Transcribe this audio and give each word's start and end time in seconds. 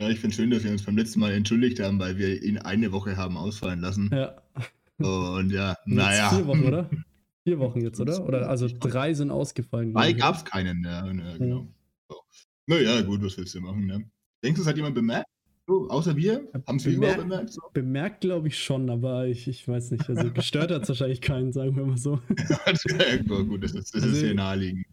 Ja, 0.00 0.08
ich 0.10 0.20
finde 0.20 0.36
schön, 0.36 0.50
dass 0.50 0.62
wir 0.62 0.70
uns 0.70 0.84
beim 0.84 0.96
letzten 0.96 1.18
Mal 1.18 1.32
entschuldigt 1.32 1.80
haben, 1.80 1.98
weil 1.98 2.16
wir 2.18 2.40
ihn 2.42 2.58
eine 2.58 2.92
Woche 2.92 3.16
haben 3.16 3.36
ausfallen 3.36 3.80
lassen. 3.80 4.10
Ja. 4.12 4.40
Und 4.98 5.50
ja, 5.50 5.76
naja. 5.86 6.30
Vier 6.30 6.46
Wochen, 6.46 6.64
oder? 6.64 6.90
Vier 7.44 7.58
Wochen 7.58 7.80
jetzt, 7.80 8.00
oder? 8.00 8.24
Oder 8.24 8.48
also 8.48 8.68
drei 8.68 9.14
sind 9.14 9.30
ausgefallen. 9.32 9.92
Glaub 9.92 10.16
gab 10.18 10.36
es 10.36 10.44
keinen, 10.44 10.84
ja, 10.84 11.04
ja 11.04 11.36
genau. 11.36 11.66
So. 12.08 12.16
Naja, 12.66 13.00
gut, 13.00 13.22
was 13.24 13.36
willst 13.38 13.54
du 13.54 13.60
machen, 13.60 13.86
ne? 13.86 14.04
Denkst 14.44 14.56
du, 14.58 14.62
es 14.62 14.68
hat 14.68 14.76
jemand 14.76 14.94
bemerkt? 14.94 15.26
So, 15.66 15.88
außer 15.88 16.16
wir? 16.16 16.48
Haben 16.66 16.84
wir 16.84 16.92
überhaupt 16.92 17.18
bemerkt? 17.18 17.52
So? 17.52 17.62
Bemerkt, 17.72 18.20
glaube 18.20 18.48
ich, 18.48 18.58
schon, 18.62 18.88
aber 18.90 19.26
ich, 19.26 19.48
ich 19.48 19.66
weiß 19.66 19.90
nicht. 19.90 20.08
Also 20.08 20.32
gestört 20.32 20.70
hat 20.70 20.82
es 20.82 20.88
wahrscheinlich 20.88 21.20
keinen, 21.20 21.52
sagen 21.52 21.76
wir 21.76 21.84
mal 21.84 21.98
so. 21.98 22.20
ja, 22.88 23.42
gut, 23.42 23.64
das 23.64 23.72
ist, 23.72 23.94
das 23.94 24.02
ist 24.02 24.08
Also- 24.08 24.20
sehr 24.20 24.34
naheliegend. 24.34 24.86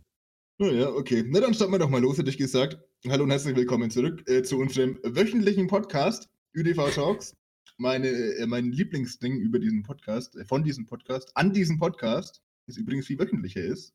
Naja, 0.58 0.90
okay. 0.90 1.26
Na, 1.28 1.42
dann 1.42 1.54
starten 1.54 1.74
wir 1.74 1.80
doch 1.80 1.90
mal 1.90 2.02
los, 2.02 2.18
hätte 2.18 2.30
ich 2.30 2.38
gesagt. 2.38 2.80
Hallo 3.10 3.26
und 3.26 3.30
herzlich 3.30 3.58
willkommen 3.58 3.92
zurück 3.92 4.24
äh, 4.30 4.42
zu 4.42 4.58
unserem 4.58 4.98
wöchentlichen 5.04 5.68
Podcast, 5.68 6.30
ÜDV 6.56 6.96
Talks. 6.96 7.36
Meine, 7.78 8.08
äh, 8.08 8.48
mein 8.48 8.72
Lieblingsding 8.72 9.38
über 9.38 9.60
diesen 9.60 9.84
Podcast, 9.84 10.38
äh, 10.38 10.46
von 10.46 10.64
diesem 10.64 10.86
Podcast, 10.86 11.36
an 11.36 11.52
diesem 11.52 11.78
Podcast, 11.78 12.42
das 12.68 12.78
übrigens 12.78 13.08
viel 13.08 13.20
wöchentlicher 13.20 13.62
ist. 13.62 13.94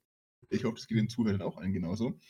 Ich 0.51 0.65
hoffe, 0.65 0.75
das 0.77 0.87
geht 0.87 0.99
den 0.99 1.09
Zuhörern 1.09 1.41
auch 1.41 1.57
allen 1.57 1.73
genauso. 1.73 2.21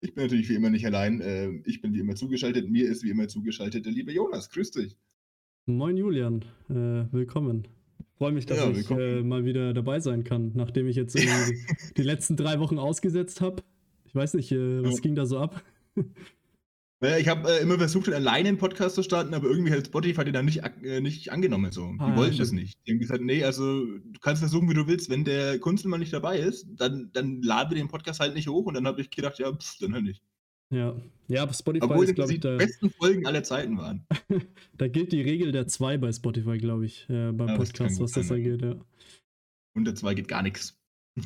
Ich 0.00 0.12
bin 0.12 0.24
natürlich 0.24 0.48
wie 0.48 0.56
immer 0.56 0.70
nicht 0.70 0.84
allein. 0.84 1.20
Äh, 1.20 1.50
ich 1.64 1.80
bin 1.80 1.94
wie 1.94 2.00
immer 2.00 2.16
zugeschaltet. 2.16 2.68
Mir 2.68 2.90
ist 2.90 3.04
wie 3.04 3.10
immer 3.10 3.28
zugeschaltet 3.28 3.86
der 3.86 3.92
liebe 3.92 4.10
Jonas. 4.12 4.50
Grüß 4.50 4.72
dich. 4.72 4.96
Moin 5.66 5.96
Julian, 5.96 6.44
äh, 6.68 7.12
willkommen. 7.12 7.68
Freue 8.16 8.32
mich, 8.32 8.46
dass 8.46 8.58
Ja, 8.58 8.70
ich 8.70 8.90
äh, 8.90 9.22
mal 9.22 9.44
wieder 9.44 9.72
dabei 9.74 10.00
sein 10.00 10.24
kann, 10.24 10.52
nachdem 10.54 10.88
ich 10.88 10.96
jetzt 10.96 11.14
irgendwie 11.14 11.58
die 11.96 12.02
letzten 12.02 12.36
drei 12.36 12.58
Wochen 12.60 12.78
ausgesetzt 12.78 13.40
habe. 13.40 13.62
Ich 14.06 14.14
weiß 14.14 14.34
nicht, 14.34 14.50
äh, 14.52 14.82
was 14.82 14.96
Ja. 14.96 15.00
ging 15.00 15.14
da 15.14 15.26
so 15.26 15.38
ab? 15.38 15.62
Naja, 17.00 17.18
ich 17.18 17.28
habe 17.28 17.48
äh, 17.48 17.62
immer 17.62 17.78
versucht, 17.78 18.08
alleine 18.12 18.48
einen 18.48 18.58
Podcast 18.58 18.96
zu 18.96 19.04
starten, 19.04 19.32
aber 19.32 19.48
irgendwie 19.48 19.70
hat 19.70 19.86
Spotify 19.86 20.24
den 20.24 20.32
dann 20.34 20.46
nicht, 20.46 20.62
äh, 20.82 21.00
nicht 21.00 21.30
angenommen. 21.30 21.70
So. 21.70 21.92
Die 21.92 22.00
Ah, 22.00 22.08
ja, 22.08 22.16
wollten 22.16 22.38
das 22.38 22.48
stimmt. 22.48 22.60
nicht. 22.62 22.76
Die 22.86 22.90
haben 22.90 22.98
gesagt, 22.98 23.22
nee, 23.22 23.44
also 23.44 23.84
du 23.84 24.18
kannst 24.20 24.40
versuchen, 24.40 24.68
wie 24.68 24.74
du 24.74 24.88
willst. 24.88 25.08
Wenn 25.08 25.24
der 25.24 25.60
Kunstmann 25.60 26.00
nicht 26.00 26.12
dabei 26.12 26.40
ist, 26.40 26.66
dann, 26.74 27.10
dann 27.12 27.40
laden 27.40 27.70
wir 27.70 27.76
den 27.76 27.86
Podcast 27.86 28.18
halt 28.18 28.34
nicht 28.34 28.48
hoch. 28.48 28.66
Und 28.66 28.74
dann 28.74 28.84
habe 28.88 29.00
ich 29.00 29.10
gedacht, 29.10 29.38
ja, 29.38 29.52
pff, 29.52 29.78
dann 29.78 29.92
halt 29.94 30.02
nicht. 30.06 30.22
Ja, 30.70 30.94
ja 31.28 31.42
aber 31.42 31.54
Spotify 31.54 31.84
Obwohl 31.84 32.04
ist, 32.04 32.14
glaube 32.14 32.30
die 32.30 32.36
ich, 32.36 32.40
da, 32.40 32.56
besten 32.56 32.90
Folgen 32.90 33.26
aller 33.26 33.42
Zeiten 33.42 33.78
waren. 33.78 34.06
da 34.76 34.88
gilt 34.88 35.12
die 35.12 35.22
Regel 35.22 35.52
der 35.52 35.66
zwei 35.66 35.96
bei 35.96 36.12
Spotify, 36.12 36.58
glaube 36.58 36.86
ich, 36.86 37.08
äh, 37.08 37.32
beim 37.32 37.48
Ja, 37.48 37.56
Podcast, 37.56 38.00
was 38.00 38.12
das 38.12 38.30
angeht, 38.30 38.62
ja. 38.62 38.76
Unter 39.74 39.94
zwei 39.94 40.14
geht 40.14 40.28
gar 40.28 40.42
nichts. 40.42 40.78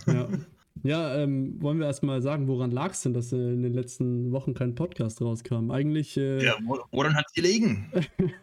Ja, 0.06 0.28
ja 0.82 1.16
ähm, 1.16 1.60
wollen 1.60 1.78
wir 1.78 1.86
erstmal 1.86 2.22
sagen, 2.22 2.46
woran 2.46 2.70
lag 2.70 2.92
es 2.92 3.02
denn, 3.02 3.14
dass 3.14 3.32
äh, 3.32 3.36
in 3.36 3.62
den 3.62 3.74
letzten 3.74 4.30
Wochen 4.30 4.54
kein 4.54 4.74
Podcast 4.74 5.20
rauskam? 5.20 5.70
Eigentlich, 5.70 6.16
äh, 6.16 6.44
Ja, 6.44 6.56
wo- 6.64 6.80
woran 6.92 7.14
hat 7.14 7.24
es 7.28 7.32
gelegen? 7.34 7.90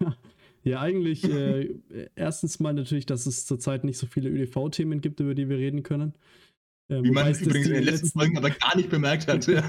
ja, 0.64 0.82
eigentlich 0.82 1.24
äh, 1.24 1.80
erstens 2.16 2.60
mal 2.60 2.74
natürlich, 2.74 3.06
dass 3.06 3.26
es 3.26 3.46
zurzeit 3.46 3.86
nicht 3.86 3.98
so 3.98 4.06
viele 4.08 4.30
ÖDV-Themen 4.30 5.00
gibt, 5.00 5.22
über 5.22 5.34
die 5.34 5.48
wir 5.48 5.58
reden 5.58 5.84
können. 5.84 6.14
Äh, 6.90 7.04
Wie 7.04 7.12
man 7.12 7.28
es 7.28 7.42
übrigens 7.42 7.68
in 7.68 7.74
die 7.74 7.80
den 7.80 7.86
letzten 7.86 8.10
Folgen 8.10 8.38
aber 8.38 8.50
gar 8.50 8.76
nicht 8.76 8.90
bemerkt 8.90 9.28
hat. 9.28 9.48
ja. 9.48 9.64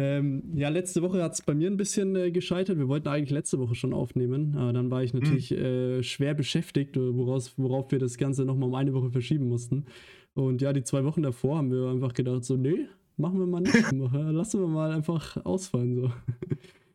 Ähm, 0.00 0.42
ja, 0.54 0.70
letzte 0.70 1.02
Woche 1.02 1.22
hat 1.22 1.34
es 1.34 1.42
bei 1.42 1.52
mir 1.54 1.70
ein 1.70 1.76
bisschen 1.76 2.16
äh, 2.16 2.30
gescheitert. 2.30 2.78
Wir 2.78 2.88
wollten 2.88 3.08
eigentlich 3.08 3.30
letzte 3.30 3.58
Woche 3.58 3.74
schon 3.74 3.92
aufnehmen, 3.92 4.56
aber 4.56 4.72
dann 4.72 4.90
war 4.90 5.02
ich 5.02 5.12
natürlich 5.12 5.52
äh, 5.52 6.02
schwer 6.02 6.32
beschäftigt, 6.32 6.96
äh, 6.96 7.14
woraus, 7.14 7.52
worauf 7.58 7.92
wir 7.92 7.98
das 7.98 8.16
Ganze 8.16 8.46
nochmal 8.46 8.70
um 8.70 8.74
eine 8.74 8.94
Woche 8.94 9.10
verschieben 9.10 9.48
mussten. 9.48 9.84
Und 10.32 10.62
ja, 10.62 10.72
die 10.72 10.84
zwei 10.84 11.04
Wochen 11.04 11.22
davor 11.22 11.58
haben 11.58 11.70
wir 11.70 11.90
einfach 11.90 12.14
gedacht, 12.14 12.44
so, 12.44 12.56
nee, 12.56 12.86
machen 13.18 13.38
wir 13.40 13.46
mal 13.46 13.60
nicht. 13.60 13.74
Lassen 13.92 14.60
wir 14.60 14.68
mal 14.68 14.90
einfach 14.90 15.36
ausfallen. 15.44 15.94
So. 15.96 16.12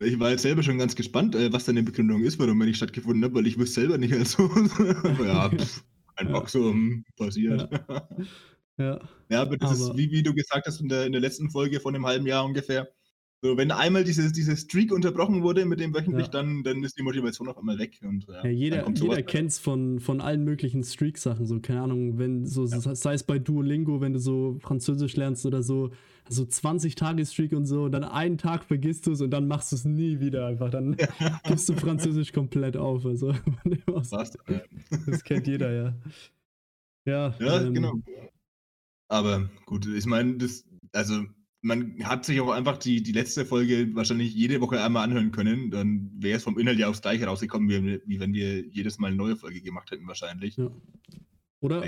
Ich 0.04 0.18
war 0.18 0.30
jetzt 0.30 0.42
selber 0.42 0.64
schon 0.64 0.78
ganz 0.78 0.96
gespannt, 0.96 1.36
äh, 1.36 1.52
was 1.52 1.64
deine 1.66 1.84
Begründung 1.84 2.22
ist, 2.24 2.40
warum 2.40 2.58
wir 2.58 2.66
nicht 2.66 2.76
stattgefunden 2.78 3.22
haben, 3.24 3.34
weil 3.36 3.46
ich 3.46 3.56
wüsste 3.56 3.82
selber 3.82 3.98
nicht. 3.98 4.14
Also, 4.14 4.42
ja, 5.24 5.48
pff, 5.48 5.84
ein 6.16 6.26
Ja. 6.26 6.32
Bock 6.32 6.48
so 6.50 6.70
hm, 6.72 7.04
passiert. 7.16 7.68
Ja, 8.78 9.00
Ja, 9.30 9.42
aber 9.42 9.56
das 9.56 9.70
Aber- 9.80 9.92
ist, 9.92 9.96
wie, 9.96 10.10
wie 10.10 10.22
du 10.22 10.34
gesagt 10.34 10.66
hast 10.66 10.80
in 10.80 10.88
der, 10.88 11.06
in 11.06 11.12
der 11.12 11.20
letzten 11.20 11.50
Folge 11.50 11.78
von 11.80 11.94
einem 11.94 12.04
halben 12.06 12.26
Jahr 12.26 12.44
ungefähr. 12.44 12.88
So, 13.46 13.56
wenn 13.56 13.70
einmal 13.70 14.02
diese, 14.02 14.32
diese 14.32 14.56
Streak 14.56 14.92
unterbrochen 14.92 15.42
wurde 15.44 15.64
mit 15.66 15.78
dem 15.78 15.94
wöchentlich, 15.94 16.26
Ja. 16.26 16.32
dann, 16.32 16.64
dann 16.64 16.82
ist 16.82 16.98
die 16.98 17.02
Motivation 17.02 17.46
auf 17.48 17.56
einmal 17.56 17.78
weg. 17.78 18.00
Und, 18.02 18.26
ja, 18.26 18.42
ja 18.44 18.50
jeder, 18.50 18.90
jeder 18.90 19.22
kennt 19.22 19.50
es 19.50 19.60
von, 19.60 20.00
von 20.00 20.20
allen 20.20 20.42
möglichen 20.42 20.82
Streak-Sachen. 20.82 21.46
So, 21.46 21.60
keine 21.60 21.82
Ahnung, 21.82 22.18
wenn 22.18 22.44
so, 22.44 22.66
sei 22.66 23.14
es 23.14 23.22
bei 23.22 23.38
Duolingo, 23.38 24.00
wenn 24.00 24.14
du 24.14 24.18
so 24.18 24.58
Französisch 24.60 25.14
lernst 25.14 25.46
oder 25.46 25.62
so, 25.62 25.92
so 26.28 26.44
20 26.44 26.96
Tage 26.96 27.24
Streak 27.24 27.52
und 27.52 27.66
so, 27.66 27.84
und 27.84 27.92
dann 27.92 28.02
einen 28.02 28.36
Tag 28.36 28.64
vergisst 28.64 29.06
du 29.06 29.12
es 29.12 29.20
und 29.20 29.30
dann 29.30 29.46
machst 29.46 29.70
du 29.70 29.76
es 29.76 29.84
nie 29.84 30.18
wieder 30.18 30.48
einfach. 30.48 30.70
Dann 30.70 30.96
gibst 31.46 31.68
du 31.68 31.74
Französisch 31.74 32.32
komplett 32.32 32.76
auf. 32.76 33.06
Also, 33.06 33.30
ja. 33.64 34.62
das 35.06 35.22
kennt 35.22 35.46
jeder, 35.46 35.72
ja. 35.72 35.94
Ja, 37.04 37.34
Ja, 37.38 37.60
ähm, 37.60 37.74
genau. 37.74 37.94
Aber 39.06 39.48
gut, 39.66 39.86
ich 39.86 40.06
meine, 40.06 40.36
das, 40.36 40.64
also 40.92 41.26
man 41.62 41.94
hat 42.04 42.24
sich 42.24 42.40
auch 42.40 42.50
einfach 42.50 42.76
die, 42.76 43.02
die 43.02 43.12
letzte 43.12 43.44
Folge 43.44 43.94
wahrscheinlich 43.94 44.34
jede 44.34 44.60
Woche 44.60 44.82
einmal 44.82 45.04
anhören 45.04 45.32
können. 45.32 45.70
Dann 45.70 46.10
wäre 46.18 46.36
es 46.36 46.44
vom 46.44 46.58
Inhalt 46.58 46.78
ja 46.78 46.88
aufs 46.88 47.02
Gleiche 47.02 47.26
rausgekommen, 47.26 47.68
wie, 47.68 48.00
wie 48.06 48.20
wenn 48.20 48.32
wir 48.32 48.66
jedes 48.68 48.98
Mal 48.98 49.08
eine 49.08 49.16
neue 49.16 49.36
Folge 49.36 49.60
gemacht 49.60 49.90
hätten, 49.90 50.06
wahrscheinlich. 50.06 50.56
Ja. 50.56 50.70
Oder, 51.60 51.82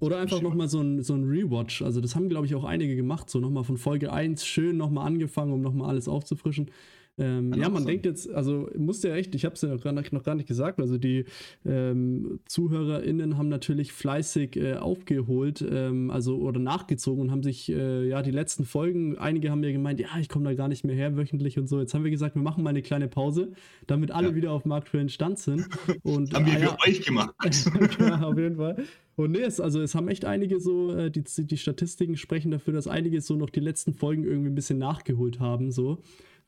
Oder 0.00 0.18
einfach 0.18 0.42
nochmal 0.42 0.68
so 0.68 0.80
ein, 0.80 1.02
so 1.02 1.14
ein 1.14 1.24
Rewatch. 1.24 1.82
Also, 1.82 2.00
das 2.00 2.14
haben, 2.14 2.28
glaube 2.28 2.46
ich, 2.46 2.54
auch 2.54 2.64
einige 2.64 2.94
gemacht. 2.94 3.30
So 3.30 3.40
nochmal 3.40 3.64
von 3.64 3.78
Folge 3.78 4.12
1 4.12 4.44
schön 4.44 4.76
nochmal 4.76 5.06
angefangen, 5.06 5.52
um 5.52 5.60
nochmal 5.62 5.88
alles 5.88 6.08
aufzufrischen. 6.08 6.70
Ähm, 7.18 7.52
ja, 7.54 7.68
man 7.68 7.84
denkt 7.84 8.06
jetzt, 8.06 8.30
also 8.32 8.68
musste 8.76 9.08
ja 9.08 9.16
echt, 9.16 9.34
ich 9.34 9.44
habe 9.44 9.54
es 9.54 9.62
ja 9.62 9.68
noch 9.68 9.82
gar, 9.82 9.92
nicht, 9.92 10.12
noch 10.12 10.22
gar 10.22 10.34
nicht 10.34 10.48
gesagt, 10.48 10.80
also 10.80 10.96
die 10.96 11.26
ähm, 11.66 12.40
ZuhörerInnen 12.46 13.36
haben 13.36 13.48
natürlich 13.48 13.92
fleißig 13.92 14.56
äh, 14.56 14.74
aufgeholt, 14.74 15.64
ähm, 15.68 16.10
also 16.10 16.38
oder 16.38 16.60
nachgezogen 16.60 17.22
und 17.22 17.30
haben 17.30 17.42
sich, 17.42 17.70
äh, 17.70 18.08
ja, 18.08 18.22
die 18.22 18.30
letzten 18.30 18.64
Folgen, 18.64 19.18
einige 19.18 19.50
haben 19.50 19.62
ja 19.62 19.72
gemeint, 19.72 20.00
ja, 20.00 20.08
ich 20.20 20.28
komme 20.28 20.46
da 20.46 20.54
gar 20.54 20.68
nicht 20.68 20.84
mehr 20.84 20.96
her 20.96 21.16
wöchentlich 21.16 21.58
und 21.58 21.68
so. 21.68 21.78
Jetzt 21.78 21.92
haben 21.92 22.04
wir 22.04 22.10
gesagt, 22.10 22.36
wir 22.36 22.42
machen 22.42 22.62
mal 22.62 22.70
eine 22.70 22.82
kleine 22.82 23.08
Pause, 23.08 23.52
damit 23.86 24.10
alle 24.10 24.28
Ja. 24.28 24.34
wieder 24.34 24.52
auf 24.52 24.64
aktuellen 24.78 25.08
Stand 25.08 25.38
sind. 25.38 25.66
Und, 26.02 26.32
Haben 26.34 26.46
wir 26.46 26.54
ah, 26.54 26.56
für 26.56 26.64
ja, 26.64 26.76
euch 26.86 27.04
gemacht. 27.04 27.34
ja, 28.00 28.20
auf 28.22 28.38
jeden 28.38 28.56
Fall. 28.56 28.84
Und 29.16 29.32
nee, 29.32 29.40
es, 29.40 29.60
also 29.60 29.80
es 29.80 29.94
haben 29.94 30.08
echt 30.08 30.24
einige 30.24 30.60
so, 30.60 30.94
äh, 30.94 31.10
die, 31.10 31.24
die 31.24 31.56
Statistiken 31.56 32.16
sprechen 32.16 32.50
dafür, 32.50 32.72
dass 32.72 32.86
einige 32.86 33.20
so 33.20 33.34
noch 33.36 33.50
die 33.50 33.60
letzten 33.60 33.92
Folgen 33.94 34.24
irgendwie 34.24 34.50
ein 34.50 34.54
bisschen 34.54 34.78
nachgeholt 34.78 35.40
haben, 35.40 35.70
so. 35.72 35.98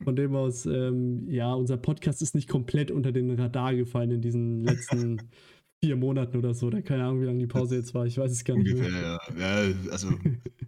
Von 0.03 0.15
dem 0.15 0.35
aus, 0.35 0.65
ähm, 0.65 1.29
ja, 1.29 1.53
unser 1.53 1.77
Podcast 1.77 2.21
ist 2.21 2.35
nicht 2.35 2.49
komplett 2.49 2.91
unter 2.91 3.11
den 3.11 3.31
Radar 3.31 3.75
gefallen 3.75 4.11
in 4.11 4.21
diesen 4.21 4.63
letzten 4.63 5.21
vier 5.83 5.95
Monaten 5.95 6.37
oder 6.37 6.53
so. 6.53 6.67
Oder 6.67 6.81
keine 6.81 7.03
Ahnung, 7.03 7.21
wie 7.21 7.25
lange 7.25 7.39
die 7.39 7.47
Pause 7.47 7.75
jetzt 7.75 7.93
war. 7.93 8.05
Ich 8.05 8.17
weiß 8.17 8.31
es 8.31 8.43
gar 8.43 8.55
nicht 8.55 8.71
Ungefähr, 8.71 8.91
mehr. 8.91 9.19
ja. 9.37 9.69
ja 9.69 9.73
also, 9.91 10.09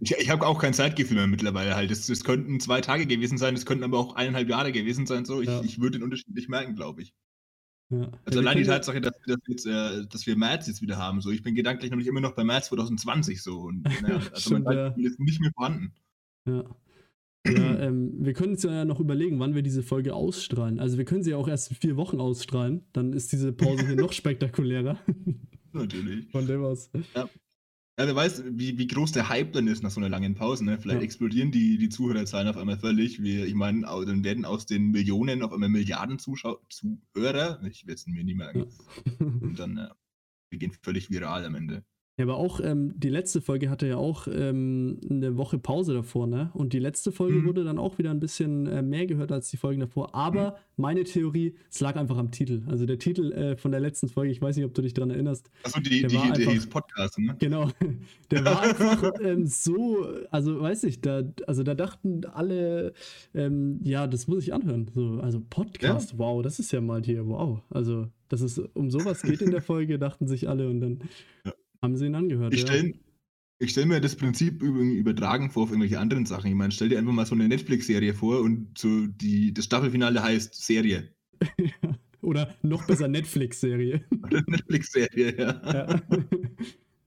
ich, 0.00 0.12
ich 0.12 0.30
habe 0.30 0.46
auch 0.46 0.58
kein 0.60 0.74
Zeitgefühl 0.74 1.16
mehr 1.16 1.26
mittlerweile 1.26 1.74
halt. 1.74 1.90
Es, 1.90 2.08
es 2.08 2.24
könnten 2.24 2.60
zwei 2.60 2.80
Tage 2.80 3.06
gewesen 3.06 3.38
sein, 3.38 3.54
es 3.54 3.66
könnten 3.66 3.84
aber 3.84 3.98
auch 3.98 4.14
eineinhalb 4.16 4.48
Jahre 4.48 4.72
gewesen 4.72 5.06
sein. 5.06 5.24
So, 5.24 5.40
ich, 5.40 5.48
Ja. 5.48 5.62
ich 5.62 5.80
würde 5.80 5.98
den 5.98 6.04
Unterschied 6.04 6.34
nicht 6.34 6.48
merken, 6.48 6.74
glaube 6.74 7.02
ich. 7.02 7.14
Ja. 7.90 8.10
Also 8.24 8.38
wir 8.38 8.38
allein 8.38 8.56
die 8.58 8.64
Tatsache, 8.64 9.00
dass, 9.00 9.14
wir 9.24 9.36
das 9.36 9.46
jetzt, 9.46 9.66
äh, 9.66 10.06
dass 10.06 10.26
wir 10.26 10.36
März 10.36 10.66
jetzt 10.66 10.82
wieder 10.82 10.96
haben. 10.96 11.20
So, 11.20 11.30
ich 11.30 11.42
bin 11.42 11.54
gedanklich 11.54 11.90
nämlich 11.90 12.08
immer 12.08 12.20
noch 12.20 12.32
bei 12.32 12.42
März 12.42 12.66
2020 12.68 13.42
so. 13.42 13.60
Und 13.60 13.82
naja, 14.02 14.16
also 14.16 14.36
Stimmt, 14.36 14.64
mein. 14.64 14.76
Zeitgefühl 14.76 15.06
ist 15.06 15.20
nicht 15.20 15.40
mehr 15.40 15.52
vorhanden. 15.54 15.92
Ja. 16.46 16.64
Ja, 17.46 17.78
ähm, 17.78 18.14
wir 18.24 18.32
können 18.32 18.52
uns 18.52 18.62
ja 18.62 18.84
noch 18.86 19.00
überlegen, 19.00 19.38
wann 19.38 19.54
wir 19.54 19.62
diese 19.62 19.82
Folge 19.82 20.14
ausstrahlen. 20.14 20.80
Also 20.80 20.96
wir 20.96 21.04
können 21.04 21.22
sie 21.22 21.32
ja 21.32 21.36
auch 21.36 21.48
erst 21.48 21.70
in 21.70 21.76
vier 21.76 21.96
Wochen 21.96 22.18
ausstrahlen. 22.20 22.84
Dann 22.92 23.12
ist 23.12 23.32
diese 23.32 23.52
Pause 23.52 23.86
hier 23.86 23.96
noch 23.96 24.12
spektakulärer. 24.14 24.98
Natürlich. 25.72 26.30
Von 26.30 26.46
dem 26.46 26.62
aus. 26.64 26.90
Ja, 27.14 27.28
wer 27.96 28.16
weiß, 28.16 28.44
wie, 28.50 28.78
wie 28.78 28.86
groß 28.86 29.12
der 29.12 29.28
Hype 29.28 29.52
dann 29.52 29.68
ist 29.68 29.82
nach 29.82 29.90
so 29.90 30.00
einer 30.00 30.08
langen 30.08 30.34
Pause. 30.34 30.64
Ne? 30.64 30.78
Vielleicht 30.80 31.00
Ja. 31.00 31.04
explodieren 31.04 31.50
die, 31.52 31.76
die 31.78 31.88
Zuhörerzahlen 31.90 32.48
auf 32.48 32.56
einmal 32.56 32.78
völlig. 32.78 33.22
Wir, 33.22 33.46
ich 33.46 33.54
meine, 33.54 33.82
dann 33.82 34.24
werden 34.24 34.44
aus 34.46 34.66
den 34.66 34.90
Millionen 34.90 35.42
auf 35.42 35.52
einmal 35.52 35.68
Milliarden 35.68 36.18
Zuschau 36.18 36.58
Zuhörer. 36.70 37.60
Ich 37.68 37.86
werde 37.86 37.94
es 37.96 38.06
mir 38.06 38.24
nie 38.24 38.34
merken. 38.34 38.66
Und 39.18 39.58
dann, 39.58 39.76
äh, 39.76 39.88
wir 40.50 40.58
gehen 40.58 40.72
völlig 40.82 41.10
viral 41.10 41.44
am 41.44 41.54
Ende. 41.56 41.84
Ja, 42.16 42.24
aber 42.26 42.36
auch 42.36 42.60
ähm, 42.62 42.92
die 42.96 43.08
letzte 43.08 43.40
Folge 43.40 43.70
hatte 43.70 43.88
ja 43.88 43.96
auch 43.96 44.28
ähm, 44.30 45.00
eine 45.10 45.36
Woche 45.36 45.58
Pause 45.58 45.94
davor, 45.94 46.28
ne? 46.28 46.50
Und 46.54 46.72
die 46.72 46.78
letzte 46.78 47.10
Folge 47.10 47.38
Mhm. 47.40 47.46
wurde 47.46 47.64
dann 47.64 47.76
auch 47.76 47.98
wieder 47.98 48.12
ein 48.12 48.20
bisschen 48.20 48.68
äh, 48.68 48.82
mehr 48.82 49.06
gehört 49.06 49.32
als 49.32 49.50
die 49.50 49.56
Folgen 49.56 49.80
davor. 49.80 50.14
Aber 50.14 50.56
meine 50.76 51.02
Theorie, 51.02 51.56
es 51.68 51.80
lag 51.80 51.96
einfach 51.96 52.16
am 52.16 52.30
Titel. 52.30 52.62
Also 52.68 52.86
der 52.86 53.00
Titel 53.00 53.32
äh, 53.32 53.56
von 53.56 53.72
der 53.72 53.80
letzten 53.80 54.08
Folge, 54.08 54.30
ich 54.30 54.40
weiß 54.40 54.54
nicht, 54.54 54.64
ob 54.64 54.72
du 54.74 54.82
dich 54.82 54.94
daran 54.94 55.10
erinnerst. 55.10 55.50
Achso, 55.64 55.80
die, 55.80 56.02
Der 56.02 56.08
die, 56.10 56.14
war 56.16 56.30
die, 56.34 56.46
einfach- 56.46 56.68
Podcast, 56.70 57.18
ne? 57.18 57.34
Genau. 57.40 57.68
Der 58.30 58.44
war 58.44 58.62
einfach 58.62 59.12
ähm, 59.20 59.46
so, 59.46 60.06
also 60.30 60.60
weiß 60.60 60.84
ich, 60.84 61.00
da, 61.00 61.22
also 61.48 61.64
da 61.64 61.74
dachten 61.74 62.24
alle, 62.26 62.92
ähm, 63.34 63.80
ja, 63.82 64.06
das 64.06 64.28
muss 64.28 64.44
ich 64.44 64.54
anhören. 64.54 64.88
So, 64.94 65.18
also 65.20 65.42
Podcast, 65.50 66.16
wow, 66.16 66.42
das 66.44 66.60
ist 66.60 66.70
ja 66.70 66.80
mal 66.80 67.02
hier, 67.02 67.26
wow. 67.26 67.60
Also, 67.70 68.06
dass 68.28 68.40
es 68.40 68.58
um 68.58 68.88
sowas 68.88 69.22
geht 69.22 69.42
in 69.42 69.50
der 69.50 69.62
Folge, 69.62 69.98
dachten 69.98 70.28
sich 70.28 70.48
alle 70.48 70.68
und 70.70 70.80
dann 70.80 70.98
Ja. 71.44 71.52
Haben 71.84 71.96
sie 71.96 72.06
ihn 72.06 72.14
angehört. 72.14 72.52
Ich 72.52 72.62
ja. 72.62 72.66
stelle 72.66 72.94
Ich 73.58 73.70
stelle 73.70 73.86
mir 73.86 74.00
das 74.00 74.16
Prinzip 74.16 74.62
übertragen 74.62 75.50
vor 75.50 75.64
auf 75.64 75.70
irgendwelche 75.70 76.00
anderen 76.00 76.26
Sachen. 76.26 76.48
Ich 76.48 76.56
meine, 76.56 76.72
stell 76.72 76.88
dir 76.88 76.98
einfach 76.98 77.12
mal 77.12 77.26
so 77.26 77.34
eine 77.34 77.46
Netflix-Serie 77.46 78.14
vor 78.14 78.40
und 78.40 78.76
so 78.76 79.06
die, 79.06 79.54
das 79.54 79.66
Staffelfinale 79.66 80.22
heißt 80.22 80.54
Serie. 80.54 81.10
Oder 82.22 82.54
noch 82.62 82.86
besser 82.86 83.06
Netflix-Serie. 83.06 84.02
Oder 84.24 84.42
Netflix-Serie, 84.46 85.38
ja. 85.38 85.72
ja. 85.72 86.02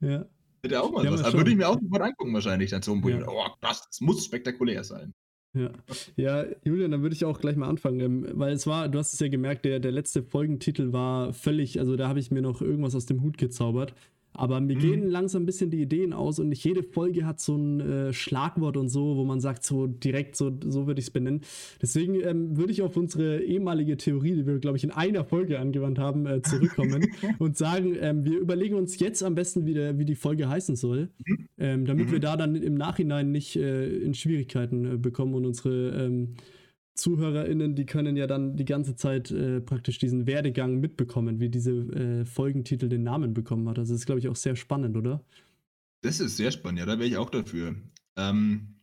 ja. 0.00 0.26
Hätte 0.62 0.82
auch 0.82 0.92
mal 0.92 1.04
Ja, 1.04 1.12
was. 1.12 1.22
Aber 1.24 1.38
würde 1.38 1.50
ich 1.50 1.56
mir 1.56 1.68
auch 1.68 1.80
sofort 1.80 2.02
angucken, 2.02 2.32
wahrscheinlich. 2.32 2.70
Dann 2.70 2.82
so 2.82 2.92
ein 2.92 3.06
Ja. 3.06 3.26
oh, 3.28 3.46
krass, 3.60 3.86
das 3.86 4.00
muss 4.00 4.24
spektakulär 4.24 4.84
sein. 4.84 5.12
Ja. 5.54 5.70
ja, 6.16 6.44
Julian, 6.62 6.90
dann 6.90 7.02
würde 7.02 7.16
ich 7.16 7.24
auch 7.24 7.40
gleich 7.40 7.56
mal 7.56 7.68
anfangen, 7.68 8.00
ähm, 8.00 8.28
weil 8.32 8.52
es 8.52 8.66
war, 8.66 8.88
du 8.88 8.98
hast 8.98 9.14
es 9.14 9.20
ja 9.20 9.28
gemerkt, 9.28 9.64
der, 9.64 9.80
der 9.80 9.92
letzte 9.92 10.22
Folgentitel 10.22 10.92
war 10.92 11.32
völlig, 11.32 11.80
also 11.80 11.96
da 11.96 12.06
habe 12.06 12.20
ich 12.20 12.30
mir 12.30 12.42
noch 12.42 12.60
irgendwas 12.60 12.94
aus 12.94 13.06
dem 13.06 13.22
Hut 13.22 13.38
gezaubert. 13.38 13.94
Aber 14.38 14.60
mir 14.60 14.76
Mhm. 14.76 14.80
gehen 14.80 15.08
langsam 15.10 15.42
ein 15.42 15.46
bisschen 15.46 15.70
die 15.70 15.82
Ideen 15.82 16.12
aus 16.12 16.38
und 16.38 16.48
nicht 16.48 16.64
jede 16.64 16.82
Folge 16.82 17.26
hat 17.26 17.40
so 17.40 17.56
ein 17.56 17.80
äh, 17.80 18.12
Schlagwort 18.12 18.76
und 18.76 18.88
so, 18.88 19.16
wo 19.16 19.24
man 19.24 19.40
sagt, 19.40 19.64
so 19.64 19.86
direkt, 19.86 20.36
so, 20.36 20.50
so 20.64 20.86
würde 20.86 21.00
ich 21.00 21.06
es 21.06 21.10
benennen. 21.10 21.40
Deswegen 21.82 22.14
ähm, 22.20 22.56
würde 22.56 22.72
ich 22.72 22.82
auf 22.82 22.96
unsere 22.96 23.42
ehemalige 23.42 23.96
Theorie, 23.96 24.34
die 24.34 24.46
wir, 24.46 24.58
glaube 24.58 24.76
ich, 24.76 24.84
in 24.84 24.90
einer 24.90 25.24
Folge 25.24 25.58
angewandt 25.58 25.98
haben, 25.98 26.26
äh, 26.26 26.42
zurückkommen 26.42 27.06
und 27.38 27.56
sagen, 27.56 27.96
ähm, 28.00 28.24
wir 28.24 28.38
überlegen 28.38 28.76
uns 28.76 28.98
jetzt 28.98 29.22
am 29.22 29.34
besten, 29.34 29.66
wie, 29.66 29.74
der, 29.74 29.98
wie 29.98 30.04
die 30.04 30.14
Folge 30.14 30.48
heißen 30.48 30.76
soll, 30.76 31.08
Mhm. 31.26 31.48
ähm, 31.58 31.84
damit 31.86 32.06
Mhm. 32.06 32.12
wir 32.12 32.20
da 32.20 32.36
dann 32.36 32.54
im 32.54 32.74
Nachhinein 32.74 33.32
nicht 33.32 33.56
äh, 33.56 33.88
in 33.88 34.14
Schwierigkeiten 34.14 34.84
äh, 34.94 34.96
bekommen 34.96 35.34
und 35.34 35.44
unsere 35.46 35.90
ähm, 36.06 36.34
ZuhörerInnen, 36.98 37.74
die 37.74 37.86
können 37.86 38.16
ja 38.16 38.26
dann 38.26 38.56
die 38.56 38.64
ganze 38.64 38.96
Zeit 38.96 39.30
äh, 39.30 39.60
praktisch 39.60 39.98
diesen 39.98 40.26
Werdegang 40.26 40.80
mitbekommen, 40.80 41.40
wie 41.40 41.48
diese 41.48 41.72
äh, 41.72 42.24
Folgentitel 42.24 42.88
den 42.88 43.02
Namen 43.04 43.32
bekommen 43.34 43.68
hat. 43.68 43.78
Also 43.78 43.94
das 43.94 44.00
ist, 44.02 44.06
glaube 44.06 44.18
ich, 44.18 44.28
auch 44.28 44.36
sehr 44.36 44.56
spannend, 44.56 44.96
oder? 44.96 45.24
Das 46.02 46.20
ist 46.20 46.36
sehr 46.36 46.50
spannend, 46.50 46.80
ja, 46.80 46.86
da 46.86 46.98
wäre 46.98 47.08
ich 47.08 47.16
auch 47.16 47.30
dafür. 47.30 47.74
Ähm, 48.16 48.74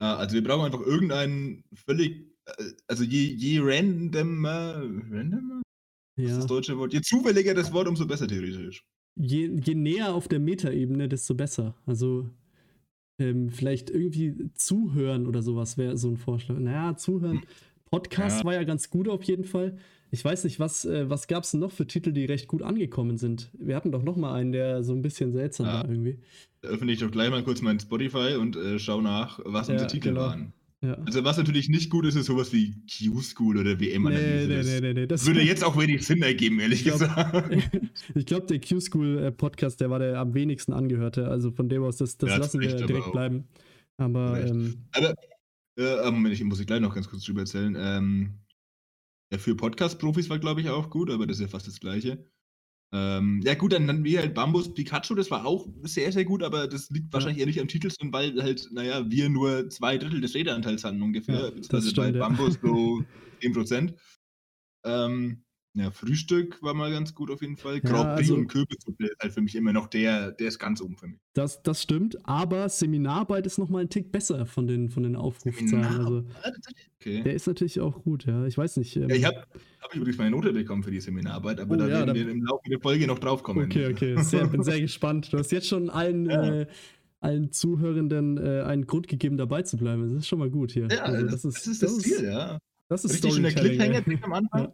äh, 0.00 0.04
also 0.04 0.34
wir 0.34 0.42
brauchen 0.42 0.66
einfach 0.66 0.80
irgendeinen 0.84 1.64
völlig, 1.74 2.26
äh, 2.46 2.64
also 2.88 3.04
je, 3.04 3.34
je 3.34 3.60
randomer, 3.62 4.82
randomer? 5.10 5.62
Was 6.16 6.24
ist 6.24 6.30
Ja. 6.30 6.36
das 6.38 6.46
deutsche 6.46 6.76
Wort? 6.76 6.92
Je 6.92 7.00
zufälliger 7.00 7.54
das 7.54 7.72
Wort, 7.72 7.88
umso 7.88 8.06
besser 8.06 8.28
theoretisch. 8.28 8.82
Je, 9.16 9.46
je 9.62 9.74
näher 9.74 10.14
auf 10.14 10.28
der 10.28 10.40
Metaebene, 10.40 11.08
desto 11.08 11.34
besser. 11.34 11.74
Also 11.86 12.28
ähm, 13.22 13.50
vielleicht 13.50 13.90
irgendwie 13.90 14.50
zuhören 14.54 15.26
oder 15.26 15.42
sowas 15.42 15.78
wäre 15.78 15.96
so 15.96 16.08
ein 16.08 16.16
Vorschlag. 16.16 16.58
Naja, 16.58 16.96
zuhören. 16.96 17.42
Podcast 17.90 18.40
Ja. 18.40 18.44
war 18.46 18.54
ja 18.54 18.64
ganz 18.64 18.88
gut 18.90 19.08
auf 19.08 19.22
jeden 19.24 19.44
Fall. 19.44 19.76
Ich 20.10 20.24
weiß 20.24 20.44
nicht, 20.44 20.58
was, 20.60 20.84
äh, 20.84 21.08
was 21.08 21.26
gab 21.26 21.44
es 21.44 21.52
denn 21.52 21.60
noch 21.60 21.72
für 21.72 21.86
Titel, 21.86 22.12
die 22.12 22.24
recht 22.26 22.46
gut 22.48 22.62
angekommen 22.62 23.16
sind? 23.16 23.50
Wir 23.58 23.76
hatten 23.76 23.92
doch 23.92 24.02
noch 24.02 24.16
mal 24.16 24.34
einen, 24.34 24.52
der 24.52 24.82
so 24.82 24.92
ein 24.94 25.02
bisschen 25.02 25.32
seltsam 25.32 25.66
Ja. 25.66 25.72
war 25.74 25.88
irgendwie. 25.88 26.18
Da 26.60 26.68
öffne 26.68 26.92
ich 26.92 26.98
doch 27.00 27.10
gleich 27.10 27.30
mal 27.30 27.42
kurz 27.42 27.60
mein 27.62 27.80
Spotify 27.80 28.36
und 28.38 28.56
äh, 28.56 28.78
schau 28.78 29.00
nach, 29.00 29.40
was 29.44 29.68
Ja, 29.68 29.74
unsere 29.74 29.90
Titel 29.90 30.08
genau. 30.08 30.20
waren. 30.22 30.52
Ja. 30.84 30.94
Also 31.06 31.22
was 31.22 31.36
natürlich 31.36 31.68
nicht 31.68 31.90
gut 31.90 32.04
ist, 32.06 32.16
ist 32.16 32.26
sowas 32.26 32.52
wie 32.52 32.74
Q-School 32.90 33.56
oder 33.58 33.78
WM-Analyse. 33.78 34.48
nee, 34.48 34.56
Das 34.56 34.66
nee, 34.66 34.80
nee, 34.80 34.92
nee. 34.94 35.06
Das 35.06 35.24
würde 35.26 35.40
jetzt 35.42 35.62
auch 35.62 35.78
wenig 35.78 36.04
Sinn 36.04 36.22
ergeben, 36.22 36.58
ehrlich 36.58 36.80
Ich 36.84 36.92
glaub- 36.92 36.98
gesagt. 36.98 37.70
ich 38.16 38.26
glaube, 38.26 38.46
der 38.46 38.60
Q-School-Podcast, 38.60 39.80
der 39.80 39.90
war 39.90 40.00
der 40.00 40.18
am 40.18 40.34
wenigsten 40.34 40.72
angehörte. 40.72 41.28
Also 41.28 41.52
von 41.52 41.68
dem 41.68 41.84
aus, 41.84 41.98
das, 41.98 42.16
das 42.18 42.30
Ja, 42.30 42.36
lassen 42.38 42.60
wir 42.60 42.66
recht, 42.66 42.78
aber 42.78 42.86
direkt 42.88 43.12
bleiben. 43.12 43.44
Aber 43.96 44.44
ähm, 44.44 44.86
Aber, 44.92 45.14
äh, 45.78 46.10
Moment, 46.10 46.34
ich 46.34 46.42
muss 46.42 46.58
ich 46.58 46.66
gleich 46.66 46.80
noch 46.80 46.94
ganz 46.94 47.08
kurz 47.08 47.24
drüber 47.24 47.40
erzählen. 47.42 47.76
Ähm, 47.78 48.30
ja, 49.32 49.38
für 49.38 49.54
Podcast-Profis 49.54 50.28
war, 50.30 50.40
glaube 50.40 50.62
ich, 50.62 50.68
auch 50.68 50.90
gut, 50.90 51.10
aber 51.10 51.26
das 51.26 51.36
ist 51.36 51.42
ja 51.42 51.48
fast 51.48 51.68
das 51.68 51.78
Gleiche. 51.78 52.26
Ähm, 52.94 53.40
ja, 53.42 53.54
gut, 53.54 53.72
dann, 53.72 53.86
dann 53.86 54.04
wie 54.04 54.18
halt 54.18 54.34
Bambus 54.34 54.74
Pikachu, 54.74 55.14
das 55.14 55.30
war 55.30 55.46
auch 55.46 55.66
sehr, 55.82 56.12
sehr 56.12 56.26
gut, 56.26 56.42
aber 56.42 56.68
das 56.68 56.90
liegt 56.90 57.12
wahrscheinlich 57.12 57.40
eher 57.40 57.46
nicht 57.46 57.60
am 57.60 57.68
Titel, 57.68 57.90
sondern 57.90 58.12
weil 58.12 58.42
halt, 58.42 58.68
naja, 58.70 59.10
wir 59.10 59.30
nur 59.30 59.70
zwei 59.70 59.96
Drittel 59.96 60.20
des 60.20 60.34
Redeanteils 60.34 60.84
hatten 60.84 61.00
ungefähr. 61.00 61.34
Ja, 61.34 61.40
das 61.42 61.54
beziehungsweise 61.54 61.90
stimmt, 61.90 62.12
bei 62.12 62.18
ja. 62.18 62.28
Bambus 62.28 62.58
so 62.62 63.02
10%. 63.42 63.94
Ähm, 64.84 65.42
ja, 65.74 65.90
Frühstück 65.90 66.62
war 66.62 66.74
mal 66.74 66.90
ganz 66.90 67.14
gut 67.14 67.30
auf 67.30 67.40
jeden 67.40 67.56
Fall. 67.56 67.80
Grand 67.80 68.16
Prix 68.16 68.28
also- 68.30 68.34
und 68.34 68.48
Kürbissuppe 68.48 69.06
ist 69.06 69.16
halt 69.20 69.32
für 69.32 69.40
mich 69.40 69.54
immer 69.54 69.72
noch 69.72 69.86
der, 69.88 70.32
der 70.32 70.48
ist 70.48 70.58
ganz 70.58 70.80
oben 70.82 70.96
für 70.96 71.06
mich. 71.08 71.18
das, 71.34 71.62
das 71.62 71.80
stimmt. 71.82 72.18
Aber 72.28 72.68
Seminararbeit 72.68 73.46
ist 73.46 73.58
noch 73.58 73.68
mal 73.70 73.80
ein 73.80 73.88
Tick 73.88 74.12
besser 74.12 74.44
von 74.46 74.66
den, 74.66 74.90
von 74.90 75.02
den 75.02 75.16
Aufrufzahlen. 75.16 75.84
Also 75.84 76.24
okay. 77.00 77.22
der 77.22 77.34
ist 77.34 77.46
natürlich 77.46 77.80
auch 77.80 78.02
gut, 78.02 78.26
ja. 78.26 78.44
Ich 78.46 78.58
weiß 78.58 78.76
nicht. 78.76 78.96
Ähm, 78.96 79.08
Ja, 79.08 79.14
ich 79.16 79.24
habe 79.24 79.44
hab 79.80 79.94
übrigens 79.94 80.18
meine 80.18 80.30
Note 80.30 80.52
bekommen 80.52 80.82
für 80.82 80.90
die 80.90 81.00
Seminararbeit, 81.00 81.58
aber 81.60 81.74
Oh, 81.74 81.78
da 81.78 81.88
ja, 81.88 81.98
werden 82.06 82.14
wir 82.14 82.28
im 82.30 82.44
Laufe 82.44 82.68
der 82.68 82.80
Folge 82.80 83.06
noch 83.06 83.18
drauf 83.18 83.42
kommen. 83.42 83.64
Okay, 83.64 83.90
okay. 83.92 84.22
Sehr, 84.22 84.46
bin 84.46 84.62
sehr 84.62 84.80
gespannt. 84.80 85.32
Du 85.32 85.38
hast 85.38 85.52
jetzt 85.52 85.68
schon 85.68 85.88
allen, 85.90 86.28
Ja. 86.28 86.54
äh, 86.60 86.66
allen 87.20 87.52
Zuhörenden 87.52 88.36
äh, 88.36 88.62
einen 88.62 88.86
Grund 88.86 89.06
gegeben, 89.08 89.36
dabei 89.36 89.62
zu 89.62 89.76
bleiben. 89.76 90.12
Das 90.12 90.24
ist 90.24 90.28
schon 90.28 90.40
mal 90.40 90.50
gut 90.50 90.72
hier. 90.72 90.88
Ja, 90.90 91.04
Also 91.04 91.26
das, 91.26 91.42
das 91.42 91.66
ist 91.66 91.82
das 91.82 91.98
Ziel, 91.98 92.24
ja. 92.24 92.58
Das 92.92 93.04
ist 93.06 93.14
Richtig 93.14 93.34
schöner 93.34 93.50
Storytelling. 93.50 93.78
Cliffhanger 93.78 94.00
direkt 94.02 94.24
am 94.24 94.32
Anfang. 94.34 94.72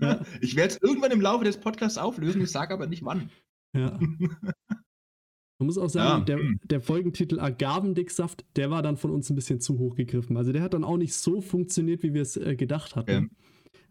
Ja. 0.00 0.20
Ich 0.40 0.56
werde 0.56 0.74
es 0.74 0.82
irgendwann 0.82 1.12
im 1.12 1.20
Laufe 1.20 1.44
des 1.44 1.56
Podcasts 1.58 1.98
auflösen, 1.98 2.42
ich 2.42 2.50
sage 2.50 2.74
aber 2.74 2.86
nicht 2.86 3.04
wann. 3.04 3.30
Ja. 3.76 3.98
Man 5.58 5.66
muss 5.66 5.78
auch 5.78 5.88
sagen, 5.88 6.18
Ja, 6.20 6.24
der, 6.24 6.38
hm. 6.38 6.60
der 6.64 6.80
Folgentitel 6.80 7.38
Agavendicksaft, 7.38 8.44
der 8.56 8.70
war 8.70 8.82
dann 8.82 8.96
von 8.96 9.12
uns 9.12 9.30
ein 9.30 9.36
bisschen 9.36 9.60
zu 9.60 9.78
hoch 9.78 9.94
gegriffen. 9.94 10.36
Also 10.36 10.52
der 10.52 10.62
hat 10.62 10.74
dann 10.74 10.82
auch 10.84 10.96
nicht 10.96 11.14
so 11.14 11.40
funktioniert, 11.40 12.02
wie 12.02 12.12
wir 12.12 12.22
es 12.22 12.36
äh, 12.36 12.56
gedacht 12.56 12.96
hatten. 12.96 13.30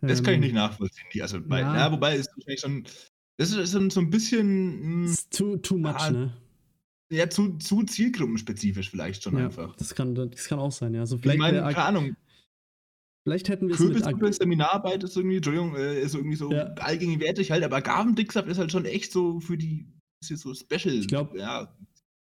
Das 0.02 0.22
kann 0.22 0.34
ich 0.34 0.38
Ähm, 0.38 0.42
nicht 0.42 0.56
nachvollziehen. 0.56 1.22
Also 1.22 1.40
bei, 1.42 1.62
ja. 1.62 1.74
ja. 1.74 1.92
wobei 1.92 2.18
ist 2.18 2.30
wahrscheinlich 2.36 2.60
schon. 2.60 2.84
Das 3.38 3.52
ist 3.54 3.72
so, 3.72 3.90
so 3.90 4.00
ein 4.02 4.10
bisschen 4.10 5.04
mh, 5.06 5.10
Ist 5.12 5.32
too, 5.38 5.56
too 5.58 5.78
much, 5.78 5.96
Ah, 5.96 6.12
ne? 6.12 6.34
ja, 7.10 7.30
zu, 7.30 7.58
zu 7.58 7.84
zielgruppenspezifisch 7.84 8.90
vielleicht 8.90 9.24
schon 9.24 9.38
Ja, 9.38 9.46
einfach. 9.46 9.76
das 9.78 9.96
kann, 9.96 10.14
das 10.16 10.46
kann 10.48 10.60
auch 10.60 10.72
sein, 10.74 10.94
ja. 10.94 11.00
Also 11.02 11.16
Ich 11.16 11.22
vielleicht, 11.22 11.40
meine, 11.40 11.58
wär 11.60 11.66
Ag- 11.68 11.76
keine 11.76 11.88
Ahnung, 11.88 12.16
vielleicht 13.24 13.50
hätten 13.50 13.68
wir 13.68 13.76
es 13.76 13.80
mit 13.82 13.96
Ag 14.04 14.12
Kürbissuppe, 14.20 14.34
Seminararbeit 14.34 15.04
ist 15.04 15.16
irgendwie, 15.18 15.38
Entschuldigung, 15.38 15.76
äh, 15.76 16.02
ist 16.02 16.16
irgendwie 16.16 16.36
so 16.36 16.52
Ja. 16.52 16.66
allgegenwärtig 16.76 17.52
halt, 17.52 17.64
aber 17.64 17.78
Agavendicksaft 17.78 18.48
ist 18.48 18.58
halt 18.58 18.72
schon 18.72 18.86
echt 18.86 19.12
so 19.12 19.40
für 19.40 19.58
die, 19.58 19.88
ist 20.22 20.30
jetzt 20.30 20.42
so 20.42 20.54
special. 20.54 20.94
Ich 20.96 21.08
glaub- 21.08 21.36
ja. 21.36 21.76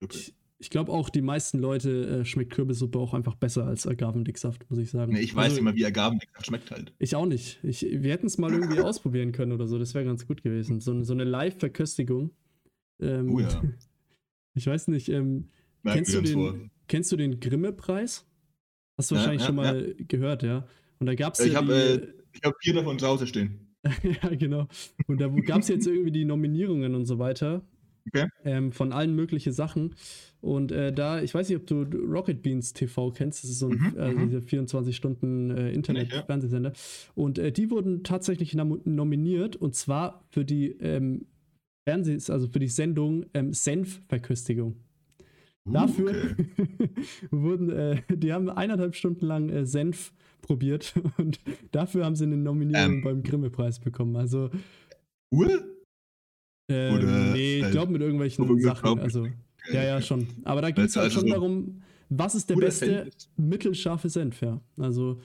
Ich, 0.01 0.35
ich 0.61 0.71
glaube 0.71 0.93
auch, 0.93 1.09
die 1.09 1.23
meisten 1.23 1.59
Leute 1.59 2.21
äh, 2.21 2.25
schmeckt 2.25 2.53
Kürbissuppe 2.53 2.99
auch 2.99 3.15
einfach 3.15 3.35
besser 3.37 3.65
als 3.67 3.87
Agavendicksaft, 3.87 4.69
muss 4.71 4.79
ich 4.79 4.91
sagen. 4.91 5.13
Nee, 5.13 5.21
ich 5.21 5.35
weiß 5.35 5.45
also, 5.45 5.55
nicht 5.57 5.65
mal, 5.65 5.75
wie 5.77 5.87
Agavendicksaft 5.87 6.47
schmeckt 6.47 6.71
halt. 6.71 6.93
Ich 6.99 7.15
auch 7.17 7.27
nicht. 7.27 7.59
Ich, 7.63 7.83
wir 7.83 8.13
hätten 8.13 8.27
es 8.27 8.39
mal 8.39 8.53
irgendwie 8.53 8.81
ausprobieren 8.81 9.33
können 9.33 9.53
oder 9.53 9.67
so. 9.69 9.79
Das 9.79 9.95
wäre 9.95 10.05
ganz 10.05 10.27
gut 10.27 10.43
gewesen. 10.43 10.81
So, 10.81 11.03
so 11.05 11.13
eine 11.13 11.25
Live-Verköstigung. 11.25 12.31
Ähm, 13.01 13.35
Oh 13.35 13.41
ja. 13.41 13.63
Ich 14.55 14.67
weiß 14.67 14.89
nicht. 14.89 15.09
Ähm, 15.09 15.51
kennst, 15.85 16.13
du 16.13 16.25
vor. 16.27 16.53
den, 16.55 16.71
kennst 16.89 17.13
du 17.13 17.17
den 17.17 17.39
Grimme-Preis? 17.39 18.27
Hast 18.97 19.11
du 19.11 19.15
Ja, 19.15 19.21
wahrscheinlich 19.21 19.43
ja, 19.43 19.47
schon 19.47 19.55
mal 19.57 19.95
gehört, 19.97 20.43
ja. 20.43 20.67
Und 20.99 21.07
da 21.07 21.15
gab 21.15 21.35
es 21.35 21.41
Ich 21.41 21.53
ja 21.53 21.59
habe 21.59 21.75
äh, 21.75 22.19
ich 22.33 22.43
hab 22.45 22.55
vier 22.61 22.75
davon 22.75 22.99
zu 22.99 23.07
Hause 23.07 23.27
stehen. 23.27 23.69
ja, 24.03 24.29
genau. 24.35 24.67
Und 25.07 25.21
da 25.21 25.29
gab 25.29 25.61
es 25.61 25.69
jetzt 25.69 25.87
irgendwie 25.87 26.11
die 26.11 26.25
Nominierungen 26.25 26.95
und 26.95 27.05
so 27.05 27.19
weiter. 27.19 27.63
Okay. 28.09 28.29
Ähm, 28.45 28.73
von 28.73 28.93
allen 28.93 29.15
möglichen 29.15 29.53
Sachen. 29.53 29.95
Und 30.41 30.73
äh, 30.73 30.93
da, 30.93 31.21
ich 31.21 31.35
weiß 31.35 31.49
nicht, 31.49 31.59
ob 31.59 31.67
du 31.67 31.83
Rocket 31.83 32.43
Beans 32.43 32.73
TV 32.73 33.11
kennst. 33.11 33.45
Das 33.45 33.51
ist 33.51 33.59
so 33.59 33.69
ein 33.69 33.79
Mhm, 33.79 33.99
äh, 33.99 34.13
mhm. 34.13 34.29
dieser 34.29 34.43
24 34.43 34.97
Stunden 34.97 35.51
äh, 35.51 35.63
ja. 35.63 35.69
Internet-Fernsehsender. 35.69 36.73
Und 37.15 37.39
äh, 37.39 37.53
die 37.53 37.71
wurden 37.71 38.05
tatsächlich 38.05 38.55
nom 38.55 38.81
nominiert 38.85 39.57
und 39.57 39.75
zwar 39.75 40.25
für 40.31 40.45
die 40.45 40.71
ähm, 40.81 41.27
Fernsehs, 41.87 42.31
also 42.31 42.49
für 42.49 42.59
die 42.59 42.69
Sendung 42.69 43.27
ähm, 43.35 43.53
Senfverköstigung. 43.53 44.77
Uh, 45.67 45.73
Dafür 45.73 46.11
okay. 46.11 46.91
wurden, 47.31 47.71
äh, 47.71 48.03
die 48.11 48.33
haben 48.33 48.49
eineinhalb 48.49 48.95
Stunden 48.95 49.27
lang 49.27 49.49
äh, 49.49 49.67
Senf 49.67 50.13
probiert 50.43 50.95
und 51.19 51.41
dafür 51.73 52.05
haben 52.05 52.17
sie 52.17 52.25
eine 52.25 52.37
Nominierung 52.37 52.95
Ähm. 52.99 53.03
beim 53.03 53.23
Grimme-Preis 53.23 53.79
bekommen. 53.79 54.17
Also, 54.17 54.51
Uhr? 55.31 55.65
ähm, 56.71 56.95
Oder, 56.95 57.33
nee, 57.33 57.59
ich 57.59 57.65
äh, 57.65 57.71
glaube 57.71 57.93
mit 57.93 58.03
irgendwelchen 58.03 58.61
Sachen. 58.61 58.99
Also, 59.01 59.27
ja, 59.73 59.83
ja, 59.85 60.01
schon. 60.03 60.27
Aber 60.45 60.63
da 60.63 60.71
ging 60.71 60.85
es 60.85 60.97
Also- 60.97 61.01
halt 61.01 61.11
also 61.13 61.21
schon 61.21 61.31
darum, 61.31 61.83
was 62.11 62.35
ist 62.35 62.49
der 62.49 62.57
beste 62.57 62.87
Senf. 62.87 63.15
mittelscharfe 63.37 64.09
Senf, 64.09 64.41
ja. 64.41 64.61
Also, 64.79 65.21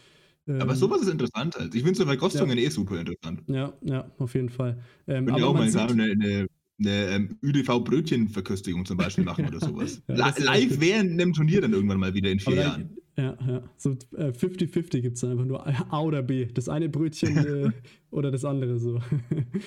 ähm, 0.47 0.61
Aber 0.61 0.75
sowas 0.75 1.01
ist 1.01 1.09
interessant 1.09 1.55
halt. 1.55 1.73
Ich 1.73 1.83
finde 1.83 1.97
so 1.97 2.05
Verkostungen 2.05 2.57
eh 2.57 2.67
super 2.69 2.99
interessant. 2.99 3.41
Ja, 3.47 3.73
ja, 3.81 4.11
auf 4.17 4.33
jeden 4.35 4.49
Fall. 4.49 4.77
Ähm, 5.07 5.25
Könnte 5.25 5.39
ich 5.39 5.45
auch 5.45 5.53
mal 5.53 5.69
sagen, 5.69 6.01
eine, 6.01 6.11
eine, 6.11 6.47
eine 6.79 7.07
ähm, 7.11 7.37
ÜDV-Brötchenverköstigung 7.41 8.85
zum 8.85 8.97
Beispiel 8.97 9.23
machen 9.23 9.45
oder 9.47 9.59
sowas. 9.61 10.01
Ja, 10.09 10.33
live 10.37 10.79
während 10.81 11.11
einem 11.11 11.31
Turnier 11.31 11.61
dann 11.61 11.71
irgendwann 11.71 11.99
mal 11.99 12.13
wieder 12.13 12.29
in 12.29 12.39
vier 12.39 12.53
aber 12.53 12.61
Jahren. 12.61 12.97
Ja, 13.17 13.37
ja, 13.47 13.63
so 13.77 13.91
äh, 14.17 14.31
50-50 14.31 15.01
gibt 15.01 15.17
es 15.17 15.23
einfach 15.23 15.45
nur 15.45 15.65
A 15.67 16.01
oder 16.01 16.23
B. 16.23 16.45
Das 16.53 16.67
eine 16.69 16.89
Brötchen 16.89 17.37
äh, 17.45 17.71
oder 18.11 18.31
das 18.31 18.43
andere 18.45 18.79
so. 18.79 18.99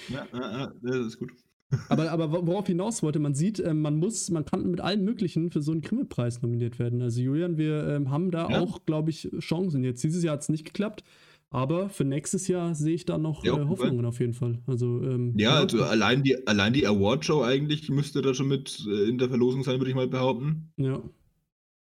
Ja, 0.09 0.26
ja, 0.33 0.59
ja, 0.59 0.73
das 0.83 1.07
ist 1.07 1.19
gut. 1.19 1.31
Aber, 1.88 2.11
aber 2.11 2.47
worauf 2.47 2.67
hinaus 2.67 3.03
wollte, 3.03 3.19
man 3.19 3.35
sieht, 3.35 3.61
ähm, 3.61 3.83
man 3.83 3.97
muss, 3.99 4.31
man 4.31 4.45
kann 4.45 4.69
mit 4.71 4.81
allen 4.81 5.05
möglichen 5.05 5.50
für 5.50 5.61
so 5.62 5.73
einen 5.73 5.83
Grimme-Preis 5.83 6.43
nominiert 6.43 6.79
werden. 6.79 7.03
Also 7.03 7.21
Julian, 7.21 7.59
wir 7.59 7.87
ähm, 7.88 8.11
haben 8.11 8.31
da 8.31 8.49
Ja. 8.50 8.59
auch, 8.61 8.85
glaube 8.87 9.11
ich, 9.11 9.29
Chancen. 9.41 9.85
Jetzt 9.85 10.03
dieses 10.03 10.23
Jahr 10.25 10.35
hat 10.35 10.43
es 10.43 10.49
nicht 10.49 10.65
geklappt, 10.65 11.05
Aber 11.50 11.88
für 11.88 12.05
nächstes 12.05 12.49
Jahr 12.49 12.75
sehe 12.75 12.95
ich 12.95 13.05
da 13.05 13.19
noch 13.19 13.45
Ja, 13.45 13.57
äh. 13.57 13.67
Hoffnungen 13.69 14.05
auf 14.05 14.19
jeden 14.21 14.35
Fall. 14.35 14.59
Also, 14.67 15.00
ähm, 15.03 15.35
Ja, 15.38 15.55
also 15.61 15.83
allein 15.85 16.23
die, 16.25 16.47
allein 16.47 16.73
die 16.73 16.87
Award-Show 16.87 17.43
eigentlich 17.43 17.88
müsste 17.88 18.21
da 18.23 18.35
schon 18.35 18.49
mit 18.49 18.85
äh, 18.88 19.09
in 19.09 19.19
der 19.19 19.29
Verlosung 19.29 19.62
sein, 19.62 19.79
würde 19.79 19.91
ich 19.91 19.97
mal 19.97 20.09
behaupten. 20.09 20.73
Ja. 20.76 21.03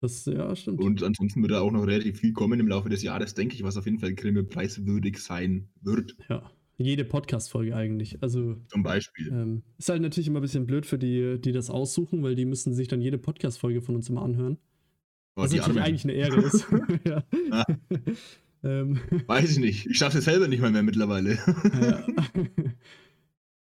Das, 0.00 0.26
ja, 0.26 0.54
stimmt. 0.54 0.80
Und 0.80 1.02
ansonsten 1.02 1.40
wird 1.42 1.52
da 1.52 1.60
auch 1.60 1.72
noch 1.72 1.86
relativ 1.86 2.18
viel 2.20 2.32
kommen 2.32 2.60
im 2.60 2.68
Laufe 2.68 2.88
des 2.88 3.02
Jahres, 3.02 3.34
denke 3.34 3.54
ich, 3.54 3.62
was 3.62 3.76
auf 3.76 3.86
jeden 3.86 3.98
Fall 3.98 4.14
Grimme-preiswürdig 4.14 5.18
sein 5.18 5.68
wird, 5.82 6.16
Ja. 6.28 6.50
Jede 6.78 7.06
Podcast-Folge 7.06 7.74
eigentlich. 7.74 8.22
Also, 8.22 8.56
zum 8.68 8.82
Beispiel. 8.82 9.28
ähm, 9.28 9.62
ist 9.78 9.88
halt 9.88 10.02
natürlich 10.02 10.28
immer 10.28 10.40
ein 10.40 10.42
bisschen 10.42 10.66
blöd 10.66 10.84
für 10.84 10.98
die, 10.98 11.40
die 11.40 11.52
das 11.52 11.70
aussuchen, 11.70 12.22
weil 12.22 12.34
die 12.34 12.44
müssen 12.44 12.74
sich 12.74 12.86
dann 12.86 13.00
jede 13.00 13.16
Podcast-Folge 13.16 13.80
von 13.80 13.94
uns 13.94 14.10
immer 14.10 14.20
anhören. 14.22 14.58
Oh, 15.36 15.42
Was 15.42 15.52
natürlich 15.52 15.68
Armen. 15.68 15.78
eigentlich 15.78 16.04
eine 16.04 16.12
Ehre 16.12 16.40
ist. 16.42 16.66
ja. 17.06 17.24
Ah. 17.50 17.64
ähm, 18.62 19.00
Weiß 19.26 19.52
ich 19.52 19.58
nicht. 19.58 19.86
Ich 19.86 19.96
schaffe 19.96 20.18
es 20.18 20.26
selber 20.26 20.48
nicht 20.48 20.60
mal 20.60 20.70
mehr 20.70 20.82
mittlerweile. 20.82 21.38
ja. 21.80 22.04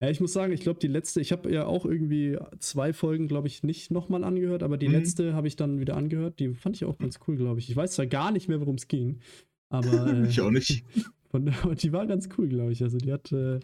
Ja, 0.01 0.09
ich 0.09 0.19
muss 0.19 0.33
sagen, 0.33 0.51
ich 0.51 0.61
glaube, 0.61 0.79
die 0.79 0.87
letzte, 0.87 1.21
ich 1.21 1.31
habe 1.31 1.51
ja 1.51 1.65
auch 1.65 1.85
irgendwie 1.85 2.37
zwei 2.59 2.91
Folgen, 2.93 3.27
glaube 3.27 3.47
ich, 3.47 3.63
nicht 3.63 3.91
nochmal 3.91 4.23
angehört, 4.23 4.61
aber 4.61 4.77
die 4.77 4.87
Mhm. 4.87 4.93
letzte 4.93 5.33
habe 5.33 5.47
ich 5.47 5.55
dann 5.55 5.79
wieder 5.79 5.95
angehört. 5.95 6.39
Die 6.39 6.53
fand 6.53 6.75
ich 6.75 6.85
auch 6.85 6.97
ganz 6.97 7.19
cool, 7.27 7.37
glaube 7.37 7.59
ich. 7.59 7.69
Ich 7.69 7.75
weiß 7.75 7.91
zwar 7.93 8.05
gar 8.05 8.31
nicht 8.31 8.47
mehr, 8.49 8.59
worum 8.59 8.75
es 8.75 8.87
ging, 8.87 9.19
aber 9.69 10.07
äh, 10.07 10.27
ich 10.29 10.41
auch 10.41 10.51
nicht. 10.51 10.83
von, 11.31 11.45
die 11.81 11.91
war 11.93 12.07
ganz 12.07 12.29
cool, 12.37 12.47
glaube 12.49 12.71
ich. 12.71 12.83
Also 12.83 12.97
die 12.97 13.11
hat, 13.13 13.31
äh, 13.31 13.59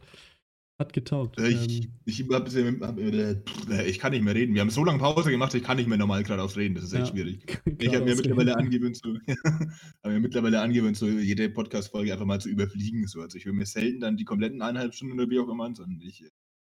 hat 0.82 0.94
getaugt. 0.94 1.40
Ich, 1.40 1.84
Ähm, 1.84 1.94
ich, 2.06 2.28
hab, 2.30 2.98
äh, 3.00 3.88
ich 3.88 4.00
kann 4.00 4.12
nicht 4.12 4.24
mehr 4.24 4.36
reden. 4.36 4.54
Wir 4.54 4.62
haben 4.62 4.70
so 4.70 4.84
lange 4.84 5.00
Pause 5.00 5.32
gemacht, 5.32 5.54
ich 5.54 5.64
kann 5.64 5.78
nicht 5.78 5.88
mehr 5.88 5.98
normal 5.98 6.24
geradeaus 6.24 6.58
reden. 6.58 6.76
Das 6.76 6.84
ist 6.84 6.94
echt 6.94 7.08
Ja. 7.08 7.14
schwierig. 7.14 7.62
Ich 7.80 7.96
habe 7.96 8.06
mir 8.06 8.16
mittlerweile 8.16 8.58
angewöhnt, 8.58 8.98
so, 8.98 9.16
hab 10.04 10.12
mir 10.12 10.20
mittlerweile 10.20 10.60
angewöhnt, 10.62 10.98
so 10.98 11.08
jede 11.08 11.50
Podcast-Folge 11.50 12.12
einfach 12.12 12.26
mal 12.26 12.42
zu 12.42 12.50
überfliegen. 12.50 13.08
So. 13.08 13.22
Also 13.22 13.38
ich 13.38 13.46
höre 13.46 13.54
mir 13.54 13.66
selten 13.66 14.02
dann 14.02 14.18
die 14.18 14.26
kompletten 14.26 14.62
eineinhalb 14.62 14.94
Stunden 14.94 15.14
oder 15.20 15.30
wie 15.30 15.40
auch 15.40 15.50
immer 15.50 15.66
an, 15.66 15.76
sondern 15.76 16.02
ich, 16.02 16.26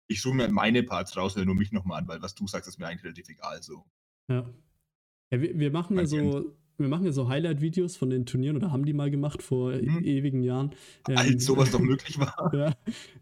ich 0.08 0.22
suche 0.22 0.36
mir 0.36 0.48
meine 0.50 0.84
Parts 0.84 1.18
raus, 1.18 1.36
höre 1.36 1.46
nur 1.46 1.56
mich 1.56 1.72
nochmal 1.72 2.02
an, 2.02 2.08
weil 2.08 2.22
was 2.22 2.36
du 2.36 2.48
sagst, 2.48 2.70
ist 2.70 2.80
mir 2.80 2.88
eigentlich 2.88 3.04
relativ 3.04 3.28
egal. 3.30 3.62
So. 3.62 3.86
Ja. 4.30 4.50
ja 5.32 5.42
wir, 5.42 5.58
wir 5.60 5.72
machen 5.72 5.98
ja 5.98 6.06
so, 6.06 6.56
wir 6.78 6.88
machen 6.88 7.06
ja 7.06 7.12
so 7.12 7.28
Highlight-Videos 7.30 7.96
von 7.96 8.10
den 8.10 8.26
Turnieren 8.26 8.58
oder 8.58 8.72
haben 8.72 8.86
die 8.86 8.94
mal 8.94 9.10
gemacht 9.12 9.42
vor 9.42 9.72
Mhm. 9.74 10.04
ewigen 10.04 10.44
Jahren. 10.44 10.72
Ähm, 11.10 11.18
Als 11.18 11.46
sowas 11.46 11.72
doch 11.72 11.80
möglich 11.82 12.20
war. 12.20 12.52
Ja, 12.54 12.74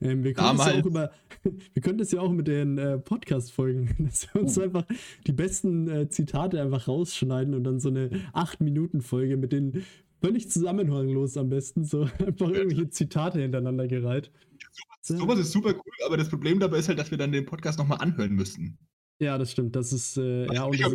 ähm, 0.02 0.24
wir, 0.24 0.34
können 0.34 0.58
das 0.58 0.68
ja 0.68 0.80
über, 0.80 1.12
wir 1.74 1.82
können 1.82 1.98
das 1.98 2.12
ja 2.12 2.20
auch 2.22 2.32
mit 2.32 2.48
den 2.48 2.78
äh, 2.78 2.98
Podcast-Folgen, 2.98 3.96
dass 4.00 4.34
wir 4.34 4.42
uns 4.42 4.58
Oh. 4.58 4.62
einfach 4.62 4.86
die 5.28 5.34
besten 5.34 5.88
äh, 5.90 6.10
Zitate 6.10 6.62
einfach 6.62 6.88
rausschneiden 6.88 7.54
und 7.54 7.64
dann 7.64 7.80
so 7.80 7.90
eine 7.90 8.10
8-Minuten-Folge 8.34 9.38
mit 9.38 9.52
den 9.52 9.84
völlig 10.22 10.50
zusammenhanglos 10.50 11.36
am 11.38 11.50
besten, 11.50 11.84
so 11.84 12.04
einfach 12.26 12.50
irgendwelche 12.50 12.90
Zitate 12.90 13.42
hintereinander 13.42 13.88
gereiht. 13.88 14.32
So. 15.02 15.18
Sowas 15.18 15.38
ist 15.40 15.52
super 15.52 15.72
cool, 15.74 15.94
aber 16.06 16.16
das 16.16 16.30
Problem 16.30 16.60
dabei 16.60 16.78
ist 16.78 16.88
halt, 16.88 16.98
dass 16.98 17.12
wir 17.12 17.18
dann 17.18 17.32
den 17.34 17.46
Podcast 17.46 17.78
nochmal 17.78 17.98
anhören 18.00 18.32
müssen. 18.34 18.78
Ja, 19.20 19.38
das 19.38 19.52
stimmt. 19.52 19.76
Das 19.76 19.92
ist, 19.92 20.18
äh, 20.18 20.46
ja, 20.54 20.64
und 20.64 20.76
ich 20.76 20.82
das 20.82 20.92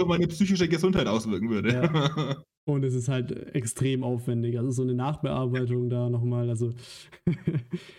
auf 0.00 0.08
auf 0.08 0.08
meine 0.08 0.26
psychische 0.28 0.68
Gesundheit 0.68 1.06
auswirken 1.06 1.50
würde. 1.50 1.72
Ja. 1.72 2.42
und 2.64 2.84
es 2.84 2.94
ist 2.94 3.08
halt 3.08 3.30
extrem 3.54 4.02
aufwendig. 4.04 4.58
Also 4.58 4.70
so 4.70 4.82
eine 4.82 4.94
Nachbearbeitung 4.94 5.88
da 5.90 6.10
nochmal, 6.10 6.48
also 6.48 6.72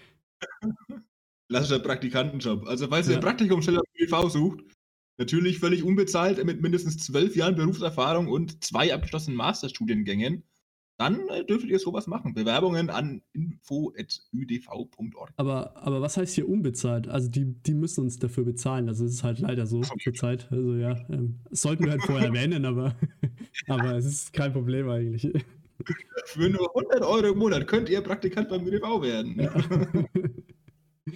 Klassischer 1.50 1.80
Praktikantenjob. 1.80 2.66
Also, 2.66 2.88
falls 2.88 3.08
ihr 3.08 3.14
Ja. 3.14 3.18
eine 3.20 3.26
Praktikumsstelle 3.28 3.80
am 3.80 3.84
UV 4.02 4.30
sucht, 4.32 4.62
natürlich 5.18 5.60
völlig 5.60 5.84
unbezahlt, 5.84 6.44
mit 6.46 6.62
mindestens 6.62 6.98
zwölf 6.98 7.36
Jahren 7.36 7.56
Berufserfahrung 7.56 8.28
und 8.30 8.64
zwei 8.64 8.94
abgeschlossenen 8.94 9.36
Masterstudiengängen, 9.38 10.44
dann 11.02 11.28
äh, 11.30 11.44
dürftet 11.44 11.72
ihr 11.72 11.80
sowas 11.80 12.06
machen. 12.06 12.36
Bewerbungen 12.36 12.92
an 12.92 13.24
info.üdv.org. 13.34 15.32
Aber, 15.36 15.76
aber 15.76 16.00
was 16.00 16.16
heißt 16.16 16.36
hier 16.36 16.48
unbezahlt? 16.48 17.08
Also 17.08 17.28
die, 17.28 17.46
die 17.46 17.74
müssen 17.74 18.02
uns 18.02 18.20
dafür 18.20 18.46
bezahlen. 18.46 18.88
Also 18.88 19.06
es 19.06 19.14
ist 19.14 19.24
halt 19.24 19.40
leider 19.40 19.66
so 19.66 19.82
zur 19.82 20.14
Zeit. 20.14 20.48
Also 20.52 20.76
ja, 20.76 20.92
ähm, 21.10 21.40
sollten 21.50 21.86
wir 21.86 21.92
halt 21.92 22.04
vorher 22.04 22.28
erwähnen, 22.34 22.66
aber, 22.66 22.96
aber 23.68 23.96
es 23.96 24.06
ist 24.06 24.32
kein 24.32 24.54
Problem 24.54 24.90
eigentlich. 24.90 25.28
Für 26.26 26.48
nur 26.48 26.70
100 26.76 27.02
Euro 27.02 27.32
im 27.32 27.40
Monat 27.40 27.66
könnt 27.68 27.90
ihr 27.90 28.02
Praktikant 28.02 28.50
beim 28.50 28.64
ÜDV 28.64 29.02
werden. 29.02 29.40
Ja. 29.40 29.52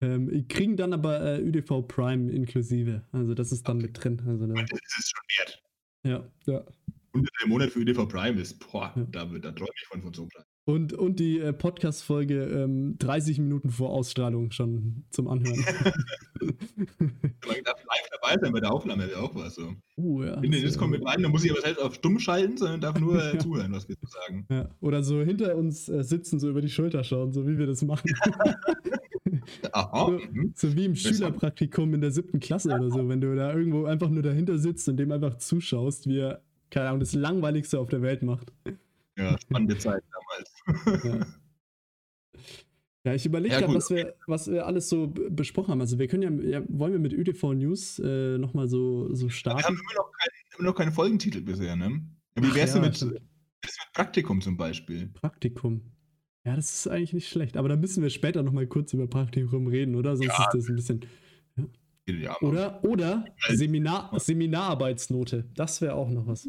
ähm, 0.00 0.48
kriegen 0.48 0.76
dann 0.76 0.92
aber 0.92 1.20
äh, 1.20 1.40
ÜDV 1.40 1.86
Prime 1.86 2.32
inklusive. 2.32 3.04
Also 3.12 3.34
das 3.34 3.52
ist 3.52 3.68
dann 3.68 3.78
mit 3.78 4.02
drin. 4.02 4.20
Also 4.26 4.48
da, 4.48 4.54
Das 4.54 4.98
ist 4.98 5.12
schon 5.14 5.24
wert. 5.38 5.62
ja, 6.02 6.52
ja. 6.52 6.64
100 7.12 7.32
im 7.44 7.48
Monat 7.48 7.70
für 7.70 7.80
ÜDV 7.80 8.06
Prime 8.08 8.40
ist, 8.40 8.58
boah, 8.70 8.92
da, 9.10 9.30
wird- 9.30 9.44
da 9.44 9.52
träume 9.52 9.70
ich 9.76 9.86
von, 9.88 10.02
von 10.02 10.12
so 10.14 10.22
einem 10.22 10.28
Preis. 10.30 10.44
Und, 10.64 10.92
und 10.92 11.18
die 11.18 11.40
äh, 11.40 11.52
Podcast-Folge 11.52 12.44
ähm, 12.44 12.94
30 12.98 13.38
Minuten 13.40 13.70
vor 13.70 13.90
Ausstrahlung 13.90 14.52
schon 14.52 15.04
zum 15.10 15.26
Anhören. 15.26 15.56
Man 16.40 17.56
darf 17.64 17.82
live 17.84 18.08
dabei 18.12 18.36
sein 18.40 18.52
bei 18.52 18.60
der 18.60 18.72
Aufnahme, 18.72 19.08
wäre 19.08 19.20
auch 19.20 19.34
was 19.34 19.56
so. 19.56 19.72
uh, 19.96 20.22
ja, 20.22 20.34
In 20.34 20.52
den 20.52 20.62
Discord 20.62 20.90
mit 20.90 21.04
rein, 21.04 21.22
da 21.22 21.28
muss 21.28 21.44
ich 21.44 21.50
aber 21.50 21.60
selbst 21.62 21.80
auf 21.82 21.94
stumm 21.94 22.18
schalten, 22.20 22.56
sondern 22.56 22.80
darf 22.80 23.00
nur 23.00 23.22
äh, 23.34 23.38
zuhören, 23.38 23.72
was 23.72 23.88
wir 23.88 23.96
so 24.00 24.06
sagen. 24.06 24.46
Ja, 24.50 24.68
oder 24.80 25.02
so 25.02 25.22
hinter 25.22 25.56
uns 25.56 25.88
äh, 25.88 26.04
sitzen, 26.04 26.38
so 26.38 26.48
über 26.48 26.60
die 26.60 26.68
Schulter 26.70 27.02
schauen, 27.02 27.32
so 27.32 27.46
wie 27.48 27.58
wir 27.58 27.66
das 27.66 27.82
machen. 27.82 28.10
Aha. 29.72 30.06
So, 30.06 30.12
mhm. 30.12 30.52
so 30.54 30.76
wie 30.76 30.84
im. 30.84 30.94
Schülerpraktikum 30.94 31.94
in 31.94 32.00
der 32.00 32.10
siebten 32.10 32.40
Klasse 32.40 32.74
oder 32.74 32.90
so, 32.90 33.08
wenn 33.08 33.20
du 33.20 33.34
da 33.34 33.52
irgendwo 33.54 33.84
einfach 33.86 34.10
nur 34.10 34.22
dahinter 34.22 34.58
sitzt 34.58 34.88
und 34.88 34.96
dem 34.98 35.10
einfach 35.12 35.36
zuschaust, 35.38 36.06
wie 36.08 36.18
er, 36.18 36.42
keine 36.70 36.88
Ahnung, 36.88 37.00
das 37.00 37.14
Langweiligste 37.14 37.78
auf 37.78 37.88
der 37.88 38.02
Welt 38.02 38.22
macht. 38.22 38.52
Ja, 39.16 39.38
spannende 39.38 39.76
Zeit 39.76 40.02
damals. 40.12 41.04
Ja, 41.04 41.26
ja 43.04 43.14
ich 43.14 43.26
überlege 43.26 43.54
Ja, 43.54 43.60
gerade, 43.60 43.74
was 43.74 43.90
wir, 43.90 44.14
was 44.26 44.50
wir 44.50 44.66
alles 44.66 44.88
so 44.88 45.08
besprochen 45.08 45.72
haben. 45.72 45.80
Also 45.80 45.98
wir 45.98 46.08
können 46.08 46.42
ja, 46.42 46.60
ja 46.60 46.66
wollen 46.68 46.92
wir 46.92 47.00
mit 47.00 47.12
ÜDV 47.12 47.54
News 47.54 47.98
äh, 47.98 48.38
nochmal 48.38 48.68
so, 48.68 49.12
so 49.14 49.22
Wir 49.22 49.22
haben 49.22 49.30
starten? 49.30 49.74
immer 49.74 49.94
noch, 49.96 50.12
keinen, 50.12 50.58
immer 50.58 50.68
noch 50.68 50.74
keinen 50.76 50.92
Folgentitel 50.92 51.40
bisher, 51.42 51.76
ne? 51.76 52.02
Wie 52.36 52.54
wär's 52.54 52.72
denn 52.72 52.82
ja, 52.82 52.88
mit, 52.88 53.02
mit 53.02 53.22
Praktikum 53.92 54.40
zum 54.40 54.56
Beispiel? 54.56 55.08
Praktikum. 55.08 55.82
Ja, 56.44 56.56
das 56.56 56.72
ist 56.72 56.88
eigentlich 56.88 57.12
nicht 57.12 57.28
schlecht. 57.28 57.56
Aber 57.56 57.68
da 57.68 57.76
müssen 57.76 58.02
wir 58.02 58.10
später 58.10 58.42
nochmal 58.42 58.66
kurz 58.66 58.94
über 58.94 59.06
Praktikum 59.06 59.66
reden, 59.66 59.94
oder? 59.94 60.16
Sonst 60.16 60.38
ist 60.38 60.48
das 60.54 60.68
ein 60.68 60.76
bisschen. 60.76 61.00
Ja, 62.18 62.36
Oder, 62.40 62.82
oder 62.84 63.24
Seminar, 63.48 64.18
Seminararbeitsnote. 64.18 65.44
Das 65.54 65.80
wäre 65.80 65.94
auch 65.94 66.10
noch 66.10 66.26
was. 66.26 66.48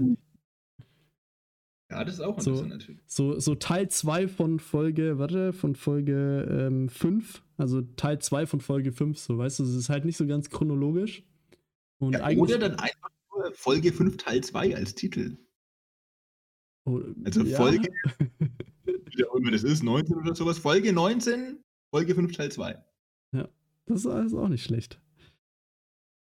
ja, 1.89 2.03
das 2.05 2.15
ist 2.15 2.21
auch 2.21 2.39
So. 2.39 2.51
interessant 2.51 2.69
natürlich. 2.73 3.01
So, 3.05 3.39
so 3.39 3.55
Teil 3.55 3.89
2 3.89 4.27
von 4.27 4.59
Folge, 4.59 5.17
warte, 5.19 5.53
von 5.53 5.75
Folge 5.75 6.87
5. 6.89 7.43
also 7.57 7.81
Teil 7.81 8.19
2 8.19 8.45
von 8.47 8.61
Folge 8.61 8.91
5, 8.91 9.17
so 9.19 9.37
weißt 9.37 9.59
du, 9.59 9.63
es 9.63 9.75
ist 9.75 9.89
halt 9.89 10.05
nicht 10.05 10.17
so 10.17 10.25
ganz 10.27 10.49
chronologisch. 10.49 11.23
Und 11.99 12.13
Ja, 12.13 12.29
oder 12.31 12.57
dann 12.57 12.75
einfach 12.75 13.09
nur 13.35 13.51
Folge 13.53 13.91
5 13.93 14.17
Teil 14.17 14.41
2 14.43 14.75
als 14.75 14.95
Titel. 14.95 15.37
oh, 16.85 17.01
Also 17.25 17.43
ja. 17.43 17.57
Folge, 17.57 17.89
wie 18.85 19.25
auch 19.25 19.35
immer 19.35 19.51
das 19.51 19.63
ist, 19.63 19.83
19 19.83 20.15
oder 20.17 20.33
sowas. 20.33 20.57
Folge 20.59 20.91
19, 20.93 21.59
Folge 21.91 22.15
5 22.15 22.31
Teil 22.35 22.51
2. 22.51 22.83
Das 23.87 24.01
ist 24.01 24.07
alles 24.07 24.33
auch 24.33 24.47
nicht 24.47 24.63
schlecht. 24.63 25.01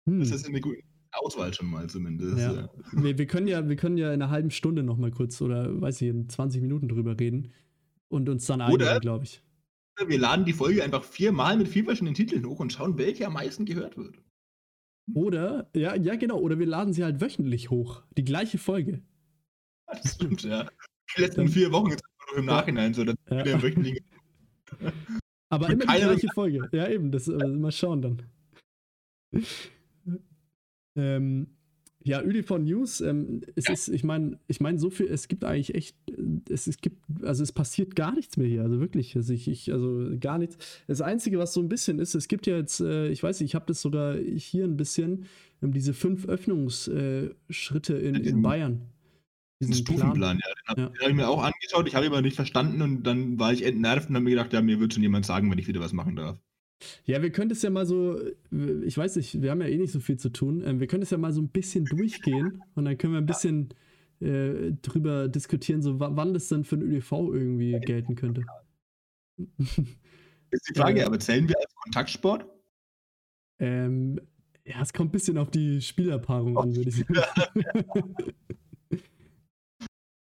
Hm. 0.05 0.19
Das 0.19 0.31
ist 0.31 0.47
eine 0.47 0.61
gute 0.61 0.81
Auswahl 1.11 1.53
schon 1.53 1.67
mal 1.67 1.89
zumindest. 1.89 2.37
Ja. 2.37 2.53
Ja. 2.53 2.69
wir, 2.91 3.17
wir, 3.17 3.25
können 3.27 3.47
ja, 3.47 3.67
wir 3.67 3.75
können 3.75 3.97
ja 3.97 4.13
in 4.13 4.21
einer 4.21 4.31
halben 4.31 4.51
Stunde 4.51 4.83
nochmal 4.83 5.11
kurz 5.11 5.41
oder 5.41 5.79
weiß 5.81 6.01
ich, 6.01 6.09
in 6.09 6.29
20 6.29 6.61
Minuten 6.61 6.87
drüber 6.87 7.19
reden 7.19 7.51
und 8.09 8.27
uns 8.29 8.45
dann 8.45 8.61
einigen, 8.61 8.99
glaube 8.99 9.25
ich. 9.25 9.41
Wir 10.07 10.19
laden 10.19 10.43
die 10.45 10.53
Folge 10.53 10.83
einfach 10.83 11.03
viermal 11.05 11.57
mit 11.57 11.69
vier 11.69 11.85
verschiedenen 11.85 12.15
Titeln 12.15 12.45
hoch 12.45 12.59
und 12.59 12.73
schauen, 12.73 12.97
welche 12.97 13.25
am 13.27 13.33
meisten 13.33 13.63
gehört 13.65 13.95
wird. 13.97 14.17
Oder, 15.13 15.69
ja, 15.73 15.95
ja, 15.95 16.15
genau, 16.15 16.39
oder 16.39 16.59
wir 16.59 16.65
laden 16.65 16.91
sie 16.91 17.03
halt 17.03 17.21
wöchentlich 17.21 17.69
hoch. 17.69 18.03
Die 18.17 18.25
gleiche 18.25 18.57
Folge. 18.57 19.01
Das 19.87 20.15
stimmt, 20.15 20.43
ja. 20.43 20.67
Die 21.15 21.21
letzten 21.21 21.41
Dann- 21.41 21.49
vier 21.49 21.71
Wochen 21.71 21.91
jetzt 21.91 22.03
einfach 22.03 22.31
nur 22.33 22.39
im. 22.39 22.45
Nachhinein, 22.45 22.93
so 22.93 23.05
dass 23.05 23.15
Ja. 23.29 23.45
wir 23.45 23.53
im 23.53 23.61
wöchentlichen 23.61 24.05
Aber 25.49 25.69
immer 25.69 25.85
die 25.85 26.01
gleiche 26.01 26.27
Folge. 26.33 26.67
Ja, 26.73 26.89
eben, 26.89 27.11
das 27.11 27.27
äh, 27.27 27.47
mal 27.47 27.71
schauen 27.71 28.01
dann. 28.01 28.21
Ähm, 30.95 31.47
ja, 32.07 32.21
ÜDV 32.21 32.59
News, 32.59 33.01
ähm, 33.01 33.41
es 33.55 33.65
Ja. 33.67 33.73
ist, 33.73 33.87
ich 33.87 34.03
meine, 34.03 34.37
ich 34.47 34.59
meine, 34.61 34.77
so 34.77 34.91
viel, 34.91 35.07
es 35.07 35.27
gibt 35.27 35.43
eigentlich 35.43 35.73
echt, 35.73 35.95
es, 36.49 36.67
es 36.67 36.77
gibt, 36.77 37.01
also 37.23 37.41
es 37.41 37.51
passiert 37.51 37.95
gar 37.95 38.13
nichts 38.13 38.37
mehr 38.37 38.47
hier, 38.47 38.61
also 38.61 38.79
wirklich, 38.79 39.15
also 39.15 39.33
ich, 39.33 39.47
ich 39.47 39.73
also 39.73 40.11
gar 40.19 40.37
nichts. 40.37 40.55
Das 40.87 41.01
Einzige, 41.01 41.39
was 41.39 41.53
so 41.53 41.61
ein 41.61 41.67
bisschen 41.69 41.97
ist, 41.97 42.13
es 42.13 42.27
gibt 42.27 42.45
ja 42.45 42.57
jetzt, 42.57 42.79
äh, 42.79 43.09
ich 43.09 43.23
weiß 43.23 43.39
nicht, 43.39 43.49
ich 43.51 43.55
habe 43.55 43.65
das 43.67 43.81
sogar 43.81 44.15
hier 44.17 44.65
ein 44.65 44.77
bisschen, 44.77 45.25
ähm, 45.63 45.73
diese 45.73 45.95
fünf 45.95 46.27
Öffnungsschritte 46.27 47.35
Schritte 47.49 47.95
in, 47.97 48.13
in 48.15 48.41
Bayern. 48.43 48.81
diesen 49.59 49.73
Stufenplan, 49.73 50.37
ja. 50.67 50.75
Den 50.75 50.83
habe 50.85 50.93
Ja. 51.01 51.09
ich 51.09 51.15
mir 51.15 51.27
auch 51.27 51.41
angeschaut, 51.43 51.87
ich 51.87 51.95
habe 51.95 52.05
ihn 52.05 52.11
aber 52.11 52.21
nicht 52.21 52.35
verstanden 52.35 52.83
und 52.83 53.01
dann 53.03 53.39
war 53.39 53.51
ich 53.51 53.63
entnervt 53.63 54.09
und 54.09 54.15
habe 54.15 54.25
mir 54.25 54.29
gedacht, 54.31 54.53
ja, 54.53 54.61
mir 54.61 54.79
wird 54.79 54.93
schon 54.93 55.01
jemand 55.01 55.25
sagen, 55.25 55.49
wenn 55.49 55.57
ich 55.57 55.67
wieder 55.67 55.79
was 55.79 55.93
machen 55.93 56.15
darf. 56.15 56.37
Ja, 57.05 57.21
wir 57.21 57.31
können 57.31 57.49
das 57.49 57.61
ja 57.61 57.69
mal 57.69 57.85
so, 57.85 58.19
ich 58.83 58.97
weiß 58.97 59.15
nicht, 59.15 59.41
wir 59.41 59.51
haben 59.51 59.61
ja 59.61 59.67
eh 59.67 59.77
nicht 59.77 59.91
so 59.91 59.99
viel 59.99 60.17
zu 60.17 60.29
tun. 60.29 60.61
ähm, 60.65 60.79
Wir 60.79 60.87
können 60.87 61.01
das 61.01 61.09
ja 61.09 61.17
mal 61.17 61.33
so 61.33 61.41
ein 61.41 61.49
bisschen 61.49 61.85
durchgehen 61.85 62.61
und 62.75 62.85
dann 62.85 62.97
können 62.97 63.13
wir 63.13 63.21
ein 63.21 63.25
bisschen 63.25 63.69
äh, 64.19 64.71
drüber 64.81 65.27
diskutieren, 65.27 65.81
so 65.81 65.99
wann 65.99 66.33
das 66.33 66.47
denn 66.49 66.63
für 66.63 66.75
ein 66.75 66.81
ÖDV 66.81 67.11
irgendwie 67.33 67.79
gelten 67.79 68.15
könnte. 68.15 68.45
Ist 70.51 70.69
die 70.69 70.73
Frage, 70.73 71.01
äh, 71.01 71.03
aber 71.03 71.19
zählen 71.19 71.47
wir 71.47 71.57
als 71.59 71.73
Kontaktsport? 71.75 72.45
Ähm, 73.59 74.19
ja, 74.65 74.81
es 74.81 74.93
kommt 74.93 75.09
ein 75.09 75.11
bisschen 75.11 75.37
auf 75.37 75.51
die 75.51 75.81
Spielerpaarung 75.81 76.57
an, 76.57 76.75
würde 76.75 76.89
ich 76.89 76.97
sagen. 76.97 77.15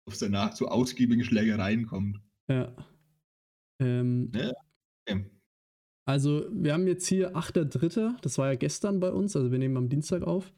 Ob 0.05 0.13
es 0.13 0.19
danach 0.19 0.53
zu 0.53 0.69
ausgiebigen 0.69 1.23
Schlägereien 1.23 1.85
kommt. 1.85 2.21
Ja. 2.49 2.73
Ähm, 3.81 4.31
ja. 4.33 4.53
Okay. 5.05 5.25
Also, 6.07 6.45
wir 6.53 6.71
haben 6.71 6.87
jetzt 6.87 7.05
hier 7.05 7.35
8.3., 7.35 8.15
das 8.21 8.37
war 8.37 8.47
ja 8.47 8.55
gestern 8.55 9.01
bei 9.01 9.11
uns, 9.11 9.35
also 9.35 9.51
wir 9.51 9.59
nehmen 9.59 9.75
am 9.75 9.89
Dienstag 9.89 10.23
auf. 10.23 10.53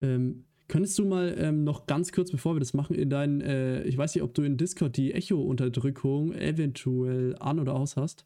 Ähm, 0.00 0.46
könntest 0.68 0.98
du 0.98 1.04
mal 1.04 1.34
ähm, 1.38 1.64
noch 1.64 1.84
ganz 1.86 2.12
kurz, 2.12 2.30
bevor 2.30 2.56
wir 2.56 2.60
das 2.60 2.72
machen, 2.72 2.96
in 2.96 3.10
deinen, 3.10 3.42
äh, 3.42 3.82
ich 3.82 3.98
weiß 3.98 4.14
nicht, 4.14 4.22
ob 4.22 4.32
du 4.32 4.40
in 4.40 4.56
Discord 4.56 4.96
die 4.96 5.12
Echo-Unterdrückung 5.12 6.32
eventuell 6.32 7.36
an 7.40 7.60
oder 7.60 7.74
aus 7.74 7.98
hast? 7.98 8.24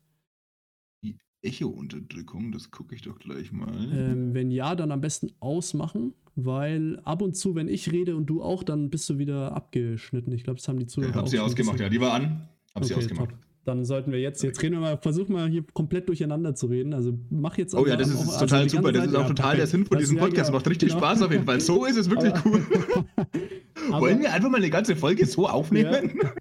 Die 1.02 1.16
Echo-Unterdrückung, 1.42 2.52
das 2.52 2.70
gucke 2.70 2.94
ich 2.94 3.02
doch 3.02 3.18
gleich 3.18 3.50
mal. 3.50 3.74
Ähm, 3.92 4.32
wenn 4.32 4.52
ja, 4.52 4.76
dann 4.76 4.92
am 4.92 5.00
besten 5.00 5.32
ausmachen, 5.40 6.14
weil 6.36 7.00
ab 7.00 7.20
und 7.20 7.36
zu, 7.36 7.56
wenn 7.56 7.66
ich 7.66 7.90
rede 7.90 8.14
und 8.14 8.26
du 8.26 8.44
auch, 8.44 8.62
dann 8.62 8.90
bist 8.90 9.10
du 9.10 9.18
wieder 9.18 9.56
abgeschnitten. 9.56 10.30
Ich 10.30 10.44
glaube, 10.44 10.58
das 10.58 10.68
haben 10.68 10.78
die 10.78 10.86
Zuhörer. 10.86 11.10
Ich 11.10 11.16
habe 11.16 11.28
sie 11.28 11.40
ausgemacht, 11.40 11.80
ja, 11.80 11.88
die 11.88 12.00
war 12.00 12.12
an. 12.12 12.48
Hab 12.76 12.84
okay, 12.84 12.86
sie 12.86 12.94
ausgemacht. 12.94 13.30
Top 13.30 13.47
dann 13.64 13.84
sollten 13.84 14.12
wir 14.12 14.20
jetzt, 14.20 14.42
jetzt 14.42 14.62
reden 14.62 14.76
wir 14.76 14.80
mal, 14.80 14.98
versuchen 14.98 15.32
mal 15.32 15.48
hier 15.48 15.64
komplett 15.74 16.08
durcheinander 16.08 16.54
zu 16.54 16.66
reden. 16.66 16.94
Also 16.94 17.18
mach 17.30 17.58
jetzt 17.58 17.74
auch. 17.74 17.82
Oh 17.82 17.86
ja, 17.86 17.96
das 17.96 18.08
ist 18.08 18.16
auch, 18.16 18.32
also 18.32 18.38
total 18.40 18.68
super. 18.68 18.92
Das 18.92 19.06
ist 19.06 19.14
auch 19.14 19.26
total 19.26 19.56
der 19.56 19.66
Sinn 19.66 19.84
von 19.84 19.98
diesem 19.98 20.16
Podcast. 20.16 20.52
Macht 20.52 20.68
richtig 20.68 20.88
genau. 20.90 21.00
Spaß 21.00 21.22
auf 21.22 21.32
jeden 21.32 21.44
Fall. 21.44 21.60
So 21.60 21.84
ist 21.84 21.96
es 21.96 22.08
wirklich 22.08 22.32
aber, 22.34 22.50
cool. 22.50 22.66
aber, 23.90 24.00
Wollen 24.00 24.20
wir 24.20 24.32
einfach 24.32 24.50
mal 24.50 24.58
eine 24.58 24.70
ganze 24.70 24.96
Folge 24.96 25.26
so 25.26 25.48
aufnehmen? 25.48 26.18
Ja. 26.22 26.32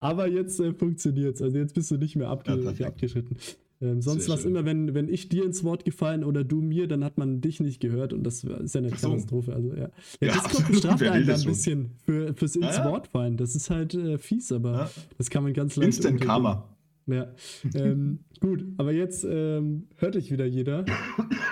Aber 0.00 0.28
jetzt 0.28 0.60
äh, 0.60 0.72
funktioniert 0.72 1.36
es. 1.36 1.42
Also 1.42 1.58
jetzt 1.58 1.74
bist 1.74 1.90
du 1.90 1.96
nicht 1.96 2.16
mehr 2.16 2.28
abge 2.28 2.74
ja, 2.78 2.86
abgeschnitten. 2.86 3.36
Ähm, 3.80 4.02
sonst 4.02 4.28
war 4.28 4.36
es 4.36 4.44
immer, 4.44 4.64
wenn, 4.64 4.94
wenn 4.94 5.08
ich 5.08 5.28
dir 5.28 5.44
ins 5.44 5.62
Wort 5.62 5.84
gefallen 5.84 6.24
oder 6.24 6.42
du 6.42 6.60
mir, 6.60 6.88
dann 6.88 7.04
hat 7.04 7.16
man 7.16 7.40
dich 7.40 7.60
nicht 7.60 7.80
gehört 7.80 8.12
und 8.12 8.24
das 8.24 8.42
ist 8.42 8.74
ja 8.74 8.80
eine 8.80 8.90
so. 8.90 9.08
Katastrophe. 9.08 9.54
Also, 9.54 9.72
ja. 9.74 9.90
Ja, 10.20 10.28
ja 10.28 10.32
Discord 10.32 10.68
bestraft 10.70 11.02
einen 11.02 11.26
da 11.26 11.34
ein 11.34 11.44
bisschen 11.44 11.90
für, 12.04 12.34
fürs 12.34 12.56
ins 12.56 12.76
ja, 12.76 12.84
Wort 12.84 13.08
fallen. 13.08 13.36
Das 13.36 13.54
ist 13.54 13.70
halt 13.70 13.94
äh, 13.94 14.18
fies, 14.18 14.50
aber 14.50 14.90
das 15.16 15.30
kann 15.30 15.44
man 15.44 15.52
ganz 15.52 15.76
leicht. 15.76 15.86
Instant 15.88 16.20
Karma. 16.20 16.68
Ja, 17.06 17.28
ähm, 17.74 18.18
gut, 18.40 18.64
aber 18.76 18.92
jetzt 18.92 19.24
ähm, 19.24 19.88
hört 19.96 20.14
euch 20.16 20.30
wieder 20.30 20.44
jeder. 20.44 20.84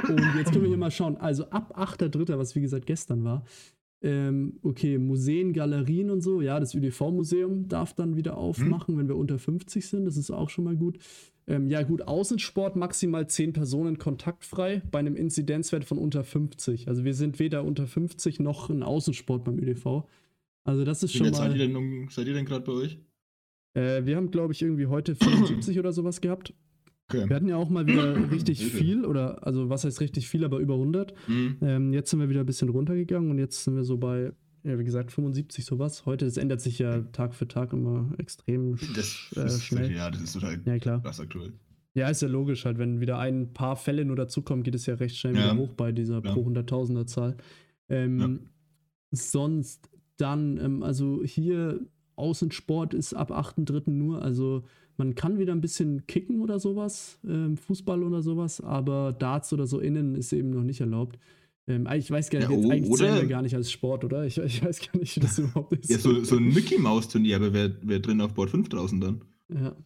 Und 0.07 0.21
jetzt 0.37 0.53
können 0.53 0.63
wir 0.63 0.69
hier 0.69 0.77
mal 0.77 0.91
schauen. 0.91 1.17
Also 1.17 1.49
ab 1.49 1.79
8.3., 1.79 2.37
was 2.37 2.55
wie 2.55 2.61
gesagt 2.61 2.85
gestern 2.87 3.25
war, 3.25 3.45
ähm, 4.07 4.61
okay, 4.63 4.99
Museen, 4.99 5.53
Galerien 5.53 6.11
und 6.11 6.21
so, 6.21 6.41
ja, 6.41 6.61
das 6.61 6.75
ÜDV-Museum 6.75 7.69
darf 7.69 7.93
dann 7.93 8.17
wieder 8.17 8.37
aufmachen, 8.37 8.95
hm. 8.95 8.99
wenn 9.01 9.09
wir 9.09 9.17
unter 9.17 9.39
50 9.39 9.89
sind, 9.89 10.05
das 10.05 10.17
ist 10.17 10.31
auch 10.31 10.49
schon 10.49 10.65
mal 10.65 10.77
gut. 10.77 10.99
Ähm, 11.49 11.69
ja, 11.69 11.83
gut, 11.83 12.03
Außensport 12.03 12.77
maximal 12.77 13.29
10 13.29 13.53
Personen 13.53 13.99
kontaktfrei 13.99 14.83
bei 14.91 15.01
einem 15.01 15.17
Inzidenzwert 15.17 15.85
von 15.85 15.99
unter 15.99 16.23
50. 16.23 16.89
Also 16.89 17.05
wir 17.05 17.15
sind 17.15 17.39
weder 17.41 17.65
unter 17.65 17.87
50 17.87 18.39
noch 18.39 18.71
ein 18.71 18.85
Außensport 18.85 19.45
beim 19.45 19.59
ÖDV. 19.59 20.05
Also 20.65 20.85
das 20.85 21.03
ist 21.03 21.15
Wie 21.15 21.19
schon 21.19 21.31
mal. 21.31 21.35
Seid 21.35 21.57
ihr 21.57 21.69
denn, 21.69 22.09
seid 22.11 22.27
ihr 22.29 22.35
denn 22.35 22.47
gerade 22.47 22.65
bei 22.65 22.73
euch? 22.73 22.99
Äh, 23.75 24.07
wir 24.07 24.17
haben, 24.17 24.31
glaube 24.31 24.53
ich, 24.53 24.63
irgendwie 24.63 24.87
heute 24.87 25.17
75 25.17 25.79
oder 25.81 25.93
sowas 25.93 26.21
gehabt. 26.21 26.55
Okay. 27.09 27.29
Wir 27.29 27.37
hatten 27.37 27.49
ja 27.49 27.57
auch 27.57 27.69
mal 27.69 27.87
wieder 27.87 28.17
richtig 28.31 28.65
viel, 28.65 29.05
oder 29.05 29.47
also 29.47 29.69
was 29.69 29.85
heißt 29.85 30.01
richtig 30.01 30.29
viel, 30.29 30.45
aber 30.45 30.59
über 30.59 30.75
100. 30.75 31.15
Mhm. 31.29 31.57
Ähm, 31.63 31.93
jetzt 31.93 32.11
sind 32.11 32.21
wir 32.21 32.29
wieder 32.29 32.41
ein 32.41 32.47
bisschen 32.47 32.69
runtergegangen 32.69 33.31
und 33.31 33.39
jetzt 33.39 33.63
sind 33.65 33.77
wir 33.77 33.85
so 33.85 33.97
bei 33.97 34.33
ja, 34.67 34.77
wie 34.81 34.85
gesagt, 34.85 35.13
75 35.13 35.65
sowas. 35.65 36.07
Heute, 36.07 36.25
das 36.25 36.37
ändert 36.37 36.61
sich 36.61 36.81
ja 36.81 37.03
Tag 37.13 37.35
für 37.37 37.47
Tag 37.47 37.73
immer 37.73 38.13
extrem 38.19 38.77
das, 38.97 39.33
äh, 39.37 39.49
schnell. 39.49 39.93
Ja, 39.93 40.11
das 40.11 40.23
ist 40.23 40.33
total 40.33 40.61
ja, 40.65 40.79
klar. 40.79 41.03
krass 41.03 41.21
aktuell. 41.21 41.53
Ja, 41.95 42.09
ist 42.09 42.21
ja 42.21 42.29
logisch 42.29 42.65
halt, 42.65 42.77
wenn 42.77 43.01
wieder 43.01 43.19
ein 43.19 43.53
paar 43.53 43.77
Fälle 43.77 44.05
nur 44.05 44.17
dazukommen, 44.17 44.65
geht 44.65 44.75
es 44.75 44.85
ja 44.87 44.97
recht 44.97 45.17
schnell 45.17 45.37
ja. 45.37 45.45
wieder 45.45 45.57
hoch 45.57 45.73
bei 45.73 45.93
dieser 45.93 46.23
ja. 46.23 46.33
pro 46.33 46.45
100.000er 46.47 47.07
Zahl. 47.07 47.37
Ähm, 47.89 48.19
ja. 48.19 48.29
Sonst 49.13 49.89
dann, 50.17 50.59
ähm, 50.59 50.83
also 50.83 51.23
hier 51.23 51.81
Außensport 52.17 52.93
ist 52.93 53.15
ab 53.15 53.31
8.3. 53.31 53.91
nur, 53.91 54.21
also 54.21 54.65
man 54.97 55.15
kann 55.15 55.39
wieder 55.39 55.53
ein 55.53 55.61
bisschen 55.61 56.07
kicken 56.07 56.41
oder 56.41 56.59
sowas, 56.59 57.19
ähm, 57.27 57.57
Fußball 57.57 58.03
oder 58.03 58.23
sowas, 58.23 58.61
aber 58.61 59.13
Darts 59.13 59.53
oder 59.53 59.67
so 59.67 59.81
innen 59.81 60.15
ist 60.15 60.33
eben 60.33 60.51
noch 60.51 60.63
nicht 60.63 60.81
erlaubt. 60.81 61.19
Ähm, 61.69 61.89
ich 61.95 62.11
weiß 62.11 62.31
gar 62.31 62.39
nicht, 62.39 62.51
ja, 62.51 62.57
jetzt 62.57 62.71
eigentlich 62.71 62.95
zählen 62.95 63.17
wir 63.17 63.27
gar 63.27 63.43
nicht 63.43 63.55
als 63.55 63.71
Sport, 63.71 64.05
oder? 64.05 64.25
Ich, 64.25 64.39
ich 64.39 64.65
weiß 64.65 64.81
gar 64.81 64.99
nicht, 64.99 65.17
wie 65.17 65.21
das 65.21 65.39
überhaupt 65.39 65.73
ist. 65.73 65.91
Ja, 65.91 65.99
so, 65.99 66.23
so 66.23 66.37
ein 66.37 66.49
Mickey-Maus-Turnier, 66.49 67.37
aber 67.37 67.53
wer, 67.53 67.77
wer 67.83 67.99
drin 67.99 68.21
auf 68.21 68.35
Board 68.35 68.51
5 68.51 68.69
draußen 68.69 69.01
dann? 69.01 69.23
Ja. 69.49 69.77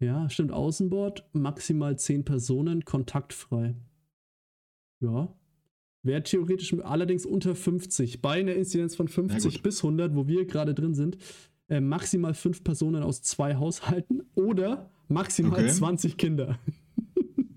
Ja, 0.00 0.30
stimmt. 0.30 0.52
Außenbord, 0.52 1.28
maximal 1.32 1.98
10 1.98 2.24
Personen, 2.24 2.84
kontaktfrei. 2.84 3.74
Ja. 5.00 5.34
Wäre 6.02 6.22
theoretisch 6.22 6.72
allerdings 6.82 7.26
unter 7.26 7.54
50. 7.54 8.22
Bei 8.22 8.40
einer 8.40 8.54
Inzidenz 8.54 8.94
von 8.94 9.08
50 9.08 9.62
bis 9.62 9.82
100, 9.82 10.14
wo 10.14 10.28
wir 10.28 10.46
gerade 10.46 10.74
drin 10.74 10.94
sind, 10.94 11.18
äh, 11.68 11.80
maximal 11.80 12.34
5 12.34 12.64
Personen 12.64 13.02
aus 13.02 13.22
zwei 13.22 13.56
Haushalten 13.56 14.22
oder 14.34 14.90
maximal 15.08 15.60
okay. 15.60 15.68
20 15.68 16.16
Kinder. 16.16 16.58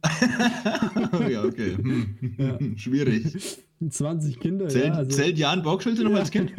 ja, 1.29 1.43
okay. 1.43 1.75
Hm. 1.77 2.15
Ja. 2.37 2.57
Schwierig. 2.77 3.63
20 3.89 4.39
Kinder. 4.39 4.67
Zählt, 4.67 4.85
ja, 4.85 4.93
also, 4.93 5.11
zählt 5.11 5.37
Jan 5.39 5.63
Bockschulte 5.63 6.03
noch 6.03 6.11
ja, 6.15 6.17
als 6.17 6.31
Kind? 6.31 6.53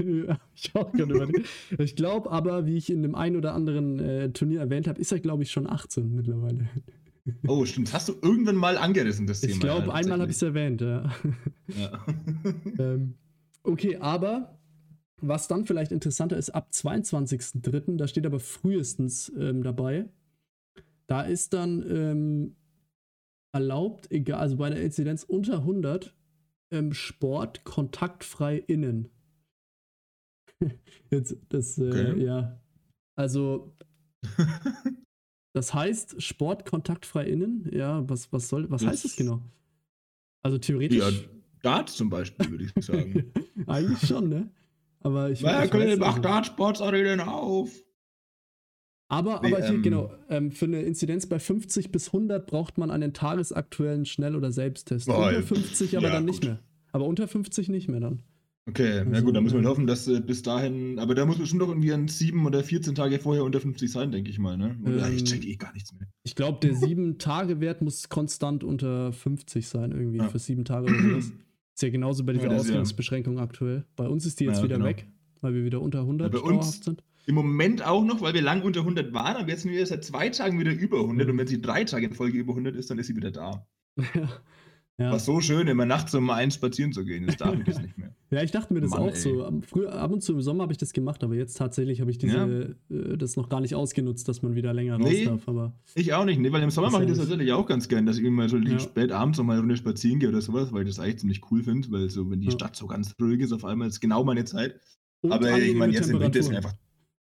ich 0.54 0.74
auch 0.74 0.92
gerade 0.92 1.32
Ich 1.78 1.94
glaube 1.94 2.30
aber, 2.30 2.66
wie 2.66 2.76
ich 2.76 2.90
in 2.90 3.02
dem 3.02 3.14
einen 3.14 3.36
oder 3.36 3.54
anderen 3.54 4.00
äh, 4.00 4.30
Turnier 4.30 4.60
erwähnt 4.60 4.88
habe, 4.88 5.00
ist 5.00 5.12
er, 5.12 5.20
glaube 5.20 5.44
ich, 5.44 5.50
schon 5.50 5.68
18 5.68 6.14
mittlerweile. 6.14 6.68
Oh, 7.46 7.64
stimmt. 7.64 7.92
Hast 7.92 8.08
du 8.08 8.14
irgendwann 8.20 8.56
mal 8.56 8.76
angerissen, 8.76 9.28
das 9.28 9.40
Thema. 9.40 9.52
Ich 9.52 9.60
glaube, 9.60 9.94
einmal 9.94 10.20
habe 10.20 10.30
ich 10.30 10.36
es 10.36 10.42
erwähnt, 10.42 10.80
ja. 10.80 11.08
ja. 11.68 12.06
ähm, 12.78 13.14
okay, 13.62 13.96
aber 13.98 14.58
was 15.22 15.48
dann 15.48 15.64
vielleicht 15.64 15.92
interessanter 15.92 16.36
ist, 16.36 16.50
ab 16.50 16.70
22.03., 16.72 17.96
da 17.96 18.06
steht 18.06 18.26
aber 18.26 18.40
frühestens 18.40 19.32
ähm, 19.38 19.62
dabei, 19.62 20.08
da 21.06 21.22
ist 21.22 21.52
dann 21.52 21.84
ähm, 21.88 22.56
erlaubt, 23.52 24.10
egal, 24.10 24.40
also 24.40 24.56
bei 24.56 24.66
einer 24.66 24.80
Inzidenz 24.80 25.24
unter 25.24 25.58
100, 25.58 26.14
ähm, 26.72 26.92
Sport 26.92 27.64
kontaktfrei 27.64 28.58
innen. 28.58 29.10
Jetzt, 31.10 31.36
das, 31.50 31.78
äh, 31.78 31.88
okay. 31.88 32.24
ja. 32.24 32.60
Also, 33.14 33.76
das 35.54 35.74
heißt 35.74 36.20
Sport 36.22 36.66
kontaktfrei 36.66 37.26
innen, 37.26 37.68
ja, 37.72 38.08
was, 38.08 38.32
was 38.32 38.48
soll, 38.48 38.70
was 38.70 38.82
das 38.82 38.90
heißt 38.90 39.04
das 39.04 39.16
genau? 39.16 39.42
Also 40.42 40.58
theoretisch. 40.58 40.98
Ja, 40.98 41.10
Dart 41.62 41.90
zum 41.90 42.10
Beispiel, 42.10 42.50
würde 42.50 42.64
ich 42.64 42.84
sagen. 42.84 43.32
Eigentlich 43.66 44.06
schon, 44.06 44.28
ne? 44.28 44.50
Aber 45.02 45.30
ich. 45.30 45.42
Naja, 45.42 45.66
können 45.68 45.98
macht 45.98 46.24
Dart-Sportsarenen 46.24 47.20
auf. 47.20 47.70
Aber, 49.08 49.44
aber 49.44 49.58
hier, 49.58 49.66
ähm, 49.66 49.82
genau, 49.82 50.10
ähm, 50.30 50.52
für 50.52 50.64
eine 50.64 50.80
Inzidenz 50.82 51.26
bei 51.26 51.38
50 51.38 51.92
bis 51.92 52.08
100 52.08 52.46
braucht 52.46 52.78
man 52.78 52.90
einen 52.90 53.12
tagesaktuellen 53.12 54.06
Schnell- 54.06 54.36
oder 54.36 54.52
Selbsttest. 54.52 55.06
Oh, 55.08 55.16
unter 55.16 55.42
50 55.42 55.98
aber 55.98 56.06
ja, 56.06 56.14
dann 56.14 56.24
gut. 56.24 56.30
nicht 56.30 56.44
mehr. 56.44 56.60
Aber 56.92 57.04
unter 57.04 57.28
50 57.28 57.68
nicht 57.68 57.88
mehr 57.88 58.00
dann. 58.00 58.22
Okay, 58.66 59.00
also, 59.00 59.10
na 59.10 59.20
gut, 59.20 59.34
dann 59.36 59.42
muss 59.42 59.52
man 59.52 59.66
hoffen, 59.66 59.86
dass 59.86 60.06
äh, 60.06 60.20
bis 60.20 60.42
dahin, 60.42 60.98
aber 60.98 61.14
da 61.14 61.26
muss 61.26 61.36
man 61.36 61.46
schon 61.46 61.58
doch 61.58 61.68
irgendwie 61.68 61.92
an 61.92 62.06
7 62.06 62.46
oder 62.46 62.62
14 62.62 62.94
Tage 62.94 63.18
vorher 63.18 63.44
unter 63.44 63.60
50 63.60 63.90
sein, 63.90 64.12
denke 64.12 64.30
ich 64.30 64.38
mal, 64.38 64.56
ne? 64.56 64.78
Oder 64.84 65.08
ähm, 65.08 65.16
ich 65.16 65.24
check 65.24 65.44
eh 65.44 65.56
gar 65.56 65.72
nichts 65.72 65.92
mehr. 65.92 66.08
Ich 66.22 66.36
glaube, 66.36 66.60
der 66.62 66.72
7-Tage-Wert 66.76 67.82
muss 67.82 68.08
konstant 68.08 68.62
unter 68.62 69.12
50 69.12 69.66
sein, 69.68 69.90
irgendwie, 69.90 70.18
ja. 70.18 70.28
für 70.28 70.38
7 70.38 70.64
Tage 70.64 70.86
oder 70.86 71.02
sowas. 71.02 71.32
Ist 71.82 71.86
ja 71.86 71.90
genauso 71.90 72.22
bei 72.24 72.32
dieser 72.32 72.48
ja, 72.48 72.56
Ausgangsbeschränkung 72.56 73.38
ja. 73.38 73.42
aktuell. 73.42 73.84
Bei 73.96 74.06
uns 74.06 74.24
ist 74.24 74.38
die 74.38 74.44
jetzt 74.44 74.62
wieder 74.62 74.76
genau. 74.76 74.88
weg, 74.88 75.08
weil 75.40 75.52
wir 75.52 75.64
wieder 75.64 75.80
unter 75.80 75.98
100 76.02 76.32
ja, 76.32 76.40
bei 76.40 76.48
uns, 76.48 76.84
sind. 76.84 77.02
Im 77.26 77.34
Moment 77.34 77.84
auch 77.84 78.04
noch, 78.04 78.20
weil 78.20 78.34
wir 78.34 78.40
lang 78.40 78.62
unter 78.62 78.80
100 78.80 79.12
waren, 79.12 79.34
aber 79.34 79.48
jetzt 79.48 79.62
sind 79.62 79.72
wir 79.72 79.84
seit 79.84 80.04
zwei 80.04 80.28
Tagen 80.28 80.60
wieder 80.60 80.70
über 80.70 81.00
100 81.00 81.28
und 81.28 81.38
wenn 81.38 81.48
sie 81.48 81.60
drei 81.60 81.82
Tage 81.82 82.06
in 82.06 82.14
Folge 82.14 82.38
über 82.38 82.52
100 82.52 82.76
ist, 82.76 82.88
dann 82.88 83.00
ist 83.00 83.08
sie 83.08 83.16
wieder 83.16 83.32
da. 83.32 83.66
Ja. 84.14 84.28
War 84.98 85.18
so 85.18 85.40
schön, 85.40 85.66
immer 85.68 85.86
nachts 85.86 86.14
um 86.14 86.28
eins 86.30 86.54
spazieren 86.54 86.92
zu 86.92 87.04
gehen. 87.04 87.26
Das 87.26 87.36
darf 87.36 87.54
ich 87.58 87.66
jetzt 87.66 87.82
nicht 87.82 87.98
mehr. 87.98 88.14
ja, 88.30 88.42
ich 88.42 88.50
dachte 88.50 88.72
mir 88.72 88.80
das 88.80 88.90
Mann, 88.90 89.00
auch 89.00 89.08
ey. 89.08 89.16
so. 89.16 89.50
Früher, 89.66 89.92
ab 89.94 90.12
und 90.12 90.22
zu 90.22 90.32
im 90.32 90.42
Sommer 90.42 90.62
habe 90.62 90.72
ich 90.72 90.78
das 90.78 90.92
gemacht, 90.92 91.24
aber 91.24 91.34
jetzt 91.34 91.56
tatsächlich 91.56 92.00
habe 92.00 92.10
ich 92.10 92.18
diese, 92.18 92.76
ja. 92.88 92.96
äh, 92.96 93.16
das 93.16 93.36
noch 93.36 93.48
gar 93.48 93.60
nicht 93.60 93.74
ausgenutzt, 93.74 94.28
dass 94.28 94.42
man 94.42 94.54
wieder 94.54 94.72
länger 94.72 94.98
raus 94.98 95.08
nee, 95.10 95.24
darf. 95.24 95.48
Aber 95.48 95.74
ich 95.94 96.12
auch 96.12 96.24
nicht, 96.24 96.40
nee, 96.40 96.52
weil 96.52 96.62
im 96.62 96.70
Sommer 96.70 96.90
mache 96.90 97.04
ich 97.04 97.08
das 97.08 97.18
tatsächlich 97.18 97.52
auch 97.52 97.66
ganz 97.66 97.88
gern, 97.88 98.06
dass 98.06 98.18
ich 98.18 98.24
immer 98.24 98.48
so 98.48 98.58
ja. 98.58 98.78
spät 98.78 99.12
abends 99.12 99.38
noch 99.38 99.44
mal 99.44 99.54
eine 99.54 99.60
Runde 99.60 99.76
spazieren 99.76 100.20
gehe 100.20 100.28
oder 100.28 100.40
sowas, 100.40 100.72
weil 100.72 100.82
ich 100.82 100.88
das 100.88 101.00
eigentlich 101.00 101.18
ziemlich 101.18 101.40
cool 101.50 101.62
finde, 101.62 101.90
weil 101.90 102.08
so, 102.10 102.30
wenn 102.30 102.40
die 102.40 102.50
Stadt 102.50 102.76
so 102.76 102.86
ganz 102.86 103.14
ruhig 103.20 103.40
ist, 103.40 103.52
auf 103.52 103.64
einmal 103.64 103.88
ist 103.88 104.00
genau 104.00 104.24
meine 104.24 104.44
Zeit. 104.44 104.78
Und 105.22 105.32
aber 105.32 105.58
ich 105.58 105.74
meine, 105.74 105.92
jetzt 105.92 106.10
im 106.10 106.20
Winter 106.20 106.38
ist 106.38 106.50
einfach 106.50 106.74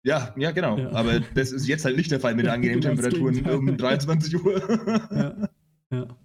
ja, 0.04 0.36
ja, 0.38 0.52
genau. 0.52 0.78
Ja. 0.78 0.92
Aber 0.92 1.20
das 1.34 1.52
ist 1.52 1.68
jetzt 1.68 1.84
halt 1.84 1.98
nicht 1.98 2.12
der 2.12 2.20
Fall 2.20 2.36
mit 2.36 2.48
angenehmen 2.48 2.82
Temperaturen 2.82 3.44
um 3.50 3.76
23 3.76 4.36
Uhr. 4.46 5.10
ja. 5.12 5.50
Ja. 5.92 6.08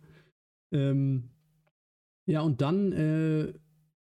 Ähm, 0.73 1.31
ja, 2.27 2.41
und 2.43 2.61
dann, 2.61 2.93
äh, 2.93 3.53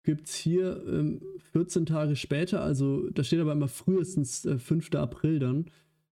gibt 0.08 0.28
es 0.28 0.36
hier 0.36 0.82
ähm, 0.86 1.20
14 1.52 1.84
Tage 1.84 2.16
später, 2.16 2.62
also 2.62 3.10
da 3.10 3.22
steht 3.22 3.40
aber 3.40 3.52
immer 3.52 3.68
frühestens 3.68 4.46
äh, 4.46 4.58
5. 4.58 4.94
April 4.94 5.38
dann. 5.38 5.66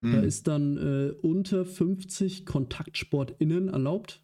Mhm. 0.02 0.12
Da 0.12 0.20
ist 0.20 0.48
dann 0.48 0.78
äh, 0.78 1.12
unter 1.24 1.66
50 1.66 2.46
KontaktsportInnen 2.46 3.70
erlaubt. 3.70 4.22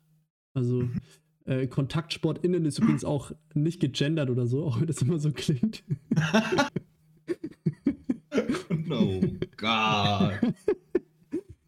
Also 0.54 0.84
mhm. 0.84 1.02
äh, 1.46 1.66
KontaktsportInnen 1.66 2.64
ist 2.66 2.78
übrigens 2.78 3.04
auch 3.04 3.32
nicht 3.56 3.80
gegendert 3.80 4.30
oder 4.30 4.46
so, 4.46 4.64
auch 4.68 4.80
wenn 4.80 4.86
das 4.86 5.02
immer 5.02 5.18
so 5.18 5.32
klingt. 5.32 5.84
oh 8.92 9.22
Gott. 9.58 10.40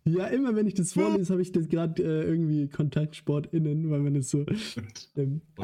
Ja, 0.07 0.27
immer 0.27 0.55
wenn 0.55 0.67
ich 0.67 0.73
das 0.73 0.93
vorlese, 0.93 1.31
habe 1.31 1.41
ich 1.41 1.51
das 1.51 1.67
gerade 1.67 2.01
äh, 2.01 2.23
irgendwie 2.23 2.67
KontaktsportInnen, 2.67 3.89
weil 3.89 3.99
man 3.99 4.13
das 4.13 4.29
so. 4.29 4.45
Ähm, 5.15 5.41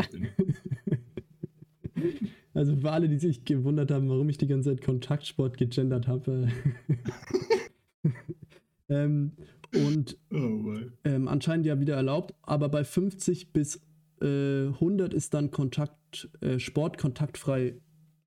also 2.54 2.76
für 2.76 2.92
alle, 2.92 3.08
die 3.08 3.20
sich 3.20 3.46
gewundert 3.46 3.92
haben, 3.92 4.10
warum 4.10 4.28
ich 4.30 4.38
die 4.38 4.48
ganze 4.48 4.72
Zeit 4.72 4.84
Kontaktsport 4.84 5.58
gegendert 5.58 6.08
habe. 6.08 6.50
ähm, 8.90 9.32
und 9.74 10.18
oh 10.32 10.76
ähm, 11.04 11.28
anscheinend 11.28 11.66
ja 11.66 11.80
wieder 11.80 11.96
erlaubt, 11.96 12.34
aber 12.42 12.70
bei 12.70 12.84
50 12.84 13.54
bis 13.54 13.82
äh, 14.22 14.68
100 14.68 15.14
ist 15.14 15.34
dann 15.34 15.52
Kontakt, 15.52 16.30
äh, 16.42 16.60
Sport 16.60 16.98
kontaktfrei 16.98 17.76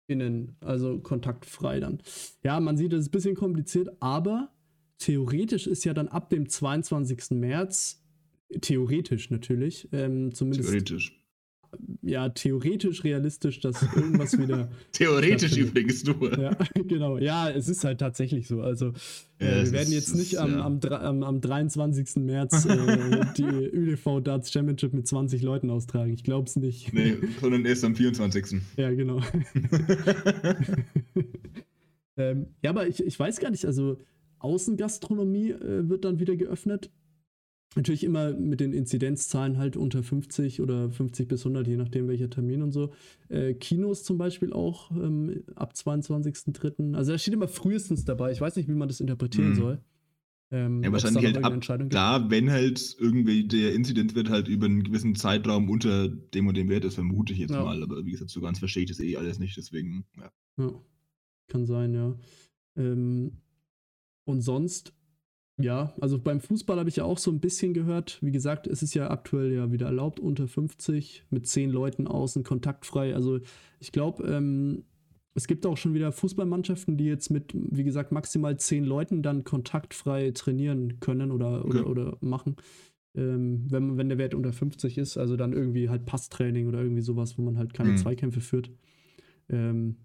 innen, 0.06 0.56
also 0.60 0.98
kontaktfrei 1.00 1.80
dann. 1.80 1.98
Ja, 2.42 2.60
man 2.60 2.76
sieht, 2.76 2.92
das 2.92 3.00
ist 3.00 3.08
ein 3.08 3.12
bisschen 3.12 3.34
kompliziert, 3.34 3.90
aber 4.00 4.50
theoretisch 4.98 5.66
ist 5.66 5.84
ja 5.84 5.94
dann 5.94 6.08
ab 6.08 6.30
dem 6.30 6.48
22. 6.48 7.32
März, 7.32 8.02
theoretisch 8.60 9.30
natürlich, 9.30 9.88
ähm, 9.92 10.34
zumindest. 10.34 10.68
Theoretisch. 10.70 11.22
Ja, 12.00 12.28
theoretisch 12.28 13.04
realistisch, 13.04 13.60
dass 13.60 13.82
irgendwas 13.82 14.38
wieder. 14.38 14.70
theoretisch 14.92 15.56
übrigens 15.56 16.04
nur. 16.04 16.38
Ja, 16.38 16.56
genau. 16.74 17.18
Ja, 17.18 17.50
es 17.50 17.68
ist 17.68 17.84
halt 17.84 17.98
tatsächlich 17.98 18.46
so. 18.46 18.62
Also, 18.62 18.92
ja, 19.40 19.48
äh, 19.48 19.64
wir 19.64 19.72
werden 19.72 19.92
jetzt 19.92 20.14
nicht 20.14 20.34
ist, 20.34 20.38
am, 20.38 20.52
ja. 20.52 20.64
am, 20.64 20.80
am, 20.80 21.22
am, 21.22 21.40
23. 21.40 22.16
März 22.24 22.64
äh, 22.64 23.26
die 23.36 23.42
ÖDV 23.42 24.20
Darts 24.20 24.52
Championship 24.52 24.94
mit 24.94 25.06
20 25.06 25.42
Leuten 25.42 25.68
austragen. 25.70 26.14
Ich 26.14 26.24
glaube 26.24 26.46
es 26.46 26.56
nicht. 26.56 26.94
Nee, 26.94 27.16
sondern 27.40 27.64
erst 27.66 27.84
am 27.84 27.94
24. 27.94 28.60
Ja, 28.76 28.90
genau. 28.92 29.20
ähm, 32.16 32.46
ja, 32.62 32.70
aber 32.70 32.86
ich, 32.86 33.04
ich 33.04 33.18
weiß 33.18 33.40
gar 33.40 33.50
nicht, 33.50 33.66
also 33.66 33.98
Außengastronomie 34.46 35.50
äh, 35.50 35.88
wird 35.88 36.04
dann 36.04 36.20
wieder 36.20 36.36
geöffnet. 36.36 36.90
Natürlich 37.74 38.04
immer 38.04 38.32
mit 38.32 38.60
den 38.60 38.72
Inzidenzzahlen 38.72 39.58
halt 39.58 39.76
unter 39.76 40.02
50 40.02 40.62
oder 40.62 40.90
50 40.90 41.28
bis 41.28 41.44
100, 41.44 41.66
je 41.66 41.76
nachdem 41.76 42.08
welcher 42.08 42.30
Termin 42.30 42.62
und 42.62 42.72
so. 42.72 42.92
Äh, 43.28 43.52
Kinos 43.54 44.02
zum 44.02 44.16
Beispiel 44.16 44.52
auch 44.52 44.90
ähm, 44.92 45.42
ab 45.56 45.74
22.03. 45.74 46.94
Also 46.94 47.12
da 47.12 47.18
steht 47.18 47.34
immer 47.34 47.48
frühestens 47.48 48.04
dabei. 48.04 48.32
Ich 48.32 48.40
weiß 48.40 48.56
nicht, 48.56 48.68
wie 48.68 48.74
man 48.74 48.88
das 48.88 49.00
interpretieren 49.00 49.50
mhm. 49.50 49.54
soll. 49.56 49.80
Ähm, 50.52 50.82
ja, 50.84 50.92
wahrscheinlich 50.92 51.24
halt 51.24 51.42
ab 51.42 51.60
da, 51.90 52.30
wenn 52.30 52.50
halt 52.50 52.96
irgendwie 53.00 53.48
der 53.48 53.74
Inzidenzwert 53.74 54.30
halt 54.30 54.46
über 54.46 54.66
einen 54.66 54.84
gewissen 54.84 55.16
Zeitraum 55.16 55.68
unter 55.68 56.08
dem 56.08 56.46
und 56.46 56.56
dem 56.56 56.68
Wert 56.68 56.84
ist, 56.84 56.94
vermute 56.94 57.32
ich 57.32 57.40
jetzt 57.40 57.50
ja. 57.50 57.64
mal. 57.64 57.82
Aber 57.82 58.06
wie 58.06 58.12
gesagt, 58.12 58.30
so 58.30 58.40
ganz 58.40 58.60
verstehe 58.60 58.84
ich 58.84 58.88
das 58.88 59.00
eh 59.00 59.16
alles 59.16 59.40
nicht, 59.40 59.56
deswegen, 59.56 60.06
ja. 60.16 60.30
ja 60.58 60.72
kann 61.48 61.66
sein, 61.66 61.94
ja. 61.94 62.14
Ähm, 62.76 63.38
und 64.26 64.42
sonst, 64.42 64.92
ja, 65.58 65.94
also 66.00 66.18
beim 66.18 66.40
Fußball 66.40 66.78
habe 66.78 66.90
ich 66.90 66.96
ja 66.96 67.04
auch 67.04 67.16
so 67.16 67.30
ein 67.30 67.40
bisschen 67.40 67.72
gehört. 67.72 68.18
Wie 68.20 68.32
gesagt, 68.32 68.66
es 68.66 68.82
ist 68.82 68.92
ja 68.94 69.10
aktuell 69.10 69.52
ja 69.52 69.72
wieder 69.72 69.86
erlaubt, 69.86 70.20
unter 70.20 70.48
50, 70.48 71.24
mit 71.30 71.46
10 71.46 71.70
Leuten 71.70 72.06
außen, 72.06 72.44
kontaktfrei. 72.44 73.14
Also 73.14 73.40
ich 73.80 73.92
glaube, 73.92 74.24
ähm, 74.24 74.84
es 75.34 75.46
gibt 75.46 75.64
auch 75.64 75.76
schon 75.76 75.94
wieder 75.94 76.12
Fußballmannschaften, 76.12 76.96
die 76.96 77.04
jetzt 77.04 77.30
mit, 77.30 77.52
wie 77.54 77.84
gesagt, 77.84 78.12
maximal 78.12 78.58
10 78.58 78.84
Leuten 78.84 79.22
dann 79.22 79.44
kontaktfrei 79.44 80.32
trainieren 80.32 81.00
können 81.00 81.30
oder, 81.30 81.64
oder, 81.64 81.86
oder 81.86 82.16
machen. 82.20 82.56
Ähm, 83.16 83.66
wenn, 83.70 83.96
wenn 83.96 84.08
der 84.08 84.18
Wert 84.18 84.34
unter 84.34 84.52
50 84.52 84.98
ist, 84.98 85.16
also 85.16 85.36
dann 85.36 85.52
irgendwie 85.52 85.88
halt 85.88 86.04
Passtraining 86.04 86.68
oder 86.68 86.82
irgendwie 86.82 87.02
sowas, 87.02 87.38
wo 87.38 87.42
man 87.42 87.56
halt 87.56 87.72
keine 87.72 87.92
mhm. 87.92 87.96
Zweikämpfe 87.96 88.40
führt. 88.40 88.70
Ähm, 89.48 89.96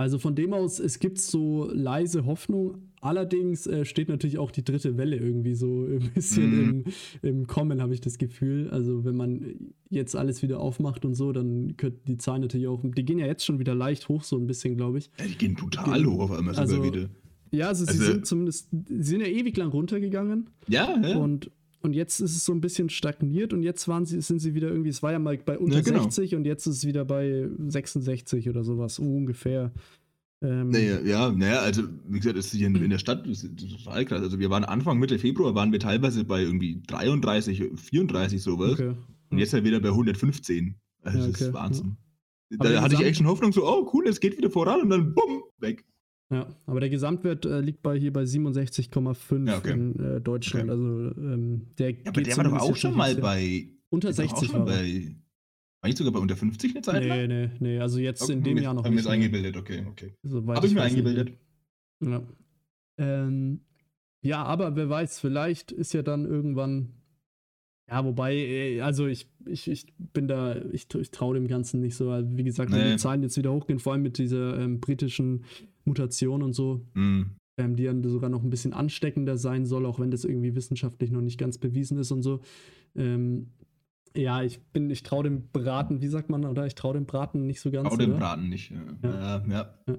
also 0.00 0.18
von 0.18 0.34
dem 0.34 0.54
aus, 0.54 0.78
es 0.78 0.98
gibt 0.98 1.18
so 1.18 1.70
leise 1.74 2.24
Hoffnung. 2.24 2.78
Allerdings 3.02 3.66
äh, 3.66 3.84
steht 3.84 4.08
natürlich 4.08 4.38
auch 4.38 4.50
die 4.50 4.64
dritte 4.64 4.96
Welle 4.96 5.16
irgendwie 5.16 5.54
so 5.54 5.84
ein 5.84 6.10
bisschen 6.14 6.50
mm. 6.50 6.84
im, 7.20 7.28
im 7.28 7.46
Kommen, 7.46 7.82
habe 7.82 7.92
ich 7.92 8.00
das 8.00 8.16
Gefühl. 8.16 8.70
Also 8.70 9.04
wenn 9.04 9.14
man 9.14 9.74
jetzt 9.90 10.16
alles 10.16 10.40
wieder 10.40 10.58
aufmacht 10.58 11.04
und 11.04 11.16
so, 11.16 11.32
dann 11.32 11.76
könnten 11.76 12.00
die 12.06 12.16
Zahlen 12.16 12.40
natürlich 12.40 12.66
auch, 12.66 12.80
die 12.82 13.04
gehen 13.04 13.18
ja 13.18 13.26
jetzt 13.26 13.44
schon 13.44 13.58
wieder 13.58 13.74
leicht 13.74 14.08
hoch, 14.08 14.24
so 14.24 14.38
ein 14.38 14.46
bisschen, 14.46 14.78
glaube 14.78 14.96
ich. 14.96 15.10
Ja, 15.18 15.26
die 15.26 15.36
gehen 15.36 15.54
total 15.54 16.02
hoch 16.06 16.20
auf 16.20 16.30
einmal 16.30 16.56
also, 16.56 16.76
sogar 16.76 16.94
wieder. 16.94 17.10
Ja, 17.50 17.68
also, 17.68 17.84
also, 17.84 17.98
sie 17.98 18.06
sind 18.06 18.24
zumindest, 18.26 18.70
sie 18.88 19.02
sind 19.02 19.20
ja 19.20 19.26
ewig 19.26 19.54
lang 19.58 19.68
runtergegangen. 19.68 20.48
Ja, 20.66 20.98
ja. 20.98 21.18
Und, 21.18 21.50
und 21.82 21.94
jetzt 21.94 22.20
ist 22.20 22.36
es 22.36 22.44
so 22.44 22.52
ein 22.52 22.60
bisschen 22.60 22.90
stagniert 22.90 23.52
und 23.52 23.62
jetzt 23.62 23.88
waren 23.88 24.04
sie, 24.04 24.20
sind 24.20 24.38
sie 24.38 24.54
wieder 24.54 24.68
irgendwie, 24.68 24.90
es 24.90 25.02
war 25.02 25.12
ja 25.12 25.18
mal 25.18 25.38
bei 25.38 25.58
unter 25.58 25.76
ja, 25.76 25.82
genau. 25.82 26.02
60 26.02 26.34
und 26.34 26.44
jetzt 26.44 26.66
ist 26.66 26.78
es 26.78 26.86
wieder 26.86 27.04
bei 27.04 27.48
66 27.68 28.48
oder 28.48 28.64
sowas, 28.64 28.98
ungefähr. 28.98 29.72
Ähm, 30.42 30.70
naja, 30.70 31.00
ja, 31.00 31.30
naja, 31.30 31.60
also 31.60 31.82
wie 32.08 32.18
gesagt, 32.18 32.38
ist 32.38 32.52
hier 32.52 32.66
in, 32.66 32.76
in 32.76 32.90
der 32.90 32.98
Stadt 32.98 33.26
das 33.26 33.44
ist 33.44 33.84
total 33.84 34.04
krass. 34.04 34.22
Also 34.22 34.38
wir 34.38 34.50
waren 34.50 34.64
Anfang, 34.64 34.98
Mitte 34.98 35.18
Februar 35.18 35.54
waren 35.54 35.72
wir 35.72 35.80
teilweise 35.80 36.24
bei 36.24 36.42
irgendwie 36.42 36.82
33, 36.86 37.72
34 37.76 38.42
sowas. 38.42 38.72
Okay. 38.72 38.94
Und 39.30 39.38
jetzt 39.38 39.52
halt 39.52 39.64
wieder 39.64 39.80
bei 39.80 39.88
115. 39.88 40.76
Also 41.02 41.18
ja, 41.18 41.24
okay. 41.24 41.32
das 41.32 41.40
ist 41.42 41.52
Wahnsinn. 41.52 41.96
Ja. 42.50 42.56
Da 42.58 42.82
hatte 42.82 42.94
ich 42.94 43.02
echt 43.02 43.18
schon 43.18 43.26
Hoffnung, 43.26 43.52
so, 43.52 43.66
oh 43.66 43.88
cool, 43.92 44.08
es 44.08 44.18
geht 44.18 44.36
wieder 44.36 44.50
voran 44.50 44.80
und 44.82 44.90
dann 44.90 45.14
bumm, 45.14 45.44
weg. 45.58 45.84
Ja, 46.30 46.46
aber 46.66 46.80
der 46.80 46.90
Gesamtwert 46.90 47.44
äh, 47.44 47.60
liegt 47.60 47.82
bei 47.82 47.98
hier 47.98 48.12
bei 48.12 48.22
67,5 48.22 49.48
ja, 49.48 49.58
okay. 49.58 49.72
in 49.72 49.98
äh, 49.98 50.20
Deutschland. 50.20 50.70
Okay. 50.70 50.70
Also 50.70 51.20
ähm, 51.20 51.66
der 51.76 51.90
ja, 51.90 51.96
aber 52.06 52.22
der 52.22 52.36
war 52.36 52.44
doch 52.44 52.60
auch 52.60 52.76
schon 52.76 52.96
mal 52.96 53.16
bei 53.16 53.68
unter 53.88 54.12
60 54.12 54.52
war 54.52 54.64
bei 54.64 55.16
war 55.80 55.88
ich 55.88 55.96
sogar 55.96 56.12
bei 56.12 56.18
unter 56.18 56.36
50 56.36 56.72
eine 56.72 56.82
Zeit 56.82 57.04
lang? 57.04 57.18
Nee, 57.18 57.26
nee, 57.26 57.50
nee. 57.58 57.80
Also 57.80 57.98
jetzt 57.98 58.22
okay, 58.22 58.34
in 58.34 58.42
dem 58.42 58.58
Jahr 58.58 58.74
noch 58.74 58.82
nicht. 58.84 58.98
Haben 58.98 59.04
wir 59.04 59.10
eingebildet, 59.10 59.56
okay, 59.56 59.86
okay. 59.88 60.12
So 60.22 60.46
Habe 60.46 60.66
ich 60.66 60.74
mir 60.74 60.82
eingebildet. 60.82 61.38
Ja. 62.00 62.22
Ähm, 62.98 63.60
ja, 64.20 64.42
aber 64.42 64.76
wer 64.76 64.90
weiß, 64.90 65.18
vielleicht 65.20 65.72
ist 65.72 65.94
ja 65.94 66.02
dann 66.02 66.26
irgendwann. 66.26 66.99
Ja, 67.90 68.04
wobei, 68.04 68.36
äh, 68.36 68.80
also 68.82 69.06
ich, 69.06 69.28
ich, 69.46 69.68
ich 69.68 69.86
bin 69.98 70.28
da, 70.28 70.54
ich, 70.72 70.86
ich 70.94 71.10
traue 71.10 71.34
dem 71.34 71.48
Ganzen 71.48 71.80
nicht 71.80 71.96
so. 71.96 72.06
Wie 72.06 72.44
gesagt, 72.44 72.70
wenn 72.70 72.92
die 72.92 72.96
Zahlen 72.96 73.22
jetzt 73.22 73.36
wieder 73.36 73.52
hochgehen, 73.52 73.80
vor 73.80 73.92
allem 73.94 74.02
mit 74.02 74.16
dieser 74.18 74.58
ähm, 74.60 74.80
britischen 74.80 75.44
Mutation 75.84 76.42
und 76.42 76.52
so, 76.52 76.86
mm. 76.94 77.22
ähm, 77.58 77.76
die 77.76 77.84
dann 77.84 78.04
sogar 78.04 78.30
noch 78.30 78.44
ein 78.44 78.50
bisschen 78.50 78.72
ansteckender 78.72 79.36
sein 79.36 79.66
soll, 79.66 79.86
auch 79.86 79.98
wenn 79.98 80.12
das 80.12 80.24
irgendwie 80.24 80.54
wissenschaftlich 80.54 81.10
noch 81.10 81.20
nicht 81.20 81.38
ganz 81.38 81.58
bewiesen 81.58 81.98
ist 81.98 82.12
und 82.12 82.22
so. 82.22 82.42
Ähm, 82.94 83.48
ja, 84.16 84.42
ich 84.42 84.60
bin, 84.72 84.88
ich 84.90 85.02
traue 85.02 85.24
dem 85.24 85.48
Braten, 85.52 86.00
wie 86.00 86.08
sagt 86.08 86.30
man, 86.30 86.44
oder? 86.44 86.66
Ich 86.66 86.76
traue 86.76 86.94
dem 86.94 87.06
Braten 87.06 87.46
nicht 87.46 87.60
so 87.60 87.72
ganz. 87.72 87.88
Trau 87.88 87.96
dem 87.96 88.16
Braten 88.16 88.48
nicht, 88.48 88.70
ja. 88.70 88.78
Ja, 89.02 89.44
ja. 89.48 89.74
ja. 89.86 89.98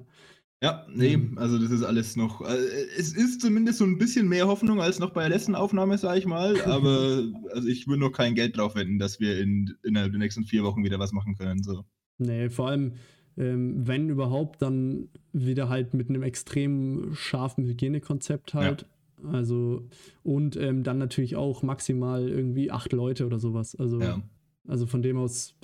Ja 0.62 0.86
nee, 0.94 1.14
ähm. 1.14 1.36
also 1.36 1.58
das 1.58 1.70
ist 1.70 1.82
alles 1.82 2.16
noch. 2.16 2.40
Also 2.40 2.64
es 2.96 3.12
ist 3.12 3.40
zumindest 3.40 3.78
so 3.78 3.84
ein 3.84 3.98
bisschen 3.98 4.28
mehr 4.28 4.46
Hoffnung 4.46 4.80
als 4.80 4.98
noch 4.98 5.10
bei 5.10 5.22
der 5.22 5.30
letzten 5.30 5.54
Aufnahme, 5.54 5.98
sag 5.98 6.16
ich 6.16 6.26
mal. 6.26 6.60
Aber 6.66 7.24
also 7.52 7.68
ich 7.68 7.86
würde 7.86 8.00
noch 8.00 8.12
kein 8.12 8.34
Geld 8.34 8.56
drauf 8.56 8.74
wenden, 8.74 8.98
dass 8.98 9.20
wir 9.20 9.38
in, 9.38 9.74
innerhalb 9.82 10.12
der 10.12 10.20
nächsten 10.20 10.44
vier 10.44 10.62
Wochen 10.62 10.84
wieder 10.84 10.98
was 10.98 11.12
machen 11.12 11.36
können. 11.36 11.62
So. 11.62 11.84
Nee, 12.18 12.48
vor 12.48 12.68
allem, 12.68 12.92
ähm, 13.36 13.86
wenn 13.86 14.08
überhaupt, 14.08 14.62
dann 14.62 15.08
wieder 15.32 15.68
halt 15.68 15.94
mit 15.94 16.08
einem 16.08 16.22
extrem 16.22 17.14
scharfen 17.14 17.64
Hygienekonzept 17.64 18.54
halt. 18.54 18.82
Ja. 19.22 19.30
Also, 19.30 19.88
und 20.22 20.56
ähm, 20.56 20.82
dann 20.82 20.98
natürlich 20.98 21.36
auch 21.36 21.62
maximal 21.62 22.28
irgendwie 22.28 22.70
acht 22.70 22.92
Leute 22.92 23.26
oder 23.26 23.38
sowas. 23.38 23.74
Also, 23.76 24.00
ja. 24.00 24.20
also 24.66 24.86
von 24.86 25.02
dem 25.02 25.16
aus, 25.16 25.54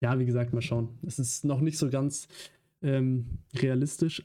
ja, 0.00 0.18
wie 0.18 0.26
gesagt, 0.26 0.52
mal 0.52 0.62
schauen. 0.62 0.90
Es 1.06 1.18
ist 1.18 1.44
noch 1.44 1.60
nicht 1.60 1.78
so 1.78 1.88
ganz 1.88 2.28
ähm, 2.82 3.38
realistisch. 3.54 4.24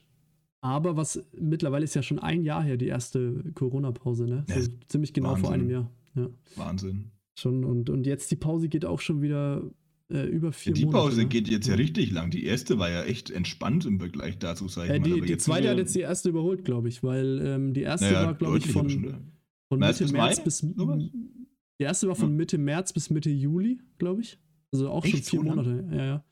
Aber 0.62 0.96
was 0.96 1.20
mittlerweile 1.38 1.84
ist 1.84 1.94
ja 1.94 2.02
schon 2.02 2.20
ein 2.20 2.44
Jahr 2.44 2.62
her, 2.62 2.76
die 2.76 2.86
erste 2.86 3.42
Corona-Pause, 3.54 4.26
ne? 4.26 4.44
Ja, 4.48 4.56
ziemlich 4.86 5.12
genau 5.12 5.30
Wahnsinn. 5.30 5.44
vor 5.44 5.52
einem 5.52 5.70
Jahr. 5.70 5.90
Ja. 6.14 6.30
Wahnsinn. 6.54 7.10
Schon, 7.34 7.64
und, 7.64 7.90
und 7.90 8.06
jetzt 8.06 8.30
die 8.30 8.36
Pause 8.36 8.68
geht 8.68 8.84
auch 8.84 9.00
schon 9.00 9.22
wieder 9.22 9.64
äh, 10.08 10.24
über 10.24 10.52
vier 10.52 10.72
ja, 10.72 10.74
die 10.74 10.84
Monate. 10.84 10.98
Die 10.98 11.04
Pause 11.04 11.22
ne? 11.22 11.28
geht 11.28 11.48
jetzt 11.48 11.66
ja 11.66 11.74
richtig 11.74 12.12
lang. 12.12 12.30
Die 12.30 12.44
erste 12.44 12.78
war 12.78 12.88
ja 12.90 13.02
echt 13.02 13.30
entspannt 13.30 13.86
im 13.86 13.98
Vergleich 13.98 14.38
dazu, 14.38 14.68
sag 14.68 14.84
ich 14.84 14.90
äh, 14.90 15.00
mal. 15.00 15.20
Die, 15.20 15.20
die 15.22 15.36
zweite 15.36 15.68
hat 15.68 15.78
jetzt 15.78 15.96
die 15.96 16.00
erste 16.00 16.28
überholt, 16.28 16.64
glaube 16.64 16.88
ich, 16.88 17.02
weil 17.02 17.40
ähm, 17.44 17.74
die 17.74 17.82
erste 17.82 18.06
naja, 18.06 18.26
war, 18.26 18.34
glaube 18.34 18.58
ich, 18.58 18.70
von, 18.70 18.88
von 19.68 19.80
Mitte 19.80 20.04
bis 20.04 20.12
März 20.12 20.38
Mai? 20.38 20.44
bis. 20.44 20.60
Die 20.60 21.84
erste 21.84 22.06
war 22.06 22.14
von. 22.14 22.36
Mitte 22.36 22.58
März 22.58 22.92
bis 22.92 23.10
Mitte 23.10 23.30
Juli, 23.30 23.80
glaube 23.98 24.20
ich. 24.20 24.38
Also 24.70 24.90
auch 24.90 25.04
echt 25.04 25.14
schon 25.14 25.22
vier 25.24 25.38
so 25.40 25.56
Monate. 25.56 25.88
Ja, 25.90 26.04
ja. 26.04 26.24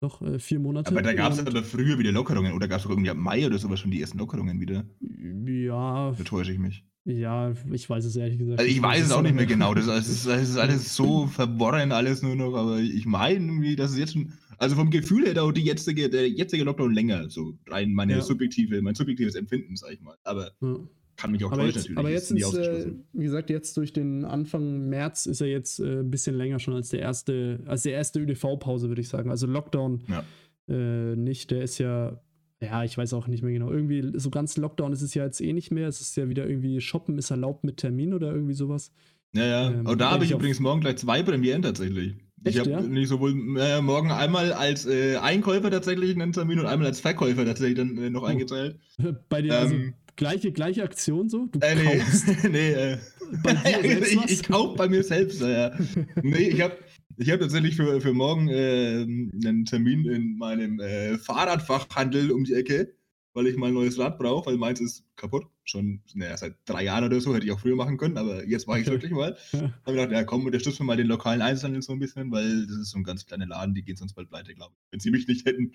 Doch, 0.00 0.20
äh, 0.20 0.38
vier 0.38 0.58
Monate. 0.58 0.90
Aber 0.90 1.02
da 1.02 1.14
gab 1.14 1.32
es 1.32 1.38
aber 1.38 1.62
früher 1.62 1.98
wieder 1.98 2.12
Lockerungen. 2.12 2.52
Oder 2.52 2.68
gab 2.68 2.80
es 2.80 2.86
irgendwie 2.86 3.10
ab 3.10 3.16
Mai 3.16 3.46
oder 3.46 3.58
sowas 3.58 3.80
schon 3.80 3.90
die 3.90 4.00
ersten 4.00 4.18
Lockerungen 4.18 4.60
wieder? 4.60 4.84
Ja. 5.00 6.12
Da 6.12 6.24
täusche 6.24 6.52
ich 6.52 6.58
mich. 6.58 6.84
Ja, 7.04 7.54
ich 7.72 7.88
weiß 7.88 8.04
es 8.04 8.16
ehrlich 8.16 8.36
gesagt. 8.36 8.58
Also 8.58 8.70
ich 8.70 8.82
weiß 8.82 9.06
es 9.06 9.12
auch 9.12 9.22
nicht 9.22 9.36
mehr 9.36 9.46
genau. 9.46 9.74
Das 9.74 9.86
ist, 9.86 10.26
das 10.26 10.42
ist, 10.42 10.56
alles 10.56 10.94
so 10.94 11.26
verworren, 11.26 11.92
alles 11.92 12.22
nur 12.22 12.34
noch. 12.34 12.54
Aber 12.54 12.78
ich 12.78 13.06
meine, 13.06 13.76
dass 13.76 13.92
es 13.92 13.98
jetzt 13.98 14.12
schon. 14.12 14.32
Also 14.58 14.74
vom 14.74 14.90
Gefühl 14.90 15.26
her 15.26 15.34
dauert 15.34 15.58
die 15.58 15.64
jetzige, 15.64 16.08
der 16.08 16.30
jetzige 16.30 16.64
Lockdown 16.64 16.94
länger, 16.94 17.28
so 17.28 17.58
rein 17.68 17.92
meine 17.92 18.14
ja. 18.14 18.22
subjektive, 18.22 18.80
mein 18.80 18.94
subjektives 18.94 19.34
Empfinden, 19.34 19.76
sag 19.76 19.92
ich 19.92 20.00
mal. 20.00 20.16
Aber 20.24 20.50
ja. 20.62 20.76
Kann 21.16 21.30
mich 21.32 21.44
auch 21.44 21.52
aber 21.52 21.62
täuschen 21.62 21.74
jetzt, 21.74 21.88
natürlich. 21.90 21.98
Aber 21.98 22.10
jetzt 22.10 22.30
ist, 22.30 22.86
äh, 22.86 22.92
wie 23.12 23.24
gesagt, 23.24 23.50
jetzt 23.50 23.76
durch 23.76 23.92
den 23.92 24.24
Anfang 24.24 24.88
März 24.88 25.26
ist 25.26 25.40
er 25.40 25.48
jetzt 25.48 25.80
äh, 25.80 26.00
ein 26.00 26.10
bisschen 26.10 26.36
länger 26.36 26.58
schon 26.58 26.74
als 26.74 26.90
der 26.90 27.00
erste, 27.00 27.60
als 27.66 27.82
der 27.82 27.92
erste 27.92 28.20
ÖDV-Pause, 28.20 28.88
würde 28.88 29.00
ich 29.00 29.08
sagen. 29.08 29.30
Also 29.30 29.46
Lockdown 29.46 30.02
ja. 30.08 30.24
äh, 30.68 31.16
nicht, 31.16 31.50
der 31.50 31.62
ist 31.62 31.78
ja 31.78 32.20
ja, 32.60 32.84
ich 32.84 32.96
weiß 32.96 33.12
auch 33.12 33.26
nicht 33.26 33.42
mehr 33.42 33.52
genau. 33.52 33.70
Irgendwie 33.70 34.18
so 34.18 34.30
ganz 34.30 34.56
Lockdown 34.56 34.92
ist 34.92 35.02
es 35.02 35.12
ja 35.14 35.24
jetzt 35.24 35.40
eh 35.40 35.52
nicht 35.52 35.70
mehr. 35.70 35.88
Es 35.88 36.00
ist 36.00 36.16
ja 36.16 36.28
wieder 36.28 36.48
irgendwie 36.48 36.80
Shoppen 36.80 37.18
ist 37.18 37.30
erlaubt 37.30 37.64
mit 37.64 37.76
Termin 37.76 38.14
oder 38.14 38.32
irgendwie 38.32 38.54
sowas. 38.54 38.92
Ja, 39.34 39.44
ja. 39.44 39.70
Ähm, 39.70 39.86
Aber 39.86 39.96
da 39.96 40.10
habe 40.10 40.24
ich 40.24 40.30
übrigens 40.30 40.60
morgen 40.60 40.80
gleich 40.80 40.96
zwei 40.96 41.22
Premieren 41.22 41.62
tatsächlich. 41.62 42.14
Echt, 42.44 42.56
ich 42.56 42.60
habe 42.60 42.70
ja? 42.70 42.80
nicht 42.80 43.08
sowohl 43.08 43.58
äh, 43.58 43.82
morgen 43.82 44.10
einmal 44.10 44.52
als 44.52 44.86
äh, 44.86 45.16
Einkäufer 45.16 45.70
tatsächlich 45.70 46.14
einen 46.14 46.32
Termin 46.32 46.60
und 46.60 46.66
einmal 46.66 46.86
als 46.86 47.00
Verkäufer 47.00 47.44
tatsächlich 47.44 47.76
dann 47.76 47.98
äh, 47.98 48.08
noch 48.08 48.22
oh. 48.22 48.26
eingeteilt. 48.26 48.78
Bei 49.28 49.42
dir 49.42 49.58
also 49.58 49.74
ähm, 49.74 49.80
also 49.82 49.94
gleiche, 50.16 50.52
gleiche 50.52 50.82
Aktion 50.82 51.28
so? 51.28 51.46
Du 51.46 51.58
äh, 51.60 51.74
nee, 51.74 51.98
kaufst 51.98 52.44
nee, 52.50 52.72
äh, 52.72 52.98
bei 53.42 53.54
dir 53.54 54.02
ich, 54.02 54.30
ich 54.30 54.42
kaufe 54.42 54.76
bei 54.76 54.88
mir 54.88 55.02
selbst. 55.02 55.40
Ja. 55.40 55.76
nee, 56.22 56.48
ich 56.48 56.60
habe 56.60 56.76
ich 57.18 57.30
habe 57.30 57.40
tatsächlich 57.40 57.76
für, 57.76 58.00
für 58.00 58.12
morgen 58.12 58.48
äh, 58.48 59.02
einen 59.02 59.64
Termin 59.64 60.04
in 60.06 60.36
meinem 60.36 60.80
äh, 60.80 61.16
Fahrradfachhandel 61.16 62.30
um 62.30 62.44
die 62.44 62.54
Ecke, 62.54 62.94
weil 63.32 63.46
ich 63.46 63.56
mal 63.56 63.68
ein 63.68 63.74
neues 63.74 63.98
Rad 63.98 64.18
brauche, 64.18 64.46
weil 64.46 64.58
meins 64.58 64.80
ist 64.80 65.04
kaputt. 65.16 65.46
Schon 65.64 66.02
naja, 66.14 66.36
seit 66.36 66.56
drei 66.64 66.84
Jahren 66.84 67.04
oder 67.04 67.20
so, 67.20 67.34
hätte 67.34 67.46
ich 67.46 67.52
auch 67.52 67.60
früher 67.60 67.74
machen 67.74 67.96
können, 67.96 68.18
aber 68.18 68.46
jetzt 68.46 68.68
mache 68.68 68.80
ich 68.80 68.86
es 68.86 68.92
wirklich 68.92 69.12
mal. 69.12 69.36
Da 69.52 69.58
habe 69.58 69.72
ich 69.86 69.92
gedacht, 69.94 70.12
ja 70.12 70.24
komm, 70.24 70.44
unterstützen 70.44 70.80
wir 70.80 70.84
mal 70.86 70.96
den 70.96 71.08
lokalen 71.08 71.42
Einzelhandel 71.42 71.82
so 71.82 71.92
ein 71.92 71.98
bisschen, 71.98 72.30
weil 72.30 72.66
das 72.66 72.76
ist 72.76 72.90
so 72.90 72.98
ein 72.98 73.04
ganz 73.04 73.26
kleiner 73.26 73.46
Laden, 73.46 73.74
die 73.74 73.82
gehen 73.82 73.96
sonst 73.96 74.14
bald 74.14 74.28
pleite, 74.28 74.54
glaube 74.54 74.74
ich, 74.76 74.92
wenn 74.92 75.00
sie 75.00 75.10
mich 75.10 75.26
nicht 75.26 75.46
hätten. 75.46 75.72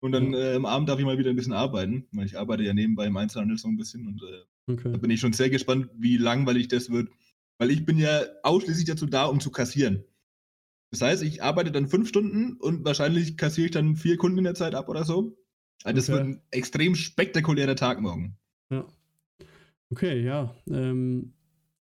Und 0.00 0.12
dann 0.12 0.34
äh, 0.34 0.54
am 0.54 0.66
Abend 0.66 0.88
darf 0.88 0.98
ich 0.98 1.04
mal 1.04 1.18
wieder 1.18 1.30
ein 1.30 1.36
bisschen 1.36 1.52
arbeiten, 1.52 2.06
weil 2.12 2.26
ich 2.26 2.38
arbeite 2.38 2.62
ja 2.62 2.74
nebenbei 2.74 3.06
im 3.06 3.16
Einzelhandel 3.16 3.56
so 3.56 3.68
ein 3.68 3.76
bisschen 3.76 4.06
und 4.06 4.22
äh, 4.22 4.72
okay. 4.72 4.92
da 4.92 4.98
bin 4.98 5.10
ich 5.10 5.20
schon 5.20 5.32
sehr 5.32 5.50
gespannt, 5.50 5.88
wie 5.96 6.16
langweilig 6.16 6.68
das 6.68 6.90
wird. 6.90 7.10
Weil 7.58 7.70
ich 7.70 7.86
bin 7.86 7.96
ja 7.96 8.22
ausschließlich 8.42 8.84
dazu 8.84 9.06
da, 9.06 9.24
um 9.24 9.40
zu 9.40 9.50
kassieren. 9.50 10.04
Das 10.90 11.00
heißt, 11.00 11.22
ich 11.22 11.42
arbeite 11.42 11.72
dann 11.72 11.88
fünf 11.88 12.08
Stunden 12.08 12.56
und 12.58 12.84
wahrscheinlich 12.84 13.36
kassiere 13.36 13.66
ich 13.66 13.72
dann 13.72 13.96
vier 13.96 14.16
Kunden 14.18 14.38
in 14.38 14.44
der 14.44 14.54
Zeit 14.54 14.74
ab 14.74 14.88
oder 14.88 15.04
so. 15.04 15.36
Also 15.82 15.96
das 15.96 16.08
okay. 16.08 16.18
wird 16.18 16.26
ein 16.26 16.42
extrem 16.50 16.94
spektakulärer 16.94 17.76
Tag 17.76 18.00
morgen. 18.00 18.36
Ja. 18.70 18.86
Okay, 19.90 20.22
ja. 20.22 20.54
Ähm, 20.70 21.32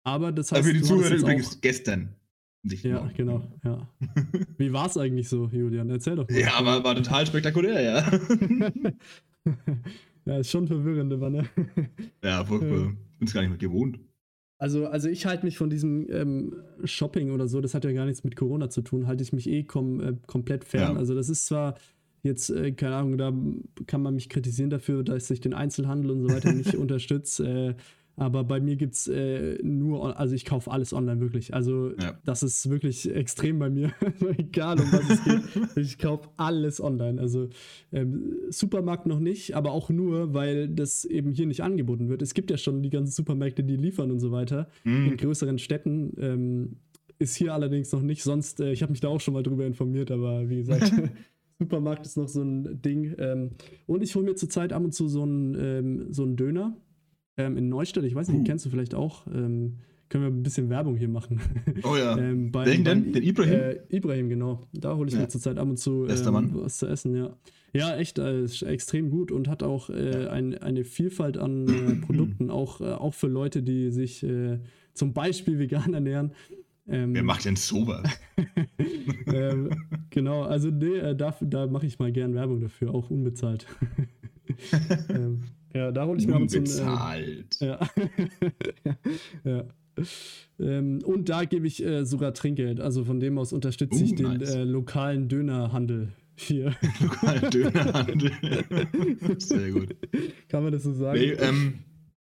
aber 0.04 0.32
das 0.32 0.52
heißt. 0.52 0.60
Aber 0.60 0.68
für 0.68 0.74
die 0.74 0.82
Zuhörer 0.82 1.16
übrigens 1.16 1.62
gestern. 1.62 2.16
Nicht 2.64 2.84
ja, 2.86 3.00
morgen. 3.00 3.14
genau, 3.16 3.44
ja. 3.64 3.88
Wie 4.58 4.72
war 4.72 4.86
es 4.88 4.98
eigentlich 4.98 5.28
so, 5.28 5.50
Julian? 5.52 5.90
Erzähl 5.90 6.16
doch 6.16 6.30
mal. 6.30 6.40
Ja, 6.40 6.54
aber 6.54 6.84
war 6.84 6.96
total 6.96 7.26
spektakulär, 7.26 7.82
ja. 7.82 8.12
ja, 10.26 10.38
ist 10.38 10.52
schon 10.52 10.68
verwirrend, 10.68 11.12
aber 11.12 11.30
ne? 11.30 11.50
Ja, 12.24 12.42
ich 12.44 12.50
bin 12.50 12.98
es 13.22 13.34
gar 13.34 13.42
nicht 13.42 13.50
mehr 13.50 13.58
gewohnt. 13.58 14.00
Also, 14.60 14.86
also 14.86 15.10
ich 15.10 15.26
halte 15.26 15.44
mich 15.44 15.58
von 15.58 15.72
diesem 15.72 16.06
ähm, 16.12 16.54
Shopping 16.84 17.32
oder 17.32 17.48
so, 17.48 17.62
das 17.62 17.74
hat 17.74 17.84
ja 17.84 17.94
gar 17.94 18.06
nichts 18.06 18.24
mit 18.24 18.36
Corona 18.36 18.70
zu 18.70 18.84
tun, 18.84 19.08
halte 19.08 19.24
ich 19.24 19.34
mich 19.34 19.50
eh 19.50 19.64
kom 19.64 20.00
äh, 20.00 20.14
komplett 20.28 20.64
fern. 20.64 20.94
Ja. 20.94 21.00
Also 21.00 21.16
das 21.16 21.30
ist 21.30 21.48
zwar 21.48 21.74
jetzt, 22.22 22.52
äh, 22.52 22.72
keine 22.72 22.96
Ahnung, 22.96 23.18
da 23.18 23.34
kann 23.88 24.04
man 24.04 24.14
mich 24.14 24.30
kritisieren 24.30 24.70
dafür, 24.70 25.04
dass 25.04 25.32
ich 25.32 25.42
den 25.42 25.56
Einzelhandel 25.56 26.12
und 26.12 26.22
so 26.22 26.30
weiter 26.30 26.54
nicht 26.54 26.76
unterstütze. 26.76 27.48
Äh, 27.48 27.76
aber 28.22 28.44
bei 28.44 28.60
mir 28.60 28.76
gibt 28.76 28.94
es 28.94 29.08
äh, 29.08 29.58
nur, 29.64 30.20
also 30.20 30.36
ich 30.36 30.46
kaufe 30.46 30.70
alles 30.70 30.94
online 30.94 31.20
wirklich. 31.22 31.56
Also 31.56 31.90
ja. 32.00 32.20
das 32.24 32.44
ist 32.44 32.70
wirklich 32.70 33.10
extrem 33.10 33.58
bei 33.58 33.72
mir. 33.72 33.94
Egal 34.38 34.80
um 34.80 34.92
was 34.92 35.10
es 35.10 35.24
geht. 35.24 35.76
Ich 35.76 35.98
kaufe 35.98 36.30
alles 36.38 36.80
online. 36.80 37.20
Also 37.20 37.50
ähm, 37.92 38.36
Supermarkt 38.52 39.08
noch 39.08 39.20
nicht, 39.20 39.56
aber 39.56 39.72
auch 39.72 39.90
nur, 39.90 40.36
weil 40.36 40.70
das 40.70 41.04
eben 41.04 41.32
hier 41.32 41.48
nicht 41.48 41.64
angeboten 41.64 42.10
wird. 42.10 42.22
Es 42.22 42.36
gibt 42.36 42.52
ja 42.52 42.58
schon 42.58 42.84
die 42.84 42.92
ganzen 42.92 43.12
Supermärkte, 43.12 43.64
die 43.64 43.76
liefern 43.76 44.12
und 44.12 44.20
so 44.20 44.32
weiter. 44.32 44.68
Mhm. 44.84 45.08
In 45.08 45.18
größeren 45.18 45.58
Städten. 45.58 46.14
Ähm, 46.20 46.76
ist 47.18 47.36
hier 47.36 47.56
allerdings 47.56 47.92
noch 47.92 48.04
nicht. 48.04 48.22
Sonst, 48.22 48.60
äh, 48.60 48.72
ich 48.72 48.84
habe 48.84 48.92
mich 48.92 49.02
da 49.02 49.08
auch 49.08 49.20
schon 49.20 49.34
mal 49.34 49.42
drüber 49.42 49.66
informiert, 49.66 50.12
aber 50.12 50.48
wie 50.48 50.58
gesagt. 50.58 50.94
Supermarkt 51.58 52.06
ist 52.06 52.18
noch 52.18 52.28
so 52.28 52.44
ein 52.44 52.84
Ding. 52.84 53.16
Ähm, 53.18 53.52
und 53.88 54.04
ich 54.04 54.14
hole 54.16 54.26
mir 54.26 54.36
zurzeit 54.36 54.74
ab 54.74 54.84
und 54.84 54.94
zu 54.94 55.08
so 55.08 55.24
einen, 55.24 55.56
ähm, 55.60 56.14
so 56.14 56.22
einen 56.22 56.36
Döner 56.36 56.78
ähm, 57.38 57.58
in 57.58 57.70
Neustadt, 57.70 58.04
ich 58.04 58.16
weiß 58.16 58.30
nicht, 58.30 58.42
uh. 58.42 58.44
kennst 58.44 58.66
du 58.66 58.70
vielleicht 58.70 58.96
auch. 58.96 59.28
Ähm, 59.28 59.78
können 60.12 60.26
wir 60.26 60.30
ein 60.30 60.44
bisschen 60.44 60.70
Werbung 60.70 60.98
hier 60.98 61.08
machen. 61.08 61.40
Oh 61.84 61.96
ja. 61.96 62.18
ähm, 62.20 62.52
beim, 62.52 62.66
Welchen 62.66 62.84
denn? 62.84 63.14
Den 63.14 63.24
Ibrahim? 63.24 63.54
Äh, 63.54 63.80
Ibrahim, 63.90 64.30
genau. 64.30 64.68
Da 64.74 64.96
hole 64.96 65.08
ich 65.08 65.14
ja. 65.14 65.22
mir 65.22 65.30
zurzeit 65.30 65.58
ab 65.58 65.68
und 65.68 65.78
zu 65.78 66.06
ähm, 66.06 66.50
was 66.54 66.78
zu 66.78 66.88
essen, 66.88 67.16
ja. 67.16 67.36
Ja, 67.74 67.96
echt, 67.96 68.20
äh, 68.20 68.44
extrem 68.44 69.10
gut 69.10 69.32
und 69.32 69.48
hat 69.48 69.64
auch 69.64 69.90
äh, 69.90 70.28
ein, 70.28 70.58
eine 70.58 70.84
Vielfalt 70.84 71.38
an 71.38 71.68
äh, 71.68 71.96
Produkten, 72.06 72.52
auch, 72.52 72.82
äh, 72.82 72.92
auch 72.92 73.14
für 73.14 73.28
Leute, 73.28 73.64
die 73.64 73.90
sich 73.92 74.24
äh, 74.24 74.60
zum 74.94 75.14
Beispiel 75.14 75.58
vegan 75.58 75.94
ernähren. 75.94 76.34
Ähm, 76.90 77.14
Wer 77.14 77.24
macht 77.24 77.46
denn 77.46 77.56
sowas? 77.56 78.04
ähm, 79.28 79.70
genau, 80.10 80.44
also 80.44 80.70
nee, 80.70 81.00
da, 81.16 81.34
da 81.40 81.68
mache 81.68 81.86
ich 81.86 82.00
mal 82.00 82.12
gern 82.12 82.34
Werbung 82.34 82.60
dafür, 82.60 82.94
auch 82.94 83.10
unbezahlt. 83.10 83.66
ähm, 85.10 85.44
ja, 85.74 85.92
da 85.92 86.06
hole 86.06 86.20
ich 86.20 86.28
mir 86.28 86.36
ab 86.36 86.42
und 86.42 86.50
zu. 86.50 86.60
Bezahlt. 86.60 87.62
Äh, 87.62 87.66
ja. 87.68 87.80
ja. 89.44 89.66
Ähm, 90.60 91.00
und 91.04 91.30
da 91.30 91.46
gebe 91.46 91.68
ich 91.68 91.84
äh, 91.84 92.06
sogar 92.06 92.34
Trinkgeld. 92.34 92.80
Also 92.80 93.04
von 93.04 93.20
dem 93.20 93.38
aus 93.38 93.54
unterstütze 93.54 94.04
ich 94.04 94.14
uh, 94.14 94.16
den 94.16 94.34
nice. 94.38 94.56
äh, 94.56 94.64
lokalen 94.64 95.28
Dönerhandel 95.28 96.14
hier. 96.36 96.76
lokalen 97.02 97.50
Dönerhandel. 97.50 98.32
Sehr 99.38 99.72
gut. 99.72 99.96
Kann 100.50 100.64
man 100.64 100.72
das 100.72 100.84
so 100.84 100.94
sagen? 100.94 101.20
Nee, 101.20 101.32
ähm, 101.32 101.74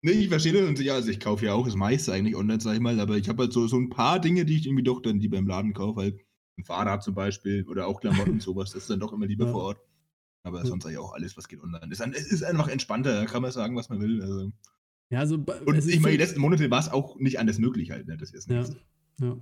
nee 0.01 0.11
ich 0.11 0.29
verstehe 0.29 0.53
das 0.53 0.63
und 0.63 0.79
ja, 0.79 0.95
also 0.95 1.09
ich 1.09 1.19
kaufe 1.19 1.45
ja 1.45 1.53
auch 1.53 1.65
das 1.65 1.75
meiste 1.75 2.13
eigentlich 2.13 2.35
online, 2.35 2.61
sag 2.61 2.75
ich 2.75 2.81
mal, 2.81 2.99
aber 2.99 3.17
ich 3.17 3.29
habe 3.29 3.43
halt 3.43 3.53
so, 3.53 3.67
so 3.67 3.77
ein 3.77 3.89
paar 3.89 4.19
Dinge, 4.19 4.45
die 4.45 4.55
ich 4.55 4.65
irgendwie 4.65 4.83
doch 4.83 5.01
dann 5.01 5.19
lieber 5.19 5.37
im 5.37 5.47
Laden 5.47 5.73
kaufe, 5.73 6.01
halt 6.01 6.19
ein 6.57 6.63
Fahrrad 6.63 7.03
zum 7.03 7.15
Beispiel 7.15 7.65
oder 7.67 7.87
auch 7.87 8.01
Klamotten, 8.01 8.39
sowas, 8.39 8.71
das 8.71 8.83
ist 8.83 8.89
dann 8.89 8.99
doch 8.99 9.13
immer 9.13 9.27
lieber 9.27 9.45
ja. 9.45 9.51
vor 9.51 9.63
Ort. 9.63 9.79
Aber 10.43 10.65
sonst 10.65 10.85
eigentlich 10.85 10.97
auch 10.97 11.13
alles, 11.13 11.37
was 11.37 11.47
geht 11.47 11.61
online. 11.61 11.87
Es 11.91 11.99
ist 12.31 12.43
einfach 12.43 12.67
entspannter, 12.67 13.13
da 13.13 13.25
kann 13.25 13.41
man 13.41 13.51
sagen, 13.51 13.75
was 13.75 13.89
man 13.89 14.01
will. 14.01 14.21
Also. 14.21 14.51
Ja, 15.09 15.19
also, 15.19 15.35
und 15.65 15.77
ich 15.77 15.99
meine, 15.99 16.13
die 16.13 16.23
letzten 16.23 16.39
Monate 16.39 16.71
war 16.71 16.79
es 16.79 16.89
auch 16.89 17.17
nicht 17.19 17.39
anders 17.39 17.59
möglich 17.59 17.91
halt. 17.91 18.07
Ne? 18.07 18.17
Das 18.17 18.31
ist 18.31 18.49
ja, 18.49 18.63
ja. 19.19 19.37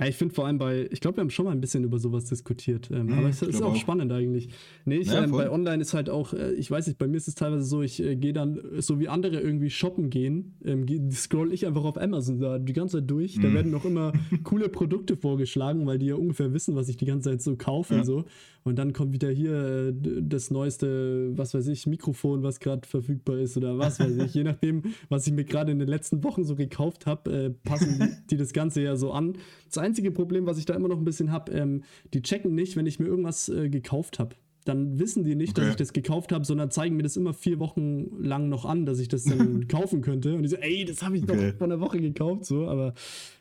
Ja, 0.00 0.06
ich 0.06 0.16
finde 0.16 0.34
vor 0.34 0.46
allem 0.46 0.58
bei, 0.58 0.88
ich 0.90 1.00
glaube, 1.00 1.18
wir 1.18 1.20
haben 1.20 1.30
schon 1.30 1.44
mal 1.44 1.52
ein 1.52 1.60
bisschen 1.60 1.84
über 1.84 1.98
sowas 1.98 2.24
diskutiert, 2.24 2.90
ähm, 2.90 3.06
mhm, 3.06 3.12
aber 3.12 3.28
es 3.28 3.42
ist 3.42 3.62
auch, 3.62 3.72
auch, 3.72 3.76
spannend 3.76 4.10
eigentlich. 4.10 4.48
Nee, 4.86 4.96
ich, 4.96 5.08
naja, 5.08 5.24
ähm, 5.24 5.30
bei 5.30 5.50
Online 5.50 5.82
ist 5.82 5.92
halt 5.92 6.08
auch, 6.08 6.32
äh, 6.32 6.52
ich 6.54 6.70
weiß 6.70 6.86
nicht, 6.86 6.98
bei 6.98 7.06
mir 7.06 7.18
ist 7.18 7.28
es 7.28 7.34
teilweise 7.34 7.64
so, 7.64 7.82
ich 7.82 8.02
äh, 8.02 8.16
gehe 8.16 8.32
dann, 8.32 8.58
so 8.78 8.98
wie 9.00 9.08
andere 9.08 9.38
irgendwie 9.38 9.68
shoppen 9.70 10.08
gehen, 10.08 10.56
ähm, 10.64 11.10
scroll 11.12 11.52
ich 11.52 11.66
einfach 11.66 11.84
auf 11.84 11.98
Amazon 11.98 12.40
da 12.40 12.58
die 12.58 12.72
ganze 12.72 12.98
Zeit 12.98 13.10
durch. 13.10 13.36
Mhm. 13.36 13.42
Da 13.42 13.52
werden 13.52 13.70
noch 13.70 13.84
immer 13.84 14.12
coole 14.44 14.70
Produkte 14.70 15.16
vorgeschlagen, 15.16 15.86
weil 15.86 15.98
die 15.98 16.06
ja 16.06 16.14
ungefähr 16.14 16.54
wissen, 16.54 16.74
was 16.74 16.88
ich 16.88 16.96
die 16.96 17.06
ganze 17.06 17.30
Zeit 17.30 17.42
so 17.42 17.56
kaufe 17.56 17.94
ja. 17.94 18.00
und 18.00 18.06
so. 18.06 18.24
Und 18.64 18.76
dann 18.76 18.92
kommt 18.92 19.12
wieder 19.12 19.30
hier 19.30 19.88
äh, 19.88 19.92
das 20.22 20.50
neueste, 20.50 21.36
was 21.36 21.54
weiß 21.54 21.66
ich, 21.68 21.86
Mikrofon, 21.86 22.42
was 22.42 22.60
gerade 22.60 22.86
verfügbar 22.86 23.38
ist 23.38 23.56
oder 23.56 23.78
was 23.78 23.98
weiß 23.98 24.16
ich. 24.18 24.34
Je 24.34 24.44
nachdem, 24.44 24.82
was 25.08 25.26
ich 25.26 25.32
mir 25.32 25.44
gerade 25.44 25.72
in 25.72 25.78
den 25.78 25.88
letzten 25.88 26.22
Wochen 26.22 26.44
so 26.44 26.54
gekauft 26.54 27.06
habe, 27.06 27.30
äh, 27.32 27.50
passen 27.50 28.18
die, 28.30 28.36
das 28.36 28.52
Ganze 28.52 28.82
ja 28.82 28.96
so 28.96 29.12
an. 29.12 29.34
Das 29.66 29.78
einzige 29.78 30.10
Problem, 30.10 30.46
was 30.46 30.58
ich 30.58 30.64
da 30.64 30.74
immer 30.74 30.88
noch 30.88 30.98
ein 30.98 31.04
bisschen 31.04 31.32
habe, 31.32 31.52
ähm, 31.52 31.82
die 32.14 32.22
checken 32.22 32.54
nicht, 32.54 32.76
wenn 32.76 32.86
ich 32.86 33.00
mir 33.00 33.06
irgendwas 33.06 33.48
äh, 33.48 33.68
gekauft 33.68 34.18
habe. 34.18 34.36
Dann 34.64 35.00
wissen 35.00 35.24
die 35.24 35.34
nicht, 35.34 35.52
okay. 35.52 35.62
dass 35.62 35.70
ich 35.70 35.76
das 35.76 35.92
gekauft 35.92 36.30
habe, 36.30 36.44
sondern 36.44 36.70
zeigen 36.70 36.96
mir 36.96 37.02
das 37.02 37.16
immer 37.16 37.34
vier 37.34 37.58
Wochen 37.58 38.22
lang 38.22 38.48
noch 38.48 38.64
an, 38.64 38.86
dass 38.86 39.00
ich 39.00 39.08
das 39.08 39.24
dann 39.24 39.66
kaufen 39.68 40.02
könnte. 40.02 40.36
Und 40.36 40.44
ich 40.44 40.50
so, 40.50 40.56
ey, 40.56 40.84
das 40.84 41.02
habe 41.02 41.16
ich 41.16 41.24
okay. 41.24 41.50
doch 41.50 41.58
vor 41.58 41.66
einer 41.66 41.80
Woche 41.80 42.00
gekauft, 42.00 42.44
so, 42.44 42.68
aber 42.68 42.94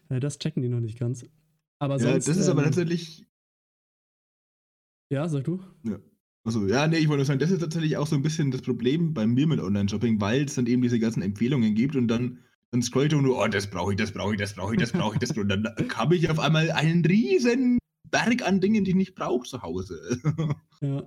äh, 0.09 0.19
das 0.19 0.39
checken 0.39 0.63
die 0.63 0.69
noch 0.69 0.79
nicht 0.79 0.97
ganz. 0.97 1.25
Aber 1.77 1.97
ja, 1.97 2.11
sonst, 2.11 2.27
das 2.27 2.37
ist 2.37 2.47
ähm, 2.47 2.53
aber 2.53 2.63
tatsächlich 2.63 3.25
ja, 5.11 5.27
sag 5.27 5.43
du. 5.43 5.59
Ja. 5.83 5.99
Also, 6.43 6.65
ja, 6.65 6.87
nee, 6.87 6.97
ich 6.97 7.07
wollte 7.07 7.19
nur 7.19 7.25
sagen, 7.25 7.39
das 7.39 7.51
ist 7.51 7.59
tatsächlich 7.59 7.97
auch 7.97 8.07
so 8.07 8.15
ein 8.15 8.23
bisschen 8.23 8.49
das 8.49 8.63
Problem 8.63 9.13
bei 9.13 9.27
mir 9.27 9.45
mit 9.45 9.59
Online-Shopping, 9.59 10.19
weil 10.19 10.45
es 10.45 10.55
dann 10.55 10.65
eben 10.65 10.81
diese 10.81 10.99
ganzen 10.99 11.21
Empfehlungen 11.21 11.75
gibt 11.75 11.95
und 11.95 12.07
dann, 12.07 12.39
dann 12.71 12.81
scroll 12.81 13.05
ich 13.05 13.11
nur, 13.11 13.37
oh, 13.37 13.47
das 13.47 13.67
brauche 13.67 13.91
ich, 13.91 13.97
das 13.97 14.11
brauche 14.11 14.33
ich, 14.33 14.39
das 14.39 14.53
brauche 14.53 14.73
ich, 14.73 14.79
das 14.79 14.91
brauche 14.91 15.13
ich, 15.13 15.19
das 15.19 15.33
brauche 15.33 15.45
ich. 15.45 15.53
Und 15.53 15.65
dann 15.65 15.95
habe 15.95 16.15
ich 16.15 16.29
auf 16.31 16.39
einmal 16.39 16.71
einen 16.71 17.05
riesen 17.05 17.77
Berg 18.09 18.41
an 18.47 18.59
Dingen, 18.59 18.83
die 18.83 18.91
ich 18.91 18.97
nicht 18.97 19.15
brauche 19.15 19.47
zu 19.47 19.61
Hause. 19.61 20.19
Ja. 20.81 21.03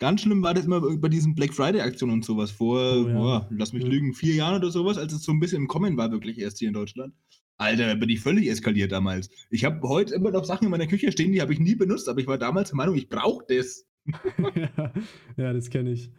Ganz 0.00 0.22
schlimm 0.22 0.42
war 0.42 0.52
das 0.52 0.64
immer 0.64 0.80
bei 0.80 1.08
diesen 1.08 1.36
Black 1.36 1.54
Friday-Aktionen 1.54 2.14
und 2.14 2.24
sowas 2.24 2.50
vor, 2.50 2.80
oh, 2.80 3.08
ja. 3.08 3.38
oh, 3.38 3.46
lass 3.50 3.72
mich 3.72 3.84
ja. 3.84 3.88
lügen, 3.88 4.14
vier 4.14 4.34
Jahren 4.34 4.56
oder 4.56 4.72
sowas, 4.72 4.98
als 4.98 5.12
es 5.12 5.22
so 5.22 5.30
ein 5.30 5.38
bisschen 5.38 5.58
im 5.58 5.68
Kommen 5.68 5.96
war, 5.96 6.10
wirklich 6.10 6.38
erst 6.38 6.58
hier 6.58 6.66
in 6.66 6.74
Deutschland. 6.74 7.14
Alter, 7.58 7.94
bin 7.96 8.08
ich 8.08 8.20
völlig 8.20 8.48
eskaliert 8.48 8.92
damals. 8.92 9.30
Ich 9.50 9.64
habe 9.64 9.86
heute 9.88 10.14
immer 10.14 10.30
noch 10.30 10.44
Sachen 10.44 10.64
in 10.64 10.70
meiner 10.70 10.86
Küche 10.86 11.12
stehen, 11.12 11.32
die 11.32 11.40
habe 11.40 11.52
ich 11.52 11.60
nie 11.60 11.74
benutzt, 11.74 12.08
aber 12.08 12.20
ich 12.20 12.26
war 12.26 12.38
damals 12.38 12.70
der 12.70 12.76
Meinung, 12.76 12.96
ich 12.96 13.08
brauche 13.08 13.44
das. 13.48 13.86
ja, 14.54 14.92
ja, 15.36 15.52
das 15.52 15.70
kenne 15.70 15.92
ich. 15.92 16.10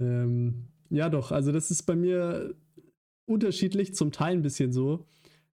Ähm, 0.00 0.66
ja, 0.90 1.08
doch, 1.08 1.30
also 1.30 1.52
das 1.52 1.70
ist 1.70 1.84
bei 1.84 1.94
mir 1.94 2.54
unterschiedlich, 3.26 3.94
zum 3.94 4.10
Teil 4.10 4.34
ein 4.34 4.42
bisschen 4.42 4.72
so. 4.72 5.06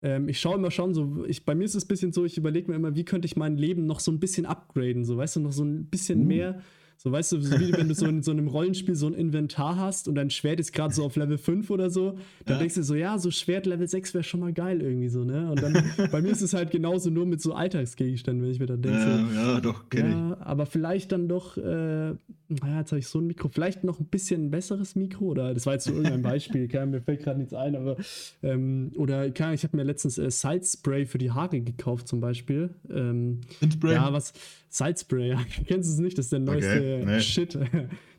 ähm, 0.02 0.28
ich 0.28 0.38
schaue 0.38 0.54
immer 0.56 0.70
schon 0.70 0.94
so, 0.94 1.24
ich, 1.26 1.44
bei 1.44 1.54
mir 1.54 1.64
ist 1.64 1.74
es 1.74 1.84
ein 1.84 1.88
bisschen 1.88 2.12
so, 2.12 2.24
ich 2.24 2.38
überlege 2.38 2.70
mir 2.70 2.76
immer, 2.76 2.94
wie 2.94 3.04
könnte 3.04 3.26
ich 3.26 3.36
mein 3.36 3.56
Leben 3.56 3.86
noch 3.86 4.00
so 4.00 4.12
ein 4.12 4.20
bisschen 4.20 4.46
upgraden, 4.46 5.04
so 5.04 5.16
weißt 5.16 5.36
du, 5.36 5.40
noch 5.40 5.52
so 5.52 5.64
ein 5.64 5.86
bisschen 5.86 6.20
uh. 6.20 6.24
mehr 6.24 6.62
so, 6.96 7.12
weißt 7.12 7.32
du, 7.32 7.40
so 7.40 7.58
wie 7.60 7.72
wenn 7.72 7.88
du 7.88 7.94
so 7.94 8.06
in 8.06 8.22
so 8.22 8.30
einem 8.30 8.48
Rollenspiel 8.48 8.94
so 8.94 9.06
ein 9.06 9.14
Inventar 9.14 9.76
hast 9.76 10.08
und 10.08 10.14
dein 10.14 10.30
Schwert 10.30 10.60
ist 10.60 10.72
gerade 10.72 10.94
so 10.94 11.04
auf 11.04 11.16
Level 11.16 11.38
5 11.38 11.70
oder 11.70 11.90
so, 11.90 12.18
dann 12.44 12.54
ja. 12.54 12.58
denkst 12.58 12.74
du 12.76 12.82
so, 12.82 12.94
ja, 12.94 13.18
so 13.18 13.30
Schwert 13.30 13.66
Level 13.66 13.86
6 13.86 14.14
wäre 14.14 14.24
schon 14.24 14.40
mal 14.40 14.52
geil 14.52 14.80
irgendwie 14.80 15.08
so, 15.08 15.24
ne? 15.24 15.50
Und 15.50 15.62
dann, 15.62 15.74
bei 16.10 16.22
mir 16.22 16.30
ist 16.30 16.42
es 16.42 16.54
halt 16.54 16.70
genauso 16.70 17.10
nur 17.10 17.26
mit 17.26 17.40
so 17.42 17.54
Alltagsgegenständen, 17.54 18.44
wenn 18.44 18.50
ich 18.50 18.60
mir 18.60 18.66
dann 18.66 18.82
denke, 18.82 18.98
ja, 18.98 19.18
so, 19.18 19.34
ja, 19.34 19.60
doch, 19.60 19.88
kenn 19.90 20.10
ja, 20.10 20.32
ich. 20.32 20.46
aber 20.46 20.66
vielleicht 20.66 21.12
dann 21.12 21.28
doch, 21.28 21.56
äh, 21.56 22.14
naja, 22.48 22.78
jetzt 22.80 22.92
habe 22.92 22.98
ich 22.98 23.08
so 23.08 23.18
ein 23.18 23.26
Mikro, 23.26 23.48
vielleicht 23.48 23.84
noch 23.84 24.00
ein 24.00 24.06
bisschen 24.06 24.46
ein 24.46 24.50
besseres 24.50 24.96
Mikro 24.96 25.26
oder, 25.26 25.54
das 25.54 25.66
war 25.66 25.74
jetzt 25.74 25.84
so 25.84 25.92
irgendein 25.92 26.22
Beispiel, 26.22 26.68
kann, 26.68 26.90
mir 26.90 27.00
fällt 27.00 27.22
gerade 27.22 27.38
nichts 27.38 27.54
ein, 27.54 27.76
aber, 27.76 27.96
ähm, 28.42 28.92
oder, 28.96 29.30
kann, 29.30 29.54
ich 29.54 29.64
habe 29.64 29.76
mir 29.76 29.82
letztens 29.82 30.18
äh, 30.18 30.30
Side 30.30 30.64
Spray 30.64 31.06
für 31.06 31.18
die 31.18 31.30
Haare 31.30 31.60
gekauft 31.60 32.08
zum 32.08 32.20
Beispiel. 32.20 32.70
Ähm, 32.90 33.40
Spray? 33.72 33.94
Ja, 33.94 34.12
was, 34.12 34.32
Salzspray, 34.74 35.28
ja. 35.28 35.40
Kennst 35.66 35.88
du 35.88 35.94
es 35.94 36.00
nicht? 36.00 36.18
Das 36.18 36.26
ist 36.26 36.32
der 36.32 36.40
neueste 36.40 36.68
okay, 36.68 37.04
nee. 37.06 37.20
Shit. 37.20 37.58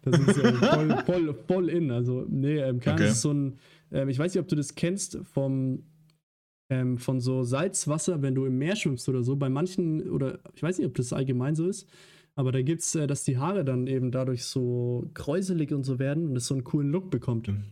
Das 0.03 0.19
ist 0.19 0.37
äh, 0.37 0.53
voll, 0.53 1.03
voll, 1.05 1.35
voll 1.47 1.69
in. 1.69 1.91
Also, 1.91 2.25
nee, 2.29 2.59
ähm, 2.59 2.79
klar, 2.79 2.95
okay. 2.95 3.09
ist 3.09 3.21
so 3.21 3.33
ein, 3.33 3.57
ähm, 3.91 4.07
ich 4.07 4.17
weiß 4.17 4.33
nicht, 4.33 4.41
ob 4.41 4.47
du 4.47 4.55
das 4.55 4.75
kennst, 4.75 5.19
vom, 5.23 5.83
ähm, 6.69 6.97
von 6.97 7.19
so 7.19 7.43
Salzwasser, 7.43 8.21
wenn 8.21 8.35
du 8.35 8.45
im 8.45 8.57
Meer 8.57 8.75
schwimmst 8.77 9.09
oder 9.09 9.21
so. 9.23 9.35
Bei 9.35 9.49
manchen, 9.49 10.09
oder 10.09 10.39
ich 10.53 10.63
weiß 10.63 10.77
nicht, 10.77 10.87
ob 10.87 10.93
das 10.95 11.11
allgemein 11.11 11.55
so 11.55 11.67
ist, 11.67 11.89
aber 12.35 12.53
da 12.53 12.61
gibt 12.61 12.81
es, 12.81 12.95
äh, 12.95 13.05
dass 13.05 13.25
die 13.25 13.37
Haare 13.37 13.65
dann 13.65 13.87
eben 13.87 14.11
dadurch 14.11 14.45
so 14.45 15.09
kräuselig 15.13 15.73
und 15.73 15.83
so 15.83 15.99
werden 15.99 16.29
und 16.29 16.37
es 16.37 16.47
so 16.47 16.53
einen 16.53 16.63
coolen 16.63 16.89
Look 16.89 17.09
bekommt. 17.11 17.49
Mhm. 17.49 17.63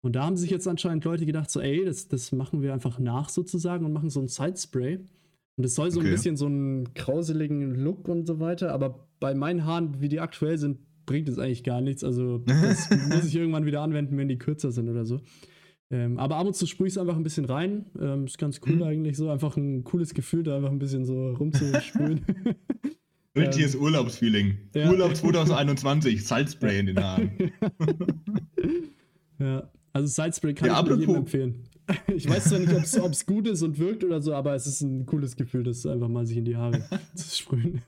Und 0.00 0.14
da 0.14 0.24
haben 0.24 0.36
sich 0.36 0.50
jetzt 0.50 0.68
anscheinend 0.68 1.04
Leute 1.04 1.26
gedacht, 1.26 1.50
so, 1.50 1.60
ey, 1.60 1.84
das, 1.84 2.06
das 2.06 2.30
machen 2.30 2.62
wir 2.62 2.72
einfach 2.72 3.00
nach 3.00 3.30
sozusagen 3.30 3.84
und 3.84 3.92
machen 3.92 4.10
so 4.10 4.20
ein 4.20 4.28
Salzspray. 4.28 5.00
Und 5.58 5.64
es 5.64 5.74
soll 5.74 5.90
so 5.90 5.98
okay. 5.98 6.08
ein 6.08 6.14
bisschen 6.14 6.36
so 6.36 6.46
einen 6.46 6.94
krauseligen 6.94 7.74
Look 7.74 8.06
und 8.06 8.26
so 8.26 8.38
weiter, 8.38 8.72
aber 8.72 9.08
bei 9.18 9.34
meinen 9.34 9.64
Haaren, 9.64 10.00
wie 10.00 10.08
die 10.08 10.20
aktuell 10.20 10.56
sind, 10.56 10.78
bringt 11.04 11.28
es 11.28 11.36
eigentlich 11.36 11.64
gar 11.64 11.80
nichts. 11.80 12.04
Also 12.04 12.38
das 12.38 12.88
muss 13.08 13.24
ich 13.24 13.34
irgendwann 13.34 13.66
wieder 13.66 13.82
anwenden, 13.82 14.16
wenn 14.16 14.28
die 14.28 14.38
kürzer 14.38 14.70
sind 14.70 14.88
oder 14.88 15.04
so. 15.04 15.20
Ähm, 15.90 16.16
aber 16.16 16.36
ab 16.36 16.46
und 16.46 16.54
zu 16.54 16.64
sprühe 16.66 16.86
ich 16.86 16.94
es 16.94 16.98
einfach 16.98 17.16
ein 17.16 17.24
bisschen 17.24 17.44
rein. 17.44 17.86
Ähm, 18.00 18.26
ist 18.26 18.38
ganz 18.38 18.60
cool 18.66 18.76
mhm. 18.76 18.82
eigentlich 18.84 19.16
so. 19.16 19.30
Einfach 19.30 19.56
ein 19.56 19.82
cooles 19.82 20.14
Gefühl, 20.14 20.44
da 20.44 20.54
einfach 20.54 20.70
ein 20.70 20.78
bisschen 20.78 21.04
so 21.04 21.32
rumzusprühen. 21.32 22.24
Richtiges 23.36 23.74
ähm, 23.74 23.82
Urlaubsfeeling. 23.82 24.58
Ja. 24.76 24.90
Urlaub 24.90 25.16
2021, 25.16 26.24
Salzspray 26.24 26.78
in 26.78 26.86
den 26.86 27.02
Haaren. 27.02 27.32
ja, 29.40 29.68
also 29.92 30.06
Salzspray 30.06 30.54
kann 30.54 30.68
ja, 30.68 30.80
ich 30.80 30.88
nur 30.88 30.98
jedem 30.98 31.14
empfehlen. 31.16 31.64
Ich 32.14 32.28
weiß 32.28 32.44
zwar 32.44 32.58
nicht, 32.58 32.98
ob 33.00 33.12
es 33.12 33.26
gut 33.26 33.46
ist 33.46 33.62
und 33.62 33.78
wirkt 33.78 34.04
oder 34.04 34.20
so, 34.20 34.34
aber 34.34 34.54
es 34.54 34.66
ist 34.66 34.82
ein 34.82 35.06
cooles 35.06 35.36
Gefühl, 35.36 35.62
das 35.62 35.86
einfach 35.86 36.08
mal 36.08 36.26
sich 36.26 36.36
in 36.36 36.44
die 36.44 36.56
Haare 36.56 36.82
zu 37.14 37.36
sprühen. 37.36 37.82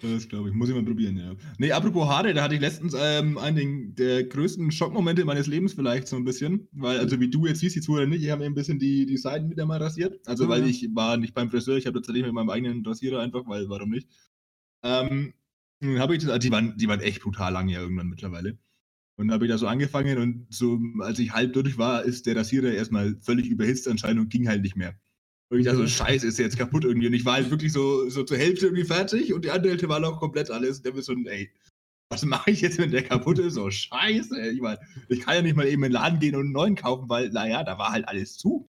Das 0.00 0.28
glaube 0.28 0.48
ich. 0.48 0.54
Muss 0.54 0.68
ich 0.68 0.74
mal 0.74 0.84
probieren, 0.84 1.16
ja. 1.16 1.34
Nee, 1.58 1.72
apropos 1.72 2.08
Haare, 2.08 2.34
da 2.34 2.42
hatte 2.42 2.54
ich 2.54 2.60
letztens 2.60 2.94
ähm, 2.98 3.38
einen 3.38 3.94
der 3.94 4.24
größten 4.24 4.70
Schockmomente 4.70 5.24
meines 5.24 5.46
Lebens 5.46 5.72
vielleicht 5.72 6.08
so 6.08 6.16
ein 6.16 6.24
bisschen. 6.24 6.68
Weil, 6.72 6.98
also 6.98 7.20
wie 7.20 7.30
du 7.30 7.46
jetzt 7.46 7.60
siehst, 7.60 7.76
die 7.76 7.80
Zuhörer 7.80 8.06
nicht, 8.06 8.22
ich 8.22 8.30
habe 8.30 8.40
mir 8.40 8.46
ein 8.46 8.54
bisschen 8.54 8.78
die, 8.78 9.06
die 9.06 9.16
Seiten 9.16 9.50
wieder 9.50 9.66
mal 9.66 9.82
rasiert. 9.82 10.20
Also, 10.26 10.48
weil 10.48 10.66
ich 10.66 10.88
war 10.94 11.16
nicht 11.16 11.34
beim 11.34 11.50
Friseur, 11.50 11.76
ich 11.76 11.86
habe 11.86 11.98
tatsächlich 11.98 12.24
mit 12.24 12.32
meinem 12.32 12.50
eigenen 12.50 12.84
Rasierer 12.84 13.20
einfach, 13.20 13.46
weil, 13.46 13.68
warum 13.68 13.90
nicht? 13.90 14.08
Ähm, 14.82 15.32
habe 15.82 16.14
ich 16.14 16.22
das, 16.22 16.30
also 16.30 16.38
die 16.38 16.52
waren, 16.52 16.76
die 16.76 16.88
waren 16.88 17.00
echt 17.00 17.22
brutal 17.22 17.52
lang 17.52 17.68
ja 17.68 17.80
irgendwann 17.80 18.08
mittlerweile. 18.08 18.58
Und 19.16 19.28
dann 19.28 19.34
habe 19.34 19.44
ich 19.44 19.50
da 19.50 19.58
so 19.58 19.66
angefangen 19.66 20.18
und 20.18 20.46
so, 20.48 20.80
als 21.00 21.18
ich 21.18 21.32
halb 21.32 21.52
durch 21.52 21.78
war, 21.78 22.02
ist 22.02 22.26
der 22.26 22.36
Rasierer 22.36 22.72
erstmal 22.72 23.16
völlig 23.20 23.48
überhitzt 23.48 23.86
anscheinend 23.86 24.20
und 24.20 24.30
ging 24.30 24.48
halt 24.48 24.62
nicht 24.62 24.76
mehr. 24.76 24.94
Und 25.50 25.58
ich 25.58 25.66
dachte 25.66 25.78
so, 25.78 25.86
scheiße, 25.86 26.26
ist 26.26 26.38
jetzt 26.38 26.56
kaputt 26.56 26.84
irgendwie. 26.84 27.08
Und 27.08 27.12
ich 27.12 27.26
war 27.26 27.34
halt 27.34 27.50
wirklich 27.50 27.72
so, 27.72 28.08
so 28.08 28.24
zur 28.24 28.38
Hälfte 28.38 28.66
irgendwie 28.66 28.84
fertig 28.86 29.34
und 29.34 29.44
die 29.44 29.50
andere 29.50 29.72
Hälfte 29.72 29.88
war 29.88 30.00
noch 30.00 30.18
komplett 30.18 30.50
alles. 30.50 30.78
Und 30.78 30.86
der 30.86 30.94
war 30.94 31.02
so, 31.02 31.12
ey, 31.12 31.52
was 32.08 32.24
mache 32.24 32.50
ich 32.50 32.62
jetzt, 32.62 32.78
wenn 32.78 32.90
der 32.90 33.02
kaputt 33.02 33.38
ist? 33.38 33.54
So, 33.54 33.70
scheiße. 33.70 34.50
Ich 34.50 34.60
meine, 34.62 34.78
ich 35.08 35.20
kann 35.20 35.34
ja 35.34 35.42
nicht 35.42 35.56
mal 35.56 35.66
eben 35.66 35.82
in 35.84 35.90
den 35.90 35.92
Laden 35.92 36.20
gehen 36.20 36.34
und 36.34 36.42
einen 36.42 36.52
neuen 36.52 36.74
kaufen, 36.74 37.08
weil, 37.10 37.28
naja, 37.30 37.64
da 37.64 37.76
war 37.76 37.92
halt 37.92 38.08
alles 38.08 38.38
zu. 38.38 38.66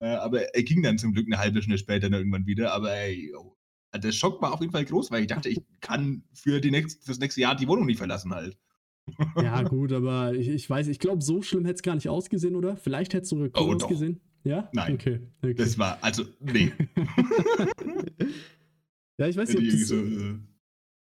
Äh, 0.00 0.08
aber 0.08 0.54
er 0.54 0.62
ging 0.62 0.82
dann 0.82 0.98
zum 0.98 1.12
Glück 1.12 1.26
eine 1.26 1.38
halbe 1.38 1.60
Stunde 1.60 1.78
später 1.78 2.08
dann 2.08 2.20
irgendwann 2.20 2.46
wieder. 2.46 2.72
Aber 2.72 2.94
ey, 2.94 3.34
oh, 3.36 3.56
der 3.96 4.12
Schock 4.12 4.40
war 4.42 4.52
auf 4.52 4.60
jeden 4.60 4.72
Fall 4.72 4.84
groß, 4.84 5.10
weil 5.10 5.22
ich 5.22 5.28
dachte, 5.28 5.48
ich 5.48 5.60
kann 5.80 6.22
für 6.34 6.60
die 6.60 6.70
nächst, 6.70 7.04
fürs 7.04 7.18
nächste 7.18 7.40
Jahr 7.40 7.56
die 7.56 7.66
Wohnung 7.66 7.86
nicht 7.86 7.98
verlassen 7.98 8.32
halt. 8.32 8.56
Ja, 9.36 9.62
gut, 9.62 9.92
aber 9.92 10.34
ich, 10.34 10.48
ich 10.48 10.68
weiß, 10.68 10.88
ich 10.88 10.98
glaube, 10.98 11.22
so 11.22 11.42
schlimm 11.42 11.64
hätte 11.64 11.76
es 11.76 11.82
gar 11.82 11.94
nicht 11.94 12.08
ausgesehen, 12.08 12.56
oder? 12.56 12.76
Vielleicht 12.76 13.14
hätte 13.14 13.22
es 13.22 13.28
sogar 13.28 13.48
cool 13.48 13.72
oh, 13.72 13.74
ausgesehen. 13.74 14.20
Ja? 14.44 14.68
Nein. 14.72 14.94
Okay, 14.94 15.20
okay. 15.42 15.54
Das 15.54 15.78
war, 15.78 15.98
also, 16.02 16.24
nee. 16.40 16.72
ja, 19.18 19.28
ich 19.28 19.36
weiß 19.36 19.48
nicht, 19.50 19.58
ob 19.58 19.70
das, 19.70 19.88
so, 19.88 19.96
äh, 19.96 20.38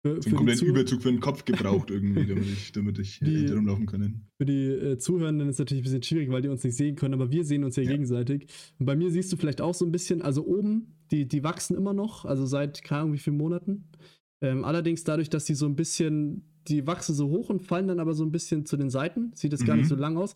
für, 0.03 0.21
so 0.21 0.29
einen 0.29 0.37
kompletten 0.37 0.69
Überzug 0.69 1.03
für 1.03 1.11
den 1.11 1.21
Kopf 1.21 1.45
gebraucht 1.45 1.91
irgendwie, 1.91 2.27
damit 2.27 2.45
ich, 2.45 2.73
damit 2.73 2.99
ich 2.99 3.21
die, 3.21 3.43
hätte 3.43 3.55
rumlaufen 3.55 3.87
können. 3.87 4.29
Für 4.37 4.45
die 4.45 4.67
äh, 4.67 4.99
Zuhörenden 4.99 5.49
ist 5.49 5.55
es 5.55 5.59
natürlich 5.61 5.83
ein 5.83 5.85
bisschen 5.85 6.03
schwierig, 6.03 6.31
weil 6.31 6.43
die 6.43 6.49
uns 6.49 6.63
nicht 6.63 6.77
sehen 6.77 6.97
können, 6.97 7.15
aber 7.15 7.31
wir 7.31 7.45
sehen 7.45 7.65
uns 7.65 7.77
ja, 7.77 7.85
ja, 7.85 7.93
gegenseitig. 7.93 8.47
Und 8.79 8.87
bei 8.87 8.97
mir 8.97 9.11
siehst 9.11 9.33
du 9.33 9.37
vielleicht 9.37 9.61
auch 9.61 9.75
so 9.75 9.87
ein 9.87 9.93
bisschen, 9.93 10.21
also 10.21 10.47
oben, 10.47 10.99
die, 11.11 11.27
die 11.27 11.43
wachsen 11.43 11.75
immer 11.75 11.95
noch, 11.95 12.27
also 12.27 12.45
seit 12.45 12.83
keine 12.83 13.03
Ahnung 13.03 13.15
wie 13.15 13.19
vielen 13.19 13.39
Monaten. 13.39 13.89
Ähm, 14.43 14.65
allerdings 14.65 15.05
dadurch, 15.05 15.31
dass 15.31 15.47
die 15.47 15.55
so 15.55 15.65
ein 15.67 15.77
bisschen 15.77 16.54
die 16.69 16.87
wachsen 16.87 17.15
so 17.15 17.29
hoch 17.29 17.51
und 17.51 17.63
fallen 17.63 17.89
dann 17.89 18.01
aber 18.01 18.15
so 18.15 18.25
ein 18.25 18.33
bisschen 18.33 18.67
zu 18.67 18.77
den 18.77 18.91
Seiten. 18.91 19.33
Sieht 19.35 19.53
das 19.53 19.61
mhm. 19.61 19.67
gar 19.67 19.77
nicht 19.77 19.85
mhm. 19.85 19.91
so 19.91 19.97
lang 19.97 20.17
aus. 20.17 20.35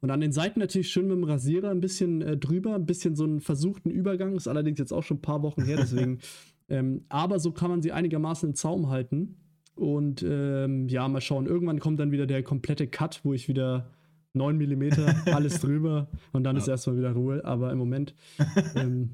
Und 0.00 0.10
an 0.10 0.20
den 0.20 0.32
Seiten 0.32 0.60
natürlich 0.60 0.90
schön 0.90 1.06
mit 1.06 1.16
dem 1.16 1.24
Rasierer 1.24 1.70
ein 1.70 1.80
bisschen 1.80 2.22
äh, 2.22 2.36
drüber, 2.36 2.74
ein 2.74 2.86
bisschen 2.86 3.16
so 3.16 3.24
einen 3.24 3.40
versuchten 3.40 3.90
Übergang. 3.90 4.34
Ist 4.36 4.48
allerdings 4.48 4.78
jetzt 4.78 4.92
auch 4.92 5.02
schon 5.02 5.18
ein 5.18 5.22
paar 5.22 5.42
Wochen 5.42 5.62
her, 5.62 5.76
deswegen. 5.76 6.18
ähm, 6.68 7.04
aber 7.08 7.38
so 7.38 7.52
kann 7.52 7.70
man 7.70 7.82
sie 7.82 7.92
einigermaßen 7.92 8.50
im 8.50 8.54
Zaum 8.54 8.88
halten. 8.88 9.36
Und 9.74 10.24
ähm, 10.26 10.88
ja, 10.88 11.06
mal 11.06 11.20
schauen. 11.20 11.46
Irgendwann 11.46 11.80
kommt 11.80 12.00
dann 12.00 12.10
wieder 12.10 12.26
der 12.26 12.42
komplette 12.42 12.86
Cut, 12.86 13.20
wo 13.24 13.34
ich 13.34 13.48
wieder 13.48 13.90
9 14.32 14.56
mm, 14.56 14.90
alles 15.26 15.60
drüber 15.60 16.08
und 16.32 16.44
dann 16.44 16.56
ja. 16.56 16.62
ist 16.62 16.68
erstmal 16.68 16.96
wieder 16.96 17.12
Ruhe. 17.12 17.44
Aber 17.44 17.70
im 17.70 17.78
Moment. 17.78 18.14
ähm, 18.74 19.10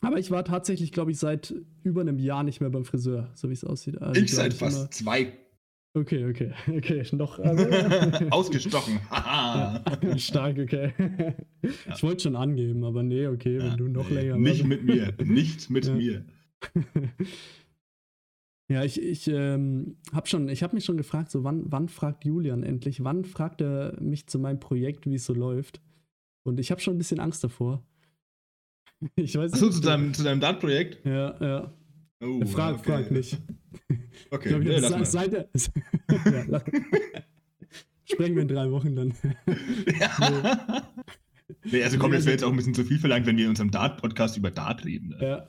aber 0.00 0.18
ich 0.18 0.30
war 0.30 0.44
tatsächlich, 0.44 0.92
glaube 0.92 1.10
ich, 1.10 1.18
seit 1.18 1.54
über 1.82 2.00
einem 2.00 2.18
Jahr 2.18 2.42
nicht 2.42 2.60
mehr 2.60 2.70
beim 2.70 2.84
Friseur, 2.84 3.28
so 3.34 3.50
wie 3.50 3.52
es 3.52 3.64
aussieht. 3.64 4.00
Also, 4.00 4.20
ich 4.20 4.34
seit 4.34 4.54
fast 4.54 4.94
zwei. 4.94 5.32
Okay, 5.92 6.24
okay, 6.24 6.52
okay, 6.76 7.04
noch. 7.12 7.38
Also, 7.38 7.64
Ausgestochen. 8.30 9.00
ja, 9.10 9.82
stark, 10.18 10.58
okay. 10.58 10.92
Ja. 11.62 11.94
Ich 11.94 12.02
wollte 12.02 12.22
schon 12.22 12.36
angeben, 12.36 12.84
aber 12.84 13.02
nee, 13.02 13.26
okay, 13.26 13.58
ja, 13.58 13.64
wenn 13.64 13.76
du 13.76 13.88
noch 13.88 14.08
nee, 14.08 14.16
länger. 14.16 14.36
Nicht 14.36 14.64
mit 14.64 14.84
mir, 14.84 15.12
nicht 15.24 15.68
mit 15.68 15.92
mir. 15.92 16.24
Ja, 18.68 18.84
ich, 18.84 19.02
ich 19.02 19.26
ähm, 19.26 19.96
habe 20.12 20.28
schon, 20.28 20.48
ich 20.48 20.62
habe 20.62 20.76
mich 20.76 20.84
schon 20.84 20.96
gefragt, 20.96 21.32
so 21.32 21.42
wann, 21.42 21.64
wann 21.66 21.88
fragt 21.88 22.24
Julian 22.24 22.62
endlich, 22.62 23.02
wann 23.02 23.24
fragt 23.24 23.60
er 23.60 24.00
mich 24.00 24.28
zu 24.28 24.38
meinem 24.38 24.60
Projekt, 24.60 25.06
wie 25.06 25.16
es 25.16 25.24
so 25.24 25.34
läuft? 25.34 25.80
Und 26.44 26.60
ich 26.60 26.70
habe 26.70 26.80
schon 26.80 26.94
ein 26.94 26.98
bisschen 26.98 27.18
Angst 27.18 27.42
davor. 27.42 27.84
Ich 29.16 29.36
weiß 29.36 29.54
Achso, 29.54 29.70
zu 29.70 29.80
deinem, 29.80 30.14
zu 30.14 30.22
deinem 30.22 30.40
Dart-Projekt? 30.40 31.04
Ja, 31.04 31.36
ja. 31.40 31.74
Oh, 32.20 32.44
frag, 32.46 32.78
okay. 32.78 32.84
frag 32.84 33.10
nicht. 33.10 33.38
Okay, 34.32 34.50
ich, 34.50 34.58
nee, 34.58 34.76
lass 34.78 35.14
mal. 35.14 35.32
Ja, 35.32 36.44
lass. 36.46 36.62
Sprechen 38.04 38.34
wir 38.36 38.42
in 38.42 38.48
drei 38.48 38.70
Wochen 38.70 38.94
dann. 38.94 39.12
ja. 40.00 40.82
Nee, 41.64 41.82
also 41.82 41.98
komm, 41.98 42.12
das 42.12 42.26
wäre 42.26 42.32
jetzt 42.32 42.44
auch 42.44 42.50
ein 42.50 42.56
bisschen 42.56 42.74
zu 42.74 42.84
viel 42.84 42.98
verlangt, 42.98 43.26
wenn 43.26 43.36
wir 43.36 43.44
in 43.44 43.50
unserem 43.50 43.72
Dart-Podcast 43.72 44.36
über 44.36 44.52
Dart 44.52 44.84
reden. 44.84 45.08
Ne? 45.08 45.18
Ja. 45.20 45.48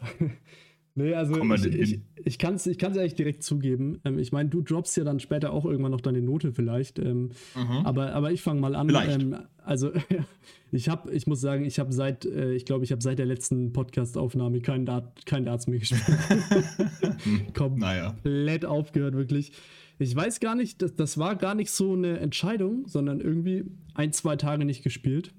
Nee, 0.93 1.13
also 1.13 1.41
ich, 1.53 1.65
ich, 1.65 1.99
ich 2.25 2.37
kann 2.37 2.55
es 2.55 2.67
ich 2.67 2.77
kann's 2.77 2.97
eigentlich 2.97 3.15
direkt 3.15 3.43
zugeben. 3.43 4.01
Ähm, 4.03 4.19
ich 4.19 4.33
meine, 4.33 4.49
du 4.49 4.61
droppst 4.61 4.97
ja 4.97 5.05
dann 5.05 5.19
später 5.21 5.53
auch 5.53 5.65
irgendwann 5.65 5.91
noch 5.91 6.01
deine 6.01 6.21
Note 6.21 6.51
vielleicht. 6.51 6.99
Ähm, 6.99 7.29
mhm. 7.55 7.85
aber, 7.85 8.13
aber 8.13 8.31
ich 8.31 8.41
fange 8.41 8.59
mal 8.59 8.75
an. 8.75 8.89
Ähm, 9.07 9.37
also 9.63 9.91
ich 10.71 10.89
habe, 10.89 11.11
ich 11.13 11.27
muss 11.27 11.39
sagen, 11.39 11.63
ich 11.63 11.79
habe 11.79 11.93
seit, 11.93 12.25
äh, 12.25 12.53
ich 12.53 12.65
glaube, 12.65 12.83
ich 12.83 12.91
habe 12.91 13.01
seit 13.01 13.19
der 13.19 13.25
letzten 13.25 13.71
Podcast-Aufnahme 13.71 14.59
keinen 14.59 14.85
Dart, 14.85 15.25
kein 15.25 15.45
Darts 15.45 15.67
mehr 15.67 15.79
gespielt. 15.79 16.03
Komplett 17.53 18.63
naja. 18.63 18.67
aufgehört, 18.67 19.15
wirklich. 19.15 19.53
Ich 19.97 20.15
weiß 20.15 20.39
gar 20.39 20.55
nicht, 20.55 20.81
das, 20.81 20.95
das 20.95 21.17
war 21.17 21.35
gar 21.35 21.55
nicht 21.55 21.71
so 21.71 21.93
eine 21.93 22.19
Entscheidung, 22.19 22.87
sondern 22.87 23.21
irgendwie 23.21 23.65
ein, 23.93 24.11
zwei 24.11 24.35
Tage 24.35 24.65
nicht 24.65 24.83
gespielt. 24.83 25.31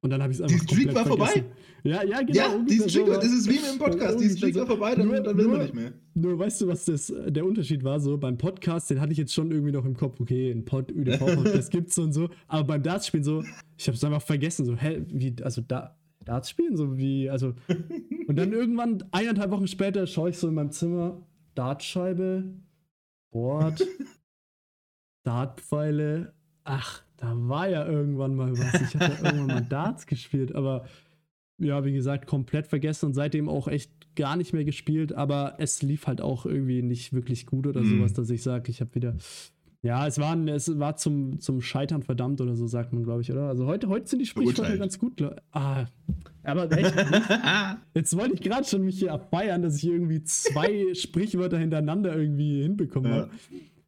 Und 0.00 0.10
dann 0.10 0.22
habe 0.22 0.32
ich 0.32 0.38
es 0.38 0.42
einfach. 0.44 0.64
Die 0.66 0.74
Streak 0.74 0.94
war 0.94 1.06
vergessen. 1.06 1.42
vorbei. 1.42 1.44
Ja, 1.84 2.02
ja, 2.04 2.22
genau. 2.22 2.38
Ja, 2.38 2.58
die 2.58 2.76
Streak, 2.76 3.06
so 3.06 3.12
das 3.12 3.24
ist 3.24 3.48
wie 3.48 3.56
im 3.72 3.78
Podcast. 3.78 4.20
Die 4.20 4.30
Streak 4.30 4.54
war 4.54 4.66
vorbei, 4.66 4.94
dann, 4.94 5.08
nur, 5.08 5.20
dann 5.20 5.36
will 5.36 5.44
nur, 5.44 5.56
man 5.56 5.62
nicht 5.62 5.74
mehr. 5.74 5.92
Nur 6.14 6.38
weißt 6.38 6.60
du, 6.60 6.68
was 6.68 6.84
das, 6.84 7.12
der 7.26 7.44
Unterschied 7.44 7.82
war? 7.82 7.98
So 7.98 8.16
beim 8.18 8.38
Podcast, 8.38 8.90
den 8.90 9.00
hatte 9.00 9.12
ich 9.12 9.18
jetzt 9.18 9.34
schon 9.34 9.50
irgendwie 9.50 9.72
noch 9.72 9.84
im 9.84 9.96
Kopf. 9.96 10.20
Okay, 10.20 10.50
ein 10.50 10.64
Pod, 10.64 10.92
ÜDV-Podcast 10.92 11.70
gibt's 11.70 11.98
und 11.98 12.12
so. 12.12 12.28
Aber 12.46 12.64
beim 12.64 12.82
Darts-Spielen 12.82 13.24
so, 13.24 13.42
ich 13.76 13.86
habe 13.88 13.96
es 13.96 14.04
einfach 14.04 14.22
vergessen. 14.22 14.64
So, 14.64 14.76
hä, 14.76 15.04
wie, 15.08 15.34
also 15.42 15.62
da. 15.62 15.96
Darts 16.24 16.50
spielen, 16.50 16.76
so 16.76 16.96
wie, 16.96 17.28
also. 17.28 17.54
Und 18.28 18.36
dann 18.36 18.52
irgendwann, 18.52 19.02
eineinhalb 19.10 19.50
Wochen 19.50 19.66
später, 19.66 20.06
schaue 20.06 20.30
ich 20.30 20.38
so 20.38 20.46
in 20.46 20.54
meinem 20.54 20.70
Zimmer, 20.70 21.20
Dartscheibe, 21.56 22.44
Board, 23.32 23.84
Dartpfeile, 25.24 26.32
ach, 26.64 27.02
da 27.16 27.34
war 27.36 27.68
ja 27.68 27.86
irgendwann 27.86 28.34
mal 28.34 28.52
was. 28.52 28.80
Ich 28.80 28.94
habe 28.94 29.12
ja 29.12 29.24
irgendwann 29.24 29.46
mal 29.46 29.64
Darts 29.68 30.06
gespielt, 30.06 30.54
aber 30.54 30.86
ja, 31.58 31.84
wie 31.84 31.92
gesagt, 31.92 32.26
komplett 32.26 32.66
vergessen 32.66 33.06
und 33.06 33.14
seitdem 33.14 33.48
auch 33.48 33.68
echt 33.68 33.90
gar 34.16 34.36
nicht 34.36 34.52
mehr 34.52 34.64
gespielt, 34.64 35.12
aber 35.14 35.54
es 35.58 35.82
lief 35.82 36.06
halt 36.06 36.20
auch 36.20 36.44
irgendwie 36.44 36.82
nicht 36.82 37.12
wirklich 37.12 37.46
gut 37.46 37.66
oder 37.66 37.80
Mhm. 37.82 37.98
sowas, 37.98 38.12
dass 38.12 38.30
ich 38.30 38.42
sage, 38.42 38.70
ich 38.70 38.80
habe 38.80 38.94
wieder. 38.94 39.16
Ja, 39.84 40.06
es 40.06 40.18
war, 40.20 40.36
es 40.46 40.78
war 40.78 40.96
zum, 40.96 41.40
zum 41.40 41.60
Scheitern 41.60 42.04
verdammt 42.04 42.40
oder 42.40 42.54
so, 42.54 42.68
sagt 42.68 42.92
man, 42.92 43.02
glaube 43.02 43.22
ich, 43.22 43.32
oder? 43.32 43.48
Also 43.48 43.66
heute, 43.66 43.88
heute 43.88 44.06
sind 44.06 44.20
die 44.20 44.26
Sprichwörter 44.26 44.76
ganz 44.76 44.96
gut. 44.98 45.20
Ah, 45.50 45.86
aber 46.44 46.70
echt, 46.70 46.94
jetzt 47.94 48.16
wollte 48.16 48.34
ich 48.34 48.42
gerade 48.42 48.64
schon 48.64 48.82
mich 48.84 49.00
hier 49.00 49.12
abfeiern, 49.12 49.60
dass 49.62 49.78
ich 49.78 49.86
irgendwie 49.88 50.22
zwei 50.22 50.84
Sprichwörter 50.94 51.58
hintereinander 51.58 52.14
irgendwie 52.16 52.62
hinbekommen 52.62 53.10
ja. 53.10 53.18
habe. 53.22 53.30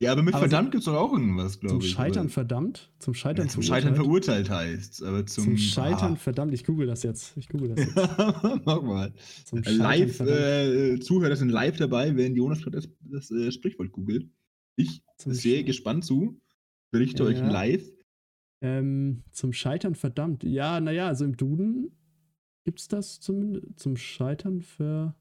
Ja, 0.00 0.12
aber 0.12 0.22
mit 0.22 0.34
Aber 0.34 0.42
verdammt 0.48 0.70
gibt 0.72 0.80
es 0.80 0.84
doch 0.86 0.94
auch 0.94 1.12
irgendwas, 1.12 1.60
glaube 1.60 1.76
Zum 1.76 1.80
ich. 1.80 1.90
Scheitern 1.92 2.24
aber- 2.26 2.28
verdammt? 2.30 2.92
Zum 2.98 3.14
Scheitern 3.14 3.46
ja, 3.46 3.52
zum 3.52 3.62
Scheitern 3.62 3.94
verurteilt? 3.94 4.46
verurteilt 4.48 4.78
heißt 4.78 5.02
aber 5.02 5.26
zum, 5.26 5.44
Zum 5.44 5.56
Scheitern 5.58 6.12
Ah. 6.14 6.16
verdammt. 6.16 6.52
Ich 6.54 6.64
google 6.64 6.86
das 6.86 7.02
jetzt. 7.02 7.36
Ich 7.36 7.48
google 7.48 7.74
das 7.74 7.86
jetzt. 7.86 7.94
Mach 8.66 8.82
mal. 8.82 9.12
Zum 9.44 9.62
Scheitern 9.64 9.78
Live, 9.78 10.20
äh, 10.20 10.98
Zuhörer 11.00 11.36
sind 11.36 11.48
live 11.50 11.76
dabei, 11.76 12.16
wenn 12.16 12.34
Jonas 12.36 12.62
gerade 12.62 12.76
das, 12.78 12.88
das 13.00 13.30
äh, 13.30 13.50
Sprichwort 13.52 13.92
googelt. 13.92 14.28
Ich 14.76 15.02
Zum 15.18 15.32
sehe 15.32 15.62
Sch- 15.62 15.66
gespannt 15.66 16.04
zu, 16.04 16.40
berichte 16.90 17.24
euch 17.24 17.38
Ja. 17.38 17.48
live. 17.50 17.90
Ähm, 18.62 19.22
zum 19.30 19.52
Scheitern 19.52 19.94
verdammt. 19.94 20.42
Ja, 20.44 20.80
naja, 20.80 21.06
also 21.08 21.24
im 21.24 21.36
Duden 21.36 21.92
gibt 22.64 22.80
es 22.80 22.88
das 22.88 23.20
zumindest. 23.20 23.78
Zum 23.78 23.96
Scheitern 23.96 24.60
für. 24.62 25.14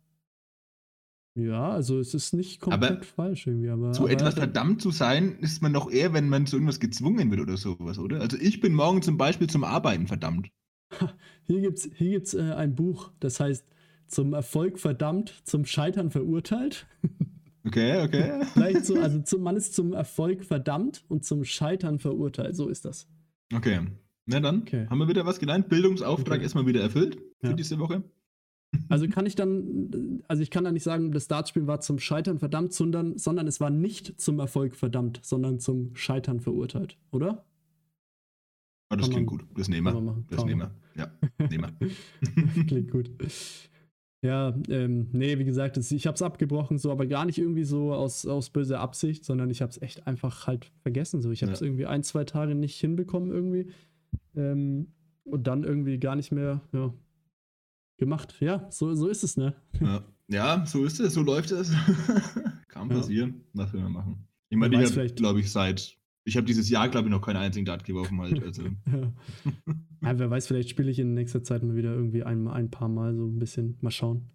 Ja, 1.36 1.72
also 1.72 2.00
es 2.00 2.14
ist 2.14 2.34
nicht 2.34 2.60
komplett 2.62 2.92
Aber 2.92 3.04
falsch 3.04 3.48
irgendwie, 3.48 3.70
aber. 3.70 3.92
Zu 3.92 4.04
aber 4.04 4.12
etwas 4.12 4.36
da- 4.36 4.42
verdammt 4.42 4.82
zu 4.82 4.92
sein, 4.92 5.38
ist 5.40 5.62
man 5.64 5.74
doch 5.74 5.90
eher, 5.92 6.14
wenn 6.14 6.30
man 6.30 6.46
zu 6.46 6.58
irgendwas 6.58 6.80
gezwungen 6.80 7.32
wird 7.32 7.42
oder 7.42 7.58
sowas, 7.58 7.98
oder? 7.98 8.22
Also 8.22 8.38
ich 8.38 8.60
bin 8.60 8.74
morgen 8.74 9.02
zum 9.02 9.18
Beispiel 9.18 9.48
zum 9.50 9.64
Arbeiten 9.64 10.06
verdammt. 10.08 10.50
Hier 11.46 11.62
gibt's, 11.62 11.90
hier 11.96 12.12
gibt's 12.12 12.34
äh, 12.36 12.42
ein 12.54 12.76
Buch, 12.76 13.12
das 13.20 13.40
heißt 13.40 13.66
Zum 14.08 14.34
Erfolg 14.34 14.80
verdammt, 14.80 15.34
zum 15.44 15.66
Scheitern 15.66 16.12
verurteilt. 16.12 16.86
Okay, 17.66 18.02
okay. 18.04 18.46
Vielleicht 18.54 18.84
so, 18.86 19.00
also 19.00 19.22
zum, 19.24 19.42
man 19.42 19.56
ist 19.56 19.74
zum 19.74 19.94
Erfolg 19.94 20.44
verdammt 20.44 21.06
und 21.08 21.24
zum 21.24 21.46
Scheitern 21.46 21.98
verurteilt. 21.98 22.58
So 22.58 22.68
ist 22.68 22.84
das. 22.84 23.08
Okay. 23.56 23.80
Na 24.26 24.42
dann, 24.42 24.64
Okay. 24.64 24.86
haben 24.90 24.98
wir 24.98 25.08
wieder 25.08 25.26
was 25.26 25.40
gelernt. 25.40 25.70
Bildungsauftrag 25.70 26.36
Okay. 26.36 26.44
erstmal 26.44 26.66
wieder 26.66 26.82
erfüllt 26.82 27.20
für 27.40 27.48
Ja. 27.48 27.54
diese 27.54 27.80
Woche. 27.80 28.04
Also 28.90 29.08
kann 29.08 29.26
ich 29.26 29.36
dann, 29.36 30.22
also 30.28 30.42
ich 30.44 30.50
kann 30.52 30.64
da 30.64 30.72
nicht 30.72 30.84
sagen, 30.84 31.12
das 31.12 31.28
Dartspiel 31.28 31.68
war 31.68 31.80
zum 31.82 32.00
Scheitern 32.00 32.40
verdammt, 32.40 32.74
sondern, 32.74 33.18
sondern 33.18 33.48
es 33.48 33.60
war 33.60 33.70
nicht 33.70 34.20
zum 34.20 34.40
Erfolg 34.40 34.76
verdammt, 34.76 35.20
sondern 35.24 35.60
zum 35.60 35.96
Scheitern 35.96 36.40
verurteilt, 36.40 36.98
oder? 37.12 37.46
Oh, 38.92 38.96
das 38.96 39.02
Kann 39.10 39.16
klingt 39.16 39.32
man- 39.32 39.40
gut. 39.40 39.48
Das 39.58 39.68
nehmen 39.70 39.94
wir. 39.94 40.24
Das 40.30 40.46
nehmen 40.46 40.62
wir. 40.62 40.72
Ja, 40.96 41.48
nehmen 41.50 41.72
wir. 41.80 42.64
Klingt 42.66 42.92
gut. 42.92 43.12
Ja, 44.24 44.56
ähm, 44.70 45.08
nee, 45.12 45.38
wie 45.38 45.44
gesagt, 45.44 45.76
das, 45.76 45.92
ich 45.92 46.08
habe 46.08 46.16
es 46.16 46.22
abgebrochen, 46.22 46.78
so, 46.78 46.92
aber 46.92 47.06
gar 47.08 47.26
nicht 47.26 47.38
irgendwie 47.40 47.66
so 47.66 47.94
aus, 47.94 48.26
aus 48.26 48.50
böser 48.52 48.80
Absicht, 48.80 49.26
sondern 49.26 49.50
ich 49.50 49.62
habe 49.62 49.70
es 49.72 49.82
echt 49.82 50.08
einfach 50.08 50.48
halt 50.48 50.72
vergessen. 50.82 51.22
So, 51.22 51.32
ich 51.32 51.42
habe 51.44 51.52
es 51.52 51.60
Ja. 51.60 51.66
irgendwie 51.66 51.88
ein, 51.88 52.04
zwei 52.04 52.24
Tage 52.24 52.56
nicht 52.56 52.80
hinbekommen 52.80 53.32
irgendwie 53.32 53.72
ähm, 54.36 54.94
und 55.26 55.48
dann 55.48 55.64
irgendwie 55.64 55.98
gar 56.00 56.16
nicht 56.16 56.32
mehr 56.32 56.62
ja, 56.72 56.94
gemacht. 57.98 58.36
Ja, 58.40 58.68
so, 58.70 58.94
so 58.96 59.08
ist 59.08 59.24
es, 59.24 59.38
ne? 59.38 59.56
Ja. 59.80 60.04
ja, 60.28 60.66
so 60.66 60.84
ist 60.86 61.00
es, 61.00 61.14
so 61.14 61.22
läuft 61.22 61.52
es. 61.52 61.72
Kann 62.68 62.90
Ja. 62.90 62.98
passieren. 62.98 63.42
Was 63.54 63.72
will 63.74 63.82
man 63.82 63.92
machen? 63.92 64.28
Ich 64.50 64.58
meine, 64.58 64.82
ich 64.84 64.92
habe, 64.96 65.10
glaube 65.10 65.40
ich, 65.40 65.52
seit. 65.52 65.98
Ich 66.26 66.38
habe 66.38 66.46
dieses 66.46 66.70
Jahr, 66.70 66.88
glaube 66.88 67.08
ich, 67.08 67.12
noch 67.12 67.22
keinen 67.22 67.38
einzigen 67.38 67.66
Dart 67.66 67.84
geworfen 67.84 68.22
halt. 68.22 68.42
Also. 68.42 68.64
Ja. 68.86 69.12
ja, 70.12 70.20
wer 70.20 70.30
weiß, 70.30 70.48
vielleicht 70.48 70.70
spiele 70.70 70.92
ich 70.92 71.00
in 71.00 71.14
nächster 71.14 71.44
Zeit 71.44 71.64
mal 71.64 71.76
wieder 71.76 71.94
irgendwie 71.94 72.24
ein, 72.24 72.48
ein 72.48 72.70
paar 72.70 72.90
Mal 72.90 73.16
so 73.16 73.26
ein 73.26 73.40
bisschen. 73.40 73.78
Mal 73.82 73.92
schauen. 73.92 74.30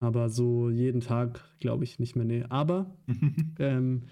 Aber 0.00 0.30
so 0.30 0.70
jeden 0.70 1.00
Tag 1.00 1.44
glaube 1.60 1.84
ich 1.84 1.98
nicht 1.98 2.16
mehr, 2.16 2.24
nee. 2.24 2.44
Aber 2.48 2.96
ähm, 3.58 4.04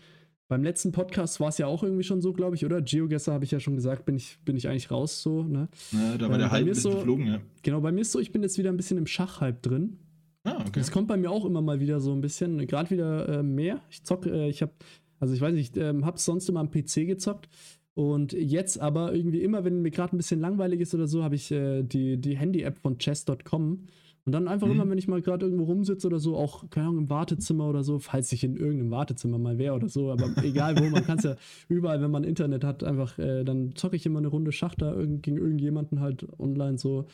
beim 0.49 0.63
letzten 0.63 0.93
Podcast 0.93 1.41
war 1.41 1.49
es 1.49 1.59
ja 1.59 1.67
auch 1.67 1.83
irgendwie 1.83 2.03
schon 2.03 2.21
so, 2.23 2.33
glaube 2.33 2.57
ich, 2.57 2.65
oder? 2.65 2.81
Geogesser 2.83 3.33
habe 3.33 3.45
ich 3.45 3.51
ja 3.51 3.61
schon 3.61 3.75
gesagt, 3.77 4.05
bin 4.07 4.17
ich, 4.17 4.39
bin 4.45 4.57
ich 4.57 4.69
eigentlich 4.69 4.91
raus 4.91 5.23
so, 5.23 5.43
ne? 5.45 5.69
ja, 5.93 6.17
da 6.17 6.27
war 6.29 6.35
Ähm, 6.35 6.39
der 6.41 6.51
Hype 6.51 6.63
ein 6.63 6.69
ist 6.69 6.77
bisschen 6.79 6.93
so- 6.93 6.99
geflogen, 6.99 7.27
ja. 7.27 7.41
Genau, 7.63 7.81
bei 7.81 7.93
mir 7.93 8.01
ist 8.01 8.13
so, 8.13 8.19
ich 8.19 8.33
bin 8.33 8.43
jetzt 8.43 8.57
wieder 8.59 8.71
ein 8.71 8.77
bisschen 8.77 8.99
im 8.99 9.07
Schachhype 9.07 9.59
drin. 9.61 9.99
Ah, 10.45 10.57
okay. 10.61 10.71
Das 10.81 10.91
kommt 10.91 11.09
bei 11.09 11.17
mir 11.19 11.31
auch 11.31 11.45
immer 11.45 11.61
mal 11.61 11.81
wieder 11.81 12.01
so 12.01 12.13
ein 12.13 12.21
bisschen, 12.23 12.67
gerade 12.67 12.91
wieder 12.91 13.29
äh, 13.41 13.43
mehr. 13.43 13.83
Ich 13.91 14.05
zocke, 14.05 14.31
äh, 14.31 14.49
ich 14.49 14.63
habe, 14.63 14.73
also 15.21 15.35
ich 15.35 15.41
weiß 15.41 15.53
nicht, 15.53 15.77
ich 15.77 15.83
ähm, 15.83 16.07
habe 16.07 16.19
sonst 16.19 16.49
immer 16.49 16.61
am 16.61 16.71
PC 16.71 17.07
gezockt. 17.07 17.49
Und 17.95 18.33
jetzt 18.33 18.79
aber 18.81 19.13
irgendwie 19.13 19.43
immer, 19.43 19.65
wenn 19.65 19.83
mir 19.83 19.91
gerade 19.91 20.15
ein 20.15 20.19
bisschen 20.19 20.41
langweilig 20.41 20.81
ist 20.81 20.95
oder 20.95 21.09
so, 21.09 21.25
habe 21.25 21.35
ich 21.35 21.51
äh, 21.51 21.83
die, 21.83 22.17
die 22.17 22.37
Handy-App 22.39 22.79
von 22.79 22.97
chess.com. 22.99 23.87
Und 24.29 24.33
dann 24.33 24.47
einfach 24.47 24.66
Mhm. 24.66 24.74
immer, 24.74 24.91
wenn 24.91 24.99
ich 24.99 25.09
mal 25.09 25.22
gerade 25.22 25.47
irgendwo 25.47 25.64
rumsitze 25.64 26.07
oder 26.07 26.18
so, 26.18 26.37
auch, 26.37 26.68
keine 26.68 26.89
Ahnung, 26.89 26.99
im 27.05 27.09
Wartezimmer 27.09 27.66
oder 27.66 27.83
so, 27.83 27.99
falls 27.99 28.31
ich 28.31 28.45
in 28.45 28.59
irgendeinem 28.59 28.91
Wartezimmer 28.91 29.39
mal 29.39 29.57
wäre 29.57 29.72
oder 29.74 29.89
so, 29.89 30.11
aber 30.12 30.26
egal 30.45 30.76
wo, 30.79 30.85
man 30.91 31.03
kann 31.07 31.16
es 31.16 31.24
ja 31.24 31.37
überall, 31.70 32.03
wenn 32.03 32.11
man 32.11 32.24
Internet 32.24 32.62
hat, 32.62 32.85
einfach, 32.85 33.18
äh, 33.18 33.43
dann 33.45 33.74
zocke 33.74 33.97
ich 33.97 34.05
immer 34.05 34.18
eine 34.18 34.29
Runde 34.29 34.53
Schach 34.53 34.74
da 34.74 34.93
irgend, 34.95 35.22
gegen 35.22 35.39
irgendjemanden 35.39 36.01
halt 36.01 36.26
online 36.39 36.76
so. 36.76 37.07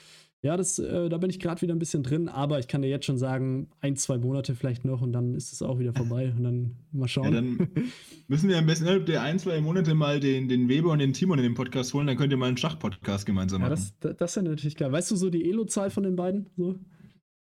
Ja, 0.43 0.57
das, 0.59 0.81
äh, 0.81 1.09
da 1.09 1.17
bin 1.19 1.31
ich 1.31 1.39
gerade 1.39 1.63
wieder 1.63 1.73
ein 1.73 1.79
bisschen 1.79 2.03
drin, 2.03 2.29
aber 2.29 2.59
ich 2.59 2.67
kann 2.67 2.83
dir 2.83 2.89
jetzt 2.89 3.07
schon 3.07 3.17
sagen, 3.17 3.69
ein, 3.81 3.95
zwei 3.95 4.19
Monate 4.19 4.57
vielleicht 4.57 4.85
noch 4.85 5.01
und 5.01 5.13
dann 5.13 5.37
ist 5.37 5.53
es 5.53 5.63
auch 5.63 5.79
wieder 5.79 5.95
vorbei 5.95 6.35
und 6.37 6.43
dann 6.43 6.73
mal 6.91 7.03
Ja, 7.05 7.09
schauen. 7.09 7.33
dann 7.33 7.69
müssen 8.29 8.49
wir 8.51 8.59
am 8.59 8.67
besten 8.67 8.87
innerhalb 8.87 9.07
der 9.07 9.23
ein, 9.23 9.39
zwei 9.39 9.61
Monate 9.61 9.95
mal 9.95 10.19
den, 10.19 10.49
den 10.49 10.69
Weber 10.69 10.91
und 10.91 10.99
den 10.99 11.13
Timon 11.13 11.39
in 11.39 11.45
den 11.45 11.55
Podcast 11.55 11.95
holen, 11.95 12.09
dann 12.09 12.17
könnt 12.17 12.33
ihr 12.33 12.37
mal 12.39 12.49
einen 12.49 12.57
Schach-Podcast 12.57 13.25
gemeinsam 13.25 13.63
ja, 13.63 13.69
machen. 13.69 13.81
das, 13.81 13.95
das, 14.01 14.17
das 14.17 14.31
ist 14.33 14.37
ja 14.37 14.43
natürlich 14.43 14.77
geil. 14.77 14.91
Weißt 14.91 15.13
du 15.13 15.17
so 15.17 15.31
die 15.31 15.49
Elo-Zahl 15.49 15.91
von 15.91 16.03
den 16.03 16.17
beiden? 16.17 16.47
So? 16.57 16.75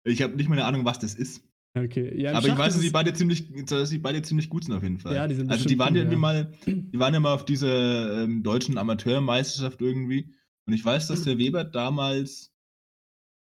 Ich 0.04 0.22
habe 0.22 0.36
nicht 0.36 0.50
mal 0.50 0.56
eine 0.56 0.66
Ahnung, 0.66 0.86
was 0.86 1.00
das 1.00 1.16
ist. 1.16 1.44
Okay. 1.76 2.22
Ja, 2.22 2.34
Aber 2.34 2.48
ich 2.48 2.58
weiß, 2.58 2.74
dass 2.74 2.82
sie 2.82 2.88
es- 2.88 2.94
beide 2.94 3.14
ziemlich, 3.14 3.52
dass 3.66 3.90
sie 3.90 3.98
beide 3.98 4.22
ziemlich 4.22 4.48
gut 4.50 4.64
sind 4.64 4.74
auf 4.76 4.84
jeden 4.84 5.00
Fall. 5.00 5.16
Ja, 5.16 5.28
die 5.28 5.34
sind 5.36 5.50
also 5.52 5.68
die 5.68 5.80
waren 5.80 5.90
gut, 5.90 5.98
ja 5.98 6.02
irgendwie 6.04 6.16
ja. 6.16 6.20
mal, 6.20 6.54
die 6.68 7.00
waren 7.00 7.14
ja 7.14 7.20
mal 7.20 7.34
auf 7.34 7.46
dieser 7.46 8.24
ähm, 8.24 8.44
deutschen 8.44 8.78
Amateurmeisterschaft 8.78 9.82
irgendwie. 9.82 10.34
Und 10.68 10.74
ich 10.74 10.86
weiß, 10.86 11.08
dass 11.08 11.24
der 11.24 11.38
Weber 11.40 11.64
damals 11.64 12.52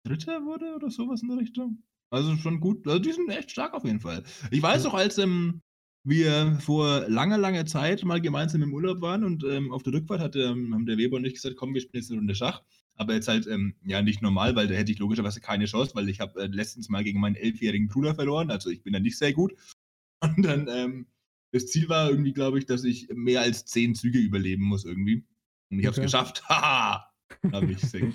Dritter 0.06 0.44
wurde 0.44 0.74
oder 0.74 0.90
sowas 0.90 1.22
in 1.22 1.28
der 1.28 1.38
Richtung. 1.38 1.82
Also 2.12 2.36
schon 2.36 2.60
gut. 2.60 2.86
Also 2.86 2.98
die 2.98 3.12
sind 3.12 3.28
echt 3.30 3.50
stark 3.50 3.74
auf 3.74 3.84
jeden 3.84 4.00
Fall. 4.00 4.22
Ich 4.50 4.62
weiß 4.62 4.84
Ja. 4.84 4.90
auch, 4.90 4.94
als 4.94 5.18
ähm, 5.18 5.62
wir 6.04 6.58
vor 6.60 7.04
langer, 7.08 7.38
langer 7.38 7.66
Zeit 7.66 8.04
mal 8.04 8.20
gemeinsam 8.20 8.62
im 8.62 8.72
Urlaub 8.74 9.00
waren 9.00 9.24
und 9.24 9.44
ähm, 9.44 9.70
auf 9.72 9.82
der 9.82 9.92
Rückfahrt 9.94 10.20
hat, 10.20 10.36
ähm, 10.36 10.74
haben 10.74 10.86
der 10.86 10.96
Weber 10.98 11.16
und 11.16 11.24
ich 11.26 11.34
gesagt, 11.34 11.56
komm, 11.56 11.74
wir 11.74 11.80
spielen 11.80 12.02
jetzt 12.02 12.10
eine 12.10 12.20
Runde 12.20 12.34
Schach. 12.34 12.62
Aber 12.96 13.14
jetzt 13.14 13.28
halt, 13.28 13.46
ähm, 13.46 13.74
ja, 13.84 14.02
nicht 14.02 14.20
normal, 14.20 14.56
weil 14.56 14.68
da 14.68 14.74
hätte 14.74 14.92
ich 14.92 14.98
logischerweise 14.98 15.40
keine 15.40 15.64
Chance, 15.64 15.94
weil 15.94 16.08
ich 16.08 16.20
habe 16.20 16.42
äh, 16.42 16.46
letztens 16.46 16.88
mal 16.88 17.02
gegen 17.02 17.20
meinen 17.20 17.36
elfjährigen 17.36 17.88
Bruder 17.88 18.14
verloren. 18.14 18.50
Also 18.50 18.70
ich 18.70 18.82
bin 18.82 18.92
da 18.92 19.00
nicht 19.00 19.16
sehr 19.16 19.32
gut. 19.32 19.54
Und 20.20 20.42
dann, 20.42 20.68
ähm, 20.68 21.06
das 21.52 21.66
Ziel 21.66 21.88
war 21.88 22.10
irgendwie, 22.10 22.32
glaube 22.32 22.58
ich, 22.58 22.66
dass 22.66 22.84
ich 22.84 23.08
mehr 23.12 23.40
als 23.40 23.64
zehn 23.64 23.94
Züge 23.94 24.18
überleben 24.18 24.64
muss 24.64 24.84
irgendwie. 24.84 25.24
Und 25.70 25.78
ich 25.78 25.86
habe 25.86 25.96
es 25.96 26.02
geschafft. 26.02 26.42
Haha! 26.48 27.06
habe 27.52 27.72
ich 27.72 27.80
sehr 27.80 28.00
gut. 28.00 28.14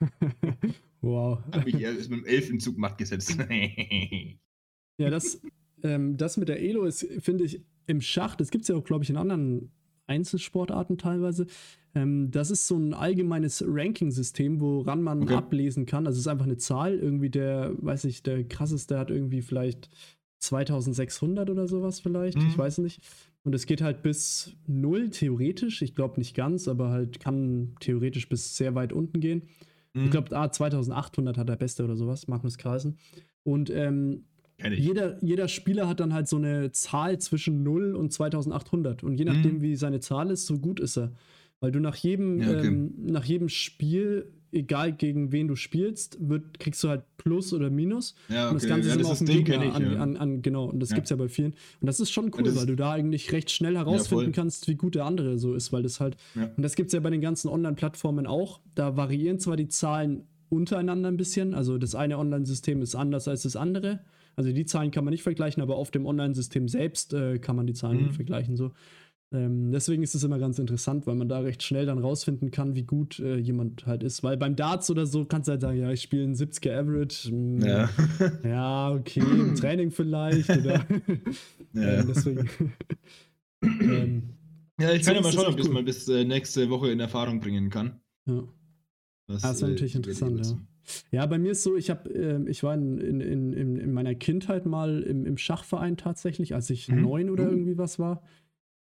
wow. 1.00 1.38
Habe 1.52 1.70
ich 1.70 1.80
erst 1.80 2.08
mit 2.08 2.20
dem 2.20 2.26
elften 2.26 2.60
Zug 2.60 2.78
matt 2.78 2.98
gesetzt. 2.98 3.36
Ja, 4.96 5.10
das, 5.10 5.40
ähm, 5.82 6.16
das 6.16 6.36
mit 6.36 6.48
der 6.48 6.60
Elo 6.60 6.84
ist, 6.84 7.06
finde 7.20 7.44
ich, 7.44 7.64
im 7.86 8.00
Schach, 8.00 8.36
das 8.36 8.50
gibt 8.50 8.62
es 8.62 8.68
ja 8.68 8.74
auch, 8.74 8.84
glaube 8.84 9.04
ich, 9.04 9.10
in 9.10 9.16
anderen 9.16 9.70
Einzelsportarten 10.06 10.98
teilweise. 10.98 11.46
Ähm, 11.98 12.30
das 12.30 12.50
ist 12.50 12.66
so 12.66 12.76
ein 12.76 12.94
allgemeines 12.94 13.64
Ranking-System, 13.66 14.60
woran 14.60 15.02
man 15.02 15.22
Okay. 15.24 15.34
ablesen 15.34 15.86
kann. 15.86 16.06
Also 16.06 16.16
es 16.16 16.20
ist 16.20 16.28
einfach 16.28 16.44
eine 16.46 16.56
Zahl, 16.56 16.94
irgendwie 16.94 17.30
der, 17.30 17.72
weiß 17.78 18.04
ich, 18.04 18.22
der 18.22 18.44
krasseste 18.44 18.98
hat 18.98 19.10
irgendwie 19.10 19.42
vielleicht 19.42 19.90
2600 20.40 21.50
oder 21.50 21.66
sowas 21.66 22.00
vielleicht, 22.00 22.38
Mhm. 22.38 22.46
ich 22.48 22.56
weiß 22.58 22.78
nicht. 22.78 23.00
Und 23.44 23.54
es 23.54 23.66
geht 23.66 23.80
halt 23.82 24.02
bis 24.02 24.52
0 24.66 25.10
theoretisch, 25.10 25.82
ich 25.82 25.94
glaube 25.94 26.18
nicht 26.18 26.34
ganz, 26.34 26.68
aber 26.68 26.90
halt 26.90 27.18
kann 27.20 27.74
theoretisch 27.80 28.28
bis 28.28 28.56
sehr 28.56 28.74
weit 28.74 28.92
unten 28.92 29.20
gehen. 29.20 29.42
Mhm. 29.94 30.04
Ich 30.04 30.10
glaube, 30.10 30.36
ah, 30.36 30.50
2800 30.50 31.38
hat 31.38 31.48
der 31.48 31.56
Beste 31.56 31.84
oder 31.84 31.96
sowas, 31.96 32.28
Magnus 32.28 32.58
Carlsen. 32.58 32.98
Und 33.44 33.70
ähm, 33.70 34.24
jeder, 34.76 35.22
jeder 35.24 35.46
Spieler 35.48 35.88
hat 35.88 36.00
dann 36.00 36.12
halt 36.12 36.28
so 36.28 36.36
eine 36.36 36.72
Zahl 36.72 37.18
zwischen 37.18 37.62
0 37.62 37.94
und 37.94 38.12
2800. 38.12 39.02
Und 39.04 39.16
je 39.18 39.24
Mhm. 39.24 39.32
nachdem, 39.32 39.60
wie 39.62 39.76
seine 39.76 40.00
Zahl 40.00 40.30
ist, 40.30 40.46
so 40.46 40.58
gut 40.58 40.80
ist 40.80 40.98
er. 40.98 41.12
Weil 41.60 41.72
du 41.72 41.80
nach 41.80 41.96
jedem, 41.96 42.40
Ja, 42.40 42.50
okay. 42.50 42.66
ähm, 42.68 42.92
nach 43.06 43.24
jedem 43.24 43.48
Spiel, 43.48 44.30
egal 44.52 44.92
gegen 44.92 45.32
wen 45.32 45.48
du 45.48 45.56
spielst, 45.56 46.16
wird, 46.20 46.58
kriegst 46.60 46.82
du 46.84 46.88
halt 46.88 47.02
Plus 47.16 47.52
oder 47.52 47.68
Minus. 47.68 48.14
Ja, 48.28 48.48
Und 48.48 48.54
das 48.54 48.62
okay. 48.64 48.70
Ganze 48.74 48.88
ja, 48.88 48.94
ist 48.94 49.00
immer 49.00 49.10
auf 49.10 49.18
Ding 49.18 49.44
Gegner 49.44 49.64
ich, 49.66 49.72
an, 49.74 49.82
ja. 49.92 49.98
an, 50.00 50.16
an, 50.16 50.40
genau. 50.42 50.66
Und 50.66 50.80
das 50.80 50.90
Ja. 50.90 50.94
gibt 50.94 51.06
es 51.06 51.10
ja 51.10 51.16
bei 51.16 51.28
vielen. 51.28 51.52
Und 51.80 51.86
das 51.86 51.98
ist 52.00 52.10
schon 52.12 52.30
cool, 52.36 52.44
das 52.44 52.56
weil 52.56 52.66
du 52.66 52.76
da 52.76 52.92
eigentlich 52.92 53.32
recht 53.32 53.50
schnell 53.50 53.76
herausfinden 53.76 54.32
kannst, 54.32 54.68
wie 54.68 54.76
gut 54.76 54.94
der 54.94 55.04
andere 55.04 55.36
so 55.38 55.54
ist, 55.54 55.72
weil 55.72 55.82
das 55.82 56.00
halt, 56.00 56.16
Ja. 56.36 56.48
und 56.56 56.62
das 56.62 56.76
gibt 56.76 56.88
es 56.88 56.94
ja 56.94 57.00
bei 57.00 57.10
den 57.10 57.20
ganzen 57.20 57.48
Online-Plattformen 57.48 58.26
auch. 58.26 58.60
Da 58.74 58.96
variieren 58.96 59.38
zwar 59.38 59.56
die 59.56 59.68
Zahlen 59.68 60.22
untereinander 60.50 61.10
ein 61.10 61.16
bisschen, 61.18 61.54
also 61.54 61.76
das 61.76 61.94
eine 61.94 62.18
Online-System 62.18 62.80
ist 62.80 62.94
anders 62.94 63.28
als 63.28 63.42
das 63.42 63.56
andere. 63.56 64.00
Also 64.36 64.52
die 64.52 64.64
Zahlen 64.64 64.92
kann 64.92 65.04
man 65.04 65.10
nicht 65.12 65.24
vergleichen, 65.24 65.60
aber 65.62 65.74
auf 65.76 65.90
dem 65.90 66.06
Online-System 66.06 66.68
selbst 66.68 67.12
äh, 67.12 67.38
kann 67.40 67.56
man 67.56 67.66
die 67.66 67.74
Zahlen 67.74 68.04
Mhm. 68.06 68.12
vergleichen. 68.12 68.56
So. 68.56 68.70
Ähm, 69.30 69.70
deswegen 69.72 70.02
ist 70.02 70.14
es 70.14 70.24
immer 70.24 70.38
ganz 70.38 70.58
interessant, 70.58 71.06
weil 71.06 71.14
man 71.14 71.28
da 71.28 71.40
recht 71.40 71.62
schnell 71.62 71.84
dann 71.84 71.98
rausfinden 71.98 72.50
kann, 72.50 72.74
wie 72.74 72.84
gut 72.84 73.18
äh, 73.18 73.36
jemand 73.36 73.84
halt 73.86 74.02
ist. 74.02 74.22
Weil 74.22 74.38
beim 74.38 74.56
Darts 74.56 74.90
oder 74.90 75.04
so 75.04 75.24
kannst 75.26 75.48
du 75.48 75.52
halt 75.52 75.60
sagen, 75.60 75.78
ja, 75.78 75.90
ich 75.92 76.00
spiele 76.00 76.24
einen 76.24 76.34
70er 76.34 76.72
Average. 76.78 77.30
Mh, 77.34 77.66
Ja. 77.66 77.90
ja, 78.44 78.90
okay, 78.92 79.20
im 79.20 79.54
Training 79.54 79.90
vielleicht. 79.90 80.48
Oder 80.50 80.86
Ja. 81.74 82.02
deswegen. 82.02 82.48
ähm, 83.62 84.22
Ja, 84.80 84.92
ich 84.92 85.02
kann 85.02 85.14
ja 85.14 85.20
mal 85.20 85.32
schauen, 85.32 85.46
ob 85.46 85.58
ich 85.58 85.64
das 85.64 85.68
mal 85.72 85.82
bis 85.82 86.08
äh, 86.08 86.24
nächste 86.24 86.70
Woche 86.70 86.90
in 86.90 87.00
Erfahrung 87.00 87.40
bringen 87.40 87.70
kann. 87.70 88.00
ja. 88.26 88.42
Das, 89.26 89.44
Ah, 89.44 89.48
das 89.48 89.60
wäre 89.60 89.70
äh, 89.70 89.74
natürlich 89.74 89.94
interessant, 89.94 90.40
ja. 90.40 90.58
Ja, 91.10 91.26
bei 91.26 91.36
mir 91.36 91.52
ist 91.52 91.62
so, 91.62 91.76
ich 91.76 91.90
habe, 91.90 92.08
ähm, 92.08 92.46
ich 92.46 92.62
war 92.62 92.72
in, 92.74 92.96
in, 92.96 93.20
in, 93.20 93.52
in 93.52 93.76
in 93.76 93.92
meiner 93.92 94.14
Kindheit 94.14 94.64
mal 94.64 95.02
im, 95.02 95.26
im 95.26 95.36
Schachverein 95.36 95.98
tatsächlich, 95.98 96.54
als 96.54 96.70
ich 96.70 96.88
Mhm. 96.88 97.02
neun 97.02 97.28
oder 97.30 97.44
Uh. 97.46 97.50
irgendwie 97.50 97.76
was 97.76 97.98
war. 97.98 98.22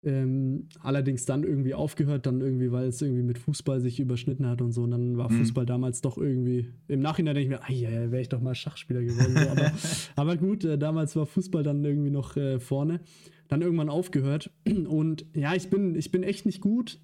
Ähm, 0.04 0.68
allerdings 0.80 1.26
dann 1.26 1.44
irgendwie 1.44 1.76
aufgehört, 1.76 2.26
dann 2.26 2.42
irgendwie, 2.42 2.72
weil 2.72 2.88
es 2.88 3.02
irgendwie 3.02 3.22
mit 3.22 3.38
Fußball 3.38 3.80
sich 3.82 4.00
überschnitten 4.00 4.48
hat 4.48 4.62
und 4.62 4.72
so. 4.72 4.84
Und 4.84 4.92
dann 4.92 5.18
war 5.18 5.32
Mhm. 5.32 5.38
Fußball 5.40 5.66
damals 5.66 6.02
doch 6.02 6.18
irgendwie. 6.18 6.70
Im 6.88 7.02
Nachhinein 7.02 7.36
denke 7.36 7.54
ich 7.54 7.70
mir, 7.70 7.76
ja, 7.76 8.12
wäre 8.12 8.22
ich 8.22 8.30
doch 8.30 8.42
mal 8.42 8.56
Schachspieler 8.56 9.04
geworden. 9.04 9.36
So. 9.36 9.50
Aber, 9.50 9.72
aber 10.16 10.38
gut, 10.38 10.66
äh, 10.66 10.80
damals 10.80 11.16
war 11.16 11.28
Fußball 11.28 11.62
dann 11.62 11.86
irgendwie 11.86 12.10
noch 12.10 12.36
äh, 12.36 12.60
vorne. 12.60 13.02
Dann 13.48 13.62
irgendwann 13.62 13.90
aufgehört. 13.90 14.50
Und 14.88 15.26
ja, 15.36 15.54
ich 15.54 15.70
bin, 15.70 15.96
ich 15.96 16.10
bin 16.12 16.24
echt 16.24 16.48
nicht 16.48 16.62
gut. 16.62 17.00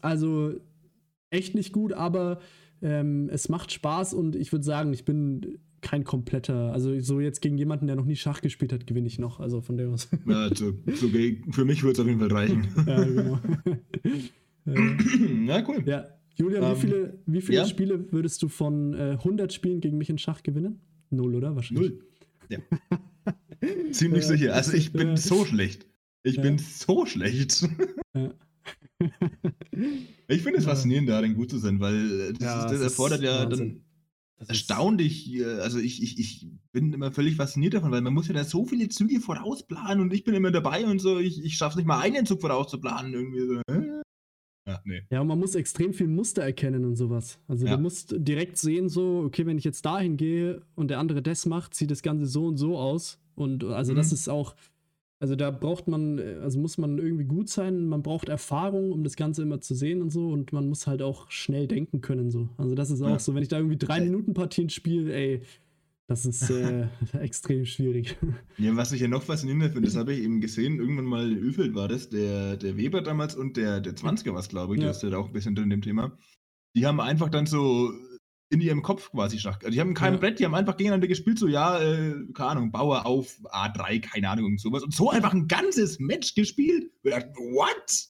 Also 0.00 0.54
echt 1.30 1.56
nicht 1.56 1.72
gut, 1.72 1.92
aber 1.92 2.38
ähm, 2.82 3.28
es 3.32 3.48
macht 3.48 3.72
Spaß 3.72 4.14
und 4.14 4.36
ich 4.36 4.52
würde 4.52 4.64
sagen, 4.64 4.92
ich 4.92 5.04
bin 5.04 5.58
kein 5.86 6.02
kompletter, 6.02 6.72
also 6.72 6.98
so 7.00 7.20
jetzt 7.20 7.40
gegen 7.40 7.56
jemanden, 7.58 7.86
der 7.86 7.94
noch 7.94 8.04
nie 8.06 8.16
Schach 8.16 8.40
gespielt 8.40 8.72
hat, 8.72 8.88
gewinne 8.88 9.06
ich 9.06 9.20
noch. 9.20 9.38
Also 9.38 9.60
von 9.60 9.76
dem 9.76 9.92
aus. 9.92 10.08
Ja, 10.26 10.52
so, 10.52 10.72
so, 10.94 11.08
ge- 11.08 11.38
für 11.52 11.64
mich 11.64 11.82
würde 11.84 11.92
es 11.92 12.00
auf 12.00 12.06
jeden 12.08 12.18
Fall 12.18 12.32
reichen. 12.32 12.66
ja, 12.86 13.04
genau. 13.04 13.38
äh, 14.66 14.96
Na, 15.46 15.64
cool. 15.68 15.82
ja, 15.86 16.06
Julian, 16.34 16.64
Ähm, 16.64 16.72
wie 16.76 16.80
viele, 16.80 17.18
wie 17.26 17.40
viele 17.40 17.58
ja? 17.58 17.64
Spiele 17.66 18.10
würdest 18.12 18.42
du 18.42 18.48
von 18.48 18.94
äh, 18.94 19.12
100 19.12 19.52
Spielen 19.52 19.80
gegen 19.80 19.96
mich 19.96 20.10
in 20.10 20.18
Schach 20.18 20.42
gewinnen? 20.42 20.80
Null, 21.10 21.36
oder? 21.36 21.54
Wahrscheinlich. 21.54 21.90
Null. 21.90 22.00
Ja. 22.48 22.58
Ziemlich 23.92 24.22
Ja, 24.24 24.28
sicher. 24.28 24.54
Also 24.54 24.72
ich 24.72 24.92
bin 24.92 25.08
ja. 25.10 25.16
so 25.16 25.44
schlecht. 25.44 25.86
Ich 26.24 26.36
Ja. 26.36 26.42
bin 26.42 26.58
so 26.58 27.06
schlecht. 27.06 27.68
Ja. 28.14 28.34
Ich 30.28 30.42
finde 30.42 30.58
es 30.58 30.64
Ja. 30.64 30.70
faszinierend, 30.70 31.08
darin 31.08 31.34
gut 31.34 31.50
zu 31.50 31.58
sein, 31.58 31.78
weil 31.80 32.20
äh, 32.20 32.32
das, 32.32 32.40
Ja, 32.40 32.64
ist, 32.64 32.72
das 32.72 32.80
erfordert 32.80 33.22
ja 33.22 33.44
Wahnsinn. 33.44 33.68
dann 33.68 33.80
Das 34.38 34.48
ist- 34.48 34.68
erstaunlich, 34.70 35.32
äh, 35.34 35.44
also 35.60 35.78
ich, 35.78 36.02
ich, 36.02 36.18
ich 36.18 36.46
bin 36.72 36.92
immer 36.92 37.10
völlig 37.12 37.36
fasziniert 37.36 37.74
davon, 37.74 37.90
weil 37.90 38.02
man 38.02 38.12
muss 38.12 38.28
ja 38.28 38.34
da 38.34 38.44
so 38.44 38.64
viele 38.66 38.88
Züge 38.88 39.20
vorausplanen 39.20 40.00
und 40.00 40.12
ich 40.12 40.24
bin 40.24 40.34
immer 40.34 40.50
dabei 40.50 40.84
und 40.86 40.98
so, 40.98 41.18
ich, 41.18 41.42
ich 41.42 41.56
schaffe 41.56 41.72
es 41.72 41.76
nicht 41.76 41.86
mal 41.86 42.00
einen 42.00 42.26
Zug 42.26 42.40
vorauszuplanen 42.42 43.12
irgendwie 43.14 43.46
so. 43.46 43.60
Ja, 44.68 44.80
nee. 44.84 45.02
Ja, 45.10 45.20
und 45.20 45.28
man 45.28 45.38
muss 45.38 45.54
extrem 45.54 45.92
viel 45.94 46.08
Muster 46.08 46.42
erkennen 46.42 46.84
und 46.84 46.96
sowas. 46.96 47.38
Also 47.46 47.66
Ja. 47.66 47.76
du 47.76 47.82
musst 47.82 48.14
direkt 48.18 48.58
sehen, 48.58 48.88
so, 48.88 49.22
okay, 49.24 49.46
wenn 49.46 49.58
ich 49.58 49.64
jetzt 49.64 49.86
dahin 49.86 50.16
gehe 50.16 50.62
und 50.74 50.88
der 50.88 50.98
andere 50.98 51.22
das 51.22 51.46
macht, 51.46 51.74
sieht 51.74 51.90
das 51.90 52.02
Ganze 52.02 52.26
so 52.26 52.46
und 52.46 52.56
so 52.56 52.76
aus. 52.76 53.18
Und 53.36 53.62
also 53.64 53.94
das 53.94 54.08
Mhm. 54.10 54.14
ist 54.14 54.28
auch, 54.28 54.56
also 55.18 55.34
da 55.36 55.50
braucht 55.50 55.88
man, 55.88 56.18
äh, 56.18 56.38
also 56.42 56.58
muss 56.58 56.78
man 56.78 56.98
irgendwie 56.98 57.24
gut 57.24 57.48
sein, 57.48 57.86
man 57.86 58.02
braucht 58.02 58.28
Erfahrung, 58.28 58.92
um 58.92 59.02
das 59.04 59.16
Ganze 59.16 59.42
immer 59.42 59.60
zu 59.60 59.74
sehen 59.74 60.02
und 60.02 60.10
so. 60.10 60.28
Und 60.28 60.52
man 60.52 60.68
muss 60.68 60.86
halt 60.86 61.02
auch 61.02 61.30
schnell 61.30 61.66
denken 61.66 62.00
können, 62.00 62.30
so. 62.30 62.48
Also 62.58 62.74
das 62.74 62.90
ist 62.90 63.00
auch 63.02 63.08
Ja. 63.10 63.18
so, 63.18 63.34
wenn 63.34 63.42
ich 63.42 63.48
da 63.48 63.56
irgendwie 63.58 63.78
drei 63.78 63.98
Äh. 63.98 64.04
Minuten 64.04 64.34
Partien 64.34 64.68
spiele, 64.68 65.14
ey, 65.14 65.40
das 66.08 66.24
ist 66.26 66.50
äh, 66.50 66.86
extrem 67.20 67.64
schwierig. 67.64 68.16
Ja, 68.58 68.74
was 68.76 68.92
ich 68.92 69.00
ja 69.02 69.08
noch 69.08 69.22
faszinierender 69.22 69.68
finde, 69.70 69.88
das 69.88 69.96
habe 69.96 70.12
ich 70.14 70.22
eben 70.22 70.40
gesehen, 70.40 70.78
irgendwann 70.78 71.04
mal 71.04 71.30
in 71.32 71.38
Öfeld 71.38 71.74
war 71.74 71.88
das, 71.88 72.08
der, 72.08 72.56
der 72.56 72.76
Weber 72.76 73.02
damals 73.02 73.34
und 73.36 73.56
der, 73.56 73.80
der 73.80 73.94
20er 73.96 74.32
war 74.32 74.40
es, 74.40 74.48
glaube 74.48 74.74
ich, 74.74 74.80
Ja. 74.80 74.86
der 74.86 74.90
ist 74.92 75.02
ja 75.02 75.10
da 75.10 75.18
auch 75.18 75.26
ein 75.26 75.32
bisschen 75.32 75.54
drin 75.54 75.64
in 75.64 75.70
dem 75.70 75.82
Thema. 75.82 76.16
Die 76.74 76.86
haben 76.86 77.00
einfach 77.00 77.28
dann 77.30 77.46
so 77.46 77.90
in 78.48 78.60
ihrem 78.60 78.82
Kopf 78.82 79.10
quasi 79.10 79.38
Schach. 79.38 79.58
Also 79.58 79.70
die 79.70 79.80
haben 79.80 79.94
kein 79.94 80.14
Ja. 80.14 80.20
Brett, 80.20 80.38
die 80.38 80.44
haben 80.44 80.54
einfach 80.54 80.76
gegeneinander 80.76 81.08
gespielt, 81.08 81.38
so 81.38 81.48
ja, 81.48 81.80
äh, 81.80 82.14
keine 82.32 82.50
Ahnung, 82.50 82.70
Bauer 82.72 83.04
auf 83.06 83.38
A3, 83.44 84.00
keine 84.00 84.28
Ahnung, 84.30 84.46
und 84.46 84.60
sowas. 84.60 84.82
Und 84.84 84.94
so 84.94 85.10
einfach 85.10 85.32
ein 85.34 85.48
ganzes 85.48 85.98
Match 85.98 86.34
gespielt. 86.34 86.90
Ich 87.02 87.10
dachte, 87.10 87.30
what? 87.30 88.08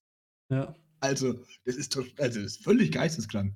ja. 0.50 0.74
Also, 1.00 1.34
das 1.64 1.76
ist, 1.76 1.96
also, 1.96 2.10
das 2.16 2.36
ist 2.36 2.64
völlig 2.64 2.90
geisteskrank. 2.92 3.54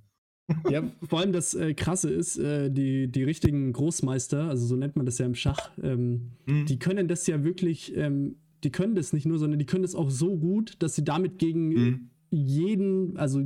Ja, 0.69 0.83
vor 1.09 1.21
allem 1.21 1.33
das 1.33 1.55
äh, 1.55 1.75
Krasse 1.75 2.11
ist, 2.11 2.37
äh, 2.37 2.71
die, 2.71 3.11
die 3.11 3.23
richtigen 3.23 3.73
Großmeister, 3.73 4.45
also 4.49 4.67
so 4.67 4.75
nennt 4.77 4.97
man 4.97 5.07
das 5.07 5.19
ja 5.19 5.27
im 5.27 5.35
Schach, 5.35 5.71
ähm, 5.83 6.33
Hm. 6.47 6.67
die 6.67 6.79
können 6.79 7.09
das 7.09 7.27
ja 7.27 7.45
wirklich, 7.45 7.97
ähm, 7.97 8.37
die 8.65 8.71
können 8.71 8.95
das 8.95 9.13
nicht 9.13 9.27
nur, 9.27 9.39
sondern 9.39 9.59
die 9.59 9.67
können 9.67 9.83
das 9.83 9.95
auch 9.95 10.11
so 10.11 10.37
gut, 10.37 10.77
dass 10.83 10.95
sie 10.97 11.05
damit 11.05 11.39
gegen 11.39 11.71
Hm. 11.73 12.11
jeden, 12.31 13.17
also 13.17 13.43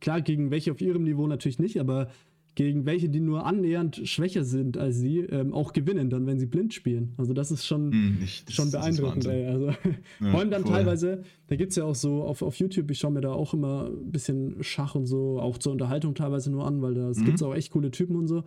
klar, 0.00 0.20
gegen 0.22 0.50
welche 0.50 0.70
auf 0.72 0.80
ihrem 0.80 1.02
Niveau 1.04 1.26
natürlich 1.26 1.58
nicht, 1.58 1.78
aber 1.80 2.10
gegen 2.54 2.86
welche, 2.86 3.08
die 3.08 3.20
nur 3.20 3.46
annähernd 3.46 4.00
schwächer 4.04 4.44
sind 4.44 4.76
als 4.78 4.96
sie, 4.98 5.18
ähm, 5.20 5.52
auch 5.52 5.72
gewinnen, 5.72 6.08
dann, 6.10 6.26
wenn 6.26 6.38
sie 6.38 6.46
blind 6.46 6.72
spielen. 6.72 7.12
Also 7.16 7.32
das 7.32 7.50
ist 7.50 7.66
schon, 7.66 7.90
Hm, 7.92 8.18
ich- 8.22 8.44
das- 8.44 8.54
schon 8.54 8.66
ist 8.66 8.72
beeindruckend, 8.72 9.26
ey. 9.26 9.46
Also, 9.46 9.66
Ja, 9.66 10.30
vor 10.30 10.40
allem 10.40 10.50
dann 10.50 10.62
voll. 10.62 10.72
teilweise, 10.72 11.22
da 11.48 11.56
gibt 11.56 11.70
es 11.70 11.76
ja 11.76 11.84
auch 11.84 11.94
so 11.96 12.22
auf, 12.22 12.42
auf 12.42 12.56
YouTube, 12.58 12.90
ich 12.90 12.98
schaue 12.98 13.10
mir 13.12 13.20
da 13.22 13.32
auch 13.32 13.54
immer 13.54 13.86
ein 13.90 14.12
bisschen 14.12 14.62
Schach 14.62 14.94
und 14.94 15.06
so, 15.06 15.40
auch 15.40 15.58
zur 15.58 15.72
Unterhaltung 15.72 16.14
teilweise 16.14 16.50
nur 16.52 16.66
an, 16.66 16.80
weil 16.80 16.94
da 16.94 17.08
Mhm. 17.08 17.24
gibt 17.24 17.36
es 17.36 17.42
auch 17.42 17.54
echt 17.54 17.72
coole 17.72 17.90
Typen 17.90 18.14
und 18.16 18.28
so, 18.28 18.44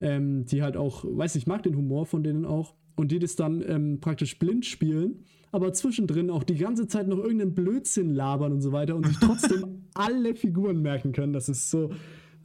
ähm, 0.00 0.44
die 0.46 0.62
halt 0.62 0.76
auch, 0.76 1.04
weiß 1.04 1.34
nicht, 1.34 1.44
ich 1.44 1.46
mag 1.46 1.62
den 1.62 1.76
Humor 1.76 2.06
von 2.06 2.22
denen 2.22 2.44
auch 2.44 2.74
und 2.96 3.12
die 3.12 3.18
das 3.18 3.36
dann 3.36 3.62
ähm, 3.66 4.00
praktisch 4.00 4.38
blind 4.38 4.64
spielen, 4.66 5.20
aber 5.52 5.72
zwischendrin 5.72 6.30
auch 6.30 6.42
die 6.42 6.56
ganze 6.56 6.86
Zeit 6.88 7.08
noch 7.08 7.18
irgendeinen 7.18 7.54
Blödsinn 7.54 8.10
labern 8.10 8.52
und 8.52 8.60
so 8.60 8.72
weiter 8.72 8.96
und 8.96 9.06
sich 9.06 9.16
trotzdem 9.20 9.84
alle 9.94 10.34
Figuren 10.34 10.82
merken 10.82 11.12
können. 11.12 11.32
Das 11.32 11.48
ist 11.48 11.70
so, 11.70 11.90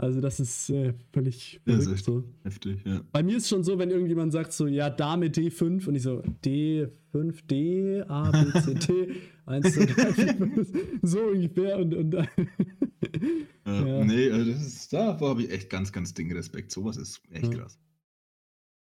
also 0.01 0.19
das 0.21 0.39
ist 0.39 0.69
äh, 0.69 0.93
völlig 1.13 1.61
Das 1.65 1.79
ist 1.79 1.83
verrückt 1.85 2.05
so. 2.05 2.23
Heftig, 2.43 2.79
ja. 2.85 3.01
Bei 3.11 3.23
mir 3.23 3.37
ist 3.37 3.47
schon 3.47 3.63
so, 3.63 3.77
wenn 3.79 3.89
irgendjemand 3.89 4.31
sagt 4.33 4.51
so, 4.53 4.67
ja, 4.67 4.89
Dame 4.89 5.27
D5 5.27 5.87
und 5.87 5.95
ich 5.95 6.03
so, 6.03 6.21
D5, 6.43 7.45
D, 7.49 8.01
A, 8.07 8.31
B, 8.31 8.59
C, 8.59 8.73
D, 8.75 9.07
1, 9.45 9.73
2, 9.73 9.85
3, 9.85 10.13
4, 10.13 10.33
5, 10.35 10.73
so 11.01 11.19
ungefähr 11.21 11.77
und, 11.79 11.93
und 11.95 12.13
Ja, 13.65 13.85
Ja. 13.87 14.05
Nee, 14.05 14.29
also 14.31 14.51
das 14.51 14.65
ist, 14.65 14.93
davor 14.93 15.29
habe 15.31 15.43
ich 15.43 15.51
echt 15.51 15.69
ganz, 15.69 15.91
ganz 15.91 16.13
dicken 16.13 16.31
Respekt. 16.33 16.71
Sowas 16.71 16.97
ist 16.97 17.21
echt 17.31 17.53
Ja. 17.53 17.59
krass. 17.61 17.79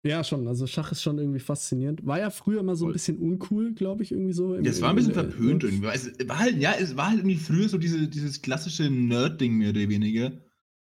ja, 0.05 0.25
schon, 0.25 0.47
also 0.47 0.67
Schach 0.67 0.93
ist 0.93 1.03
schon 1.03 1.19
irgendwie 1.19 1.41
faszinierend. 1.41 2.07
War 2.07 2.19
ja 2.21 2.31
früher 2.31 2.61
immer 2.61 2.77
so 2.77 2.87
ein 2.87 2.93
bisschen 2.93 3.19
uncool, 3.19 3.75
glaube 3.75 4.03
ich, 4.03 4.13
irgendwie 4.13 4.33
so. 4.33 4.55
im- 4.55 4.65
Ja, 4.65 4.71
es 4.71 4.81
war 4.81 4.91
ein 4.91 4.97
bisschen 4.97 5.11
äh, 5.13 5.15
verpönt 5.15 5.65
irgendwie. 5.65 5.87
Es 5.89 6.11
war 6.29 6.39
halt, 6.39 6.57
ja, 6.59 6.73
es 6.79 6.97
war 6.97 7.09
halt 7.09 7.19
irgendwie 7.21 7.37
früher 7.37 7.69
so 7.69 7.79
diese, 7.79 8.09
dieses 8.09 8.41
klassische 8.43 8.89
Nerd-Ding 8.91 9.55
mehr 9.57 9.71
oder 9.71 9.89
weniger. 9.89 10.33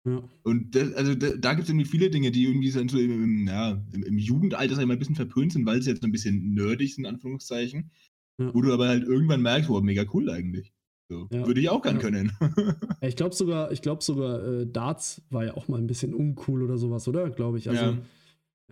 Ja, 0.07 0.22
Und 0.44 0.76
das, 0.76 0.92
also 0.94 1.16
da, 1.16 1.30
da 1.36 1.54
gibt 1.54 1.64
es 1.64 1.68
irgendwie 1.68 1.84
viele 1.84 2.11
Dinge, 2.11 2.30
die 2.30 2.44
irgendwie 2.44 2.70
so 2.70 2.78
im, 2.78 3.48
ja, 3.48 3.82
im, 3.92 4.04
im 4.04 4.18
Jugendalter 4.18 4.76
mal, 4.86 4.92
ein 4.92 4.98
bisschen 5.00 5.16
verpönt 5.16 5.52
sind, 5.52 5.66
weil 5.66 5.82
sie 5.82 5.90
jetzt 5.90 6.02
so 6.02 6.07
ein 6.07 6.12
bisschen 6.12 6.54
nerdig 6.54 6.94
sind, 6.94 7.04
in 7.04 7.11
Anführungszeichen. 7.11 7.90
Ja. 8.38 8.54
Wo 8.54 8.62
du 8.62 8.72
aber 8.72 8.86
halt 8.86 9.02
irgendwann 9.02 9.42
merkst, 9.42 9.68
wow, 9.68 9.82
mega 9.82 10.04
cool 10.14 10.30
eigentlich. 10.30 10.72
So, 11.09 11.28
Ja. 11.32 11.46
Würde 11.46 11.61
ich 11.61 11.68
auch 11.70 11.82
gern 11.82 11.98
können. 11.98 12.32
Ich 13.00 13.16
glaube 13.16 13.34
sogar, 13.34 13.72
ich 13.72 13.82
glaube 13.82 14.02
sogar, 14.02 14.44
äh, 14.44 14.66
Darts 14.66 15.22
war 15.30 15.44
ja 15.44 15.54
auch 15.54 15.68
mal 15.68 15.78
ein 15.78 15.86
bisschen 15.86 16.14
uncool 16.14 16.62
oder 16.62 16.78
sowas, 16.78 17.07
oder? 17.09 17.28
Glaube 17.30 17.59
ich. 17.59 17.68
Also, 17.68 17.84
ja, 17.84 17.98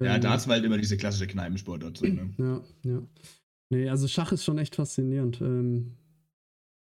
ja 0.01 0.14
ähm, 0.14 0.20
Darts 0.20 0.47
war 0.47 0.55
halt 0.55 0.64
immer 0.64 0.78
diese 0.78 0.97
klassische 0.97 1.26
Kneipensportart. 1.26 1.97
So, 1.97 2.07
ne? 2.07 2.30
Ja, 2.39 2.62
ja. 2.85 3.03
Nee, 3.70 3.89
also 3.89 4.07
Schach 4.09 4.32
ist 4.32 4.45
schon 4.45 4.59
echt 4.59 4.76
faszinierend. 4.76 5.41
Ähm, 5.41 5.93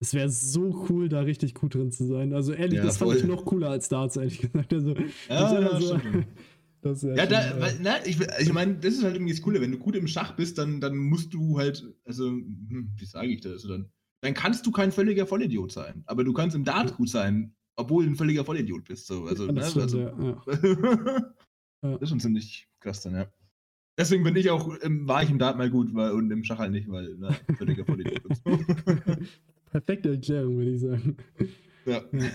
es 0.01 0.15
wäre 0.15 0.29
so 0.29 0.87
cool, 0.89 1.09
da 1.09 1.21
richtig 1.21 1.55
gut 1.55 1.75
drin 1.75 1.91
zu 1.91 2.07
sein. 2.07 2.33
Also 2.33 2.53
ehrlich, 2.53 2.79
Ja, 2.79 2.85
das 2.85 2.99
fand 2.99 3.15
ich 3.15 3.21
voll. 3.21 3.29
noch 3.29 3.45
cooler 3.45 3.71
als 3.71 3.89
Darts, 3.89 4.17
ehrlich 4.17 4.39
gesagt. 4.39 4.73
Also, 4.73 4.95
Ja, 4.95 5.03
das 5.29 5.53
wär 5.53 5.61
ja, 5.61 5.81
so- 5.81 5.99
das 6.83 7.03
Ja, 7.03 7.17
schon, 7.23 7.29
da, 7.31 7.61
weil, 7.61 7.79
na, 7.83 8.07
ich, 8.07 8.19
ich 8.21 8.53
meine, 8.53 8.77
das 8.77 8.95
ist 8.95 9.03
halt 9.05 9.15
irgendwie 9.17 9.33
das 9.33 9.43
Coole. 9.43 9.61
Wenn 9.61 9.73
du 9.73 9.79
gut 9.79 9.97
im 9.97 10.07
Schach 10.07 10.37
bist, 10.37 10.59
dann, 10.59 10.81
dann 10.81 10.97
musst 10.97 11.35
du 11.35 11.59
halt, 11.59 11.85
also, 12.05 12.29
hm, 12.29 12.93
wie 12.97 13.05
sage 13.05 13.29
ich 13.29 13.41
das? 13.41 13.63
Dann, 13.63 13.91
dann 14.23 14.35
kannst 14.35 14.65
du 14.67 14.71
kein 14.73 14.93
völliger 14.93 15.27
Vollidiot 15.27 15.73
sein. 15.73 16.03
Aber 16.07 16.23
du 16.25 16.33
kannst 16.33 16.55
im 16.55 16.65
Dart 16.65 16.97
gut 16.97 17.09
sein, 17.09 17.55
obwohl 17.77 18.05
du 18.05 18.11
ein 18.13 18.17
völliger 18.17 18.45
Vollidiot 18.45 18.85
bist. 18.85 19.07
So. 19.07 19.25
Also, 19.27 19.47
ja, 19.47 19.53
ne, 19.53 19.61
das 19.61 19.71
stimmt, 19.71 19.83
also, 19.85 19.99
ja. 21.83 21.93
Das 21.93 22.03
ist 22.03 22.09
schon 22.11 22.21
ziemlich 22.21 22.69
krass 22.81 23.03
dann, 23.03 23.15
ja. 23.15 23.27
Deswegen 23.99 24.23
bin 24.23 24.37
ich 24.37 24.49
auch, 24.51 24.77
ähm, 24.83 25.09
war 25.09 25.25
ich 25.25 25.31
im 25.31 25.39
Dart 25.41 25.59
mal 25.59 25.71
gut 25.71 25.93
weil, 25.93 26.13
und 26.13 26.31
im 26.31 26.45
Schach 26.45 26.59
halt 26.59 26.71
nicht, 26.71 26.89
weil, 26.89 27.17
na, 27.19 27.35
völliger 27.57 27.85
Vollidiot 27.85 28.23
bist. 28.23 28.43
Perfekte 29.71 30.11
Erklärung, 30.11 30.57
würde 30.57 30.71
ich 30.73 30.81
sagen. 30.81 31.17
ja. 31.87 32.03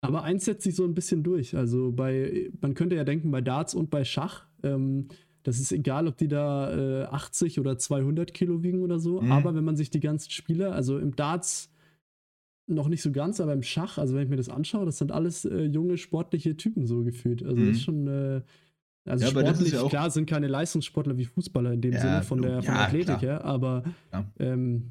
Aber 0.00 0.22
eins 0.22 0.44
setzt 0.44 0.62
sich 0.62 0.76
so 0.76 0.84
ein 0.84 0.94
bisschen 0.94 1.22
durch. 1.24 1.56
Also 1.56 1.90
bei, 1.92 2.50
man 2.60 2.74
könnte 2.74 2.94
ja 2.96 3.04
denken, 3.04 3.30
bei 3.30 3.40
Darts 3.40 3.74
und 3.74 3.90
bei 3.90 4.04
Schach, 4.04 4.46
ähm, 4.62 5.08
das 5.42 5.58
ist 5.58 5.72
egal, 5.72 6.06
ob 6.06 6.16
die 6.16 6.28
da 6.28 7.02
äh, 7.02 7.04
80 7.06 7.58
oder 7.58 7.78
200 7.78 8.32
Kilo 8.32 8.62
wiegen 8.62 8.82
oder 8.82 9.00
so. 9.00 9.20
Mhm. 9.20 9.32
Aber 9.32 9.54
wenn 9.54 9.64
man 9.64 9.76
sich 9.76 9.90
die 9.90 10.00
ganzen 10.00 10.30
Spieler, 10.30 10.72
also 10.72 10.98
im 10.98 11.16
Darts 11.16 11.70
noch 12.68 12.88
nicht 12.88 13.02
so 13.02 13.10
ganz, 13.10 13.40
aber 13.40 13.54
im 13.54 13.62
Schach, 13.62 13.98
also 13.98 14.14
wenn 14.14 14.24
ich 14.24 14.28
mir 14.28 14.36
das 14.36 14.50
anschaue, 14.50 14.84
das 14.84 14.98
sind 14.98 15.10
alles 15.10 15.44
äh, 15.46 15.64
junge, 15.64 15.96
sportliche 15.96 16.56
Typen 16.56 16.86
so 16.86 17.02
gefühlt. 17.02 17.42
Also 17.42 17.56
Mhm. 17.56 17.66
das 17.66 17.76
ist 17.78 17.82
schon, 17.82 18.06
äh, 18.06 18.42
also 19.04 19.24
Ja, 19.24 19.30
sportlich, 19.30 19.72
ja 19.72 19.88
klar, 19.88 20.10
sind 20.10 20.26
keine 20.26 20.46
Leistungssportler 20.48 21.16
wie 21.16 21.24
Fußballer 21.24 21.72
in 21.72 21.80
dem 21.80 21.94
Ja, 21.94 22.00
Sinne 22.00 22.22
von 22.22 22.42
der, 22.42 22.62
von 22.62 22.74
ja, 22.74 22.78
der 22.80 22.86
Athletik 22.86 23.06
klar. 23.06 23.20
her, 23.20 23.44
aber 23.44 23.82
ähm, 24.38 24.90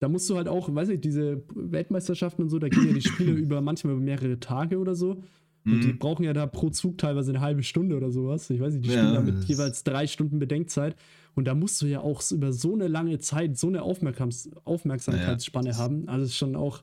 da 0.00 0.08
musst 0.08 0.28
du 0.30 0.36
halt 0.36 0.48
auch, 0.48 0.72
weiß 0.74 0.90
ich, 0.90 1.00
diese 1.00 1.42
Weltmeisterschaften 1.54 2.42
und 2.42 2.48
so, 2.50 2.58
da 2.58 2.68
gehen 2.68 2.86
ja 2.86 2.92
die 2.92 3.00
Spiele 3.02 3.32
über 3.34 3.60
manchmal 3.60 3.94
über 3.94 4.02
mehrere 4.02 4.38
Tage 4.40 4.78
oder 4.78 4.94
so. 4.94 5.22
Und 5.70 5.84
die 5.84 5.92
Mhm. 5.92 5.98
brauchen 5.98 6.24
ja 6.24 6.32
da 6.32 6.46
pro 6.46 6.70
Zug 6.70 6.96
teilweise 6.96 7.30
eine 7.30 7.40
halbe 7.40 7.62
Stunde 7.62 7.96
oder 7.96 8.10
sowas. 8.10 8.48
Ich 8.48 8.58
weiß 8.60 8.72
nicht, 8.72 8.84
die 8.86 8.88
Ja, 8.88 8.94
spielen 8.96 9.12
da 9.12 9.20
mit 9.20 9.44
jeweils 9.44 9.84
drei 9.84 10.06
Stunden 10.06 10.38
Bedenkzeit. 10.38 10.96
Und 11.34 11.46
da 11.46 11.54
musst 11.54 11.82
du 11.82 11.86
ja 11.86 12.00
auch 12.00 12.22
über 12.30 12.52
so 12.52 12.72
eine 12.72 12.88
lange 12.88 13.18
Zeit 13.18 13.58
so 13.58 13.66
eine 13.66 13.82
Aufmerksams 13.82 14.50
Aufmerksamkeitsspanne 14.64 15.70
Ja, 15.70 15.76
haben. 15.76 16.08
Also 16.08 16.24
ist 16.24 16.36
schon 16.36 16.56
auch 16.56 16.82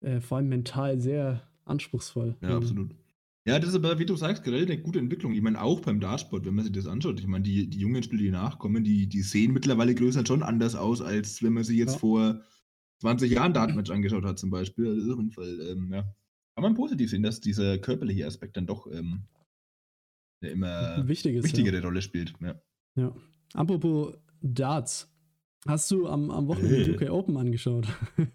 äh, 0.00 0.20
vor 0.20 0.38
allem 0.38 0.48
mental 0.48 1.00
sehr 1.00 1.42
anspruchsvoll. 1.64 2.34
Ja, 2.42 2.56
absolut. 2.56 2.90
Ja, 3.48 3.58
das 3.58 3.70
ist 3.70 3.74
aber, 3.76 3.98
wie 3.98 4.06
du 4.06 4.14
sagst, 4.16 4.44
generell 4.44 4.64
eine 4.66 4.78
gute 4.80 4.98
Entwicklung. 4.98 5.32
Ich 5.34 5.40
meine, 5.42 5.60
auch 5.62 5.80
beim 5.80 6.00
Dartsport, 6.00 6.44
wenn 6.44 6.54
man 6.54 6.64
sich 6.64 6.72
das 6.74 6.86
anschaut. 6.86 7.18
Ich 7.18 7.26
meine, 7.26 7.42
die, 7.44 7.68
die 7.68 7.78
jungen 7.78 8.02
Spieler, 8.02 8.22
die 8.22 8.30
nachkommen, 8.30 8.84
die, 8.84 9.06
die 9.08 9.22
sehen 9.22 9.52
mittlerweile 9.52 9.94
größer 9.94 10.24
schon 10.26 10.42
anders 10.42 10.74
aus, 10.74 11.00
als 11.00 11.42
wenn 11.42 11.54
man 11.54 11.64
sich 11.64 11.78
jetzt 11.78 11.94
Ja. 11.94 11.98
vor 11.98 12.40
20 13.00 13.30
Jahren 13.32 13.54
Dartmatch 13.54 13.90
angeschaut 13.90 14.24
hat, 14.24 14.38
zum 14.38 14.50
Beispiel. 14.50 14.86
Also 14.88 15.12
auf 15.12 15.18
jeden 15.18 15.30
Fall, 15.32 15.60
ähm, 15.70 15.92
ja. 15.92 16.02
Kann 16.54 16.62
man 16.62 16.74
positiv 16.74 17.08
sehen, 17.10 17.22
dass 17.22 17.40
dieser 17.40 17.78
körperliche 17.78 18.26
Aspekt 18.26 18.56
dann 18.56 18.66
doch 18.66 18.86
ähm, 18.92 19.22
eine 20.42 20.50
immer 20.50 21.08
Wichtig 21.08 21.36
ist. 21.36 21.44
wichtigere 21.44 21.80
Rolle 21.82 22.02
spielt. 22.02 22.34
Ja. 22.40 22.48
Ja. 22.48 23.02
ja. 23.02 23.16
Apropos 23.54 24.14
Darts. 24.42 25.10
Hast 25.66 25.90
du 25.90 26.06
am, 26.08 26.30
am 26.30 26.46
Wochenende 26.48 26.76
Hey. 26.98 27.06
UK 27.08 27.10
Open 27.12 27.36
angeschaut? 27.36 27.86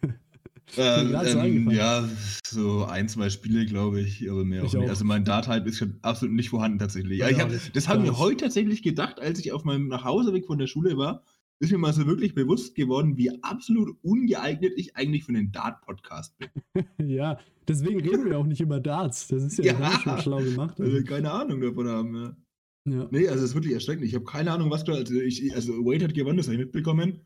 Ähm, 0.77 1.09
gerade 1.09 1.29
ähm, 1.29 1.69
ja, 1.71 2.07
so 2.45 2.85
ein, 2.85 3.07
zwei 3.09 3.29
Spiele, 3.29 3.65
glaube 3.65 4.01
ich, 4.01 4.29
aber 4.29 4.43
mehr 4.45 4.61
auch 4.63 4.67
Ich 4.67 4.73
nicht. 4.73 4.83
auch. 4.85 4.89
Also 4.89 5.05
mein 5.05 5.23
Dart-Hype 5.25 5.67
ist 5.67 5.77
schon 5.77 5.97
absolut 6.01 6.35
nicht 6.35 6.49
vorhanden 6.49 6.79
tatsächlich. 6.79 7.19
Ja, 7.19 7.27
auch 7.27 7.39
hab, 7.39 7.51
nicht. 7.51 7.75
das 7.75 7.87
habe 7.87 7.97
Gar 7.99 8.05
ich 8.05 8.11
mir 8.11 8.17
nicht. 8.17 8.19
heute 8.19 8.37
tatsächlich 8.45 8.81
gedacht, 8.81 9.19
als 9.19 9.39
ich 9.39 9.51
auf 9.51 9.63
meinem 9.65 9.87
Nachhauseweg 9.87 10.45
von 10.45 10.57
der 10.57 10.67
Schule 10.67 10.97
war, 10.97 11.23
ist 11.59 11.71
mir 11.71 11.77
mal 11.77 11.93
so 11.93 12.07
wirklich 12.07 12.33
bewusst 12.33 12.75
geworden, 12.75 13.17
wie 13.17 13.43
absolut 13.43 13.95
ungeeignet 14.01 14.73
ich 14.75 14.95
eigentlich 14.95 15.23
für 15.23 15.29
einen 15.33 15.51
Dart-Podcast 15.51 16.35
bin. 16.37 16.49
ja, 17.07 17.39
deswegen 17.67 17.99
reden 18.01 18.25
wir 18.25 18.37
auch 18.39 18.45
nicht 18.45 18.61
über 18.61 18.79
Darts. 18.79 19.27
Das 19.27 19.43
ist 19.43 19.57
ja, 19.59 19.65
Ja. 19.65 19.73
haben 19.79 19.81
wir 19.93 19.99
schon 19.99 20.21
schlau 20.21 20.37
gemacht. 20.43 20.79
Weil 20.79 20.87
Also, 20.87 20.97
wir 20.97 21.03
keine 21.05 21.31
Ahnung 21.31 21.61
davon 21.61 21.87
haben. 21.87 22.15
Ja. 22.15 22.93
ja. 22.93 23.07
Nee, 23.11 23.27
also 23.27 23.43
es 23.43 23.51
ist 23.51 23.55
wirklich 23.55 23.73
erschreckend. 23.73 24.05
Ich 24.05 24.15
habe 24.15 24.25
keine 24.25 24.51
Ahnung, 24.51 24.71
was 24.71 24.83
da. 24.83 24.93
Also, 24.93 25.13
ich, 25.15 25.53
also 25.55 25.73
Wade 25.85 26.05
hat 26.05 26.13
gewonnen, 26.13 26.37
das 26.37 26.47
habe 26.47 26.55
ich 26.55 26.61
mitbekommen. 26.61 27.21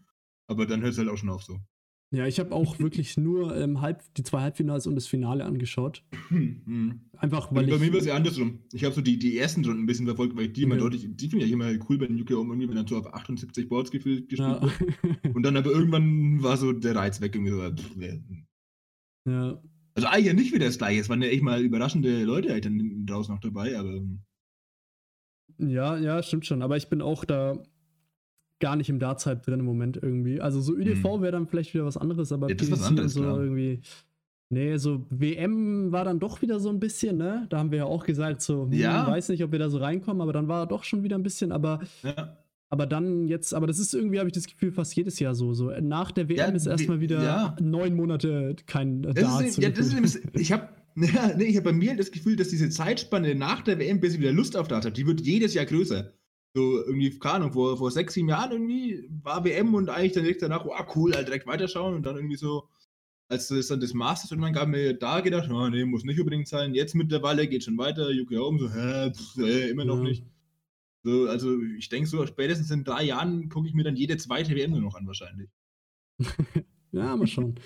Aber 0.49 0.65
dann 0.65 0.81
hört 0.81 0.93
es 0.93 0.97
halt 0.99 1.09
auch 1.09 1.17
schon 1.17 1.29
auf 1.29 1.43
so. 1.43 1.59
Ja, 2.11 2.25
ich 2.25 2.39
habe 2.39 2.53
auch 2.53 2.79
wirklich 2.79 3.17
nur 3.17 3.55
ähm, 3.57 3.81
halb, 3.81 4.01
die 4.15 4.23
zwei 4.23 4.41
Halbfinals 4.41 4.87
und 4.87 4.95
das 4.95 5.07
Finale 5.07 5.43
angeschaut. 5.43 6.03
Hm, 6.29 6.61
hm. 6.65 7.01
Einfach, 7.17 7.53
Weil 7.53 7.67
bei 7.67 7.75
ich. 7.75 7.81
mir 7.81 7.91
war 7.91 7.99
es 7.99 8.05
ja 8.05 8.15
andersrum. 8.15 8.59
Ich 8.71 8.83
habe 8.83 8.95
so 8.95 9.01
die, 9.01 9.19
die 9.19 9.37
ersten 9.37 9.65
Runden 9.65 9.83
ein 9.83 9.85
bisschen 9.87 10.05
verfolgt, 10.05 10.37
weil 10.37 10.45
ich 10.45 10.53
die 10.53 10.63
immer 10.63 10.75
Okay. 10.75 10.83
deutlich, 10.83 11.07
die 11.09 11.29
finde 11.29 11.45
ich 11.45 11.51
immer 11.51 11.71
cool 11.89 11.97
bei 11.97 12.05
den 12.07 12.21
UK 12.21 12.31
Open, 12.31 12.49
irgendwie, 12.51 12.69
wenn 12.69 12.75
dann 12.75 12.87
so 12.87 12.97
auf 12.97 13.13
78 13.13 13.67
Boards 13.67 13.91
gefühlt 13.91 14.29
gespielt 14.29 14.61
ja. 14.61 14.61
wird. 14.61 15.35
Und 15.35 15.43
dann 15.43 15.57
aber 15.57 15.71
irgendwann 15.71 16.41
war 16.43 16.57
so 16.57 16.71
der 16.71 16.95
Reiz 16.95 17.19
weg. 17.19 17.35
Irgendwie 17.35 17.51
so, 17.51 17.61
ja. 19.29 19.61
also 19.95 20.07
eigentlich 20.07 20.25
ja 20.27 20.33
nicht 20.33 20.53
wieder 20.53 20.65
das 20.65 20.77
gleiche. 20.77 21.01
Es 21.01 21.09
waren 21.09 21.21
ja 21.21 21.27
echt 21.27 21.43
mal 21.43 21.61
überraschende 21.61 22.23
Leute 22.23 22.51
halt 22.51 22.65
dann 22.65 23.05
draußen 23.05 23.33
noch 23.33 23.41
dabei, 23.41 23.77
aber 23.77 23.89
ähm, 23.95 24.21
Ja, 25.57 25.97
ja, 25.97 26.21
stimmt 26.23 26.45
schon. 26.45 26.61
Aber 26.61 26.77
ich 26.77 26.87
bin 26.89 27.01
auch 27.01 27.25
da 27.25 27.61
gar 28.59 28.75
nicht 28.75 28.89
im 28.89 28.99
Darts-Hype 28.99 29.43
drin 29.43 29.59
im 29.59 29.65
Moment 29.65 29.97
irgendwie. 30.01 30.41
Also 30.41 30.61
so 30.61 30.73
ÜDV 30.75 31.21
wäre 31.21 31.31
dann 31.31 31.47
vielleicht 31.47 31.73
wieder 31.73 31.85
was 31.85 31.97
anderes, 31.97 32.31
aber. 32.31 32.49
Ja, 32.49 32.55
das 32.55 32.67
ist 32.67 32.71
was 32.71 32.79
PDC 32.79 32.89
anderes, 32.89 33.13
so 33.13 33.21
klar. 33.21 33.39
irgendwie. 33.41 33.81
Nee, 34.49 34.77
so 34.77 35.05
WM 35.09 35.91
war 35.91 36.05
dann 36.05 36.19
doch 36.19 36.41
wieder 36.41 36.59
so 36.61 36.69
ein 36.69 36.79
bisschen, 36.79 37.17
ne? 37.17 37.47
Da 37.49 37.57
haben 37.59 37.69
wir 37.71 37.79
ja 37.79 37.85
auch 37.85 38.05
gesagt, 38.05 38.41
so, 38.41 38.63
hm, 38.63 38.71
Ja. 38.71 39.05
weiß 39.05 39.27
nicht, 39.29 39.43
ob 39.43 39.51
wir 39.51 39.59
da 39.59 39.69
so 39.69 39.77
reinkommen, 39.77 40.21
aber 40.21 40.31
dann 40.31 40.47
war 40.47 40.65
doch 40.67 40.85
schon 40.85 41.03
wieder 41.03 41.17
ein 41.17 41.23
bisschen, 41.23 41.51
aber, 41.51 41.81
ja. 42.01 42.37
aber 42.69 42.85
dann 42.85 43.27
jetzt, 43.27 43.53
aber 43.53 43.67
das 43.67 43.77
ist 43.77 43.93
irgendwie, 43.93 44.19
habe 44.19 44.29
ich 44.29 44.33
das 44.33 44.47
Gefühl, 44.47 44.71
fast 44.71 44.95
jedes 44.95 45.19
Jahr 45.19 45.35
so. 45.35 45.53
So 45.53 45.71
nach 45.81 46.11
der 46.11 46.29
WM 46.29 46.37
Ja, 46.37 46.45
ist 46.45 46.65
erstmal 46.65 46.99
wie- 46.99 47.01
wieder 47.03 47.57
neun 47.59 47.93
Monate 47.93 48.55
kein 48.67 49.01
Das 49.01 49.15
Darts. 49.15 49.49
ist, 49.49 49.57
ja, 49.57 49.69
das 49.69 49.87
ist 49.87 49.93
nämlich, 49.93 50.17
ich 50.33 50.51
habe 50.53 50.69
ja, 50.95 51.35
nee, 51.37 51.43
ich 51.43 51.57
hab 51.57 51.65
bei 51.65 51.73
mir 51.73 51.95
das 51.97 52.09
Gefühl, 52.11 52.37
dass 52.37 52.47
diese 52.47 52.69
Zeitspanne 52.69 53.35
nach 53.35 53.61
der 53.61 53.77
WM, 53.79 53.99
bis 53.99 54.13
ich 54.13 54.19
wieder 54.21 54.31
Lust 54.31 54.55
auf 54.55 54.69
Darts 54.69 54.85
habe, 54.85 54.95
die 54.95 55.05
wird 55.05 55.19
jedes 55.21 55.53
Jahr 55.55 55.65
größer. 55.65 56.13
So 56.53 56.83
irgendwie, 56.85 57.17
keine 57.19 57.35
Ahnung, 57.35 57.51
vor, 57.53 57.77
vor 57.77 57.91
sechs, 57.91 58.13
sieben 58.15 58.29
Jahren 58.29 58.51
irgendwie 58.51 59.07
war 59.23 59.43
WM 59.43 59.73
und 59.75 59.89
eigentlich 59.89 60.13
dann 60.13 60.23
direkt 60.23 60.41
danach, 60.41 60.65
oh 60.65 60.73
cool, 60.95 61.13
halt 61.13 61.27
direkt 61.27 61.45
weiterschauen 61.47 61.93
und 61.95 62.03
dann 62.05 62.15
irgendwie 62.15 62.37
so, 62.37 62.67
als 63.29 63.51
es 63.51 63.67
dann 63.67 63.79
das 63.79 63.93
Masters 63.93 64.31
irgendwann 64.31 64.53
gab, 64.53 64.67
mir 64.69 64.93
da 64.93 65.19
gedacht, 65.19 65.49
oh, 65.51 65.67
nee, 65.69 65.85
muss 65.85 66.03
nicht 66.03 66.19
unbedingt 66.19 66.47
sein. 66.47 66.73
Jetzt 66.73 66.95
mittlerweile 66.95 67.47
geht 67.47 67.63
schon 67.63 67.77
weiter, 67.77 68.09
UK 68.09 68.39
Open 68.39 68.59
so, 68.59 68.71
hä, 68.71 69.11
pff, 69.11 69.37
äh, 69.37 69.69
immer 69.69 69.85
noch 69.85 69.97
Ja. 69.97 70.03
nicht. 70.03 70.23
So, 71.03 71.27
also 71.29 71.61
ich 71.77 71.89
denke 71.89 72.09
so, 72.09 72.25
spätestens 72.25 72.71
in 72.71 72.83
drei 72.83 73.03
Jahren 73.03 73.49
gucke 73.49 73.67
ich 73.67 73.73
mir 73.73 73.83
dann 73.83 73.95
jede 73.95 74.17
zweite 74.17 74.55
WM 74.55 74.71
nur 74.71 74.81
noch 74.81 74.95
an 74.95 75.07
wahrscheinlich. 75.07 75.49
Ja, 76.93 77.15
mal 77.17 77.27
schauen. 77.27 77.59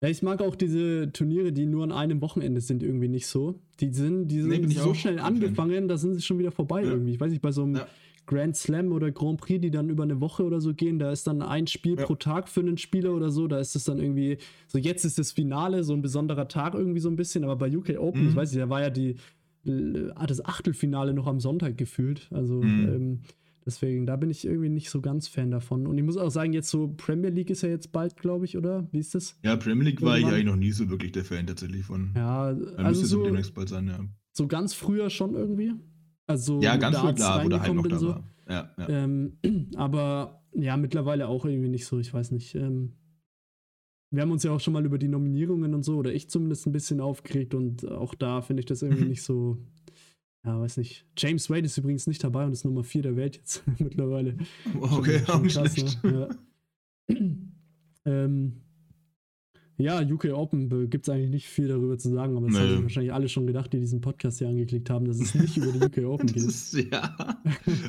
Ja, 0.00 0.08
ich 0.08 0.22
mag 0.22 0.40
auch 0.40 0.54
diese 0.54 1.10
Turniere, 1.12 1.52
die 1.52 1.66
nur 1.66 1.82
an 1.82 1.90
einem 1.92 2.20
Wochenende 2.20 2.60
sind, 2.60 2.82
irgendwie 2.84 3.08
nicht 3.08 3.26
so. 3.26 3.58
Die 3.80 3.92
sind, 3.92 4.28
die 4.28 4.42
Nee, 4.42 4.56
sind 4.60 4.70
ich 4.70 4.78
so 4.78 4.94
schnell 4.94 5.18
angefangen, 5.18 5.88
da 5.88 5.96
sind 5.98 6.14
sie 6.14 6.22
schon 6.22 6.38
wieder 6.38 6.52
vorbei 6.52 6.84
Ja. 6.84 6.90
irgendwie. 6.92 7.12
Ich 7.14 7.20
weiß 7.20 7.30
nicht, 7.30 7.42
bei 7.42 7.50
so 7.50 7.64
einem 7.64 7.74
Ja. 7.76 7.88
Grand 8.26 8.56
Slam 8.56 8.92
oder 8.92 9.10
Grand 9.10 9.40
Prix, 9.40 9.60
die 9.60 9.70
dann 9.72 9.88
über 9.90 10.04
eine 10.04 10.20
Woche 10.20 10.44
oder 10.44 10.60
so 10.60 10.72
gehen, 10.72 10.98
da 11.00 11.10
ist 11.10 11.26
dann 11.26 11.42
ein 11.42 11.66
Spiel 11.66 11.98
Ja. 11.98 12.04
pro 12.04 12.14
Tag 12.14 12.48
für 12.48 12.60
einen 12.60 12.78
Spieler 12.78 13.12
oder 13.14 13.30
so. 13.32 13.48
Da 13.48 13.58
ist 13.58 13.74
es 13.74 13.84
dann 13.84 13.98
irgendwie, 13.98 14.38
so 14.68 14.78
jetzt 14.78 15.04
ist 15.04 15.18
das 15.18 15.32
Finale, 15.32 15.82
so 15.82 15.94
ein 15.94 16.02
besonderer 16.02 16.46
Tag 16.46 16.74
irgendwie 16.74 17.00
so 17.00 17.08
ein 17.08 17.16
bisschen, 17.16 17.42
aber 17.42 17.56
bei 17.56 17.74
UK 17.74 17.98
Open, 17.98 18.22
Mhm. 18.22 18.28
ich 18.28 18.36
weiß 18.36 18.52
nicht, 18.52 18.62
da 18.62 18.68
war 18.68 18.82
ja 18.82 18.90
die, 18.90 19.16
äh, 19.66 20.10
das 20.28 20.44
Achtelfinale 20.44 21.12
noch 21.12 21.26
am 21.26 21.40
Sonntag 21.40 21.76
gefühlt. 21.76 22.28
Also 22.30 22.62
Mhm. 22.62 22.88
ähm, 22.94 23.18
deswegen, 23.68 24.04
da 24.06 24.16
bin 24.16 24.30
ich 24.30 24.44
irgendwie 24.44 24.68
nicht 24.70 24.90
so 24.90 25.00
ganz 25.00 25.28
Fan 25.28 25.52
davon. 25.52 25.86
Und 25.86 25.96
ich 25.96 26.02
muss 26.04 26.16
auch 26.16 26.30
sagen, 26.30 26.52
jetzt 26.52 26.70
so 26.70 26.88
Premier 26.96 27.30
League 27.30 27.50
ist 27.50 27.62
ja 27.62 27.68
jetzt 27.68 27.92
bald, 27.92 28.16
glaube 28.16 28.44
ich, 28.46 28.56
oder? 28.56 28.88
Wie 28.90 28.98
ist 28.98 29.14
das? 29.14 29.38
Ja, 29.44 29.54
Premier 29.56 29.84
League 29.84 30.02
war 30.02 30.16
ich 30.16 30.22
Irgendwann- 30.22 30.34
eigentlich 30.34 30.46
noch 30.46 30.56
nie 30.56 30.72
so 30.72 30.88
wirklich 30.90 31.12
der 31.12 31.24
Fan 31.24 31.46
tatsächlich 31.46 31.84
von. 31.84 32.12
Ja, 32.16 32.52
Dann 32.52 32.74
also 32.76 32.88
müsste 32.88 33.04
es 33.04 33.10
so, 33.10 33.22
demnächst 33.24 33.54
bald 33.54 33.68
sein, 33.68 33.86
ja. 33.86 34.00
so 34.32 34.48
ganz 34.48 34.74
früher 34.74 35.08
schon 35.10 35.34
irgendwie. 35.34 35.72
Also 36.26 36.60
Ja, 36.60 36.76
ganz 36.76 36.96
früh 36.98 37.06
Darts 37.06 37.20
klar, 37.20 37.44
wo 37.44 37.48
der 37.48 37.62
Hype 37.62 37.74
noch 37.74 37.86
da 37.86 37.98
so. 37.98 38.08
war. 38.08 38.24
Ja, 38.48 38.70
ja. 38.78 38.88
Ähm, 38.88 39.38
aber 39.76 40.42
ja, 40.54 40.76
mittlerweile 40.76 41.28
auch 41.28 41.44
irgendwie 41.44 41.68
nicht 41.68 41.86
so, 41.86 41.98
ich 42.00 42.12
weiß 42.12 42.32
nicht. 42.32 42.54
Ähm, 42.54 42.94
wir 44.10 44.22
haben 44.22 44.32
uns 44.32 44.42
ja 44.42 44.50
auch 44.52 44.60
schon 44.60 44.72
mal 44.72 44.84
über 44.86 44.96
die 44.98 45.08
Nominierungen 45.08 45.74
und 45.74 45.82
so, 45.84 45.96
oder 45.98 46.12
ich 46.14 46.30
zumindest 46.30 46.66
ein 46.66 46.72
bisschen 46.72 47.00
aufgeregt 47.00 47.54
und 47.54 47.86
auch 47.90 48.14
da 48.14 48.40
finde 48.40 48.60
ich 48.60 48.66
das 48.66 48.80
irgendwie 48.82 49.04
nicht 49.08 49.22
so, 49.22 49.58
ja, 50.48 50.60
weiß 50.60 50.76
nicht. 50.78 51.04
James 51.16 51.50
Wade 51.50 51.66
ist 51.66 51.76
übrigens 51.78 52.06
nicht 52.06 52.22
dabei 52.24 52.44
und 52.44 52.52
ist 52.52 52.64
Nummer 52.64 52.84
4 52.84 53.02
der 53.02 53.16
Welt 53.16 53.36
jetzt 53.36 53.62
mittlerweile. 53.78 54.36
Okay, 54.80 55.20
Schon- 55.26 55.48
schon 55.50 55.62
krass, 55.64 55.74
schlecht. 55.74 56.04
Ne? 56.04 56.28
Ja. 57.10 57.16
ähm, 58.06 58.52
ja, 59.80 60.00
UK 60.02 60.32
Open 60.32 60.90
gibt 60.90 61.06
es 61.06 61.14
eigentlich 61.14 61.30
nicht 61.30 61.46
viel 61.46 61.68
darüber 61.68 61.96
zu 61.98 62.08
sagen, 62.10 62.36
aber 62.36 62.46
das 62.46 62.54
Nee. 62.56 62.60
haben 62.62 62.70
sich 62.74 62.82
wahrscheinlich 62.82 63.12
alle 63.12 63.28
schon 63.28 63.46
gedacht, 63.46 63.72
die 63.72 63.78
diesen 63.78 64.00
Podcast 64.00 64.38
hier 64.38 64.48
angeklickt 64.48 64.90
haben, 64.90 65.04
dass 65.06 65.20
es 65.20 65.34
nicht 65.36 65.56
über 65.56 65.70
die 65.70 65.78
UK 65.84 65.98
Open 66.10 66.26
Das 66.26 66.34
geht. 66.34 66.44
ist, 66.44 66.72
ja. 66.92 67.38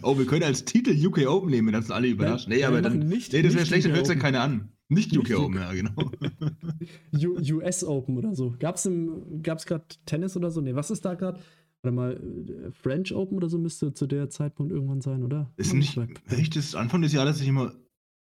Oh, 0.04 0.16
wir 0.18 0.26
können 0.28 0.44
als 0.44 0.66
Titel 0.66 0.92
UK 1.08 1.26
Open 1.28 1.50
nehmen, 1.50 1.74
dann 1.74 1.82
sind 1.82 1.92
alle 1.94 2.08
überrascht. 2.08 2.48
Nee, 2.48 2.60
Ja, 2.60 2.68
aber 2.68 2.82
dann. 2.84 3.00
nicht- 3.00 3.34
nee, 3.34 3.42
das 3.42 3.56
wäre 3.56 3.66
schlecht, 3.66 3.86
dann 3.86 3.94
hört 3.94 4.04
es 4.04 4.10
ja 4.10 4.16
keiner 4.16 4.42
an. 4.42 4.70
Nicht 4.92 5.16
UK 5.18 5.30
Nicht 5.30 5.38
Open, 5.38 5.56
ja, 5.56 5.74
genau. 5.74 6.12
US 7.56 7.84
Open 7.84 8.18
oder 8.18 8.36
so. 8.36 8.56
Gab 8.60 8.76
es 8.76 8.84
gerade 9.66 9.86
Tennis 10.06 10.36
oder 10.38 10.52
so? 10.52 10.62
Nee, 10.62 10.76
was 10.76 10.92
ist 10.92 11.06
da 11.06 11.14
gerade? 11.16 11.40
Warte 11.82 11.96
mal, 11.96 12.14
äh, 12.14 12.72
French 12.72 13.14
Open 13.14 13.38
oder 13.38 13.50
so 13.50 13.58
müsste 13.58 13.94
zu 13.94 14.06
der 14.06 14.30
Zeitpunkt 14.30 14.72
irgendwann 14.72 15.02
sein, 15.02 15.24
oder? 15.24 15.52
Ist 15.56 15.74
nicht. 15.74 15.98
Echt, 16.30 16.56
ist 16.56 16.76
Anfang 16.76 17.02
des 17.02 17.14
Jahres 17.14 17.38
sich 17.38 17.48
immer. 17.48 17.74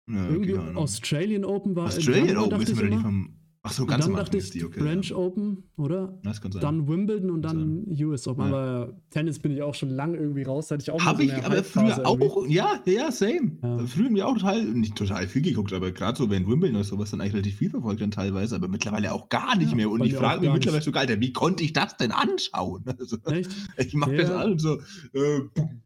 Ja, 0.09 0.29
Irgendwie. 0.29 0.57
Australian 0.57 1.45
Open 1.45 1.77
war. 1.77 1.87
Australian 1.87 2.37
Open 2.39 2.61
ich 2.63 2.69
wir 2.69 2.75
doch 2.75 2.83
nicht 2.91 3.03
vom. 3.03 3.46
Ach 3.67 3.73
so, 3.73 3.85
ganz 3.85 4.05
dann 4.05 4.13
am 4.13 4.17
dachte 4.19 4.37
Anfang 4.37 4.39
ich 4.39 4.45
ist 4.45 4.55
die, 4.55 4.65
okay. 4.65 4.81
French 4.81 5.11
ja. 5.11 5.17
Open, 5.17 5.65
oder? 5.77 6.21
Das 6.23 6.41
kann 6.41 6.53
sein. 6.53 6.63
Dann 6.63 6.87
Wimbledon 6.87 7.31
und 7.31 7.43
dann 7.43 7.85
US 8.01 8.29
Open. 8.29 8.45
Ja. 8.45 8.49
Aber 8.49 9.01
Tennis 9.11 9.41
bin 9.41 9.51
ich 9.51 9.63
auch 9.63 9.75
schon 9.75 9.91
lange 9.91 10.19
irgendwie 10.19 10.45
raus. 10.45 10.71
Hatte 10.71 10.83
ich 10.83 10.91
auch 10.93 11.05
Habe 11.05 11.25
so 11.25 11.29
ich 11.29 11.45
aber 11.45 11.65
früher 11.65 11.99
irgendwie. 11.99 12.27
auch, 12.27 12.47
ja, 12.47 12.81
ja, 12.87 13.11
same. 13.11 13.59
Ja. 13.63 13.79
Früher 13.87 14.11
mir 14.11 14.29
auch 14.29 14.35
total, 14.35 14.63
nicht 14.65 14.95
total 14.95 15.27
viel 15.27 15.43
geguckt, 15.43 15.73
aber 15.73 15.91
gerade 15.91 16.17
so, 16.17 16.31
wenn 16.31 16.47
Wimbledon 16.47 16.77
oder 16.77 16.85
sowas 16.85 17.11
dann 17.11 17.21
eigentlich 17.21 17.35
relativ 17.35 17.57
viel 17.57 17.71
verfolgt 17.71 18.01
dann 18.01 18.13
teilweise, 18.13 18.55
aber 18.55 18.69
mittlerweile 18.69 19.13
auch 19.13 19.29
gar 19.29 19.57
nicht 19.57 19.75
mehr. 19.75 19.91
Und 19.91 20.05
ich 20.05 20.15
frage 20.15 20.43
mich 20.43 20.53
mittlerweile 20.53 20.79
nicht. 20.79 20.95
so, 20.95 20.99
Alter, 20.99 21.21
wie 21.21 21.33
konnte 21.33 21.65
ich 21.65 21.73
das 21.73 21.97
denn 21.97 22.13
anschauen? 22.13 22.85
Also, 22.99 23.19
Echt? 23.27 23.51
ich 23.79 23.95
mache 23.95 24.17
das 24.17 24.45
und 24.45 24.61
so, 24.61 24.81
äh, 25.13 25.41
bum, 25.55 25.83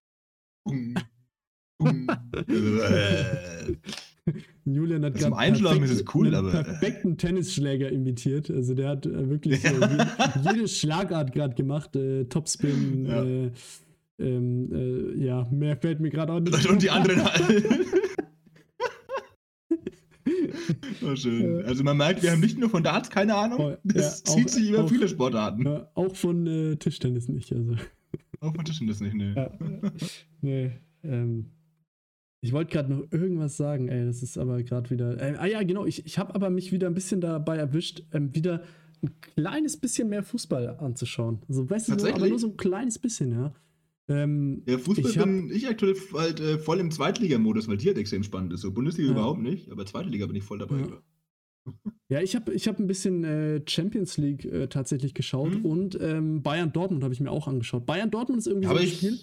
bum, 0.64 0.95
bum, 1.78 2.09
äh, 2.49 3.76
Julian 4.64 5.04
hat 5.04 5.14
gerade 5.14 5.36
Einschlafen 5.36 5.78
perfekt- 5.80 6.00
ist 6.00 6.06
es 6.08 6.14
cool, 6.14 6.26
einen 6.28 6.36
aber- 6.36 6.50
perfekten 6.50 7.16
Tennisschläger 7.16 7.90
imitiert. 7.90 8.50
Also 8.50 8.74
der 8.74 8.88
hat 8.90 9.06
äh, 9.06 9.28
wirklich 9.30 9.60
so 9.62 9.68
Ja. 9.68 9.88
jede, 9.88 10.08
jede 10.56 10.68
Schlagart 10.68 11.32
gerade 11.32 11.54
gemacht. 11.54 11.96
Äh, 11.96 12.24
Topspin, 12.26 13.06
Ja. 13.06 13.24
äh, 13.24 13.50
ähm, 14.18 14.70
äh, 14.72 15.24
ja, 15.24 15.48
mehr 15.50 15.76
fällt 15.76 16.00
mir 16.00 16.10
gerade 16.10 16.32
auch 16.32 16.40
nicht. 16.40 16.66
und 16.70 16.82
die 16.82 16.90
anderen 16.90 17.20
alle. 17.20 17.62
oh, 21.02 21.16
schön. 21.16 21.64
Also 21.64 21.82
man 21.84 21.96
merkt, 21.96 22.22
wir 22.22 22.30
haben 22.32 22.40
nicht 22.40 22.58
nur 22.58 22.68
von 22.70 22.82
Darts 22.82 23.10
keine 23.10 23.34
Ahnung, 23.34 23.76
das 23.84 24.22
Ja, 24.26 24.34
zieht 24.34 24.46
auch- 24.46 24.50
sich 24.50 24.68
über 24.70 24.88
viele 24.88 25.08
Sportarten. 25.08 25.66
Auch 25.94 26.14
von 26.16 26.46
äh, 26.46 26.76
Tischtennis 26.76 27.28
nicht. 27.28 27.52
Also. 27.52 27.76
Auch 28.40 28.54
von 28.54 28.64
Tischen 28.64 28.86
das 28.86 29.00
nicht, 29.00 29.14
ne. 29.14 29.50
Nee, 30.40 30.70
ähm, 31.02 31.46
Ich 32.43 32.53
wollte 32.53 32.72
gerade 32.72 32.93
noch 32.93 33.12
irgendwas 33.12 33.57
sagen, 33.57 33.88
ey, 33.88 34.07
das 34.07 34.22
ist 34.22 34.38
aber 34.38 34.62
gerade 34.62 34.91
wieder. 34.91 35.20
Äh, 35.20 35.36
ah 35.36 35.47
ja, 35.47 35.62
genau, 35.62 35.84
ich, 35.84 36.07
ich 36.07 36.18
habe 36.18 36.34
aber 36.34 36.49
mich 36.49 36.72
wieder 36.72 36.86
ein 36.86 36.95
bisschen 36.95 37.20
dabei 37.20 37.57
erwischt, 37.57 38.03
ähm, 38.12 38.34
wieder 38.34 38.62
ein 39.03 39.11
kleines 39.20 39.76
bisschen 39.76 40.09
mehr 40.09 40.22
Fußball 40.22 40.68
anzuschauen. 40.78 41.41
Also, 41.49 41.68
weißt 41.68 41.88
du, 41.88 41.93
aber 41.93 42.28
nur 42.28 42.38
so 42.38 42.49
ein 42.49 42.57
kleines 42.57 42.99
bisschen, 42.99 43.32
ja. 43.32 43.55
Ähm, 44.09 44.62
ja, 44.66 44.78
Fußball 44.78 45.11
ich 45.11 45.18
hab, 45.18 45.26
bin 45.26 45.51
ich 45.51 45.68
aktuell 45.68 45.95
halt 46.14 46.41
äh, 46.41 46.59
voll 46.59 46.80
im 46.80 46.91
Zweitligamodus, 46.91 47.68
weil 47.68 47.76
die 47.76 47.86
halt 47.86 47.99
extrem 47.99 48.22
spannend 48.22 48.53
ist. 48.53 48.62
So 48.62 48.72
Bundesliga 48.72 49.11
ja. 49.11 49.14
überhaupt 49.14 49.41
nicht, 49.41 49.70
aber 49.70 49.86
zweite 49.86 50.09
Liga 50.09 50.26
bin 50.26 50.36
ich 50.36 50.45
voll 50.45 50.59
dabei. 50.59 50.80
Ja. 50.80 51.03
Ja, 52.09 52.20
ich 52.20 52.34
habe 52.34 52.53
ich 52.55 52.66
hab 52.66 52.78
ein 52.80 52.86
bisschen 52.86 53.22
äh, 53.22 53.61
Champions 53.66 54.16
League 54.16 54.45
äh, 54.47 54.66
tatsächlich 54.66 55.14
geschaut 55.14 55.55
mhm. 55.55 55.64
und 55.64 55.99
ähm, 56.01 56.43
Bayern 56.43 56.72
Dortmund 56.72 57.05
habe 57.05 57.14
ich 57.14 57.20
mir 57.20 57.30
auch 57.30 57.47
angeschaut. 57.47 57.86
Bayern 57.86 58.11
Dortmund 58.11 58.41
ist 58.41 58.47
irgendwie 58.47 58.66
aber 58.66 58.78
so 58.78 58.84
ein 58.84 58.91
Spiel. 58.91 59.18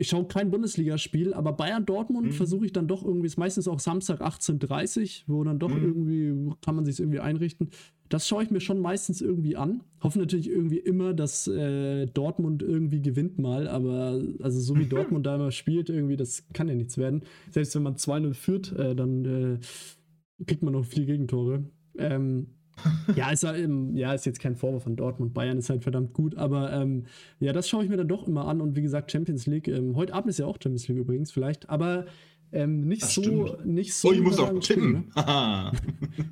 Ich 0.00 0.08
schaue 0.08 0.24
kein 0.24 0.50
Bundesligaspiel, 0.50 1.34
aber 1.34 1.52
Bayern 1.52 1.84
Dortmund 1.84 2.28
mhm. 2.28 2.32
versuche 2.32 2.64
ich 2.64 2.72
dann 2.72 2.88
doch 2.88 3.04
irgendwie, 3.04 3.26
ist 3.26 3.36
meistens 3.36 3.68
auch 3.68 3.80
Samstag 3.80 4.22
18.30 4.22 5.24
wo 5.26 5.44
dann 5.44 5.58
doch 5.58 5.68
mhm. 5.68 5.84
irgendwie, 5.84 6.54
kann 6.62 6.74
man 6.74 6.86
sich 6.86 7.00
irgendwie 7.00 7.20
einrichten. 7.20 7.68
Das 8.08 8.26
schaue 8.26 8.42
ich 8.42 8.50
mir 8.50 8.60
schon 8.60 8.80
meistens 8.80 9.20
irgendwie 9.20 9.58
an. 9.58 9.82
Hoffe 10.02 10.18
natürlich 10.18 10.48
irgendwie 10.48 10.78
immer, 10.78 11.12
dass 11.12 11.46
äh, 11.48 12.06
Dortmund 12.06 12.62
irgendwie 12.62 13.02
gewinnt 13.02 13.38
mal, 13.38 13.68
aber 13.68 14.22
also 14.40 14.58
so 14.58 14.74
wie 14.78 14.86
Dortmund 14.88 15.26
da 15.26 15.34
immer 15.34 15.50
spielt, 15.50 15.90
irgendwie, 15.90 16.16
das 16.16 16.48
kann 16.54 16.66
ja 16.66 16.74
nichts 16.74 16.96
werden. 16.96 17.24
Selbst 17.50 17.74
wenn 17.74 17.82
man 17.82 17.96
2-0 17.96 18.32
führt, 18.32 18.72
äh, 18.72 18.96
dann 18.96 19.24
äh, 19.26 20.44
kriegt 20.46 20.62
man 20.62 20.72
noch 20.72 20.86
vier 20.86 21.04
Gegentore. 21.04 21.64
Ähm, 21.98 22.46
ja, 23.16 23.30
ist, 23.30 23.44
ähm, 23.44 23.96
ja, 23.96 24.14
ist 24.14 24.26
jetzt 24.26 24.40
kein 24.40 24.56
Vorwurf 24.56 24.84
von 24.84 24.96
Dortmund. 24.96 25.34
Bayern 25.34 25.58
ist 25.58 25.70
halt 25.70 25.82
verdammt 25.82 26.12
gut, 26.12 26.36
aber 26.36 26.72
ähm, 26.72 27.06
ja, 27.38 27.52
das 27.52 27.68
schaue 27.68 27.84
ich 27.84 27.90
mir 27.90 27.96
dann 27.96 28.08
doch 28.08 28.26
immer 28.26 28.46
an. 28.46 28.60
Und 28.60 28.76
wie 28.76 28.82
gesagt, 28.82 29.10
Champions 29.10 29.46
League. 29.46 29.68
Ähm, 29.68 29.96
heute 29.96 30.14
Abend 30.14 30.30
ist 30.30 30.38
ja 30.38 30.46
auch 30.46 30.56
Champions 30.62 30.88
League 30.88 30.98
übrigens, 30.98 31.30
vielleicht, 31.30 31.68
aber 31.68 32.06
ähm, 32.52 32.86
nicht, 32.86 33.04
so, 33.04 33.56
nicht 33.64 33.94
so. 33.94 34.08
Oh, 34.08 34.12
ich 34.12 34.20
muss 34.20 34.38
auch 34.38 34.58
tippen. 34.58 34.92
Ne? 34.92 35.04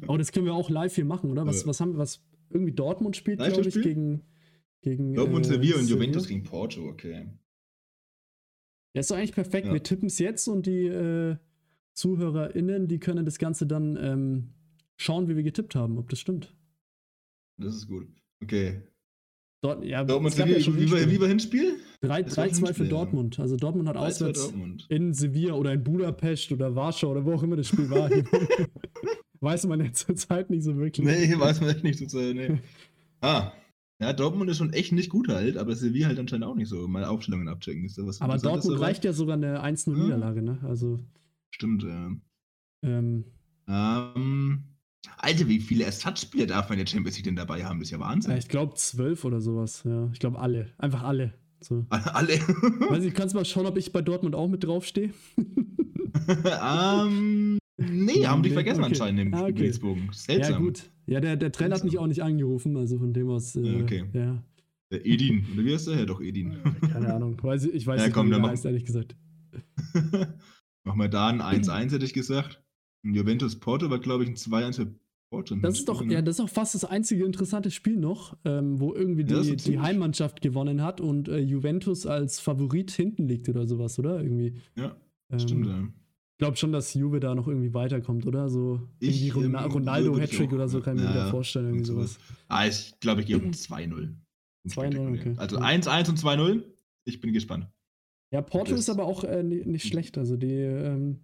oh, 0.09 0.17
das 0.17 0.33
können 0.33 0.47
wir 0.47 0.55
auch 0.55 0.69
live 0.69 0.95
hier 0.95 1.05
machen, 1.05 1.31
oder? 1.31 1.47
Was, 1.47 1.67
was 1.67 1.81
haben 1.81 1.93
wir? 1.93 1.99
Was 1.99 2.21
irgendwie 2.51 2.73
Dortmund 2.73 3.17
spielt, 3.17 3.39
glaube 3.39 3.69
ich, 3.69 3.81
gegen. 3.81 4.23
gegen 4.83 5.15
Dortmund, 5.15 5.47
äh, 5.47 5.51
Sevilla 5.51 5.77
und 5.77 5.89
Juventus 5.89 6.27
gegen 6.27 6.43
Porto, 6.43 6.83
okay. 6.89 7.29
Ja, 8.95 9.01
ist 9.01 9.11
doch 9.11 9.17
eigentlich 9.17 9.33
perfekt. 9.33 9.67
Ja. 9.67 9.73
Wir 9.73 9.83
tippen 9.83 10.07
es 10.07 10.19
jetzt 10.19 10.49
und 10.49 10.67
die 10.67 10.87
äh, 10.87 11.37
ZuhörerInnen, 11.95 12.89
die 12.89 12.99
können 12.99 13.25
das 13.25 13.39
Ganze 13.39 13.67
dann 13.67 13.97
ähm, 14.01 14.49
schauen, 14.99 15.29
wie 15.29 15.37
wir 15.37 15.43
getippt 15.43 15.75
haben, 15.75 15.99
ob 15.99 16.11
das 16.11 16.21
stimmt. 16.21 16.55
Das 17.57 17.75
ist 17.75 17.89
gut. 17.89 18.07
Okay. 18.43 18.83
Dort, 19.61 19.85
ja, 19.85 20.05
Dortmund 20.05 20.35
Sevilla, 20.35 20.59
ja 20.59 20.67
wie, 20.67 20.91
wie, 20.91 21.11
wie 21.11 21.21
war 21.21 21.27
Hinspiel? 21.27 21.81
3-2 22.03 22.75
für 22.75 22.85
Dortmund. 22.85 23.41
Also 23.41 23.57
Dortmund 23.57 23.89
hat 23.89 23.97
auswärts 23.97 24.53
in 24.89 25.13
Sevilla 25.13 25.55
oder 25.55 25.73
in 25.73 25.83
Budapest 25.83 26.53
oder 26.53 26.77
Warschau 26.77 27.11
oder 27.11 27.25
wo 27.25 27.35
auch 27.35 27.43
immer 27.43 27.57
das 27.57 27.67
Spiel 27.67 27.91
war. 27.91 28.09
weiß 29.41 29.67
man 29.67 29.81
jetzt 29.81 30.07
zur 30.07 30.15
Zeit 30.15 30.51
nicht 30.51 30.63
so 30.63 30.77
wirklich. 30.77 31.05
Nee, 31.05 31.37
weiß 31.37 31.61
man 31.61 31.71
echt 31.71 31.83
nicht 31.83 31.99
zur 31.99 32.09
Zeit, 32.09 32.37
nee. 32.37 32.61
Ah, 33.21 33.53
ja, 34.01 34.13
Dortmund 34.13 34.49
ist 34.49 34.59
schon 34.59 34.73
echt 34.73 34.93
nicht 34.93 35.11
gut 35.11 35.29
halt, 35.29 35.57
aber 35.57 35.75
Sevilla 35.75 36.07
halt 36.07 36.21
anscheinend 36.21 36.47
auch 36.47 36.55
nicht 36.55 36.69
so. 36.69 36.87
Mal 36.87 37.05
Aufstellungen 37.05 37.49
abchecken. 37.49 37.85
Ist 37.85 37.99
was 37.99 38.21
aber 38.21 38.39
Dortmund 38.39 38.77
aber? 38.77 38.87
reicht 38.87 39.05
ja 39.05 39.13
sogar 39.13 39.35
eine 39.35 39.65
1-0-Niederlage, 39.65 40.41
ne? 40.41 40.59
Also. 40.63 41.01
Stimmt, 41.51 41.83
ja. 41.83 42.13
Ähm. 42.85 43.25
Ähm. 43.67 44.68
Alter, 45.19 45.49
wie 45.49 45.61
viele 45.61 45.85
Ersatzspieler 45.85 46.47
darf 46.47 46.69
man 46.69 46.79
in 46.79 46.85
der 46.85 46.91
Champions 46.91 47.17
League 47.17 47.25
denn 47.25 47.37
dabei 47.37 47.65
haben? 47.65 47.79
Das 47.79 47.89
ist 47.89 47.93
ja 47.93 48.01
Wahnsinn. 48.01 48.33
Ja, 48.33 48.39
ich 48.39 48.49
glaube 48.49 48.75
zwölf 48.75 49.25
oder 49.25 49.41
sowas. 49.41 49.83
Ja, 49.85 50.09
ich 50.13 50.19
glaube 50.19 50.39
alle. 50.39 50.73
Einfach 50.79 51.03
alle. 51.03 51.35
So. 51.61 51.87
Alle? 51.91 52.35
Weiß 52.89 53.03
ich, 53.05 53.13
kannst 53.15 53.35
du 53.35 53.39
mal 53.39 53.45
schauen, 53.45 53.67
ob 53.67 53.77
ich 53.77 53.93
bei 53.93 54.01
Dortmund 54.01 54.37
auch 54.37 54.47
mit 54.47 54.63
draufstehe? 54.63 55.13
ähm, 56.63 57.59
nee, 57.77 58.25
haben 58.27 58.45
die 58.45 58.51
vergessen 58.51 58.85
okay. 58.85 58.93
anscheinend 58.93 59.21
im 59.21 59.35
ah, 59.35 59.45
okay. 59.45 59.73
Seltsam. 60.13 60.53
Ja, 60.53 60.59
gut. 60.61 60.91
Ja, 61.07 61.21
der, 61.21 61.37
der 61.37 61.51
Trainer 61.51 61.75
hat 61.75 61.83
mich 61.83 61.99
auch 61.99 62.07
nicht 62.07 62.23
angerufen, 62.23 62.77
also 62.77 62.99
von 62.99 63.13
dem 63.13 63.29
aus. 63.29 63.57
Äh, 63.57 63.83
okay. 63.83 64.05
Ja. 64.13 64.41
Der 64.93 65.05
Edin, 65.05 65.47
oder 65.53 65.65
wie 65.65 65.75
heißt 65.75 65.89
der? 65.89 65.97
Ja, 65.97 66.05
doch, 66.07 66.21
Edin. 66.21 66.59
Keine 66.93 67.13
Ahnung. 67.13 67.37
Weiß, 67.43 67.65
ich 67.65 67.87
weiß 67.87 68.01
ja, 68.01 68.07
nicht, 68.07 68.15
komm, 68.15 68.29
wie 68.29 68.35
der 68.35 68.43
heißt, 68.43 68.65
ehrlich 68.65 68.85
gesagt. 68.85 69.17
Machen 70.85 71.01
wir 71.01 71.09
da 71.09 71.27
ein 71.27 71.43
1-1, 71.43 71.93
hätte 71.93 72.05
ich 72.05 72.15
gesagt. 72.15 72.63
Juventus 73.03 73.59
Porto 73.59 73.91
war, 73.91 73.99
glaube 73.99 74.25
ich, 74.25 74.31
ein 74.31 74.37
2-1 74.37 74.77
für 74.77 74.95
Porto. 75.31 75.57
Das 75.57 75.79
ist 75.79 75.89
doch, 75.89 76.05
ja, 76.05 76.23
das 76.23 76.39
ist 76.39 76.41
auch 76.41 76.49
fast 76.49 76.75
das 76.75 76.85
einzige 76.85 77.25
interessante 77.25 77.71
Spiel 77.71 77.97
noch, 77.97 78.37
ähm, 78.45 78.81
wo 78.81 78.95
irgendwie 78.95 79.25
die, 79.25 79.35
ja, 79.35 79.55
die 79.55 79.79
Heimmannschaft 79.79 80.41
gewonnen 80.41 80.83
hat 80.83 81.01
und 81.01 81.29
äh, 81.29 81.39
Juventus 81.39 82.07
als 82.07 82.41
Favorit 82.41 82.91
hinten 82.91 83.29
liegt 83.29 83.49
oder 83.49 83.67
sowas, 83.67 83.99
oder? 83.99 84.23
Irgendwie. 84.23 84.55
Ja, 84.77 84.97
ähm, 85.31 85.39
stimmt, 85.39 85.67
ja. 85.67 85.81
Ich 85.81 86.41
glaube 86.41 86.57
schon, 86.57 86.71
dass 86.71 86.95
Juve 86.95 87.19
da 87.19 87.35
noch 87.35 87.49
irgendwie 87.49 87.75
weiterkommt, 87.75 88.25
oder? 88.25 88.49
So 88.49 88.81
ich, 89.01 89.27
irgendwie 89.27 89.47
ähm, 89.47 89.57
Ronaldo-Hattrick 89.57 90.53
oder 90.53 90.69
so, 90.69 90.81
kann 90.81 90.97
ich 90.97 91.03
mir 91.03 91.13
da 91.13 91.31
vorstellen, 91.31 91.67
irgendwie 91.67 91.85
sowas. 91.85 92.19
Ah, 92.47 92.67
ich 92.67 92.95
glaube, 93.01 93.23
ich 93.23 93.27
gehe 93.27 93.39
um 93.39 93.51
2-0. 93.51 94.15
2-0, 94.69 95.19
okay. 95.19 95.35
Also 95.37 95.59
1-1 95.59 96.11
und 96.11 96.19
2-0. 96.19 96.63
Ich 97.05 97.21
bin 97.21 97.33
gespannt. 97.33 97.67
Ja, 98.31 98.43
Porto 98.43 98.75
ist 98.75 98.89
aber 98.89 99.05
auch 99.05 99.25
äh, 99.25 99.43
nicht 99.43 99.87
schlecht. 99.87 100.17
Also 100.17 100.37
die, 100.37 100.53
ähm, 100.53 101.21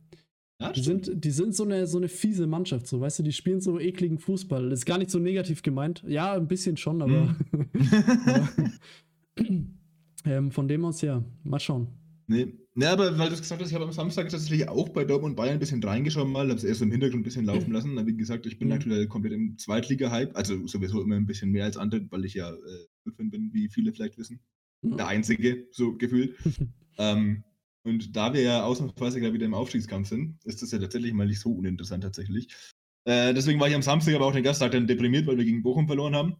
ja, 0.61 0.73
die, 0.73 0.83
sind, 0.83 1.25
die 1.25 1.31
sind 1.31 1.55
so 1.55 1.65
eine, 1.65 1.87
so 1.87 1.99
eine 1.99 2.09
fiese 2.09 2.47
Mannschaft, 2.47 2.87
so, 2.87 3.01
weißt 3.01 3.19
du, 3.19 3.23
die 3.23 3.33
spielen 3.33 3.61
so 3.61 3.81
ekligen 3.81 4.19
Fußball. 4.19 4.71
Das 4.71 4.81
ist 4.81 4.87
gar 4.87 4.99
nicht 4.99 5.11
so 5.11 5.19
negativ 5.19 5.63
gemeint. 5.63 6.05
Ja, 6.07 6.35
ein 6.35 6.49
bisschen 6.49 6.77
schon, 6.77 7.03
aber. 7.03 7.37
Hm. 9.37 9.79
ähm, 10.25 10.53
von 10.53 10.69
dem 10.69 10.85
aus, 10.85 11.01
ja, 11.01 11.25
mal 11.43 11.59
schauen. 11.59 11.89
Nee. 12.29 12.55
Ja, 12.77 12.93
aber 12.93 13.19
weil 13.19 13.29
du 13.29 13.35
es 13.35 13.41
gesagt 13.41 13.61
hast, 13.61 13.69
ich 13.69 13.75
habe 13.75 13.85
am 13.85 13.93
Samstag 13.93 14.29
tatsächlich 14.29 14.69
auch 14.69 14.89
bei 14.89 15.05
Dortmund 15.05 15.37
Bayern 15.37 15.55
ein 15.55 15.59
bisschen 15.59 15.83
reingeschaut 15.83 16.29
mal, 16.29 16.49
habe 16.49 16.55
es 16.55 16.65
erst 16.65 16.83
im 16.83 16.91
Hintergrund 16.91 17.21
ein 17.21 17.25
bisschen 17.25 17.45
laufen 17.45 17.73
lassen. 17.73 18.07
Wie 18.07 18.17
gesagt, 18.17 18.47
ich 18.47 18.59
bin 18.59 18.69
mhm. 18.69 18.75
aktuell 18.75 19.07
komplett 19.07 19.33
im 19.33 19.59
Zweitliga-Hype, 19.59 20.37
also 20.37 20.67
sowieso 20.67 21.03
immer 21.03 21.17
ein 21.17 21.27
bisschen 21.27 21.51
mehr 21.51 21.65
als 21.65 21.77
andere, 21.77 22.07
weil 22.11 22.25
ich 22.25 22.35
ja 22.35 22.51
äh, 22.51 23.11
bin, 23.17 23.51
wie 23.53 23.69
viele 23.69 23.93
vielleicht 23.93 24.19
wissen. 24.19 24.41
Mhm. 24.83 24.97
Der 24.97 25.07
Einzige, 25.07 25.67
so 25.71 25.97
gefühlt. 25.97 26.37
ähm, 26.99 27.45
und 27.85 28.17
da 28.17 28.33
wir 28.33 28.43
ja 28.43 28.65
ausnahmsweise 28.65 29.21
gerade 29.21 29.35
wieder 29.35 29.47
im 29.47 29.55
Aufstiegskampf 29.55 30.09
sind, 30.09 30.43
ist 30.45 30.63
das 30.63 30.71
ja 30.73 30.79
tatsächlich 30.79 31.13
mal 31.13 31.27
nicht 31.27 31.41
so 31.41 31.53
uninteressant 31.53 32.03
tatsächlich. 32.03 32.49
Äh, 33.05 33.35
deswegen 33.35 33.61
war 33.61 33.69
ich 33.69 33.75
am 33.75 33.83
Samstag 33.83 34.15
aber 34.15 34.27
auch 34.27 34.33
den 34.33 34.43
Gasttag 34.43 34.73
dann 34.73 34.87
deprimiert, 34.87 35.27
weil 35.27 35.37
wir 35.37 35.45
gegen 35.45 35.63
Bochum 35.63 35.87
verloren 35.87 36.17
haben. 36.17 36.37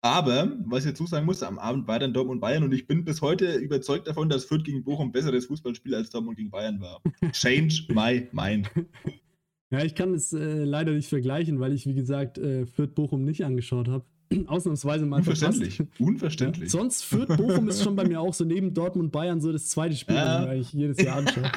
Aber, 0.00 0.56
was 0.66 0.84
ich 0.84 0.92
dazu 0.92 1.06
sagen 1.06 1.26
muss, 1.26 1.42
am 1.42 1.58
Abend 1.58 1.88
war 1.88 1.98
dann 1.98 2.12
Dortmund 2.12 2.40
Bayern 2.40 2.62
und 2.62 2.72
ich 2.72 2.86
bin 2.86 3.04
bis 3.04 3.20
heute 3.20 3.56
überzeugt 3.56 4.06
davon, 4.06 4.28
dass 4.28 4.44
Fürth 4.44 4.62
gegen 4.62 4.84
Bochum 4.84 5.10
besseres 5.10 5.46
Fußballspiel 5.46 5.94
als 5.94 6.10
Dortmund 6.10 6.36
gegen 6.36 6.50
Bayern 6.50 6.80
war. 6.80 7.02
Change 7.32 7.86
my 7.88 8.28
mind. 8.32 8.70
Ja, 9.70 9.84
ich 9.84 9.94
kann 9.94 10.14
es 10.14 10.32
äh, 10.32 10.64
leider 10.64 10.92
nicht 10.92 11.08
vergleichen, 11.08 11.58
weil 11.58 11.72
ich, 11.72 11.86
wie 11.86 11.94
gesagt, 11.94 12.38
äh, 12.38 12.66
Fürth 12.66 12.94
Bochum 12.94 13.24
nicht 13.24 13.44
angeschaut 13.44 13.88
habe. 13.88 14.06
ausnahmsweise 14.46 15.06
mal 15.06 15.18
Unverständlich. 15.18 15.76
Verpasst. 15.76 16.00
Unverständlich. 16.00 16.72
Ja, 16.72 16.78
sonst 16.78 17.04
führt 17.04 17.36
Bochum 17.36 17.68
ist 17.68 17.82
schon 17.82 17.96
bei 17.96 18.06
mir 18.06 18.20
auch 18.20 18.34
so 18.34 18.44
neben 18.44 18.74
Dortmund 18.74 19.12
Bayern 19.12 19.40
so 19.40 19.52
das 19.52 19.68
zweite 19.68 19.96
Spiel, 19.96 20.16
ja. 20.16 20.46
das 20.46 20.56
ich 20.56 20.72
jedes 20.72 21.02
Jahr 21.02 21.18
anschaue. 21.18 21.50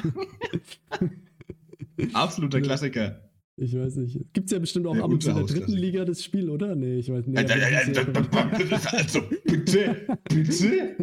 Absoluter 2.14 2.62
Klassiker. 2.62 3.22
Ich 3.58 3.78
weiß 3.78 3.98
nicht. 3.98 4.34
Gibt 4.34 4.46
es 4.46 4.52
ja 4.52 4.60
bestimmt 4.60 4.88
auch 4.88 4.98
ab 4.98 5.12
und 5.12 5.22
zu 5.22 5.30
in 5.30 5.36
der 5.36 5.46
dritten 5.46 5.74
Liga 5.74 6.04
das 6.04 6.24
Spiel, 6.24 6.50
oder? 6.50 6.74
Nee, 6.76 6.96
ich 6.96 7.12
weiß 7.12 7.28
nicht. 7.28 7.38
Also, 7.38 9.22
bitte, 9.46 10.08
bitte. 10.30 10.96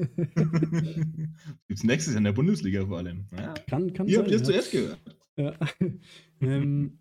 Gibt 1.68 1.78
es 1.78 1.84
nächstes 1.84 2.14
Jahr 2.14 2.18
in 2.18 2.24
der 2.24 2.32
Bundesliga 2.32 2.84
vor 2.86 2.98
allem. 2.98 3.26
Ja. 3.36 3.54
Kann, 3.68 3.92
kann 3.92 4.08
Ihr 4.08 4.16
sein, 4.16 4.24
habt 4.24 4.34
es 4.34 4.40
ja. 4.40 4.46
zuerst 4.46 4.72
gehört. 4.72 4.98
Ja, 5.36 5.54
ähm, 6.40 6.98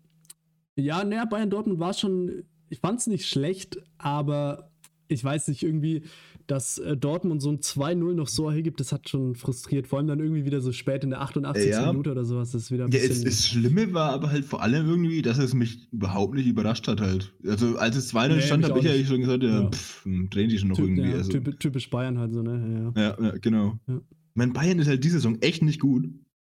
ja 0.76 1.02
naja, 1.02 1.24
Bayern 1.24 1.50
Dortmund 1.50 1.80
war 1.80 1.92
schon 1.92 2.44
ich 2.70 2.80
fand 2.80 3.00
es 3.00 3.06
nicht 3.06 3.26
schlecht, 3.26 3.78
aber 3.98 4.70
ich 5.08 5.24
weiß 5.24 5.48
nicht, 5.48 5.62
irgendwie, 5.62 6.02
dass 6.46 6.78
äh, 6.78 6.96
Dortmund 6.96 7.42
so 7.42 7.50
ein 7.50 7.58
2-0 7.58 8.14
noch 8.14 8.28
so 8.28 8.48
ergibt, 8.48 8.80
das 8.80 8.92
hat 8.92 9.08
schon 9.08 9.34
frustriert. 9.34 9.86
Vor 9.86 9.98
allem 9.98 10.08
dann 10.08 10.20
irgendwie 10.20 10.44
wieder 10.44 10.60
so 10.60 10.72
spät 10.72 11.04
in 11.04 11.10
der 11.10 11.20
88. 11.20 11.70
Ja. 11.70 11.86
Minute 11.92 12.12
oder 12.12 12.24
sowas. 12.24 12.52
Das 12.52 12.62
ist 12.62 12.70
wieder 12.70 12.84
ein 12.84 12.92
ja, 12.92 13.00
es, 13.00 13.22
das 13.22 13.46
Schlimme 13.46 13.92
war 13.92 14.12
aber 14.12 14.30
halt 14.30 14.44
vor 14.44 14.62
allem 14.62 14.88
irgendwie, 14.88 15.22
dass 15.22 15.38
es 15.38 15.54
mich 15.54 15.88
überhaupt 15.92 16.34
nicht 16.34 16.46
überrascht 16.46 16.88
hat 16.88 17.00
halt. 17.00 17.34
Also 17.46 17.76
als 17.76 17.96
es 17.96 18.14
2-0 18.14 18.28
nee, 18.28 18.42
stand, 18.42 18.64
habe 18.64 18.78
ich 18.78 18.84
ja 18.84 19.04
schon 19.04 19.20
gesagt, 19.20 19.42
ja, 19.42 19.62
ja. 19.62 19.70
Pff, 19.70 20.04
hm, 20.04 20.30
drehen 20.30 20.48
die 20.48 20.58
schon 20.58 20.68
noch 20.68 20.76
typ, 20.76 20.86
irgendwie. 20.86 21.10
Ja, 21.10 21.16
also. 21.16 21.38
typisch 21.38 21.90
Bayern 21.90 22.18
halt 22.18 22.32
so, 22.32 22.42
ne? 22.42 22.92
Ja, 22.96 23.16
ja, 23.20 23.30
genau. 23.38 23.78
Ja. 23.86 24.00
Mein 24.34 24.52
Bayern 24.52 24.78
ist 24.78 24.88
halt 24.88 25.04
diese 25.04 25.16
Saison 25.16 25.38
echt 25.40 25.62
nicht 25.62 25.80
gut, 25.80 26.08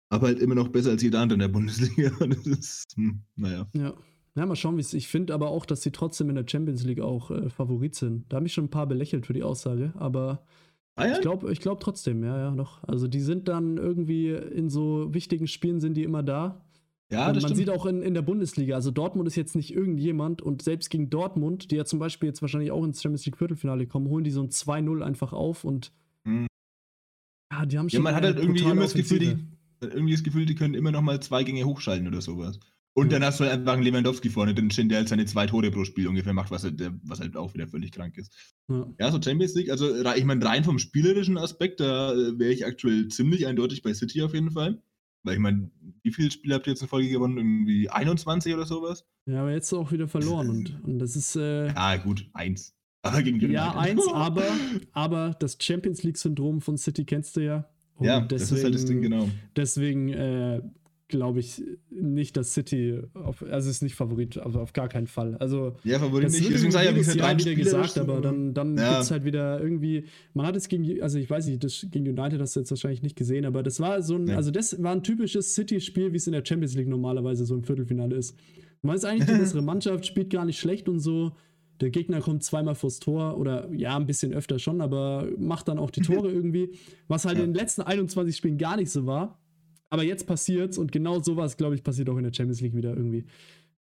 aber 0.09 0.27
halt 0.27 0.39
immer 0.39 0.55
noch 0.55 0.67
besser 0.67 0.91
als 0.91 1.01
jeder 1.01 1.21
andere 1.21 1.35
in 1.35 1.39
der 1.39 1.47
Bundesliga. 1.47 2.11
Das 2.19 2.45
ist, 2.45 2.95
hm, 2.95 3.21
naja. 3.35 3.67
Ja. 3.73 3.93
Ja, 4.37 4.45
mal 4.45 4.55
schauen, 4.55 4.77
wie 4.77 4.81
es. 4.81 4.93
Ich 4.93 5.07
finde 5.07 5.33
aber 5.33 5.49
auch, 5.49 5.65
dass 5.65 5.81
sie 5.81 5.91
trotzdem 5.91 6.29
in 6.29 6.35
der 6.35 6.45
Champions 6.47 6.83
League 6.83 7.01
auch 7.01 7.31
äh, 7.31 7.49
Favorit 7.49 7.95
sind. 7.95 8.25
Da 8.29 8.37
habe 8.37 8.45
ich 8.45 8.53
schon 8.53 8.65
ein 8.65 8.69
paar 8.69 8.85
belächelt 8.85 9.25
für 9.25 9.33
die 9.33 9.41
Aussage, 9.41 9.93
aber 9.97 10.43
ah, 10.95 11.07
ja? 11.07 11.13
ich 11.13 11.21
glaube 11.21 11.51
ich 11.51 11.59
glaub 11.59 11.79
trotzdem, 11.79 12.23
ja, 12.23 12.37
ja, 12.37 12.51
noch. 12.51 12.83
Also 12.83 13.07
die 13.07 13.21
sind 13.21 13.47
dann 13.47 13.77
irgendwie 13.77 14.29
in 14.29 14.69
so 14.69 15.11
wichtigen 15.11 15.47
Spielen 15.47 15.79
sind 15.79 15.95
die 15.95 16.03
immer 16.03 16.21
da. 16.21 16.63
Ja, 17.09 17.27
und 17.27 17.33
man 17.33 17.41
stimmt. 17.41 17.55
sieht 17.55 17.69
auch 17.71 17.87
in, 17.87 18.03
in 18.03 18.13
der 18.13 18.21
Bundesliga, 18.21 18.75
also 18.75 18.91
Dortmund 18.91 19.27
ist 19.27 19.37
jetzt 19.37 19.55
nicht 19.55 19.73
irgendjemand 19.73 20.41
und 20.41 20.61
selbst 20.61 20.89
gegen 20.89 21.09
Dortmund, 21.09 21.71
die 21.71 21.77
ja 21.77 21.85
zum 21.85 21.99
Beispiel 21.99 22.27
jetzt 22.27 22.41
wahrscheinlich 22.41 22.69
auch 22.69 22.83
ins 22.83 23.01
Champions 23.01 23.25
League 23.25 23.37
Viertelfinale 23.37 23.87
kommen, 23.87 24.07
holen 24.07 24.25
die 24.25 24.31
so 24.31 24.41
ein 24.41 24.49
2-0 24.49 25.01
einfach 25.01 25.33
auf 25.33 25.63
und 25.63 25.93
mhm. 26.25 26.47
ja, 27.51 27.65
die 27.65 27.79
haben 27.79 27.89
schon. 27.89 27.99
Ja, 27.99 28.03
man 28.03 28.13
hat 28.13 28.23
halt 28.23 28.37
irgendwie 28.37 28.61
immer 28.61 28.81
das 28.81 28.93
Gefühl, 28.93 29.19
die, 29.19 29.35
irgendwie 29.81 30.13
das 30.13 30.23
Gefühl, 30.23 30.45
die 30.45 30.55
können 30.55 30.75
immer 30.75 30.91
noch 30.91 31.01
mal 31.01 31.19
zwei 31.21 31.43
Gänge 31.43 31.63
hochschalten 31.63 32.07
oder 32.07 32.21
sowas. 32.21 32.59
Und 32.97 33.11
dann 33.11 33.23
hast 33.23 33.39
du 33.39 33.43
halt 33.43 33.53
einfach 33.53 33.73
einen 33.73 33.83
Lewandowski 33.83 34.31
vorne 34.31 34.55
drin 34.55 34.71
stehen, 34.71 34.89
der 34.89 34.97
halt 34.97 35.07
seine 35.07 35.25
zwei 35.25 35.45
Tore 35.45 35.69
pro 35.69 35.85
Spiel 35.85 36.07
ungefähr 36.07 36.33
macht, 36.33 36.49
was 36.49 36.63
halt, 36.63 36.81
was 37.03 37.19
halt 37.19 37.37
auch 37.37 37.53
wieder 37.53 37.67
völlig 37.67 37.91
krank 37.91 38.17
ist. 38.17 38.33
Ja. 38.67 38.91
Ja, 38.99 39.11
so 39.11 39.21
Champions 39.21 39.53
League, 39.53 39.69
also 39.69 40.03
ich 40.15 40.25
meine, 40.25 40.43
rein 40.43 40.63
vom 40.63 40.79
spielerischen 40.79 41.37
Aspekt, 41.37 41.79
da 41.79 42.11
äh, 42.13 42.39
wäre 42.39 42.51
ich 42.51 42.65
aktuell 42.65 43.07
ziemlich 43.09 43.45
eindeutig 43.45 43.83
bei 43.83 43.93
City 43.93 44.23
auf 44.23 44.33
jeden 44.33 44.49
Fall. 44.49 44.81
Weil 45.21 45.35
ich 45.35 45.39
meine, 45.39 45.69
wie 46.01 46.11
viele 46.11 46.31
Spiele 46.31 46.55
habt 46.55 46.65
ihr 46.65 46.71
jetzt 46.71 46.81
in 46.81 46.87
Folge 46.87 47.09
gewonnen? 47.09 47.37
Irgendwie 47.37 47.87
21 47.87 48.55
oder 48.55 48.65
sowas? 48.65 49.05
ja, 49.27 49.41
aber 49.41 49.51
jetzt 49.51 49.71
auch 49.73 49.91
wieder 49.91 50.07
verloren 50.07 50.49
und, 50.49 50.83
und 50.83 50.97
das 50.97 51.15
ist. 51.15 51.35
Äh, 51.35 51.67
Ja, 51.67 51.97
gut, 51.97 52.27
eins. 52.33 52.73
Aber 53.03 53.21
gegen 53.21 53.39
Ja, 53.51 53.75
eins, 53.75 54.07
aber, 54.11 54.43
aber 54.93 55.35
das 55.39 55.55
Champions 55.61 56.01
League-Syndrom 56.01 56.61
von 56.61 56.79
City 56.79 57.05
kennst 57.05 57.35
du 57.35 57.41
ja. 57.41 57.69
Und 57.93 58.07
Ja, 58.07 58.21
das 58.21 58.51
ist 58.51 58.63
halt 58.63 58.73
das 58.73 58.85
Ding, 58.85 59.03
genau. 59.03 59.29
Deswegen 59.55 60.09
äh, 60.09 60.61
glaube 61.09 61.39
ich 61.39 61.63
nicht, 61.89 62.35
dass 62.35 62.53
City, 62.53 62.99
auf, 63.13 63.41
also 63.43 63.69
ist 63.69 63.81
nicht 63.81 63.95
Favorit, 63.95 64.37
also 64.37 64.59
auf 64.59 64.73
gar 64.73 64.89
keinen 64.89 65.07
Fall. 65.07 65.35
Also 65.37 65.75
Ja, 65.83 65.99
Favorit 65.99 66.25
nicht. 66.29 66.35
Deswegen 66.49 66.67
ich 66.67 66.73
ja, 66.73 66.95
wie 66.95 67.17
Jahr 67.19 67.37
wieder 67.37 67.55
gesagt, 67.55 67.97
aber 67.97 68.19
dann, 68.19 68.53
dann 68.53 68.77
Ja. 68.77 68.89
gibt 68.91 69.03
es 69.03 69.11
halt 69.11 69.23
wieder 69.23 69.61
irgendwie, 69.61 70.05
man 70.33 70.45
hat 70.45 70.55
es 70.57 70.67
gegen, 70.67 71.01
also 71.01 71.17
ich 71.17 71.29
weiß 71.29 71.47
nicht, 71.47 71.63
das 71.63 71.85
gegen 71.89 72.07
United 72.07 72.41
hast 72.41 72.55
du 72.55 72.59
jetzt 72.59 72.71
wahrscheinlich 72.71 73.03
nicht 73.03 73.15
gesehen, 73.15 73.45
aber 73.45 73.63
das 73.63 73.79
war 73.79 74.01
so 74.01 74.15
ein, 74.15 74.25
Nee. 74.25 74.33
also 74.33 74.51
das 74.51 74.81
war 74.83 74.91
ein 74.91 75.03
typisches 75.03 75.55
City-Spiel, 75.55 76.11
wie 76.11 76.17
es 76.17 76.27
in 76.27 76.33
der 76.33 76.43
Champions 76.45 76.75
League 76.75 76.89
normalerweise 76.89 77.45
so 77.45 77.55
im 77.55 77.63
Viertelfinale 77.63 78.15
ist. 78.15 78.35
Man 78.81 78.95
ist 78.95 79.05
eigentlich 79.05 79.27
die 79.29 79.37
bessere 79.39 79.61
Mannschaft, 79.61 80.05
spielt 80.05 80.29
gar 80.29 80.43
nicht 80.45 80.59
schlecht 80.59 80.89
und 80.89 80.99
so. 80.99 81.31
Der 81.79 81.89
Gegner 81.91 82.19
kommt 82.21 82.43
zweimal 82.43 82.75
vors 82.75 82.99
Tor 82.99 83.37
oder 83.37 83.71
ja, 83.71 83.95
ein 83.95 84.07
bisschen 84.07 84.33
öfter 84.33 84.57
schon, 84.59 84.81
aber 84.81 85.27
macht 85.37 85.67
dann 85.67 85.77
auch 85.77 85.91
die 85.91 86.01
Tore 86.01 86.31
irgendwie. 86.33 86.71
Was 87.07 87.23
halt 87.25 87.37
Ja. 87.37 87.43
in 87.43 87.51
den 87.53 87.55
letzten 87.55 87.83
21 87.83 88.35
Spielen 88.35 88.57
gar 88.57 88.75
nicht 88.77 88.89
so 88.91 89.05
war. 89.05 89.39
Aber 89.89 90.03
jetzt 90.03 90.27
passiert's 90.27 90.77
und 90.77 90.91
genau 90.91 91.21
sowas, 91.21 91.57
glaube 91.57 91.75
ich, 91.75 91.83
passiert 91.83 92.09
auch 92.09 92.17
in 92.17 92.23
der 92.23 92.33
Champions 92.33 92.61
League 92.61 92.75
wieder 92.75 92.95
irgendwie. 92.95 93.25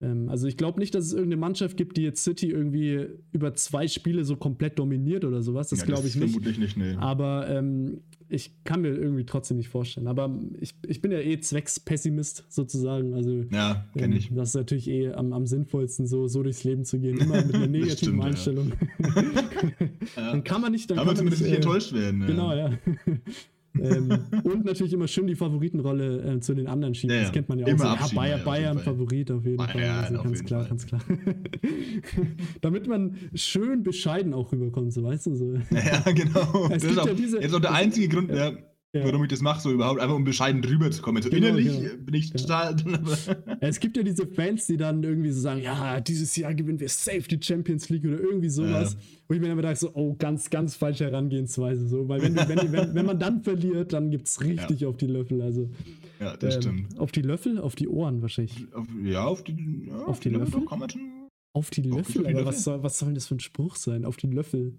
Ähm, 0.00 0.28
also 0.28 0.46
ich 0.46 0.57
glaube 0.57 0.78
nicht, 0.78 0.94
dass 0.94 1.04
es 1.07 1.12
irgendeine 1.12 1.40
Mannschaft 1.40 1.76
gibt, 1.76 1.96
die 1.96 2.02
jetzt 2.02 2.22
City 2.22 2.50
irgendwie 2.50 3.07
über 3.32 3.54
zwei 3.54 3.88
Spiele 3.88 4.24
so 4.24 4.36
komplett 4.36 4.78
dominiert 4.78 5.24
oder 5.24 5.42
sowas. 5.42 5.70
Das 5.70 5.80
Ja, 5.80 5.86
glaube 5.86 6.07
ich 6.07 6.14
nicht. 6.16 6.30
Vermutlich 6.32 6.59
nicht, 6.59 6.76
nee. 6.76 6.94
Aber 6.98 7.48
ähm, 7.48 8.02
ich 8.28 8.52
kann 8.64 8.82
mir 8.82 8.90
irgendwie 8.90 9.24
trotzdem 9.24 9.57
nicht 9.57 9.68
vorstellen. 9.68 10.07
Aber 10.07 10.38
ich, 10.61 10.74
ich 10.86 11.00
bin 11.00 11.12
ja 11.12 11.20
eh 11.20 11.40
Zweckspessimist 11.40 12.44
sozusagen. 12.50 13.14
Also 13.14 13.44
Ja, 13.50 13.86
kenne 13.96 14.14
ähm, 14.14 14.18
ich. 14.18 14.30
das 14.34 14.50
ist 14.50 14.54
natürlich 14.57 14.88
eh 14.88 15.12
am, 15.12 15.32
am 15.32 15.46
sinnvollsten, 15.46 16.07
so, 16.07 16.28
so 16.28 16.42
durchs 16.42 16.62
Leben 16.62 16.84
zu 16.84 16.98
gehen. 17.00 17.18
Immer 17.18 17.44
mit 17.44 17.54
einer 17.54 17.66
negativen 17.66 17.96
stimmt. 17.96 18.24
Einstellung. 18.24 18.72
Ja. 20.16 20.30
dann 20.30 20.44
kann 20.44 20.61
man 20.61 20.72
nicht, 20.72 20.88
dann 20.88 20.96
man 20.98 21.07
kann 21.07 21.07
man 21.09 21.16
zumindest 21.16 21.42
nicht 21.42 21.52
äh, 21.52 21.57
enttäuscht 21.57 21.92
werden. 21.92 22.24
Genau, 22.26 22.54
ja. 22.54 22.78
Ähm, 23.83 24.18
und 24.45 24.64
natürlich 24.64 24.93
immer 24.93 25.09
schön 25.09 25.27
die 25.27 25.35
Favoritenrolle 25.35 26.35
äh, 26.37 26.41
zu 26.41 26.55
den 26.55 26.66
anderen 26.66 26.95
schieben. 26.95 27.14
Ja, 27.16 27.22
das 27.22 27.33
kennt 27.33 27.49
man 27.49 27.59
ja 27.59 27.66
auch. 27.66 27.70
Immer 27.70 27.79
so. 27.79 27.85
Ja, 27.85 27.93
auf 27.95 28.12
jeden 28.12 28.45
Bayern 28.45 28.74
Fall. 28.74 28.85
Favorit 28.85 29.31
auf 29.31 29.45
jeden 29.45 29.59
Fall. 29.59 29.74
Bayern, 29.74 30.05
Also 30.05 30.16
auf 30.16 30.22
ganz 30.24 30.37
jeden 30.39 30.47
klar, 30.47 30.61
Fall. 30.61 30.68
ganz 30.68 30.87
klar. 30.87 31.01
Damit 32.61 32.87
man 32.87 33.16
schön 33.35 33.83
bescheiden 33.83 34.35
auch 34.35 34.53
rüberkommt, 34.53 34.93
so 34.93 35.03
weißt 35.03 35.27
du 35.27 35.35
so. 35.35 35.55
Ja, 35.70 36.01
genau. 36.12 36.68
Es 36.70 36.83
Das 36.83 36.91
ist 36.93 36.97
ja 36.97 37.14
diese- 37.14 37.41
jetzt 37.41 37.55
auch 37.55 37.61
der 37.61 37.72
einzige 37.74 38.09
Grund, 38.09 38.31
ja. 38.31 38.53
Ja, 38.99 39.05
Ja. 39.07 39.12
warum 39.12 39.24
ich 39.24 39.30
das 39.30 39.40
mache, 39.40 39.61
so 39.61 39.70
überhaupt, 39.72 40.01
einfach 40.01 40.14
um 40.16 40.24
bescheiden 40.24 40.62
rüberzukommen. 40.64 41.22
So 41.22 41.30
Genau, 41.30 41.47
innerlich 41.49 41.80
genau. 41.80 41.94
bin 42.05 42.14
ich 42.14 42.28
Ja. 42.30 42.36
total. 42.36 42.76
Es 43.61 43.80
gibt 43.80 43.97
ja 43.97 44.03
diese 44.03 44.26
Fans, 44.26 44.66
die 44.66 44.76
dann 44.76 45.03
irgendwie 45.03 45.30
so 45.30 45.40
sagen, 45.40 45.62
ja, 45.62 46.01
dieses 46.01 46.34
Jahr 46.36 46.55
gewinnen 46.55 46.78
wir 46.80 46.88
safe 46.88 47.22
die 47.22 47.38
Champions 47.42 47.88
League 47.88 48.05
oder 48.05 48.20
irgendwie 48.20 48.49
sowas. 48.49 48.92
Ja. 48.94 48.99
Wo 49.28 49.34
ich 49.34 49.40
mir 49.40 49.49
dann 49.49 49.57
gedacht 49.57 49.76
so, 49.78 49.90
oh, 49.94 50.14
ganz, 50.18 50.51
ganz 50.51 50.74
falsche 50.76 51.05
Herangehensweise. 51.05 51.86
So. 51.88 52.09
Weil 52.09 52.22
wenn, 52.22 52.34
die- 52.34 52.49
wenn, 52.49 52.59
die- 52.59 52.72
wenn, 52.72 52.94
wenn 52.94 53.07
man 53.07 53.18
dann 53.18 53.42
verliert, 53.42 53.92
dann 53.92 54.11
gibt 54.11 54.28
es 54.28 54.40
richtig 54.42 54.84
auf 54.86 54.97
die 54.97 55.07
Löffel. 55.07 55.42
Also 55.42 55.70
ja, 56.20 56.36
das 56.36 56.57
ähm, 56.57 56.62
stimmt. 56.62 56.99
auf 56.99 57.12
die 57.12 57.22
Löffel, 57.22 57.59
auf 57.59 57.74
die 57.74 57.88
Ohren 57.88 58.22
wahrscheinlich. 58.22 58.66
Auf, 58.72 58.86
ja, 59.05 59.24
auf 59.24 59.42
die, 59.44 59.86
ja, 59.88 59.97
Auf 60.05 60.20
die 60.20 60.28
Löffel? 60.30 60.64
Kann 60.64 60.78
man 60.78 60.90
schon. 60.90 61.01
Auf 61.53 61.70
die 61.70 61.90
Auf 61.90 61.97
Löffel? 61.99 62.12
die 62.12 62.18
Aber 62.20 62.30
Löffel? 62.32 62.47
was 62.47 62.64
soll, 62.64 62.82
was 62.82 62.99
soll 62.99 63.07
denn 63.09 63.14
das 63.16 63.26
für 63.26 63.34
ein 63.34 63.40
Spruch 63.40 63.76
sein? 63.76 64.05
Auf 64.05 64.16
die 64.16 64.26
Löffel. 64.28 64.78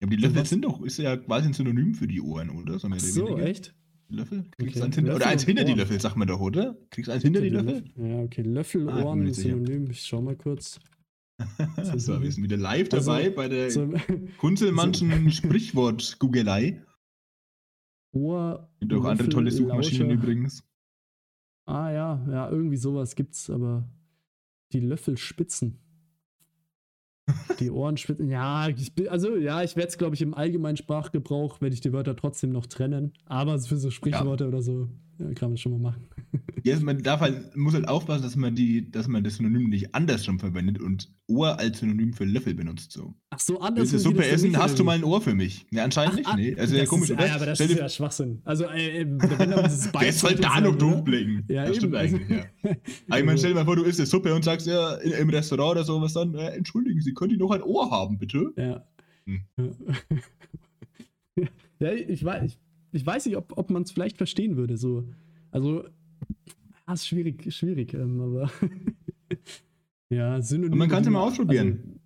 Ja, 0.00 0.06
aber 0.06 0.16
die 0.16 0.22
Löffel 0.22 0.46
sind 0.46 0.64
doch, 0.64 0.80
ist 0.82 0.98
ja 0.98 1.16
quasi 1.16 1.48
ein 1.48 1.52
Synonym 1.52 1.94
für 1.94 2.06
die 2.06 2.20
Ohren, 2.20 2.50
oder? 2.50 2.78
So, 2.78 2.88
Ach 2.90 2.98
so, 2.98 3.38
echt? 3.38 3.74
Löffel? 4.08 4.44
Kriegst 4.58 4.76
Okay. 4.76 4.84
eins 4.86 4.94
hinter, 4.96 5.02
Löffel 5.12 5.16
oder 5.22 5.26
eins 5.30 5.44
hinter 5.44 5.64
die. 5.64 5.74
Löffel, 5.74 6.00
sagt 6.00 6.16
man 6.16 6.26
doch, 6.26 6.40
oder? 6.40 6.76
Kriegst 6.90 7.08
du 7.08 7.12
eins 7.12 7.22
hinter 7.22 7.40
die 7.42 7.50
Löffel? 7.50 7.84
Ja, 7.96 8.20
okay. 8.20 8.42
Löffel, 8.42 8.88
Ah, 8.88 9.02
Ohren, 9.02 9.32
sicher. 9.32 9.50
Synonym. 9.50 9.90
Ich 9.90 10.02
schau 10.02 10.20
mal 10.22 10.36
kurz. 10.36 10.80
so, 11.96 12.20
wir 12.22 12.30
sind 12.32 12.42
wieder 12.44 12.56
live 12.56 12.88
Also, 12.92 13.12
dabei 13.12 13.30
bei 13.30 13.48
der 13.48 13.70
So, 13.70 13.92
Kunzelmannschen 14.38 15.30
Sprichwort-Googelei. 15.30 16.82
Ohr. 18.12 18.68
Gibt 18.80 18.92
auch 18.94 19.04
andere 19.04 19.28
tolle 19.28 19.50
Suchmaschinen 19.50 20.08
Lauscher. 20.08 20.22
übrigens. 20.22 20.64
Ah 21.66 21.90
ja, 21.92 22.26
ja, 22.28 22.50
irgendwie 22.50 22.76
sowas 22.76 23.14
gibt's, 23.14 23.48
aber 23.48 23.88
die 24.72 24.80
Löffelspitzen. 24.80 25.78
Die 27.60 27.70
Ohrenspitzen, 27.70 28.28
ja, 28.28 28.68
ich 28.68 28.94
bin, 28.94 29.08
also 29.08 29.36
ja, 29.36 29.62
ich 29.62 29.76
werde 29.76 29.88
es, 29.88 29.98
glaube 29.98 30.14
ich, 30.14 30.22
im 30.22 30.34
allgemeinen 30.34 30.76
Sprachgebrauch, 30.76 31.60
werde 31.60 31.74
ich 31.74 31.80
die 31.80 31.92
Wörter 31.92 32.16
trotzdem 32.16 32.50
noch 32.52 32.66
trennen. 32.66 33.12
Aber 33.26 33.58
für 33.58 33.76
so 33.76 33.90
Sprichworte 33.90 34.46
oder 34.48 34.62
so 34.62 34.88
ja, 35.18 35.32
kann 35.34 35.50
man 35.50 35.56
schon 35.56 35.72
mal 35.72 35.90
machen. 35.90 36.08
Ja, 36.64 36.78
man 36.80 37.02
darf 37.02 37.20
halt, 37.20 37.56
muss 37.56 37.74
halt 37.74 37.88
aufpassen, 37.88 38.22
dass 38.22 38.36
man 38.36 38.54
die, 38.54 38.90
dass 38.90 39.08
man 39.08 39.22
das 39.24 39.36
Synonym 39.36 39.68
nicht 39.68 39.94
andersrum 39.94 40.38
verwendet 40.38 40.80
und 40.80 41.12
Ohr 41.26 41.58
als 41.58 41.78
Synonym 41.80 42.12
für 42.12 42.24
Löffel 42.24 42.54
benutzt. 42.54 42.92
So. 42.92 43.14
Ach 43.30 43.38
so, 43.38 43.54
Willst 43.54 43.66
anders. 43.66 43.90
du 43.90 43.98
Suppe 43.98 44.26
essen? 44.26 44.56
Hast 44.56 44.78
du 44.78 44.84
mal 44.84 44.96
ein 44.96 45.04
Ohr 45.04 45.20
für 45.20 45.34
mich? 45.34 45.66
Ja, 45.70 45.84
anscheinend 45.84 46.16
nicht. 46.16 46.36
Nee. 46.36 46.56
Also 46.56 46.76
ja, 46.76 46.84
komisch, 46.86 47.10
ist, 47.10 47.16
oder? 47.16 47.26
Ja, 47.26 47.34
aber 47.36 47.46
das 47.46 47.58
Stell 47.58 47.70
ist 47.70 47.78
ja 47.78 47.88
Schwachsinn. 47.88 48.40
Also, 48.44 48.64
äh, 48.64 49.02
äh, 49.02 49.06
wenn 49.08 49.50
dann 49.50 49.64
dieses 49.64 49.86
Wer 49.92 50.12
soll 50.12 50.32
Beißwort 50.32 50.44
da 50.44 50.50
sein, 50.54 50.62
noch 50.64 50.70
oder? 50.70 50.78
durchblicken? 50.78 51.44
Ja, 51.48 51.66
das 51.66 51.76
stimmt 51.76 51.94
eben, 51.94 52.00
also- 52.00 52.16
eigentlich, 52.16 52.38
ja. 52.38 52.44
Aber 53.08 53.18
ich 53.18 53.24
meine, 53.24 53.38
stell 53.38 53.50
dir 53.50 53.54
mal 53.56 53.64
vor, 53.64 53.76
du 53.76 53.82
isst 53.84 54.00
eine 54.00 54.06
Suppe 54.06 54.34
und 54.34 54.44
sagst 54.44 54.66
ja 54.66 54.94
im 54.96 55.30
Restaurant 55.30 55.72
oder 55.72 55.84
sowas 55.84 56.12
dann, 56.12 56.34
äh, 56.34 56.48
entschuldigen 56.50 57.00
Sie, 57.00 57.14
können 57.14 57.30
die 57.30 57.36
noch 57.38 57.50
ein 57.50 57.62
Ohr 57.62 57.90
haben, 57.90 58.18
bitte? 58.18 58.52
Ja. 58.56 58.84
Hm. 59.26 59.42
ja, 61.78 61.92
ich 61.92 62.24
weiß, 62.24 62.44
ich, 62.44 62.58
ich 62.92 63.06
weiß 63.06 63.26
nicht, 63.26 63.36
ob, 63.36 63.56
ob 63.56 63.70
man 63.70 63.82
es 63.82 63.92
vielleicht 63.92 64.16
verstehen 64.16 64.56
würde. 64.56 64.76
So. 64.76 65.04
Also, 65.50 65.84
ja, 66.86 66.94
ist 66.94 67.06
schwierig, 67.06 67.52
schwierig, 67.54 67.94
ähm, 67.94 68.20
aber 68.20 68.50
ja, 70.10 70.40
Synonyme. 70.42 70.72
Und 70.72 70.78
man 70.78 70.88
kann's 70.88 71.06
die 71.06 71.12
ja 71.12 71.12
mal 71.12 71.20
nur- 71.20 71.28
ausprobieren. 71.28 71.78
Also, 71.84 72.00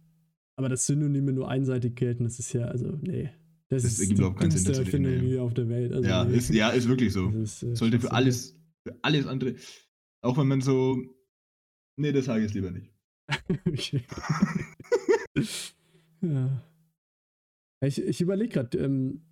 aber 0.56 0.68
dass 0.68 0.86
Synonyme 0.86 1.32
nur 1.32 1.48
einseitig 1.48 1.96
gelten, 1.96 2.24
das 2.24 2.38
ist 2.38 2.52
ja, 2.52 2.66
also, 2.66 2.98
nee. 3.02 3.30
Das, 3.70 3.82
Das 3.82 3.98
ist 3.98 4.12
überhaupt 4.12 4.38
keinen 4.38 4.50
Sinn, 4.50 4.72
das 4.72 4.88
hier 4.88 5.42
auf 5.42 5.54
der 5.54 5.68
Welt. 5.68 5.92
Also, 5.92 6.08
Ja, 6.08 6.24
nee. 6.24 6.36
ist, 6.36 6.50
ja, 6.50 6.68
ist 6.70 6.86
wirklich 6.86 7.12
so. 7.12 7.30
Ist, 7.30 7.62
äh, 7.62 7.74
Sollte 7.74 7.98
für 7.98 8.12
alles, 8.12 8.56
für 8.86 8.96
alles 9.02 9.26
andere. 9.26 9.56
Auch 10.20 10.36
wenn 10.38 10.46
man 10.46 10.60
so. 10.60 11.02
Nee, 11.96 12.12
das 12.12 12.26
sage 12.26 12.44
ich 12.44 12.52
lieber 12.54 12.70
nicht. 12.70 12.92
okay. 13.66 14.04
ja. 16.20 16.62
Ich, 17.80 18.00
ich 18.02 18.20
überlege 18.20 18.50
gerade, 18.52 18.78
ähm, 18.78 19.22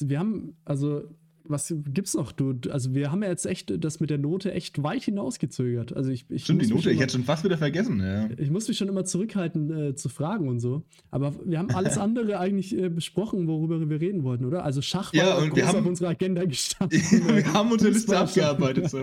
wir 0.00 0.18
haben, 0.18 0.56
also, 0.64 1.14
was 1.48 1.74
gibt's 1.92 2.14
noch? 2.14 2.32
Du, 2.32 2.54
also, 2.70 2.94
wir 2.94 3.10
haben 3.10 3.22
ja 3.22 3.28
jetzt 3.28 3.46
echt 3.46 3.72
das 3.82 4.00
mit 4.00 4.10
der 4.10 4.18
Note 4.18 4.52
echt 4.52 4.82
weit 4.82 5.02
hinausgezögert. 5.02 5.96
Also, 5.96 6.10
ich, 6.10 6.26
ich 6.28 6.44
Stimmt, 6.44 6.62
die 6.62 6.66
Note, 6.68 6.90
ich 6.90 6.94
immer- 6.96 7.02
hätte 7.02 7.12
schon 7.12 7.24
fast 7.24 7.44
wieder 7.44 7.58
vergessen. 7.58 8.00
Ja. 8.00 8.28
ich 8.36 8.50
muss 8.50 8.68
mich 8.68 8.76
schon 8.76 8.88
immer 8.88 9.04
zurückhalten 9.04 9.70
äh, 9.90 9.94
zu 9.94 10.08
fragen 10.08 10.48
und 10.48 10.60
so. 10.60 10.82
Aber 11.10 11.34
wir 11.44 11.58
haben 11.58 11.70
alles 11.70 11.98
andere 11.98 12.38
eigentlich 12.40 12.76
äh, 12.76 12.88
besprochen, 12.88 13.46
worüber 13.48 13.88
wir 13.88 14.00
reden 14.00 14.24
wollten, 14.24 14.44
oder? 14.44 14.64
Also 14.64 14.82
Schach 14.82 15.12
war 15.14 15.18
Ja, 15.20 15.38
und 15.38 15.54
wir 15.56 15.66
haben- 15.66 15.78
auf 15.78 15.86
unserer 15.86 16.10
Agenda 16.10 16.44
gestanden. 16.44 17.00
Wir 17.10 17.52
haben 17.52 17.70
unsere 17.72 17.90
Liste 17.92 18.16
abgearbeitet. 18.18 18.90
So. 18.90 18.98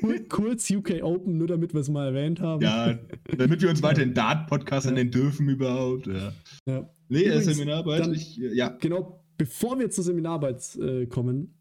Kur- 0.00 0.28
Kurz 0.28 0.70
UK 0.70 1.02
Open, 1.02 1.38
nur 1.38 1.46
damit 1.46 1.72
wir 1.74 1.80
es 1.80 1.88
mal 1.88 2.06
erwähnt 2.08 2.40
haben. 2.40 2.62
ja, 2.62 2.98
damit 3.36 3.62
wir 3.62 3.68
uns 3.70 3.82
weiter 3.82 4.02
in 4.02 4.14
Dart-Podcast 4.14 4.86
Ja. 4.86 4.92
nennen 4.92 5.10
dürfen 5.10 5.48
überhaupt. 5.48 6.06
Ja. 6.06 6.32
Ja. 6.66 6.88
Nee, 7.08 7.18
äh, 7.22 7.26
Übrigens, 7.36 7.44
Seminararbeit. 7.56 8.00
dann- 8.00 8.14
Ich, 8.14 8.36
ja. 8.36 8.68
Genau, 8.80 9.22
bevor 9.38 9.78
wir 9.78 9.90
zur 9.90 10.04
Seminararbeit 10.04 10.76
äh, 10.76 11.06
kommen, 11.06 11.54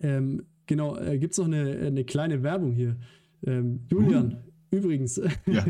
ähm, 0.00 0.44
genau, 0.66 0.96
äh, 0.96 1.18
gibt 1.18 1.32
es 1.32 1.38
noch 1.38 1.46
eine, 1.46 1.78
eine 1.78 2.04
kleine 2.04 2.42
Werbung 2.42 2.72
hier. 2.72 2.96
Ähm, 3.46 3.80
Julian, 3.90 4.44
übrigens, 4.70 5.20
Ja. 5.46 5.64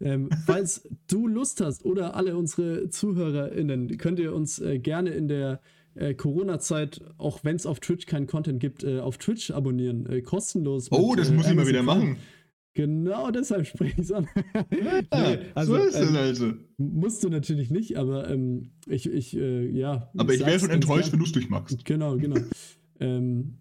ähm, 0.00 0.28
falls 0.46 0.88
du 1.08 1.26
Lust 1.26 1.60
hast 1.60 1.84
oder 1.84 2.14
alle 2.14 2.36
unsere 2.36 2.88
ZuhörerInnen, 2.88 3.96
könnt 3.98 4.18
ihr 4.18 4.34
uns 4.34 4.58
äh, 4.58 4.78
gerne 4.78 5.10
in 5.10 5.28
der 5.28 5.60
äh, 5.94 6.14
Corona-Zeit, 6.14 7.02
auch 7.18 7.44
wenn 7.44 7.56
es 7.56 7.66
auf 7.66 7.80
Twitch 7.80 8.06
keinen 8.06 8.26
Content 8.26 8.60
gibt, 8.60 8.84
äh, 8.84 9.00
auf 9.00 9.18
Twitch 9.18 9.50
abonnieren. 9.50 10.06
Äh, 10.06 10.22
kostenlos. 10.22 10.90
Oh, 10.90 11.10
mit, 11.10 11.20
das 11.20 11.30
äh, 11.30 11.34
muss 11.34 11.48
ich 11.48 11.54
mal 11.54 11.66
wieder 11.66 11.82
machen. 11.82 12.16
Genau 12.76 13.30
deshalb 13.30 13.66
spreche 13.66 13.92
ich 14.00 14.06
es 14.06 14.12
an. 14.12 14.26
Ja, 15.12 15.36
also, 15.54 15.76
so 15.76 15.84
ist 15.84 15.94
es 15.94 16.10
ähm, 16.10 16.16
also. 16.16 16.52
Musst 16.76 17.22
du 17.22 17.28
natürlich 17.28 17.70
nicht, 17.70 17.96
aber 17.96 18.28
ähm, 18.28 18.72
ich, 18.88 19.06
ich 19.06 19.36
äh, 19.36 19.68
ja. 19.68 20.10
Aber 20.16 20.34
ich 20.34 20.44
wäre 20.44 20.58
schon 20.58 20.70
enttäuscht, 20.70 21.04
gern. 21.04 21.12
wenn 21.12 21.18
du 21.20 21.24
es 21.24 21.32
durchmachst. 21.32 21.84
Genau, 21.84 22.16
genau. 22.16 22.40
ähm, 23.00 23.58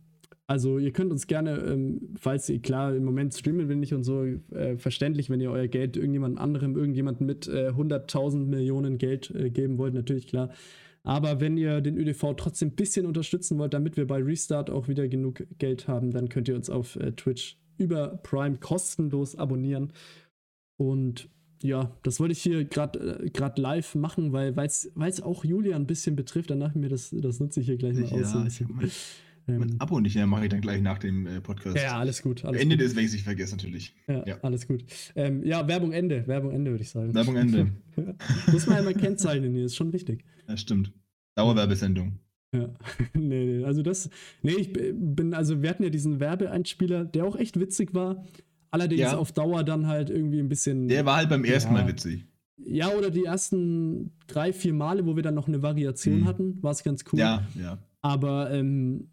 also 0.47 0.77
ihr 0.77 0.91
könnt 0.91 1.11
uns 1.11 1.27
gerne, 1.27 1.57
ähm, 1.57 2.15
falls 2.19 2.49
ihr, 2.49 2.61
klar, 2.61 2.93
im 2.95 3.05
Moment 3.05 3.33
streamen 3.33 3.69
wir 3.69 3.75
nicht 3.75 3.93
und 3.93 4.03
so, 4.03 4.23
äh, 4.23 4.77
verständlich, 4.77 5.29
wenn 5.29 5.39
ihr 5.39 5.51
euer 5.51 5.67
Geld 5.67 5.95
irgendjemand 5.95 6.37
anderem, 6.37 6.75
irgendjemanden 6.75 7.25
mit 7.25 7.47
äh, 7.47 7.69
100.000 7.69 8.45
Millionen 8.45 8.97
Geld 8.97 9.31
äh, 9.31 9.49
geben 9.49 9.77
wollt, 9.77 9.93
natürlich 9.93 10.27
klar. 10.27 10.49
Aber 11.03 11.41
wenn 11.41 11.57
ihr 11.57 11.81
den 11.81 11.97
ÖDV 11.97 12.33
trotzdem 12.35 12.69
ein 12.69 12.75
bisschen 12.75 13.05
unterstützen 13.05 13.57
wollt, 13.57 13.73
damit 13.73 13.97
wir 13.97 14.07
bei 14.07 14.21
Restart 14.21 14.69
auch 14.69 14.87
wieder 14.87 15.07
genug 15.07 15.45
Geld 15.59 15.87
haben, 15.87 16.11
dann 16.11 16.29
könnt 16.29 16.47
ihr 16.47 16.55
uns 16.55 16.69
auf 16.69 16.95
äh, 16.97 17.11
Twitch 17.13 17.57
über 17.77 18.19
Prime 18.23 18.57
kostenlos 18.57 19.35
abonnieren. 19.35 19.91
Und 20.77 21.29
ja, 21.61 21.95
das 22.03 22.19
wollte 22.19 22.33
ich 22.33 22.41
hier 22.41 22.65
gerade 22.65 23.21
äh, 23.23 23.51
live 23.55 23.95
machen, 23.95 24.33
weil 24.33 24.57
es 24.57 25.21
auch 25.21 25.45
Julia 25.45 25.75
ein 25.75 25.87
bisschen 25.87 26.15
betrifft. 26.15 26.49
Danach 26.49 26.75
mir 26.75 26.89
das, 26.89 27.13
das 27.17 27.39
nutze 27.39 27.61
ich 27.61 27.65
hier 27.65 27.77
gleich 27.77 27.95
mal 27.95 28.09
ja, 28.09 28.21
aus. 28.21 28.33
Ähm, 29.47 29.59
mein 29.59 29.79
Abo 29.79 29.99
nicht 29.99 30.15
mehr 30.15 30.27
mache 30.27 30.43
ich 30.45 30.49
dann 30.49 30.61
gleich 30.61 30.81
nach 30.81 30.99
dem 30.99 31.27
äh, 31.27 31.41
Podcast. 31.41 31.75
Ja, 31.77 31.99
alles 31.99 32.21
gut. 32.21 32.45
Alles 32.45 32.61
Ende 32.61 32.77
gut. 32.77 32.85
des, 32.85 32.95
wenn 32.95 33.05
ich 33.05 33.23
vergesse, 33.23 33.55
natürlich. 33.55 33.93
Ja, 34.07 34.25
ja, 34.25 34.37
alles 34.41 34.67
gut. 34.67 34.85
Ähm, 35.15 35.43
ja, 35.43 35.67
Werbung 35.67 35.91
Ende. 35.91 36.25
Werbung 36.27 36.51
Ende, 36.51 36.71
würde 36.71 36.83
ich 36.83 36.89
sagen. 36.89 37.13
Werbung 37.13 37.35
Ende. 37.35 37.71
Muss 38.51 38.67
man 38.67 38.77
einmal 38.77 38.93
kennzeichnen 38.93 39.53
hier, 39.53 39.65
ist 39.65 39.75
schon 39.75 39.91
wichtig. 39.91 40.23
Ja, 40.47 40.55
stimmt. 40.55 40.93
Dauerwerbesendung. 41.35 42.19
Ja, 42.53 42.69
nee, 43.13 43.45
nee, 43.45 43.65
also 43.65 43.81
das, 43.81 44.09
nee, 44.43 44.53
ich 44.53 44.71
bin, 44.73 45.33
also 45.33 45.61
wir 45.61 45.69
hatten 45.69 45.83
ja 45.83 45.89
diesen 45.89 46.19
Werbeeinspieler, 46.19 47.03
der 47.03 47.25
auch 47.25 47.35
echt 47.35 47.59
witzig 47.59 47.95
war, 47.95 48.23
allerdings 48.69 49.01
ja. 49.01 49.17
auf 49.17 49.31
Dauer 49.31 49.63
dann 49.63 49.87
halt 49.87 50.11
irgendwie 50.11 50.39
ein 50.39 50.49
bisschen. 50.49 50.87
Der 50.87 51.05
war 51.05 51.17
halt 51.17 51.29
beim 51.29 51.43
ersten 51.43 51.73
ja, 51.73 51.81
Mal 51.81 51.87
witzig. 51.87 52.27
Ja, 52.57 52.89
oder 52.89 53.09
die 53.09 53.25
ersten 53.25 54.11
drei, 54.27 54.53
vier 54.53 54.73
Male, 54.73 55.05
wo 55.05 55.15
wir 55.15 55.23
dann 55.23 55.33
noch 55.33 55.47
eine 55.47 55.63
Variation 55.63 56.21
mhm. 56.21 56.25
hatten, 56.25 56.61
war 56.61 56.71
es 56.71 56.83
ganz 56.83 57.03
cool. 57.11 57.19
Ja, 57.19 57.43
ja. 57.59 57.79
Aber 58.01 58.51
ähm, 58.51 59.07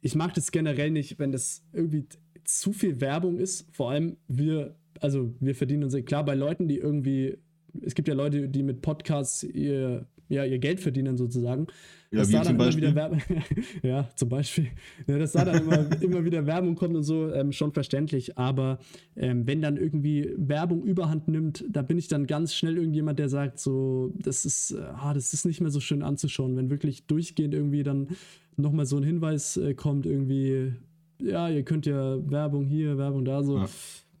ich 0.00 0.14
mag 0.14 0.34
das 0.34 0.52
generell 0.52 0.90
nicht, 0.90 1.18
wenn 1.18 1.32
das 1.32 1.62
irgendwie 1.72 2.06
zu 2.44 2.72
viel 2.72 3.00
Werbung 3.00 3.38
ist. 3.38 3.66
Vor 3.72 3.90
allem 3.90 4.16
wir, 4.26 4.74
also 5.00 5.34
wir 5.40 5.54
verdienen 5.54 5.84
uns, 5.84 5.96
klar, 6.04 6.24
bei 6.24 6.34
Leuten, 6.34 6.68
die 6.68 6.78
irgendwie, 6.78 7.38
es 7.82 7.94
gibt 7.94 8.08
ja 8.08 8.14
Leute, 8.14 8.48
die 8.48 8.62
mit 8.62 8.80
Podcasts 8.80 9.42
ihr 9.42 10.06
ja, 10.28 10.44
ihr 10.44 10.58
Geld 10.58 10.80
verdienen 10.80 11.16
sozusagen. 11.16 11.66
Ja, 12.10 12.20
dass 12.20 12.30
da 12.30 12.42
zum 12.42 12.56
Beispiel? 12.56 12.94
ja, 13.82 14.08
zum 14.14 14.28
Beispiel. 14.30 14.68
Ja, 15.06 15.18
dass 15.18 15.32
da 15.32 15.44
dann 15.44 15.62
immer, 15.62 15.88
immer 16.02 16.24
wieder 16.24 16.46
Werbung 16.46 16.74
kommt 16.74 16.96
und 16.96 17.02
so, 17.02 17.32
ähm, 17.32 17.52
schon 17.52 17.72
verständlich. 17.72 18.38
Aber 18.38 18.78
ähm, 19.16 19.46
wenn 19.46 19.60
dann 19.60 19.76
irgendwie 19.76 20.32
Werbung 20.36 20.82
überhand 20.84 21.28
nimmt, 21.28 21.64
da 21.68 21.82
bin 21.82 21.98
ich 21.98 22.08
dann 22.08 22.26
ganz 22.26 22.54
schnell 22.54 22.78
irgendjemand, 22.78 23.18
der 23.18 23.28
sagt, 23.28 23.58
so, 23.58 24.12
das 24.16 24.46
ist, 24.46 24.70
äh, 24.70 24.80
ah, 24.80 25.12
das 25.12 25.34
ist 25.34 25.44
nicht 25.44 25.60
mehr 25.60 25.70
so 25.70 25.80
schön 25.80 26.02
anzuschauen. 26.02 26.56
Wenn 26.56 26.70
wirklich 26.70 27.06
durchgehend 27.06 27.52
irgendwie 27.52 27.82
dann 27.82 28.08
nochmal 28.56 28.86
so 28.86 28.96
ein 28.96 29.02
Hinweis 29.02 29.58
äh, 29.58 29.74
kommt, 29.74 30.06
irgendwie, 30.06 30.72
ja, 31.20 31.48
ihr 31.50 31.62
könnt 31.62 31.84
ja 31.84 32.18
Werbung 32.30 32.64
hier, 32.64 32.96
Werbung 32.96 33.24
da, 33.24 33.42
so. 33.42 33.58
Ja. 33.58 33.68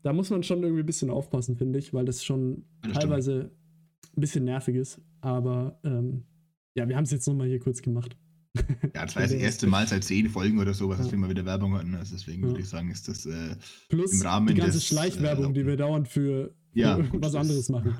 Da 0.02 0.12
muss 0.12 0.30
man 0.30 0.42
schon 0.42 0.62
irgendwie 0.62 0.82
ein 0.82 0.86
bisschen 0.86 1.10
aufpassen, 1.10 1.56
finde 1.56 1.78
ich, 1.78 1.92
weil 1.92 2.04
das 2.04 2.24
schon 2.24 2.64
ja, 2.84 2.90
das 2.90 2.98
teilweise 2.98 3.50
ein 4.16 4.20
bisschen 4.20 4.44
nervig 4.44 4.76
ist. 4.76 5.00
Aber 5.20 5.78
ähm, 5.84 6.24
ja, 6.74 6.88
wir 6.88 6.96
haben 6.96 7.04
es 7.04 7.10
jetzt 7.10 7.26
nochmal 7.26 7.48
hier 7.48 7.60
kurz 7.60 7.82
gemacht. 7.82 8.16
Ja, 8.94 9.04
das 9.04 9.14
war 9.14 9.22
das 9.22 9.32
erste 9.32 9.66
Mal 9.66 9.86
seit 9.86 10.02
zehn 10.02 10.28
Folgen 10.28 10.58
oder 10.58 10.74
so, 10.74 10.88
was 10.88 11.06
ja. 11.06 11.12
wir 11.12 11.18
mal 11.18 11.30
wieder 11.30 11.44
Werbung 11.44 11.74
hatten. 11.74 11.94
Also 11.94 12.16
deswegen 12.16 12.42
ja. 12.42 12.48
würde 12.48 12.60
ich 12.60 12.68
sagen, 12.68 12.90
ist 12.90 13.06
das 13.06 13.26
äh, 13.26 13.54
Plus 13.88 14.14
im 14.14 14.22
Rahmen 14.26 14.48
die 14.48 14.54
ganze 14.54 14.78
des, 14.78 14.86
Schleichwerbung, 14.86 15.50
äh, 15.50 15.54
die 15.54 15.66
wir 15.66 15.76
dauernd 15.76 16.08
für, 16.08 16.54
ja, 16.72 16.96
für 16.96 17.04
gut, 17.04 17.24
was 17.24 17.34
anderes 17.34 17.68
machen. 17.68 17.94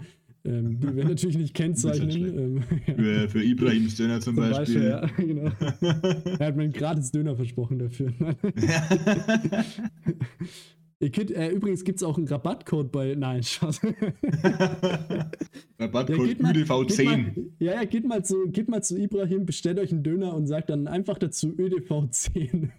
Ähm, 0.44 0.80
die 0.80 0.96
wir 0.96 1.04
natürlich 1.08 1.36
nicht 1.36 1.54
kennzeichnen. 1.54 2.38
Ähm, 2.38 2.62
für, 2.96 3.28
für 3.28 3.44
Ibrahims 3.44 3.96
Döner 3.96 4.20
zum, 4.20 4.34
zum 4.36 4.50
Beispiel. 4.50 4.90
Beispiel 4.90 5.36
ja, 5.36 5.42
genau. 5.42 5.52
er 6.38 6.46
hat 6.46 6.56
mir 6.56 6.64
einen 6.64 6.72
gratis 6.72 7.12
Döner 7.12 7.36
versprochen 7.36 7.78
dafür. 7.78 8.12
Könnt, 11.00 11.30
äh, 11.30 11.50
übrigens 11.50 11.84
gibt 11.84 11.98
es 11.98 12.02
auch 12.02 12.18
einen 12.18 12.26
Rabattcode 12.26 12.90
bei. 12.90 13.14
Nein, 13.14 13.44
Spaß. 13.44 13.82
Rabattcode 15.78 16.40
ja, 16.40 16.50
ÖDV10. 16.50 17.52
ja, 17.60 17.74
ja, 17.74 17.84
geht 17.84 18.04
mal, 18.04 18.24
zu, 18.24 18.48
geht 18.48 18.68
mal 18.68 18.82
zu 18.82 18.98
Ibrahim, 18.98 19.46
bestellt 19.46 19.78
euch 19.78 19.92
einen 19.92 20.02
Döner 20.02 20.34
und 20.34 20.48
sagt 20.48 20.70
dann 20.70 20.88
einfach 20.88 21.16
dazu 21.18 21.50
ÖDV10. 21.50 22.70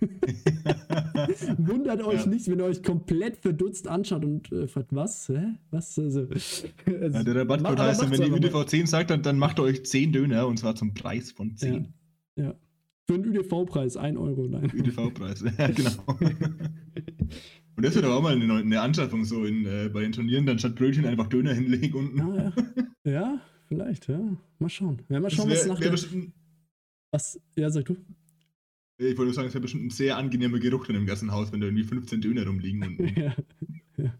Wundert 1.59 2.03
euch 2.03 2.25
ja. 2.25 2.29
nicht, 2.29 2.49
wenn 2.49 2.59
ihr 2.59 2.65
euch 2.65 2.83
komplett 2.83 3.37
verdutzt 3.37 3.87
anschaut 3.87 4.25
und 4.25 4.51
äh, 4.51 4.67
fragt, 4.67 4.93
was? 4.93 5.29
Hä? 5.29 5.53
Was? 5.71 5.97
Also, 5.97 6.27
ja, 6.85 7.23
der 7.23 7.35
Rabattcode 7.35 7.79
heißt 7.79 8.01
dann, 8.01 8.11
wenn 8.11 8.21
ihr 8.21 8.33
ÖDV10 8.33 8.85
sagt, 8.85 9.11
dann, 9.11 9.21
dann 9.21 9.37
macht 9.37 9.59
ihr 9.59 9.63
euch 9.63 9.85
10 9.85 10.11
Döner 10.11 10.45
und 10.45 10.59
zwar 10.59 10.75
zum 10.75 10.93
Preis 10.93 11.31
von 11.31 11.55
10. 11.55 11.93
Ja. 12.35 12.43
ja. 12.43 12.55
Für 13.07 13.13
einen 13.13 13.23
ÜDV-Preis, 13.23 13.95
1 13.97 14.17
Euro, 14.17 14.45
nein. 14.45 14.69
ÜDV-Preis, 14.71 15.43
ja, 15.57 15.67
genau. 15.67 16.19
Und 17.79 17.85
das 17.85 17.95
wäre 17.95 18.07
doch 18.07 18.15
auch 18.17 18.21
mal 18.21 18.33
eine, 18.33 18.53
eine 18.53 18.81
Anschaffung 18.81 19.23
so 19.23 19.45
in, 19.45 19.65
äh, 19.65 19.87
bei 19.87 20.01
den 20.01 20.11
Turnieren, 20.11 20.45
dann 20.45 20.59
statt 20.59 20.75
Brötchen 20.75 21.05
einfach 21.05 21.27
Döner 21.27 21.53
hinlegen 21.53 21.97
unten. 21.97 22.19
Ah, 22.19 22.53
ja. 23.05 23.09
ja, 23.09 23.41
vielleicht, 23.69 24.09
ja. 24.09 24.19
Mal 24.59 24.67
schauen. 24.67 25.01
Ja, 25.07 25.21
mal 25.21 25.29
schauen, 25.29 25.47
wär, 25.47 25.55
was 25.55 25.65
nach 25.65 25.79
der... 25.79 25.93
Was? 27.11 27.39
Ja, 27.55 27.69
sag 27.69 27.85
du. 27.85 27.95
Ich 28.97 29.17
wollte 29.17 29.23
nur 29.23 29.33
sagen, 29.33 29.47
es 29.47 29.53
wäre 29.53 29.61
bestimmt 29.61 29.85
ein 29.85 29.89
sehr 29.91 30.17
angenehmer 30.17 30.59
Geruch 30.59 30.89
in 30.89 30.95
dem 30.95 31.05
ganzen 31.05 31.31
Haus, 31.31 31.53
wenn 31.53 31.61
da 31.61 31.67
irgendwie 31.67 31.85
15 31.85 32.19
Döner 32.19 32.45
rumliegen. 32.45 32.83
Und, 32.83 32.99
ja. 33.17 33.33
ja. 33.95 34.13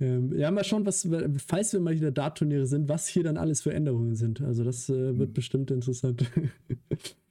Ähm, 0.00 0.36
ja, 0.36 0.50
mal 0.50 0.64
schauen, 0.64 0.84
was, 0.84 1.08
falls 1.46 1.72
wir 1.72 1.78
mal 1.78 1.94
wieder 1.94 2.10
Dart-Turniere 2.10 2.66
sind, 2.66 2.88
was 2.88 3.06
hier 3.06 3.22
dann 3.22 3.36
alles 3.36 3.62
für 3.62 3.72
Änderungen 3.72 4.16
sind. 4.16 4.40
Also 4.40 4.64
das 4.64 4.88
äh, 4.88 5.16
wird 5.16 5.28
mhm. 5.28 5.34
bestimmt 5.34 5.70
interessant. 5.70 6.28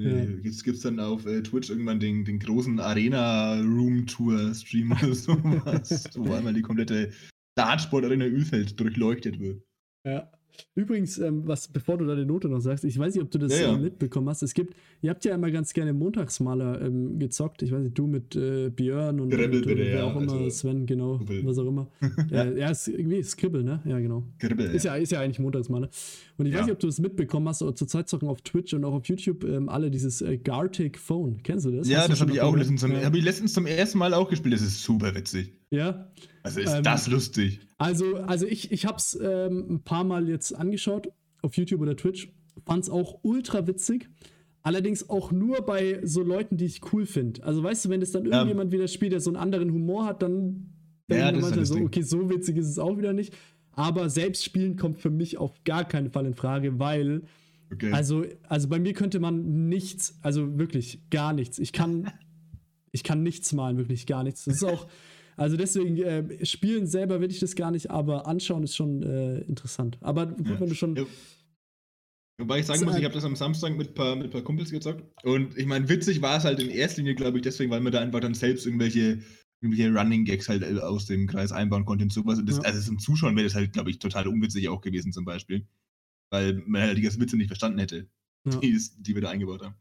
Ja. 0.00 0.24
Jetzt 0.42 0.64
gibt 0.64 0.76
es 0.76 0.82
dann 0.82 1.00
auf 1.00 1.24
äh, 1.26 1.42
Twitch 1.42 1.70
irgendwann 1.70 1.98
den, 2.00 2.24
den 2.24 2.38
großen 2.38 2.78
Arena-Room-Tour-Stream 2.80 4.92
oder 4.92 5.14
sowas, 5.14 6.08
wo 6.14 6.32
einmal 6.32 6.54
die 6.54 6.62
komplette 6.62 7.12
Dartsport-Arena 7.56 8.26
Ölfeld 8.26 8.78
durchleuchtet 8.78 9.40
wird. 9.40 9.62
Ja. 10.04 10.30
Übrigens, 10.74 11.18
ähm, 11.18 11.42
was, 11.46 11.68
bevor 11.68 11.98
du 11.98 12.04
deine 12.04 12.26
Note 12.26 12.48
noch 12.48 12.60
sagst, 12.60 12.84
ich 12.84 12.98
weiß 12.98 13.14
nicht, 13.14 13.22
ob 13.22 13.30
du 13.30 13.38
das 13.38 13.58
ja, 13.58 13.68
ja. 13.68 13.74
Äh, 13.74 13.78
mitbekommen 13.78 14.28
hast. 14.28 14.42
Es 14.42 14.54
gibt, 14.54 14.74
ihr 15.02 15.10
habt 15.10 15.24
ja 15.24 15.34
immer 15.34 15.50
ganz 15.50 15.72
gerne 15.72 15.92
Montagsmaler 15.92 16.82
ähm, 16.82 17.18
gezockt. 17.18 17.62
Ich 17.62 17.72
weiß 17.72 17.82
nicht, 17.82 17.98
du 17.98 18.06
mit 18.06 18.36
äh, 18.36 18.70
Björn 18.70 19.20
und, 19.20 19.30
Gribbel, 19.30 19.62
und, 19.62 19.70
und 19.70 19.78
wer 19.78 19.98
ja, 19.98 20.04
auch 20.04 20.20
immer, 20.20 20.32
also, 20.32 20.50
Sven, 20.50 20.86
genau, 20.86 21.18
Gribbel. 21.18 21.46
was 21.46 21.58
auch 21.58 21.66
immer. 21.66 21.88
ja, 22.30 22.44
ja 22.44 22.70
ist, 22.70 22.88
irgendwie 22.88 23.22
Skribbel, 23.22 23.62
ne? 23.62 23.80
Ja, 23.84 23.98
genau. 23.98 24.24
Gribbel, 24.38 24.66
ist, 24.66 24.84
ja. 24.84 24.96
ist 24.96 25.12
ja 25.12 25.20
eigentlich 25.20 25.38
Montagsmaler. 25.38 25.88
Und 26.36 26.46
ich 26.46 26.54
weiß 26.54 26.66
nicht, 26.66 26.72
ob 26.72 26.80
du 26.80 26.86
das 26.86 26.98
mitbekommen 26.98 27.48
hast, 27.48 27.58
zurzeit 27.58 28.08
zocken 28.08 28.28
auf 28.28 28.42
Twitch 28.42 28.74
und 28.74 28.84
auch 28.84 28.94
auf 28.94 29.06
YouTube 29.06 29.44
ähm, 29.44 29.68
alle 29.68 29.90
dieses 29.90 30.20
äh, 30.20 30.36
Gartic 30.36 30.98
Phone. 30.98 31.42
Kennst 31.42 31.66
du 31.66 31.70
das? 31.70 31.88
Ja, 31.88 32.06
das 32.06 32.20
habe 32.20 32.32
ich 32.32 32.40
auch 32.40 32.54
letztens 32.56 32.80
zum, 32.80 32.92
hab 32.92 33.14
ich 33.14 33.24
letztens 33.24 33.52
zum 33.52 33.66
ersten 33.66 33.98
Mal 33.98 34.14
auch 34.14 34.28
gespielt. 34.28 34.54
Das 34.54 34.62
ist 34.62 34.82
super 34.82 35.14
witzig. 35.14 35.52
Ja. 35.70 36.10
Also 36.42 36.60
ist 36.60 36.74
ähm, 36.74 36.82
das 36.82 37.08
lustig. 37.08 37.60
Also, 37.78 38.16
also 38.16 38.46
ich, 38.46 38.72
ich 38.72 38.86
habe 38.86 38.96
es 38.96 39.18
ähm, 39.20 39.66
ein 39.70 39.82
paar 39.82 40.04
Mal 40.04 40.28
jetzt 40.28 40.52
angeschaut 40.52 41.08
auf 41.42 41.56
YouTube 41.56 41.80
oder 41.80 41.96
Twitch. 41.96 42.32
Fand 42.64 42.84
es 42.84 42.90
auch 42.90 43.20
ultra 43.22 43.66
witzig. 43.66 44.08
Allerdings 44.62 45.08
auch 45.08 45.30
nur 45.30 45.62
bei 45.62 46.00
so 46.02 46.22
Leuten, 46.22 46.56
die 46.56 46.64
ich 46.64 46.92
cool 46.92 47.06
finde. 47.06 47.44
Also 47.44 47.62
weißt 47.62 47.84
du, 47.84 47.88
wenn 47.90 48.02
es 48.02 48.10
dann 48.10 48.26
irgendjemand 48.26 48.72
wieder 48.72 48.88
spielt, 48.88 49.12
der 49.12 49.20
so 49.20 49.30
einen 49.30 49.36
anderen 49.36 49.72
Humor 49.72 50.06
hat, 50.06 50.22
dann 50.22 50.72
ja, 51.08 51.30
ich 51.32 51.40
manchmal 51.40 51.66
so, 51.66 51.76
okay, 51.76 52.02
so 52.02 52.28
witzig 52.30 52.56
ist 52.56 52.66
es 52.66 52.78
auch 52.78 52.98
wieder 52.98 53.12
nicht. 53.12 53.32
Aber 53.72 54.10
selbst 54.10 54.42
spielen 54.44 54.76
kommt 54.76 54.98
für 54.98 55.10
mich 55.10 55.38
auf 55.38 55.62
gar 55.64 55.86
keinen 55.86 56.10
Fall 56.10 56.26
in 56.26 56.34
Frage, 56.34 56.78
weil 56.78 57.22
okay. 57.72 57.92
also, 57.92 58.24
also 58.48 58.68
bei 58.68 58.80
mir 58.80 58.94
könnte 58.94 59.20
man 59.20 59.68
nichts, 59.68 60.18
also 60.22 60.58
wirklich 60.58 61.10
gar 61.10 61.32
nichts. 61.32 61.58
Ich 61.58 61.72
kann, 61.72 62.10
ich 62.90 63.04
kann 63.04 63.22
nichts 63.22 63.52
malen, 63.52 63.76
wirklich 63.76 64.06
gar 64.06 64.24
nichts. 64.24 64.46
Das 64.46 64.56
ist 64.56 64.64
auch, 64.64 64.88
also 65.36 65.56
deswegen, 65.56 65.96
äh, 65.98 66.44
spielen 66.46 66.86
selber 66.86 67.20
will 67.20 67.30
ich 67.30 67.40
das 67.40 67.54
gar 67.54 67.70
nicht, 67.70 67.90
aber 67.90 68.26
anschauen 68.26 68.62
ist 68.62 68.74
schon 68.74 69.02
äh, 69.02 69.40
interessant. 69.40 69.98
Aber 70.00 70.26
gut, 70.26 70.48
ja. 70.48 70.60
wenn 70.60 70.68
du 70.68 70.74
schon. 70.74 70.96
Ja. 70.96 71.04
Wobei 72.38 72.60
ich 72.60 72.66
sagen 72.66 72.84
muss, 72.84 72.96
ich 72.96 73.04
habe 73.04 73.14
das 73.14 73.24
am 73.24 73.36
Samstag 73.36 73.76
mit 73.76 73.88
ein 73.88 73.94
paar, 73.94 74.16
mit 74.16 74.30
paar 74.30 74.42
Kumpels 74.42 74.70
gezockt. 74.70 75.02
Und 75.24 75.56
ich 75.56 75.66
meine, 75.66 75.88
witzig 75.88 76.20
war 76.20 76.38
es 76.38 76.44
halt 76.44 76.60
in 76.60 76.68
erster 76.68 76.98
Linie, 76.98 77.14
glaube 77.14 77.38
ich, 77.38 77.42
deswegen, 77.42 77.70
weil 77.70 77.80
man 77.80 77.92
da 77.92 78.00
einfach 78.00 78.20
dann 78.20 78.34
selbst 78.34 78.66
irgendwelche, 78.66 79.22
irgendwelche 79.60 79.94
Running 79.94 80.24
Gags 80.24 80.48
halt 80.48 80.62
äh, 80.62 80.78
aus 80.78 81.06
dem 81.06 81.26
Kreis 81.26 81.52
einbauen 81.52 81.84
konnte 81.84 82.04
und 82.04 82.12
sowas. 82.12 82.38
Und 82.38 82.48
das, 82.48 82.56
ja. 82.56 82.62
Also 82.64 82.80
zum 82.80 82.98
Zuschauen 82.98 83.36
wäre 83.36 83.44
das 83.46 83.54
halt, 83.54 83.72
glaube 83.72 83.90
ich, 83.90 83.98
total 83.98 84.28
unwitzig 84.28 84.68
auch 84.68 84.80
gewesen 84.80 85.12
zum 85.12 85.24
Beispiel. 85.24 85.66
Weil 86.30 86.54
man 86.66 86.82
halt 86.82 86.98
die 86.98 87.02
ganzen 87.02 87.20
Witze 87.20 87.36
nicht 87.36 87.48
verstanden 87.48 87.78
hätte, 87.78 88.08
ja. 88.44 88.58
die, 88.58 88.78
die 88.98 89.14
wir 89.14 89.22
da 89.22 89.30
eingebaut 89.30 89.62
haben. 89.62 89.76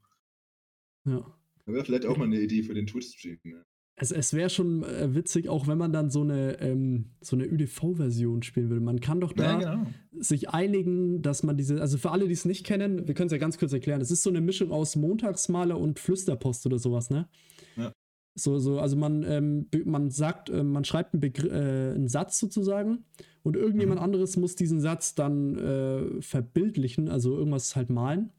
Ja. 1.05 1.25
Das 1.65 1.73
wäre 1.73 1.85
vielleicht 1.85 2.05
auch 2.05 2.17
mal 2.17 2.25
eine 2.25 2.39
Idee 2.39 2.63
für 2.63 2.73
den 2.73 2.87
Twitch-Stream. 2.87 3.39
Ne? 3.43 3.65
Es, 3.97 4.11
es 4.11 4.33
wäre 4.33 4.49
schon 4.49 4.83
äh, 4.83 5.15
witzig, 5.15 5.47
auch 5.47 5.67
wenn 5.67 5.77
man 5.77 5.93
dann 5.93 6.09
so 6.09 6.21
eine, 6.21 6.59
ähm, 6.59 7.11
so 7.21 7.37
eine 7.37 7.45
ÖDV-Version 7.45 8.43
spielen 8.43 8.69
würde. 8.69 8.83
Man 8.83 8.99
kann 8.99 9.21
doch 9.21 9.31
da 9.31 9.59
ja, 9.59 9.75
genau. 9.75 9.87
sich 10.19 10.49
einigen, 10.49 11.21
dass 11.21 11.43
man 11.43 11.55
diese, 11.55 11.79
also 11.79 11.97
für 11.97 12.11
alle, 12.11 12.27
die 12.27 12.33
es 12.33 12.43
nicht 12.43 12.65
kennen, 12.65 13.07
wir 13.07 13.13
können 13.13 13.27
es 13.27 13.31
ja 13.31 13.37
ganz 13.37 13.57
kurz 13.57 13.71
erklären. 13.71 14.01
Es 14.01 14.11
ist 14.11 14.23
so 14.23 14.29
eine 14.29 14.41
Mischung 14.41 14.71
aus 14.71 14.97
Montagsmaler 14.97 15.79
und 15.79 15.99
Flüsterpost 15.99 16.65
oder 16.65 16.77
sowas, 16.77 17.09
ne? 17.09 17.29
Ja. 17.77 17.93
So, 18.37 18.59
so, 18.59 18.79
also 18.79 18.97
man, 18.97 19.23
ähm, 19.23 19.67
man 19.85 20.11
sagt, 20.11 20.49
äh, 20.49 20.61
man 20.61 20.83
schreibt 20.83 21.13
einen, 21.13 21.23
äh, 21.23 21.93
einen, 21.95 22.09
Satz 22.09 22.37
sozusagen 22.37 23.05
und 23.43 23.55
irgendjemand 23.55 24.01
mhm. 24.01 24.03
anderes 24.03 24.35
muss 24.35 24.57
diesen 24.57 24.81
Satz 24.81 25.15
dann 25.15 25.57
äh, 25.57 26.21
verbildlichen, 26.21 27.07
also 27.07 27.37
irgendwas 27.37 27.77
halt 27.77 27.89
malen. 27.89 28.33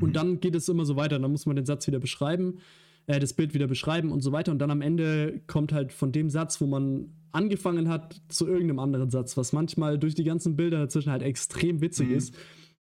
Und 0.00 0.08
mhm. 0.08 0.14
dann 0.14 0.40
geht 0.40 0.56
es 0.56 0.68
immer 0.68 0.84
so 0.84 0.96
weiter. 0.96 1.20
Dann 1.20 1.30
muss 1.30 1.46
man 1.46 1.54
den 1.54 1.66
Satz 1.66 1.86
wieder 1.86 2.00
beschreiben 2.00 2.58
äh, 3.06 3.18
das 3.18 3.34
Bild 3.34 3.54
wieder 3.54 3.66
beschreiben 3.66 4.12
und 4.12 4.20
so 4.20 4.32
weiter. 4.32 4.52
Und 4.52 4.58
dann 4.58 4.70
am 4.70 4.80
Ende 4.80 5.40
kommt 5.46 5.72
halt 5.72 5.92
von 5.92 6.12
dem 6.12 6.30
Satz, 6.30 6.60
wo 6.60 6.66
man 6.66 7.12
angefangen 7.32 7.88
hat, 7.88 8.20
zu 8.28 8.46
irgendeinem 8.46 8.78
anderen 8.78 9.10
Satz, 9.10 9.36
was 9.36 9.52
manchmal 9.52 9.98
durch 9.98 10.14
die 10.14 10.24
ganzen 10.24 10.56
Bilder 10.56 10.78
dazwischen 10.78 11.10
halt 11.10 11.22
extrem 11.22 11.80
witzig 11.80 12.08
mhm. 12.08 12.14
ist. 12.16 12.34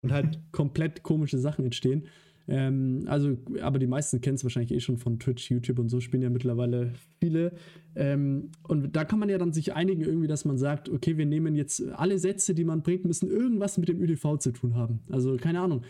und 0.02 0.12
halt 0.12 0.38
komplett 0.52 1.02
komische 1.02 1.38
Sachen 1.38 1.64
entstehen. 1.64 2.06
Ähm, 2.46 3.04
also, 3.06 3.36
aber 3.60 3.78
die 3.78 3.86
meisten 3.86 4.20
kennen 4.20 4.36
es 4.36 4.44
wahrscheinlich 4.44 4.72
eh 4.72 4.80
schon 4.80 4.96
von 4.96 5.18
Twitch, 5.18 5.50
YouTube 5.50 5.78
und 5.78 5.90
so, 5.90 6.00
spielen 6.00 6.22
ja 6.22 6.30
mittlerweile 6.30 6.92
viele. 7.20 7.52
Ähm, 7.94 8.50
und 8.66 8.96
da 8.96 9.04
kann 9.04 9.18
man 9.18 9.28
ja 9.28 9.36
dann 9.36 9.52
sich 9.52 9.74
einigen 9.74 10.00
irgendwie, 10.00 10.28
dass 10.28 10.46
man 10.46 10.56
sagt, 10.56 10.88
okay, 10.88 11.18
wir 11.18 11.26
nehmen 11.26 11.54
jetzt 11.54 11.86
alle 11.90 12.18
Sätze, 12.18 12.54
die 12.54 12.64
man 12.64 12.82
bringt, 12.82 13.04
müssen 13.04 13.28
irgendwas 13.28 13.76
mit 13.76 13.88
dem 13.88 14.00
ÜDV 14.00 14.38
zu 14.38 14.52
tun 14.52 14.74
haben. 14.74 15.00
Also, 15.10 15.36
keine 15.36 15.60
Ahnung. 15.60 15.82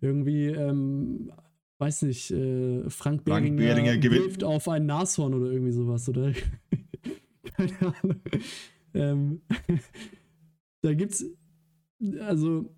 Irgendwie, 0.00 0.46
ähm, 0.46 1.32
weiß 1.78 2.02
nicht, 2.02 2.30
äh, 2.30 2.88
Frank 2.88 3.24
Behringer, 3.24 3.56
Behringer 3.56 3.96
gewinnt. 3.98 4.44
auf 4.44 4.68
ein 4.68 4.86
Nashorn 4.86 5.34
oder 5.34 5.50
irgendwie 5.50 5.72
sowas, 5.72 6.08
oder? 6.08 6.32
keine 7.56 7.78
Ahnung. 7.80 8.20
Ähm, 8.94 9.40
da 10.82 10.94
gibt's, 10.94 11.24
also 12.20 12.74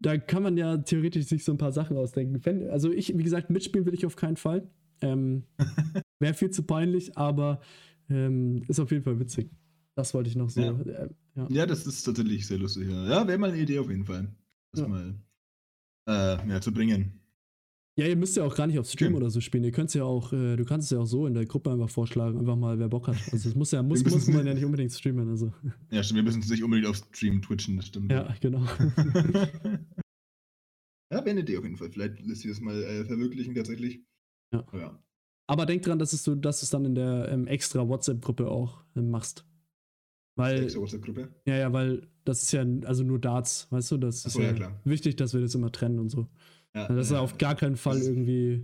da 0.00 0.18
kann 0.18 0.42
man 0.42 0.56
ja 0.56 0.76
theoretisch 0.78 1.26
sich 1.26 1.44
so 1.44 1.52
ein 1.52 1.58
paar 1.58 1.72
Sachen 1.72 1.96
ausdenken. 1.96 2.68
Also 2.70 2.90
ich, 2.90 3.16
wie 3.16 3.22
gesagt, 3.22 3.50
mitspielen 3.50 3.86
will 3.86 3.94
ich 3.94 4.04
auf 4.04 4.16
keinen 4.16 4.36
Fall. 4.36 4.68
Ähm, 5.00 5.44
Wäre 6.18 6.34
viel 6.34 6.50
zu 6.50 6.64
peinlich, 6.64 7.16
aber 7.16 7.60
ähm, 8.08 8.62
ist 8.68 8.80
auf 8.80 8.90
jeden 8.90 9.04
Fall 9.04 9.18
witzig. 9.20 9.50
Das 9.94 10.14
wollte 10.14 10.30
ich 10.30 10.36
noch 10.36 10.50
so. 10.50 10.60
Ja. 10.60 10.80
Äh, 10.80 11.08
ja. 11.34 11.46
Ja, 11.50 11.66
das 11.66 11.86
ist 11.86 12.02
tatsächlich 12.02 12.46
sehr 12.46 12.58
lustig. 12.58 12.88
Ja, 12.88 13.06
ja 13.06 13.26
wäre 13.26 13.38
mal 13.38 13.50
eine 13.50 13.60
Idee 13.60 13.78
auf 13.78 13.90
jeden 13.90 14.04
Fall. 14.04 14.28
Das 14.72 14.88
mal 14.88 15.14
äh, 16.08 16.48
ja, 16.48 16.60
zu 16.60 16.72
bringen. 16.72 17.21
Ja, 17.96 18.06
ihr 18.06 18.16
müsst 18.16 18.36
ja 18.36 18.44
auch 18.44 18.54
gar 18.54 18.66
nicht 18.66 18.78
auf 18.78 18.86
Stream 18.88 19.12
Okay. 19.12 19.22
oder 19.22 19.30
so 19.30 19.40
spielen. 19.40 19.64
Ihr 19.64 19.72
könnt 19.72 19.92
ja 19.92 20.04
auch, 20.04 20.32
äh, 20.32 20.56
du 20.56 20.64
kannst 20.64 20.86
es 20.86 20.90
ja 20.90 20.98
auch 20.98 21.06
so 21.06 21.26
in 21.26 21.34
der 21.34 21.44
Gruppe 21.44 21.70
einfach 21.70 21.90
vorschlagen, 21.90 22.38
einfach 22.38 22.56
mal, 22.56 22.78
wer 22.78 22.88
Bock 22.88 23.08
hat. 23.08 23.16
Also 23.30 23.50
es 23.50 23.54
muss 23.54 23.70
ja, 23.70 23.82
muss, 23.82 24.02
muss 24.04 24.28
man 24.28 24.46
ja 24.46 24.54
nicht 24.54 24.64
unbedingt 24.64 24.92
streamen. 24.92 25.28
Also. 25.28 25.52
Ja, 25.90 26.02
stimmt, 26.02 26.16
wir 26.16 26.22
müssen 26.24 26.40
es 26.40 26.48
nicht 26.48 26.62
unbedingt 26.62 26.88
auf 26.88 26.96
Stream 26.96 27.42
twitchen, 27.42 27.76
das 27.76 27.88
stimmt. 27.88 28.10
Ja, 28.10 28.34
genau. 28.40 28.64
ja, 31.10 31.18
wäre 31.18 31.30
eine 31.30 31.40
Idee 31.40 31.58
auf 31.58 31.64
jeden 31.64 31.76
Fall. 31.76 31.90
Vielleicht 31.90 32.20
lässt 32.20 32.40
sich 32.42 32.50
das 32.50 32.60
mal 32.60 32.82
äh, 32.82 33.04
verwirklichen 33.04 33.54
tatsächlich. 33.54 34.00
Ja. 34.54 34.64
ja. 34.72 34.98
Aber 35.46 35.66
denk 35.66 35.82
dran, 35.82 35.98
dass, 35.98 36.14
es 36.14 36.22
du, 36.22 36.34
dass 36.34 36.62
es 36.62 36.70
dann 36.70 36.86
in 36.86 36.94
der 36.94 37.28
ähm, 37.28 37.46
extra 37.46 37.86
WhatsApp-Gruppe 37.86 38.48
auch 38.48 38.84
ähm, 38.96 39.10
machst. 39.10 39.44
Weil, 40.34 40.62
Extra 40.62 40.80
WhatsApp-Gruppe. 40.80 41.28
ja, 41.44 41.56
ja, 41.56 41.72
weil 41.74 42.08
das 42.24 42.42
ist 42.42 42.52
ja 42.52 42.64
also 42.84 43.04
nur 43.04 43.18
Darts, 43.18 43.66
weißt 43.70 43.90
du? 43.90 43.98
Das 43.98 44.24
Ach 44.24 44.28
ist 44.28 44.38
ja, 44.38 44.52
ja, 44.54 44.80
wichtig, 44.84 45.16
dass 45.16 45.34
wir 45.34 45.42
das 45.42 45.54
immer 45.54 45.70
trennen 45.70 45.98
und 45.98 46.08
so. 46.08 46.26
Ja, 46.74 46.82
Also 46.84 46.94
das 46.96 47.06
ist 47.06 47.12
ja 47.12 47.20
auf 47.20 47.38
gar 47.38 47.54
keinen 47.54 47.76
Fall 47.76 47.98
irgendwie. 48.00 48.62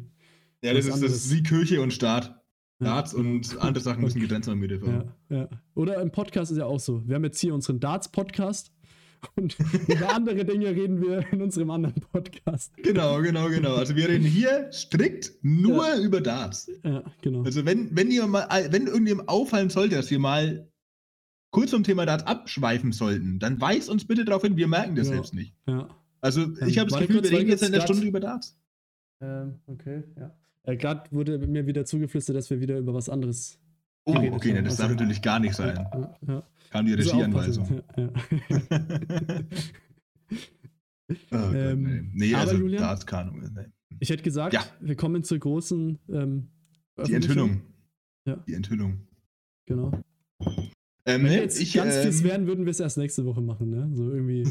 ja, 0.62 0.72
das 0.74 0.86
ist, 0.86 1.02
das 1.02 1.12
ist 1.12 1.32
wie 1.34 1.42
Kirche 1.42 1.80
und 1.82 1.92
Staat. 1.92 2.34
Ja, 2.80 2.86
Darts 2.94 3.12
und 3.12 3.58
andere 3.60 3.82
Sachen 3.82 4.02
müssen 4.02 4.20
getrennt 4.20 4.44
sein 4.44 4.56
mit 4.58 4.70
Ja, 4.70 5.04
ja. 5.30 5.48
Oder 5.74 6.00
im 6.00 6.12
Podcast 6.12 6.52
ist 6.52 6.58
ja 6.58 6.64
auch 6.66 6.78
so. 6.78 7.06
Wir 7.08 7.16
haben 7.16 7.24
jetzt 7.24 7.40
hier 7.40 7.52
unseren 7.52 7.80
Darts-Podcast 7.80 8.70
und 9.34 9.56
über 9.88 10.14
andere 10.14 10.44
Dinge 10.44 10.68
reden 10.68 11.02
wir 11.02 11.24
in 11.32 11.42
unserem 11.42 11.70
anderen 11.70 12.00
Podcast. 12.12 12.72
Genau, 12.76 13.20
genau, 13.20 13.48
genau. 13.48 13.74
Also 13.74 13.96
wir 13.96 14.08
reden 14.08 14.24
hier 14.24 14.70
strikt 14.72 15.32
nur 15.42 15.88
Ja. 15.88 15.98
über 16.00 16.20
Darts. 16.20 16.70
Ja, 16.84 17.02
genau. 17.20 17.42
Also 17.42 17.64
wenn, 17.66 17.96
wenn 17.96 18.12
ihr 18.12 18.28
mal, 18.28 18.46
wenn 18.70 18.86
irgendjemandem 18.86 19.28
auffallen 19.28 19.70
sollte, 19.70 19.96
dass 19.96 20.08
wir 20.12 20.20
mal 20.20 20.70
kurz 21.50 21.72
vom 21.72 21.82
Thema 21.82 22.06
Darts 22.06 22.24
abschweifen 22.28 22.92
sollten, 22.92 23.40
dann 23.40 23.60
weist 23.60 23.88
uns 23.90 24.06
bitte 24.06 24.24
darauf 24.24 24.42
hin, 24.42 24.56
wir 24.56 24.68
merken 24.68 24.94
das 24.94 25.08
Ja. 25.08 25.14
selbst 25.14 25.34
nicht. 25.34 25.52
Ja. 25.66 25.88
Also 26.20 26.56
ich 26.66 26.78
habe 26.78 26.90
das 26.90 26.98
Gefühl, 27.00 27.22
wir 27.22 27.30
reden 27.30 27.48
jetzt 27.48 27.62
in 27.62 27.72
der. 27.72 27.80
Stunde 27.82 28.06
über 28.06 28.20
Darts. 28.20 28.56
Ähm, 29.20 29.54
okay, 29.66 30.02
ja. 30.16 30.34
Äh, 30.64 30.76
Gerade 30.76 31.10
wurde 31.12 31.38
mir 31.38 31.66
wieder 31.66 31.84
zugeflüstert, 31.84 32.36
dass 32.36 32.50
wir 32.50 32.60
wieder 32.60 32.78
über 32.78 32.94
was 32.94 33.08
anderes. 33.08 33.58
Oh, 34.04 34.12
okay, 34.12 34.56
haben. 34.56 34.64
das 34.64 34.76
darf 34.76 34.86
Also- 34.88 34.94
natürlich 34.96 35.22
gar 35.22 35.38
nicht 35.40 35.54
sein. 35.54 35.76
Ja, 35.76 36.16
ja. 36.26 36.42
Kam 36.70 36.86
die 36.86 36.94
Regieanweisung. 36.94 37.82
Ja, 37.96 38.10
oh 41.32 41.36
Ähm, 41.54 42.10
nee. 42.14 42.34
also 42.34 42.56
Julian? 42.56 42.82
Darts, 42.82 43.06
keine 43.06 43.30
Ahnung. 43.30 43.50
Nee. 43.54 43.66
Ich 44.00 44.10
hätte 44.10 44.22
gesagt, 44.22 44.56
wir 44.80 44.96
kommen 44.96 45.24
zur 45.24 45.38
großen 45.38 45.98
ähm, 46.10 46.48
Die 47.06 47.14
Enthüllung. 47.14 47.62
Die 48.46 48.54
Enthüllung. 48.54 48.98
Genau. 49.66 49.92
Ähm, 51.08 51.24
Wenn 51.24 51.30
wir 51.30 51.38
jetzt 51.38 51.58
ich, 51.58 51.72
ganz 51.72 51.96
fies 51.96 52.20
ähm, 52.20 52.26
wären, 52.26 52.46
würden 52.46 52.66
wir 52.66 52.70
es 52.70 52.80
erst 52.80 52.98
nächste 52.98 53.24
Woche 53.24 53.40
machen, 53.40 53.70
ne? 53.70 53.90
So 53.94 54.12
irgendwie, 54.12 54.44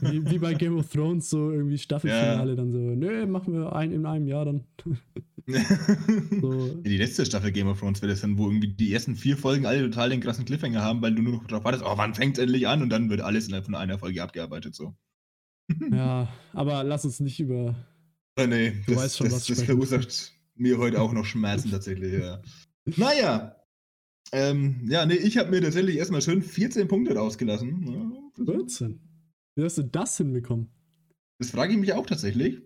wie, 0.00 0.28
wie 0.28 0.38
bei 0.38 0.54
Game 0.54 0.76
of 0.76 0.88
Thrones, 0.88 1.30
so 1.30 1.52
irgendwie 1.52 1.78
Staffelfinale, 1.78 2.56
dann 2.56 2.72
so, 2.72 2.78
nö, 2.78 3.26
machen 3.26 3.54
wir 3.54 3.72
ein 3.76 3.92
in 3.92 4.04
einem 4.06 4.26
Jahr 4.26 4.44
dann. 4.44 4.64
So, 6.40 6.74
Die 6.82 6.96
letzte 6.96 7.26
Staffel 7.26 7.50
Game 7.50 7.66
of 7.66 7.80
Thrones 7.80 8.02
wäre 8.02 8.12
das 8.12 8.20
dann, 8.20 8.38
wo 8.38 8.46
irgendwie 8.46 8.68
die 8.68 8.92
ersten 8.92 9.16
vier 9.16 9.36
Folgen 9.36 9.66
alle 9.66 9.82
total 9.82 10.10
den 10.10 10.20
krassen 10.20 10.44
Cliffhanger 10.44 10.82
haben, 10.82 11.02
weil 11.02 11.14
du 11.14 11.22
nur 11.22 11.32
noch 11.32 11.46
drauf 11.46 11.64
wartest, 11.64 11.84
oh, 11.84 11.96
wann 11.96 12.14
fängt 12.14 12.38
es 12.38 12.42
endlich 12.42 12.68
an? 12.68 12.82
Und 12.82 12.90
dann 12.90 13.08
wird 13.10 13.20
alles 13.20 13.46
innerhalb 13.46 13.64
von 13.64 13.74
einer 13.74 13.98
Folge 13.98 14.22
abgearbeitet, 14.22 14.74
so. 14.74 14.94
ja, 15.92 16.28
aber 16.52 16.84
lass 16.84 17.04
uns 17.04 17.20
nicht 17.20 17.40
über. 17.40 17.74
Äh, 18.36 18.46
nee, 18.46 18.70
Du 18.86 18.92
das, 18.94 19.02
weißt 19.02 19.16
schon, 19.18 19.26
das, 19.26 19.34
was 19.34 19.46
das 19.46 19.62
verursacht 19.62 20.32
mir 20.54 20.78
heute 20.78 21.00
auch 21.00 21.12
noch 21.12 21.24
Schmerzen 21.24 21.70
tatsächlich, 21.70 22.12
ja. 22.12 22.42
Naja. 22.96 23.56
Ähm, 24.32 24.86
ja, 24.88 25.04
nee, 25.06 25.14
ich 25.14 25.38
habe 25.38 25.50
mir 25.50 25.60
tatsächlich 25.60 25.96
erstmal 25.96 26.22
schön 26.22 26.42
14 26.42 26.86
Punkte 26.88 27.14
rausgelassen. 27.16 27.86
Ja, 27.86 28.44
14. 28.44 29.00
Wie 29.56 29.64
hast 29.64 29.78
du 29.78 29.82
das 29.82 30.16
hinbekommen? 30.16 30.68
Das 31.38 31.50
frage 31.50 31.72
ich 31.72 31.78
mich 31.78 31.92
auch 31.94 32.06
tatsächlich. 32.06 32.62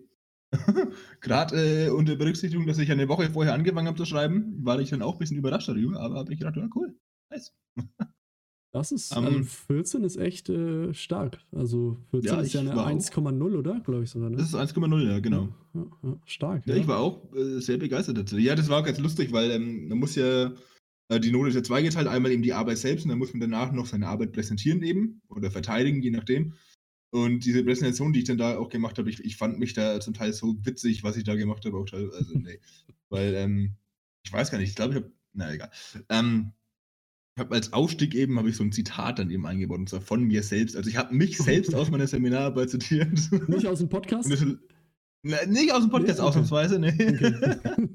Gerade 1.21 1.85
äh, 1.87 1.89
unter 1.89 2.15
Berücksichtigung, 2.15 2.67
dass 2.67 2.77
ich 2.77 2.91
eine 2.91 3.07
Woche 3.09 3.29
vorher 3.31 3.53
angefangen 3.53 3.87
habe 3.87 3.97
zu 3.97 4.05
schreiben, 4.05 4.63
war 4.63 4.79
ich 4.79 4.89
dann 4.91 5.01
auch 5.01 5.13
ein 5.13 5.19
bisschen 5.19 5.37
überrascht 5.37 5.67
darüber, 5.67 5.99
aber 5.99 6.15
habe 6.15 6.31
ich 6.33 6.39
gedacht, 6.39 6.55
ja, 6.57 6.67
cool. 6.75 6.95
Nice. 7.31 7.53
Das 8.71 8.91
ist, 8.91 9.15
Ähm, 9.15 9.23
also 9.23 9.43
14 9.43 10.03
ist 10.03 10.17
echt 10.17 10.49
äh, 10.49 10.93
stark. 10.93 11.37
Also 11.53 11.97
14 12.11 12.29
Ja, 12.29 12.41
ist 12.41 12.51
ja 12.51 12.59
eine 12.59 12.75
war 12.75 12.87
auch- 12.87 12.89
1,0, 12.89 13.55
oder? 13.57 13.79
Glaube 13.79 14.03
ich 14.03 14.09
sogar, 14.09 14.29
ne? 14.29 14.35
Das 14.35 14.47
ist 14.49 14.55
1,0, 14.55 15.01
ja, 15.07 15.19
genau. 15.21 15.47
Ja, 15.73 16.19
stark. 16.25 16.67
Ja, 16.67 16.75
ich 16.75 16.85
war 16.85 16.99
auch 16.99 17.33
äh, 17.33 17.61
sehr 17.61 17.77
begeistert 17.77 18.17
dazu. 18.17 18.37
Ja, 18.37 18.53
das 18.53 18.67
war 18.67 18.81
auch 18.81 18.85
ganz 18.85 18.99
lustig, 18.99 19.31
weil 19.31 19.51
ähm, 19.51 19.87
man 19.87 19.97
muss 19.97 20.15
ja, 20.15 20.51
die 21.09 21.31
Note 21.31 21.49
ist 21.49 21.55
ja 21.55 21.63
zweigeteilt, 21.63 22.07
einmal 22.07 22.31
eben 22.31 22.41
die 22.41 22.53
Arbeit 22.53 22.79
selbst 22.79 23.03
und 23.03 23.09
dann 23.09 23.19
muss 23.19 23.33
man 23.33 23.41
danach 23.41 23.71
noch 23.71 23.85
seine 23.85 24.07
Arbeit 24.07 24.31
präsentieren 24.31 24.81
eben 24.81 25.21
oder 25.29 25.51
verteidigen, 25.51 26.01
je 26.01 26.11
nachdem. 26.11 26.53
Und 27.11 27.45
diese 27.45 27.63
Präsentation, 27.63 28.11
die 28.11 28.19
ich 28.19 28.25
dann 28.25 28.37
da 28.37 28.57
auch 28.57 28.69
gemacht 28.69 28.97
habe, 28.97 29.09
ich, 29.09 29.23
ich 29.23 29.37
fand 29.37 29.59
mich 29.59 29.73
da 29.73 29.99
zum 29.99 30.13
Teil 30.13 30.33
so 30.33 30.55
witzig, 30.65 31.03
was 31.03 31.15
ich 31.15 31.23
da 31.23 31.35
gemacht 31.35 31.63
habe, 31.65 31.77
auch 31.77 31.85
teilweise, 31.85 32.17
also 32.17 32.37
nee. 32.37 32.59
weil, 33.09 33.33
ähm, 33.35 33.75
ich 34.25 34.33
weiß 34.33 34.51
gar 34.51 34.57
nicht, 34.57 34.69
ich 34.69 34.75
glaube, 34.75 34.93
ich 34.93 34.99
habe, 35.01 35.11
na 35.33 35.53
egal. 35.53 35.71
Ähm, 36.09 36.51
ich 37.35 37.41
habe 37.41 37.55
als 37.55 37.73
Aufstieg 37.73 38.15
eben, 38.15 38.37
habe 38.37 38.49
ich 38.49 38.55
so 38.55 38.63
ein 38.63 38.71
Zitat 38.71 39.19
dann 39.19 39.29
eben 39.29 39.45
eingebaut, 39.45 39.79
und 39.79 39.89
zwar 39.89 40.01
von 40.01 40.23
mir 40.23 40.41
selbst. 40.41 40.75
Also 40.75 40.89
ich 40.89 40.97
habe 40.97 41.13
mich 41.13 41.37
selbst 41.37 41.75
aus 41.75 41.91
meiner 41.91 42.07
Seminararbeit 42.07 42.69
zitiert. 42.69 43.31
Nicht 43.47 43.67
aus 43.67 43.79
dem 43.79 43.89
Podcast? 43.89 44.31
Und 44.31 44.41
das, 44.41 44.57
na, 45.21 45.45
nicht 45.45 45.71
aus 45.71 45.81
dem 45.81 45.89
Podcast 45.89 46.19
Nee? 46.19 46.25
Okay. 46.25 46.27
ausnahmsweise, 46.27 46.79
ne? 46.79 46.93
Okay. 46.93 47.89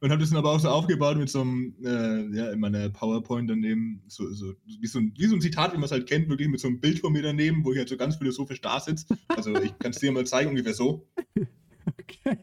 Und 0.00 0.10
habe 0.10 0.20
das 0.20 0.30
dann 0.30 0.38
aber 0.38 0.52
auch 0.52 0.60
so 0.60 0.68
aufgebaut 0.68 1.16
mit 1.16 1.28
so 1.28 1.40
einem, 1.40 1.74
äh, 1.84 2.36
ja, 2.36 2.50
in 2.52 2.60
meiner 2.60 2.88
PowerPoint 2.88 3.50
daneben, 3.50 4.02
so, 4.06 4.32
so, 4.32 4.54
wie, 4.64 4.86
so 4.86 5.00
ein, 5.00 5.12
wie 5.16 5.26
so 5.26 5.34
ein 5.34 5.40
Zitat, 5.40 5.72
wie 5.72 5.76
man 5.76 5.84
es 5.84 5.90
halt 5.90 6.08
kennt, 6.08 6.28
wirklich 6.28 6.48
mit 6.48 6.60
so 6.60 6.68
einem 6.68 6.80
Bild 6.80 7.00
von 7.00 7.12
mir 7.12 7.22
daneben, 7.22 7.64
wo 7.64 7.72
ich 7.72 7.78
halt 7.78 7.88
so 7.88 7.96
ganz 7.96 8.16
philosophisch 8.16 8.60
da 8.60 8.78
sitze. 8.78 9.06
Also 9.28 9.54
ich 9.56 9.76
kann 9.78 9.90
es 9.90 9.98
dir 9.98 10.12
mal 10.12 10.26
zeigen, 10.26 10.50
ungefähr 10.50 10.74
so. 10.74 11.08
okay. 11.98 12.38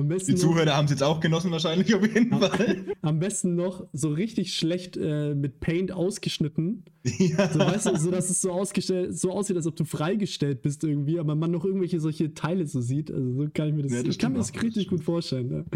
Am 0.00 0.08
besten, 0.08 0.32
Die 0.32 0.36
Zuhörer 0.36 0.76
haben 0.76 0.86
es 0.86 0.90
jetzt 0.90 1.02
auch 1.02 1.20
genossen 1.20 1.50
wahrscheinlich 1.50 1.94
auf 1.94 2.02
jeden 2.02 2.30
Ja. 2.32 2.48
Fall. 2.48 2.84
am 3.02 3.18
besten 3.18 3.54
noch 3.54 3.86
so 3.92 4.08
richtig 4.10 4.54
schlecht 4.54 4.96
äh, 4.96 5.34
mit 5.34 5.60
Paint 5.60 5.92
ausgeschnitten. 5.92 6.84
ja. 7.18 7.48
So, 7.52 7.58
weißt 7.60 7.86
du, 7.86 7.96
so 7.96 8.10
dass 8.10 8.30
es 8.30 8.40
so, 8.40 8.50
ausgestellt, 8.52 9.16
so 9.16 9.30
aussieht, 9.32 9.56
als 9.56 9.66
ob 9.66 9.76
du 9.76 9.84
freigestellt 9.84 10.62
bist 10.62 10.82
irgendwie, 10.84 11.18
aber 11.18 11.34
man 11.34 11.50
noch 11.50 11.64
irgendwelche 11.64 12.00
solche 12.00 12.34
Teile 12.34 12.66
so 12.66 12.80
sieht. 12.80 13.10
Also 13.10 13.32
so 13.34 13.48
kann 13.52 13.68
ich 13.68 13.74
mir 13.74 13.82
das, 13.82 13.92
Ja, 13.92 14.02
das 14.02 14.08
ich 14.14 14.18
kann 14.18 14.32
mir 14.32 14.38
das 14.38 14.52
richtig 14.62 14.88
gut 14.88 15.04
vorstellen. 15.04 15.66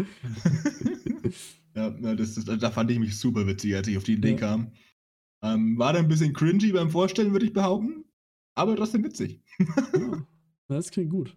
Ja, 1.75 1.93
na, 1.99 2.15
das, 2.15 2.35
das, 2.35 2.45
da 2.59 2.71
fand 2.71 2.89
ich 2.91 2.99
mich 2.99 3.17
super 3.17 3.45
witzig, 3.47 3.75
als 3.75 3.87
ich 3.89 3.97
auf 3.97 4.03
die 4.05 4.13
Idee 4.13 4.31
Ja. 4.31 4.37
kam. 4.37 4.71
Ähm, 5.43 5.77
war 5.77 5.91
da 5.91 5.99
ein 5.99 6.07
bisschen 6.07 6.31
cringy 6.33 6.71
beim 6.71 6.89
Vorstellen, 6.89 7.33
würde 7.33 7.45
ich 7.45 7.51
behaupten. 7.53 8.05
Aber 8.55 8.75
trotzdem 8.77 9.03
witzig. 9.03 9.41
Ja, 9.59 10.25
das 10.69 10.89
klingt 10.89 11.09
gut. 11.11 11.35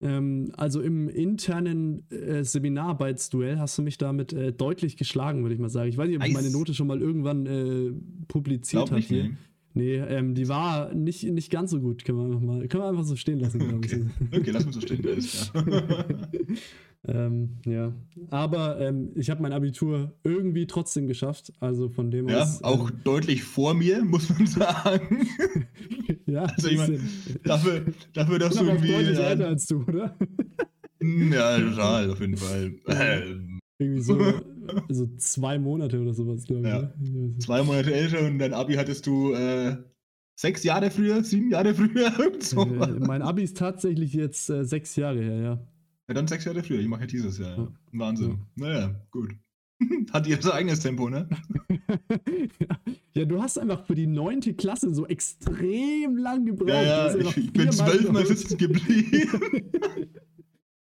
Ähm, 0.00 0.52
also 0.56 0.80
im 0.80 1.08
internen 1.08 2.08
äh, 2.10 2.44
Seminararbeitsduell 2.44 3.58
hast 3.58 3.76
du 3.78 3.82
mich 3.82 3.98
damit 3.98 4.32
äh, 4.32 4.52
deutlich 4.52 4.96
geschlagen, 4.96 5.42
würde 5.42 5.54
ich 5.54 5.60
mal 5.60 5.70
sagen. 5.70 5.88
Ich 5.88 5.96
weiß 5.96 6.08
nicht, 6.08 6.18
ob 6.18 6.26
ich 6.26 6.34
meine 6.34 6.50
Note 6.50 6.72
schon 6.72 6.86
mal 6.86 7.00
irgendwann 7.00 7.46
äh, 7.46 7.92
publiziert 8.28 8.90
habe 8.90 9.00
hier. 9.00 9.30
nee. 9.74 9.96
Ähm, 9.96 10.34
die 10.34 10.48
war 10.48 10.94
nicht, 10.94 11.24
nicht 11.24 11.50
ganz 11.50 11.72
so 11.72 11.80
gut, 11.80 12.04
können 12.04 12.18
wir 12.18 12.24
einfach 12.26 12.40
mal, 12.40 12.68
können 12.68 12.84
wir 12.84 12.88
einfach 12.88 13.04
so 13.04 13.16
stehen 13.16 13.40
lassen, 13.40 13.58
glaube 13.68 13.86
ich. 13.86 13.94
Okay. 13.94 14.06
okay, 14.36 14.50
lass 14.52 14.66
uns 14.66 14.76
so 14.76 14.80
stehen. 14.80 15.04
Alles 15.04 15.50
klar. 15.50 15.64
ähm, 17.06 17.58
ja, 17.64 17.92
aber 18.30 18.80
ähm, 18.80 19.12
ich 19.14 19.30
habe 19.30 19.40
mein 19.40 19.52
Abitur 19.52 20.14
irgendwie 20.24 20.66
trotzdem 20.66 21.06
geschafft, 21.06 21.52
also 21.60 21.88
von 21.88 22.10
dem 22.10 22.28
Ja, 22.28 22.42
aus. 22.42 22.62
auch 22.64 22.90
ähm, 22.90 23.00
deutlich 23.04 23.44
vor 23.44 23.74
mir, 23.74 24.04
muss 24.04 24.28
man 24.30 24.46
sagen. 24.46 25.26
ja, 26.26 26.42
also 26.42 26.68
ich 26.68 26.76
mein, 26.76 27.00
dafür, 27.44 27.86
dafür 28.12 28.38
dass 28.38 28.56
du 28.56 28.64
irgendwie. 28.66 28.88
deutlich 28.92 29.18
älter 29.18 29.44
Ja, 29.44 29.48
als 29.48 29.66
du, 29.66 29.82
oder? 29.84 30.16
ja, 31.00 31.58
total, 31.60 32.10
auf 32.10 32.20
jeden 32.20 32.36
Fall. 32.36 32.74
Irgendwie 33.80 34.02
so, 34.02 34.18
so 34.88 35.06
zwei 35.18 35.56
Monate 35.56 36.00
oder 36.00 36.12
sowas, 36.12 36.44
glaube 36.44 36.62
ich. 36.62 36.74
Ja. 36.74 36.92
Ne? 36.98 37.38
zwei 37.38 37.62
Monate 37.62 37.94
älter 37.94 38.26
und 38.26 38.40
dein 38.40 38.52
Abi 38.52 38.74
hattest 38.74 39.06
du 39.06 39.32
äh, 39.34 39.76
Sechs 40.34 40.64
Jahre 40.64 40.90
früher, 40.90 41.22
sieben 41.22 41.50
Jahre 41.52 41.74
früher, 41.74 42.12
so. 42.40 42.62
äh, 42.62 42.98
mein 42.98 43.22
Abi 43.22 43.42
ist 43.44 43.56
tatsächlich 43.56 44.12
jetzt 44.14 44.50
äh, 44.50 44.64
sechs 44.64 44.96
Jahre 44.96 45.20
her, 45.22 45.36
ja. 45.40 45.68
Ja, 46.08 46.14
dann 46.14 46.26
sechs 46.26 46.44
Jahre 46.46 46.62
früher. 46.62 46.80
Ich 46.80 46.88
mache 46.88 47.02
ja 47.02 47.06
dieses 47.06 47.38
Jahr. 47.38 47.58
Ja. 47.58 47.68
Wahnsinn. 47.92 48.38
Ja. 48.56 48.66
Naja, 48.66 48.94
gut. 49.10 49.34
Hat 50.12 50.26
ihr 50.26 50.40
sein 50.40 50.52
eigenes 50.52 50.80
Tempo, 50.80 51.10
ne? 51.10 51.28
ja, 53.14 53.24
du 53.26 53.42
hast 53.42 53.58
einfach 53.58 53.84
für 53.84 53.94
die 53.94 54.06
neunte 54.06 54.54
Klasse 54.54 54.92
so 54.92 55.06
extrem 55.06 56.16
lang 56.16 56.46
gebraucht. 56.46 56.70
Ja, 56.70 57.08
ja 57.08 57.14
ich, 57.14 57.36
ich 57.36 57.52
bin 57.52 57.70
zwölfmal 57.70 58.26
sitzen 58.26 58.56
geblieben. 58.56 59.70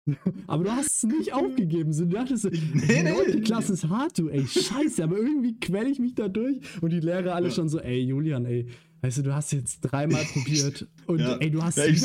aber 0.46 0.64
du 0.64 0.70
hast 0.70 0.86
es 0.86 1.02
nicht 1.02 1.34
aufgegeben. 1.34 1.94
Du 1.96 2.06
dachtest, 2.06 2.44
so, 2.44 2.48
nee, 2.48 3.02
nee. 3.02 3.32
die 3.32 3.40
Klasse 3.40 3.72
ist 3.72 3.88
hart, 3.88 4.18
du, 4.18 4.28
ey, 4.28 4.46
scheiße, 4.46 5.02
aber 5.02 5.18
irgendwie 5.18 5.58
quäle 5.58 5.90
ich 5.90 5.98
mich 5.98 6.14
da 6.14 6.28
durch. 6.28 6.60
Und 6.80 6.90
die 6.92 7.00
Lehrer 7.00 7.34
alle 7.34 7.48
ja. 7.48 7.54
schon 7.54 7.68
so, 7.68 7.80
ey, 7.80 8.00
Julian, 8.00 8.46
ey, 8.46 8.68
weißt 9.00 9.18
du, 9.18 9.22
du 9.22 9.34
hast 9.34 9.52
jetzt 9.52 9.80
dreimal 9.80 10.24
probiert 10.24 10.86
und 11.06 11.20
ja. 11.20 11.36
ey, 11.36 11.50
du 11.50 11.62
hast 11.62 11.78
ja, 11.78 11.84
ich 11.84 12.04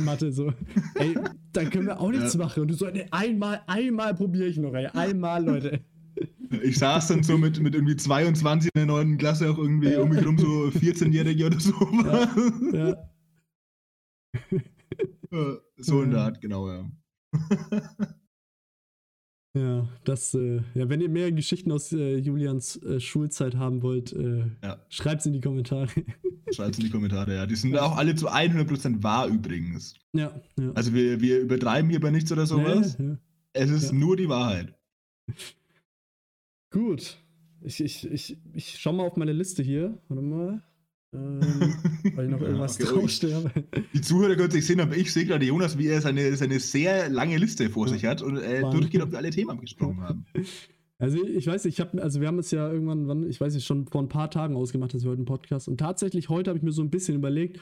Mathe, 0.00 0.32
so, 0.32 0.52
ey, 0.96 1.16
dann 1.52 1.70
können 1.70 1.86
wir 1.86 2.00
auch 2.00 2.10
nichts 2.10 2.34
ja. 2.34 2.40
machen. 2.40 2.62
Und 2.62 2.68
du 2.68 2.74
so, 2.74 2.86
ey, 2.86 3.06
einmal, 3.10 3.62
einmal 3.66 4.14
probiere 4.14 4.46
ich 4.46 4.58
noch, 4.58 4.74
ey, 4.74 4.86
einmal, 4.86 5.44
Leute. 5.44 5.80
Ich 6.62 6.78
saß 6.78 7.08
dann 7.08 7.22
so 7.22 7.36
mit, 7.36 7.60
mit 7.60 7.74
irgendwie 7.74 7.96
22 7.96 8.70
in 8.74 8.78
der 8.78 8.86
9. 8.86 9.18
Klasse 9.18 9.50
auch 9.50 9.58
irgendwie 9.58 9.90
ja. 9.90 10.00
um 10.00 10.10
mich 10.10 10.24
rum, 10.24 10.38
so 10.38 10.46
14-Jährige 10.68 11.46
oder 11.46 11.58
so. 11.58 11.72
Ja. 12.72 12.96
ja. 15.30 15.56
so 15.78 16.02
in 16.02 16.10
der 16.10 16.20
Art, 16.20 16.40
genau, 16.40 16.68
ja. 16.70 16.88
Ja, 19.56 19.88
das, 20.02 20.34
äh, 20.34 20.62
ja, 20.74 20.88
wenn 20.88 21.00
ihr 21.00 21.08
mehr 21.08 21.30
Geschichten 21.30 21.70
aus 21.70 21.92
äh, 21.92 22.16
Julians 22.16 22.76
äh, 22.82 22.98
Schulzeit 22.98 23.54
haben 23.54 23.82
wollt, 23.82 24.12
äh, 24.12 24.46
ja. 24.62 24.84
schreibt 24.88 25.20
es 25.20 25.26
in 25.26 25.32
die 25.32 25.40
Kommentare. 25.40 25.88
Schreibt 26.52 26.72
es 26.72 26.78
in 26.78 26.84
die 26.86 26.90
Kommentare, 26.90 27.36
ja. 27.36 27.46
Die 27.46 27.54
sind 27.54 27.78
auch 27.78 27.96
alle 27.96 28.16
zu 28.16 28.28
100% 28.28 29.02
wahr 29.02 29.28
übrigens. 29.28 29.94
Ja, 30.12 30.40
ja. 30.58 30.72
Also 30.74 30.92
wir, 30.92 31.20
wir 31.20 31.40
übertreiben 31.40 31.88
hier 31.88 32.00
bei 32.00 32.10
nichts 32.10 32.32
oder 32.32 32.46
sowas. 32.46 32.98
Nee, 32.98 33.10
ja. 33.10 33.18
Es 33.52 33.70
ist 33.70 33.92
nur 33.92 34.16
die 34.16 34.28
Wahrheit. 34.28 34.74
Gut. 36.70 37.16
Ich, 37.62 37.80
ich, 37.80 38.10
ich, 38.10 38.36
ich 38.52 38.78
schau 38.78 38.92
mal 38.92 39.06
auf 39.06 39.16
meine 39.16 39.32
Liste 39.32 39.62
hier. 39.62 39.96
Warte 40.08 40.22
mal. 40.22 40.62
Ähm, 41.14 41.74
weil 42.16 42.26
ich 42.26 42.30
noch 42.30 42.40
irgendwas 42.40 42.80
okay, 42.80 42.92
draufstehe. 42.92 43.50
Die 43.92 44.00
Zuhörer 44.00 44.36
können 44.36 44.50
sich 44.50 44.66
sehen, 44.66 44.80
aber 44.80 44.96
ich 44.96 45.12
sehe 45.12 45.24
gerade 45.24 45.44
Jonas, 45.44 45.78
wie 45.78 45.86
er 45.86 46.00
seine, 46.00 46.36
seine 46.36 46.60
sehr 46.60 47.08
lange 47.08 47.36
Liste 47.36 47.70
vor 47.70 47.88
sich 47.88 48.04
hat 48.04 48.22
und 48.22 48.38
äh, 48.38 48.62
durchgeht, 48.62 49.02
ob 49.02 49.12
wir 49.12 49.18
alle 49.18 49.30
Themen 49.30 49.50
angesprochen 49.50 50.00
haben. 50.00 50.26
Also 50.98 51.24
ich 51.24 51.46
weiß 51.46 51.64
ich 51.66 51.80
habe, 51.80 52.02
also 52.02 52.20
wir 52.20 52.28
haben 52.28 52.38
es 52.38 52.50
ja 52.50 52.70
irgendwann, 52.70 53.08
wann, 53.08 53.28
ich 53.28 53.40
weiß 53.40 53.54
nicht, 53.54 53.66
schon 53.66 53.86
vor 53.86 54.02
ein 54.02 54.08
paar 54.08 54.30
Tagen 54.30 54.56
ausgemacht, 54.56 54.94
dass 54.94 55.02
wir 55.02 55.10
heute 55.10 55.18
einen 55.18 55.26
Podcast 55.26 55.68
und 55.68 55.78
tatsächlich 55.78 56.28
heute 56.28 56.50
habe 56.50 56.58
ich 56.58 56.64
mir 56.64 56.72
so 56.72 56.82
ein 56.82 56.90
bisschen 56.90 57.16
überlegt, 57.16 57.60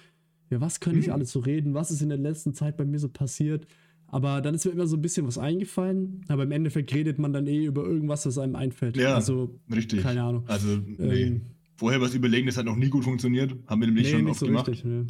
ja, 0.50 0.60
was 0.60 0.80
könnte 0.80 0.98
ich 0.98 1.06
hm. 1.06 1.14
alles 1.14 1.32
so 1.32 1.40
reden, 1.40 1.74
was 1.74 1.90
ist 1.90 2.02
in 2.02 2.10
der 2.10 2.18
letzten 2.18 2.54
Zeit 2.54 2.76
bei 2.76 2.84
mir 2.84 2.98
so 2.98 3.08
passiert 3.08 3.66
aber 4.12 4.42
dann 4.42 4.54
ist 4.54 4.66
mir 4.66 4.72
immer 4.72 4.86
so 4.86 4.96
ein 4.96 5.02
bisschen 5.02 5.26
was 5.26 5.38
eingefallen. 5.38 6.20
Aber 6.28 6.42
im 6.42 6.52
Endeffekt 6.52 6.94
redet 6.94 7.18
man 7.18 7.32
dann 7.32 7.46
eh 7.46 7.64
über 7.64 7.82
irgendwas, 7.84 8.26
was 8.26 8.36
einem 8.36 8.56
einfällt. 8.56 8.98
Ja, 8.98 9.14
also, 9.14 9.58
richtig. 9.74 10.02
Keine 10.02 10.22
Ahnung. 10.22 10.44
Also, 10.48 10.68
nee. 10.98 11.22
Ähm, 11.22 11.40
Vorher 11.82 12.00
was 12.00 12.14
überlegen, 12.14 12.46
das 12.46 12.56
hat 12.56 12.64
noch 12.64 12.76
nie 12.76 12.90
gut 12.90 13.02
funktioniert. 13.02 13.56
Haben 13.66 13.80
wir 13.80 13.88
nämlich 13.88 14.06
nee, 14.06 14.12
schon 14.12 14.28
oft 14.28 14.38
so 14.38 14.46
gemacht. 14.46 14.68
Richtig, 14.68 14.84
nee. 14.84 15.04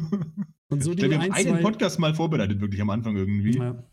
Und 0.68 0.82
so 0.82 0.92
die 0.92 1.08
wir 1.08 1.16
haben 1.16 1.30
einen 1.30 1.62
Podcast 1.62 2.00
mal 2.00 2.12
vorbereitet, 2.12 2.60
wirklich 2.60 2.82
am 2.82 2.90
Anfang 2.90 3.14
irgendwie. 3.14 3.56
Ja. 3.56 3.84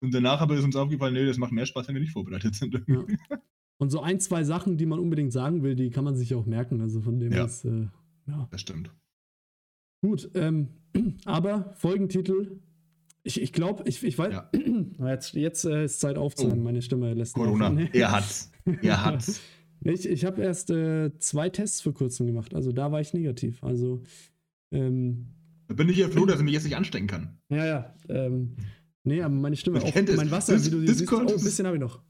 Und 0.00 0.14
danach 0.14 0.40
aber 0.40 0.56
ist 0.56 0.64
uns 0.64 0.74
aufgefallen, 0.74 1.12
nee, 1.12 1.26
das 1.26 1.36
macht 1.36 1.52
mehr 1.52 1.66
Spaß, 1.66 1.88
wenn 1.88 1.96
wir 1.96 2.00
nicht 2.00 2.14
vorbereitet 2.14 2.54
sind. 2.54 2.80
Ja. 2.86 3.04
Und 3.76 3.90
so 3.90 4.00
ein, 4.00 4.20
zwei 4.20 4.42
Sachen, 4.42 4.78
die 4.78 4.86
man 4.86 4.98
unbedingt 4.98 5.34
sagen 5.34 5.62
will, 5.62 5.76
die 5.76 5.90
kann 5.90 6.04
man 6.04 6.16
sich 6.16 6.34
auch 6.34 6.46
merken. 6.46 6.80
Also 6.80 7.02
von 7.02 7.20
dem 7.20 7.30
ja. 7.30 7.44
Ist, 7.44 7.66
äh, 7.66 7.88
ja. 8.26 8.48
Das 8.50 8.62
stimmt. 8.62 8.90
Gut, 10.00 10.30
ähm, 10.32 10.68
aber 11.26 11.74
Folgentitel 11.74 12.58
ich, 13.26 13.42
ich 13.42 13.52
glaube, 13.52 13.82
ich, 13.86 14.02
ich 14.04 14.16
weiß. 14.16 14.32
Ja. 14.32 14.50
Jetzt, 15.04 15.34
jetzt 15.34 15.64
äh, 15.64 15.84
ist 15.84 15.98
Zeit 15.98 16.16
aufzuhören. 16.16 16.60
Oh. 16.60 16.62
Meine 16.62 16.80
Stimme 16.80 17.12
lässt 17.12 17.34
Corona. 17.34 17.70
Nicht. 17.70 17.94
Er 17.94 18.12
hat's. 18.12 18.52
Er 18.82 19.04
hat's. 19.04 19.40
Ich 19.92 20.08
ich 20.08 20.24
habe 20.24 20.42
erst 20.42 20.70
äh, 20.70 21.16
zwei 21.18 21.48
Tests 21.48 21.80
vor 21.80 21.94
kurzem 21.94 22.26
gemacht. 22.26 22.54
Also 22.54 22.72
da 22.72 22.92
war 22.92 23.00
ich 23.00 23.14
negativ. 23.14 23.62
Also. 23.62 24.02
Ähm, 24.72 25.26
da 25.68 25.74
bin 25.74 25.88
ich 25.88 25.96
ja 25.96 26.08
froh, 26.08 26.26
dass 26.26 26.38
ich 26.38 26.44
mich 26.44 26.54
jetzt 26.54 26.64
nicht 26.64 26.76
anstecken 26.76 27.06
kann. 27.06 27.38
Ja, 27.48 27.66
ja. 27.66 27.94
Ähm, 28.08 28.56
nee, 29.04 29.22
aber 29.22 29.34
meine 29.34 29.56
Stimme 29.56 29.82
auch. 29.82 29.94
Mein 29.94 30.30
Wasser, 30.30 30.54
Dis 30.54 30.66
wie 30.66 30.70
du 30.70 30.80
Discord, 30.80 31.28
siehst, 31.28 31.34
oh, 31.34 31.38
ein 31.38 31.44
bisschen 31.44 31.66
habe 31.66 31.76
ich 31.76 31.80
noch. 31.80 32.02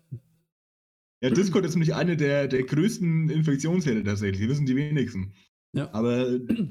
Ja, 1.22 1.30
Discord 1.30 1.64
ist 1.64 1.74
nämlich 1.74 1.94
eine 1.94 2.16
der, 2.16 2.46
der 2.46 2.62
größten 2.64 3.30
Infektionsherde 3.30 4.04
tatsächlich. 4.04 4.40
Die 4.40 4.48
wissen 4.48 4.66
die 4.66 4.76
wenigsten. 4.76 5.32
Ja. 5.72 5.88
Aber 5.92 6.26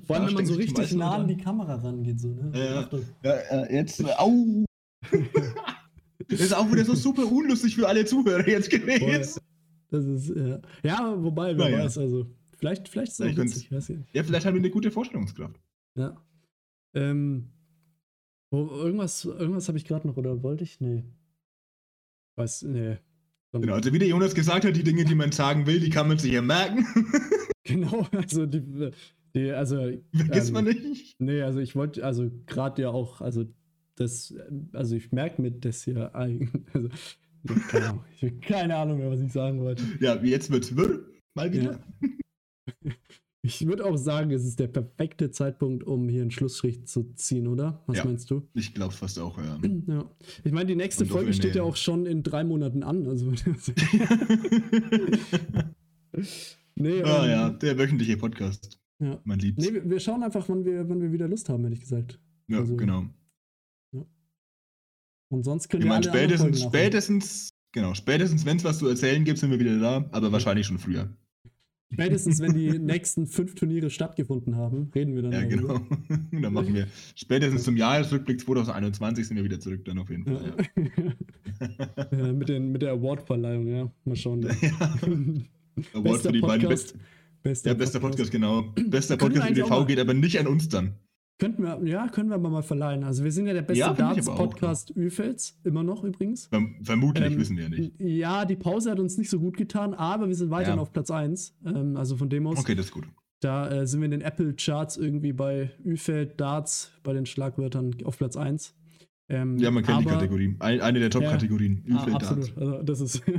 vor 0.06 0.16
allem, 0.16 0.28
wenn 0.28 0.34
man 0.34 0.46
so 0.46 0.56
richtig 0.56 0.94
nah 0.94 1.16
an 1.16 1.28
die 1.28 1.38
Kamera 1.38 1.76
rangeht, 1.76 2.20
so, 2.20 2.30
ne? 2.30 2.52
Ja, 2.54 2.90
ja, 3.24 3.72
jetzt, 3.72 4.04
au! 4.20 4.66
das 6.28 6.42
ist 6.42 6.56
auch 6.56 6.72
wieder 6.72 6.86
so 6.86 6.96
super 6.96 7.30
unlustig 7.32 7.76
für 7.76 7.88
alle 7.88 8.06
Zuhörer 8.06 8.48
jetzt 8.48 8.70
gewesen. 8.70 9.42
Das 9.96 10.06
ist, 10.06 10.36
ja. 10.36 10.60
Ja, 10.84 11.24
wobei, 11.24 11.58
wer 11.58 11.72
weiß, 11.72 11.98
also. 11.98 12.28
Vielleicht, 12.58 12.88
vielleicht 12.88 13.12
ist 13.12 13.20
es 13.20 13.32
auch 13.32 13.38
witzig, 13.38 13.72
weiß 13.72 13.90
ich 13.90 14.00
Ja, 14.14 14.24
vielleicht 14.24 14.46
haben 14.46 14.56
wir 14.56 14.62
eine 14.62 14.70
gute 14.70 14.92
Vorstellungskraft. 14.92 15.60
Ja. 15.96 16.22
Ähm, 16.94 17.50
wo, 18.50 18.68
irgendwas, 18.68 19.26
irgendwas 19.26 19.68
habe 19.68 19.78
ich 19.78 19.86
gerade 19.86 20.08
noch, 20.08 20.18
oder 20.18 20.42
wollte 20.44 20.64
ich? 20.64 20.80
Nee. 20.80 21.04
Weiß, 22.36 22.64
nee. 22.64 22.98
Genau, 23.54 23.74
also 23.74 23.94
wie 23.94 24.00
der 24.00 24.08
Jonas 24.08 24.36
gesagt 24.36 24.66
hat, 24.66 24.76
die 24.76 24.84
Dinge, 24.84 25.06
die 25.06 25.16
man 25.16 25.32
sagen 25.32 25.66
will, 25.66 25.80
die 25.80 25.90
kann 25.90 26.10
man 26.10 26.18
sich 26.18 26.34
ja 26.34 26.42
merken. 26.42 26.86
Genau, 27.68 28.08
also 28.12 28.46
die, 28.46 28.92
die 29.34 29.52
also. 29.52 29.78
Vergisst 30.14 30.50
ähm, 30.50 30.54
man 30.54 30.66
nicht? 30.66 31.20
Nee, 31.20 31.42
also 31.42 31.60
ich 31.60 31.76
wollte, 31.76 32.06
also 32.06 32.30
gerade 32.46 32.84
ja 32.84 32.90
auch, 32.90 33.22
also 33.22 33.46
das, 33.96 34.36
also 34.74 34.96
ich 34.96 35.12
merke 35.12 35.42
mit 35.42 35.66
das 35.66 35.84
hier 35.84 36.14
eigentlich, 36.14 36.50
also, 36.74 36.90
keine 37.70 37.90
Ahnung, 37.90 38.04
ich 38.16 38.24
habe 38.24 38.36
keine 38.42 38.76
Ahnung 38.76 38.98
mehr, 39.00 39.12
was 39.12 39.22
ich 39.22 39.32
sagen 39.32 39.60
wollte. 39.62 39.84
Ja, 40.00 40.22
wie 40.22 40.32
jetzt 40.32 40.52
wird's 40.52 40.76
wirr, 40.76 41.06
mal 41.34 41.52
wieder. 41.52 41.80
Ja. 42.02 42.10
Ich 43.46 43.68
würde 43.68 43.86
auch 43.86 43.96
sagen, 43.96 44.32
es 44.32 44.44
ist 44.44 44.60
der 44.60 44.66
perfekte 44.66 45.30
Zeitpunkt, 45.30 45.84
um 45.84 46.10
hier 46.10 46.24
einen 46.24 46.32
Schlussstrich 46.32 46.88
zu 46.88 47.14
ziehen, 47.14 47.46
oder? 47.46 47.84
Was 47.86 47.98
ja, 48.00 48.06
meinst 48.06 48.32
du? 48.32 48.48
Ich 48.56 48.74
glaube 48.74 48.92
fast 48.92 49.20
auch, 49.20 49.38
ja. 49.38 49.60
ja. 49.88 50.10
Ich 50.44 50.52
meine, 50.52 50.66
die 50.66 50.76
nächste 50.76 51.06
Folge 51.06 51.32
steht 51.32 51.54
ja 51.54 51.62
auch 51.62 51.76
schon 51.76 52.08
in 52.08 52.24
drei 52.24 52.44
Monaten 52.44 52.82
an. 52.82 53.06
Also 53.06 53.32
Nee, 56.76 57.04
ah 57.04 57.24
ähm, 57.24 57.30
ja, 57.30 57.50
der 57.52 57.78
wöchentliche 57.78 58.18
Podcast. 58.18 58.80
Ja. 59.00 59.22
Mein 59.26 59.38
Liebst. 59.38 59.60
Nee, 59.60 59.80
wir 59.86 60.00
schauen 60.00 60.24
einfach, 60.24 60.50
wann 60.50 60.66
wir, 60.66 60.90
wann 60.90 61.00
wir 61.02 61.12
wieder 61.12 61.28
Lust 61.28 61.48
haben, 61.48 61.64
hätte 61.66 61.76
ich 61.76 61.82
gesagt. 61.82 62.20
Ja, 62.48 62.60
also, 62.60 62.76
genau. 62.76 63.06
Und 65.36 65.44
sonst 65.44 65.68
können 65.68 65.84
ich 65.84 65.86
wir 65.86 65.90
meine, 65.90 66.04
spätestens, 66.04 66.64
spätestens, 66.64 67.50
genau, 67.74 67.94
spätestens, 67.94 68.46
wenn 68.46 68.58
es 68.58 68.64
was 68.64 68.80
zu 68.80 68.88
erzählen 68.88 69.24
gibt, 69.26 69.38
sind 69.38 69.52
wir 69.52 69.60
wieder 69.60 69.78
da, 69.80 70.06
aber 70.12 70.32
wahrscheinlich 70.32 70.66
schon 70.66 70.80
früher. 70.80 71.10
Spätestens, 71.94 72.40
wenn 72.40 72.54
die 72.54 72.80
nächsten 72.80 73.28
fünf 73.28 73.54
Turniere 73.56 73.90
stattgefunden 73.90 74.56
haben, 74.56 74.90
reden 74.96 75.14
wir 75.14 75.24
dann. 75.24 75.34
Ja, 75.34 75.44
genau. 75.46 75.82
dann 76.32 76.54
machen 76.54 76.74
wir 76.74 76.88
spätestens 77.16 77.64
zum 77.64 77.76
Jahresrückblick 77.76 78.40
2021 78.40 79.28
sind 79.28 79.36
wir 79.38 79.44
wieder 79.44 79.60
zurück, 79.60 79.84
dann 79.84 80.00
auf 80.00 80.10
jeden 80.10 80.24
Fall. 80.24 80.54
Ja. 81.60 82.08
ja, 82.18 82.34
mit, 82.34 82.48
den, 82.48 82.72
mit 82.72 82.82
der 82.82 82.92
Awardverleihung, 82.94 83.68
ja. 83.68 83.92
Mal 84.06 84.16
schauen. 84.16 84.42
Ja. 84.42 84.50
Award 85.94 86.22
für 86.22 86.32
die 86.32 86.40
Podcast. 86.40 86.42
beiden 86.42 86.70
besten. 86.70 87.00
Bester 87.44 87.70
ja, 87.70 87.74
bester 87.76 88.00
Podcast, 88.00 88.32
Podcast 88.32 88.32
genau. 88.32 88.74
Bester 88.90 89.18
Podcast 89.18 89.52
UDV 89.52 89.86
geht 89.86 90.00
aber 90.00 90.16
nicht 90.16 90.40
an 90.40 90.48
uns 90.48 90.68
dann. 90.68 90.96
Könnten 91.38 91.64
wir, 91.64 91.82
ja, 91.84 92.08
können 92.08 92.30
wir 92.30 92.36
aber 92.36 92.50
mal 92.50 92.62
verleihen. 92.62 93.04
Also 93.04 93.26
wir 93.26 93.32
sind 93.32 93.46
ja 93.48 93.54
der 93.54 93.62
beste 93.62 93.80
ja, 93.80 93.94
Darts-Podcast 93.94 94.96
Ölfels, 94.96 95.60
immer 95.66 95.84
noch 95.84 96.06
übrigens. 96.06 96.46
Verm 96.46 96.76
vermutlich, 96.82 97.34
ähm, 97.34 97.38
wissen 97.38 97.58
wir 97.58 97.64
ja 97.64 97.70
nicht. 97.70 97.92
Ja, 98.00 98.46
die 98.46 98.56
Pause 98.56 98.92
hat 98.92 99.00
uns 99.02 99.18
nicht 99.18 99.30
so 99.30 99.40
gut 99.40 99.58
getan, 99.58 99.94
aber 99.94 100.30
wir 100.30 100.36
sind 100.36 100.50
weiterhin 100.50 100.78
ja. 100.78 100.82
auf 100.82 100.94
Platz 100.94 101.12
1. 101.12 101.58
Ähm, 101.66 101.98
also 101.98 102.16
von 102.16 102.30
dem 102.30 102.48
aus. 102.48 102.58
Okay, 102.58 102.74
das 102.74 102.86
ist 102.86 102.94
gut. 102.94 103.04
Da 103.42 103.70
äh, 103.70 103.86
sind 103.86 104.00
wir 104.00 104.06
in 104.06 104.12
den 104.12 104.22
Apple-Charts 104.22 104.96
irgendwie 104.96 105.34
bei 105.34 105.72
Üfeld, 105.84 106.40
Darts, 106.40 106.94
bei 107.04 107.12
den 107.12 107.26
Schlagwörtern 107.26 107.98
auf 108.06 108.18
Platz 108.18 108.38
1. 108.38 108.74
Ähm, 109.28 109.58
ja, 109.58 109.72
man 109.72 109.84
kennt 109.84 109.98
aber, 109.98 110.04
die 110.04 110.16
Kategorie. 110.16 110.56
eine 110.60 111.00
der 111.00 111.10
Top-Kategorien. 111.10 111.84
Ja, 111.86 111.98
ah, 111.98 112.14
absolut. 112.14 112.58
Also, 112.58 112.82
das 112.82 113.02
ist. 113.02 113.22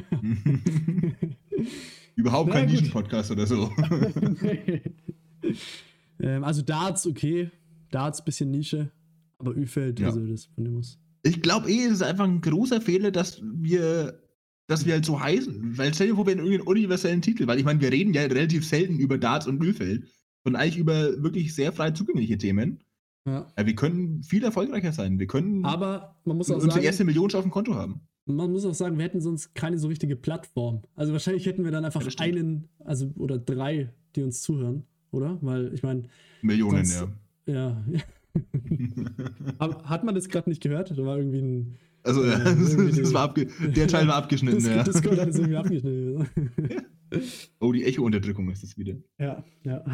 Überhaupt 2.16 2.50
kein 2.50 2.66
Nischen-Podcast 2.66 3.30
oder 3.30 3.46
so. 3.46 3.70
ähm, 6.20 6.44
also 6.44 6.60
Darts, 6.60 7.06
okay. 7.06 7.50
Darts, 7.96 8.24
bisschen 8.24 8.50
Nische. 8.50 8.90
Aber 9.38 9.56
Ü-Feld, 9.56 10.00
ja. 10.00 10.08
also 10.08 10.20
das 10.20 10.46
von 10.46 10.64
dem 10.64 10.74
muss. 10.74 10.98
Ich 11.22 11.42
glaube 11.42 11.70
eh, 11.70 11.86
es 11.86 11.94
ist 11.94 12.02
einfach 12.02 12.24
ein 12.24 12.40
großer 12.40 12.80
Fehler, 12.80 13.10
dass 13.10 13.42
wir, 13.42 14.20
dass 14.66 14.86
wir 14.86 14.94
halt 14.94 15.04
so 15.04 15.20
heißen. 15.20 15.76
Weil 15.76 15.92
stell 15.94 16.08
dir 16.08 16.14
vor, 16.14 16.26
wir 16.26 16.32
hätten 16.32 16.44
irgendeinen 16.44 16.68
universellen 16.68 17.22
Titel. 17.22 17.46
Weil 17.46 17.58
ich 17.58 17.64
meine, 17.64 17.80
wir 17.80 17.90
reden 17.90 18.14
ja 18.14 18.22
relativ 18.22 18.66
selten 18.66 18.98
über 18.98 19.18
Darts 19.18 19.46
und 19.46 19.62
Ölfeld. 19.62 20.04
Und 20.44 20.56
eigentlich 20.56 20.78
über 20.78 21.22
wirklich 21.22 21.54
sehr 21.54 21.72
frei 21.72 21.90
zugängliche 21.90 22.38
Themen. 22.38 22.80
Ja. 23.26 23.46
ja. 23.56 23.66
wir 23.66 23.74
können 23.74 24.22
viel 24.22 24.44
erfolgreicher 24.44 24.92
sein. 24.92 25.18
Wir 25.18 25.26
können 25.26 25.64
Aber 25.64 26.16
man 26.24 26.36
muss 26.36 26.50
auch 26.50 26.54
unsere 26.56 26.72
sagen, 26.72 26.84
erste 26.84 27.04
Million 27.04 27.34
auf 27.34 27.42
dem 27.42 27.50
Konto 27.50 27.74
haben 27.74 28.02
man 28.26 28.50
muss 28.50 28.64
auch 28.64 28.74
sagen, 28.74 28.98
wir 28.98 29.04
hätten 29.04 29.20
sonst 29.20 29.54
keine 29.54 29.78
so 29.78 29.88
richtige 29.88 30.16
Plattform. 30.16 30.82
Also 30.96 31.12
wahrscheinlich 31.12 31.46
hätten 31.46 31.64
wir 31.64 31.70
dann 31.70 31.84
einfach 31.84 32.02
ja, 32.02 32.10
einen, 32.18 32.68
also 32.80 33.12
oder 33.16 33.38
drei, 33.38 33.92
die 34.14 34.22
uns 34.22 34.42
zuhören. 34.42 34.84
oder? 35.12 35.38
Weil 35.42 35.72
ich 35.72 35.82
meine. 35.82 36.02
Millionen, 36.42 36.84
sonst- 36.84 37.00
ja. 37.00 37.08
Ja. 37.46 37.84
Aber 39.58 39.82
hat 39.84 40.04
man 40.04 40.14
das 40.14 40.28
gerade 40.28 40.48
nicht 40.50 40.62
gehört? 40.62 40.90
Da 40.90 41.04
war 41.04 41.16
irgendwie 41.18 41.40
ein. 41.40 41.78
Also, 42.02 42.22
Äh, 42.22 42.28
ja, 42.30 42.44
irgendwie 42.46 43.00
das 43.00 43.14
war 43.14 43.22
abge 43.22 43.46
der 43.60 43.88
Teil 43.88 44.06
war 44.08 44.16
abgeschnitten, 44.16 44.62
Das, 44.62 44.66
ja. 44.68 44.82
Discord 44.82 45.18
hat 45.18 45.28
es 45.28 45.36
irgendwie 45.38 45.56
abgeschnitten. 45.56 46.26
Oh, 47.60 47.70
die 47.70 47.84
Echo-Unterdrückung 47.84 48.50
ist 48.50 48.64
das 48.64 48.76
wieder. 48.76 48.96
ja, 49.20 49.44
ja. 49.62 49.84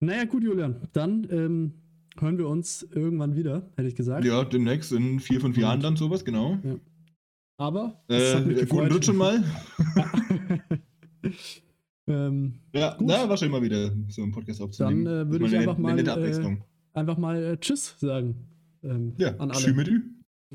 naja, 0.00 0.26
gut, 0.26 0.44
Julian. 0.44 0.86
Dann 0.92 1.26
ähm, 1.30 1.72
hören 2.20 2.36
wir 2.36 2.46
uns 2.46 2.82
irgendwann 2.92 3.34
wieder, 3.34 3.70
hätte 3.74 3.88
ich 3.88 3.96
gesagt. 3.96 4.22
Ja, 4.26 4.44
demnächst 4.44 4.92
in 4.92 5.18
vier, 5.18 5.40
fünf 5.40 5.56
Jahren 5.56 5.80
dann 5.80 5.96
sowas, 5.96 6.26
genau. 6.26 6.58
Aber 7.56 8.04
es 8.08 8.34
hat 8.34 8.46
mich 8.46 8.58
Äh, 8.58 8.66
guten. 8.66 8.92
Rutsch 8.92 9.06
schon 9.06 9.16
mal. 9.16 9.42
Ähm, 12.08 12.54
Ja, 12.74 12.96
Gut. 12.96 13.06
na, 13.08 13.28
war 13.28 13.36
schön 13.36 13.50
mal 13.50 13.62
wieder 13.62 13.92
so 14.08 14.22
einen 14.22 14.32
Podcast 14.32 14.60
aufzunehmen. 14.60 15.04
Dann, 15.04 15.28
äh, 15.28 15.30
würde 15.30 15.46
ich 15.46 15.56
einfach 15.56 15.78
mal, 15.78 15.98
äh, 15.98 16.56
einfach 16.94 17.18
mal 17.18 17.42
äh, 17.42 17.56
Tschüss 17.58 17.94
sagen. 17.98 18.34
Ähm, 18.82 19.14
ja, 19.18 19.36
an 19.36 19.50
alle. 19.50 19.60
Tschü 19.60 19.72
mit 19.74 19.88
Ü. 19.88 20.02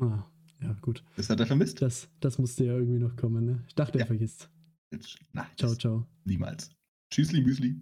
Ah, 0.00 0.24
ja, 0.62 0.72
gut. 0.80 1.04
Das 1.16 1.28
hat 1.30 1.40
er 1.40 1.46
vermisst. 1.46 1.80
Das, 1.82 2.08
das 2.20 2.38
musste 2.38 2.64
ja 2.64 2.74
irgendwie 2.74 2.98
noch 2.98 3.16
kommen, 3.16 3.44
ne? 3.44 3.64
Ich 3.68 3.74
dachte, 3.74 3.98
er 3.98 4.00
Ja. 4.00 4.06
vergisst. 4.06 4.50
Jetzt, 4.92 5.18
na, 5.32 5.46
Ciao, 5.56 5.74
ciao. 5.74 6.06
Niemals. 6.24 6.70
Tschüssli, 7.10 7.42
Müsli. 7.42 7.76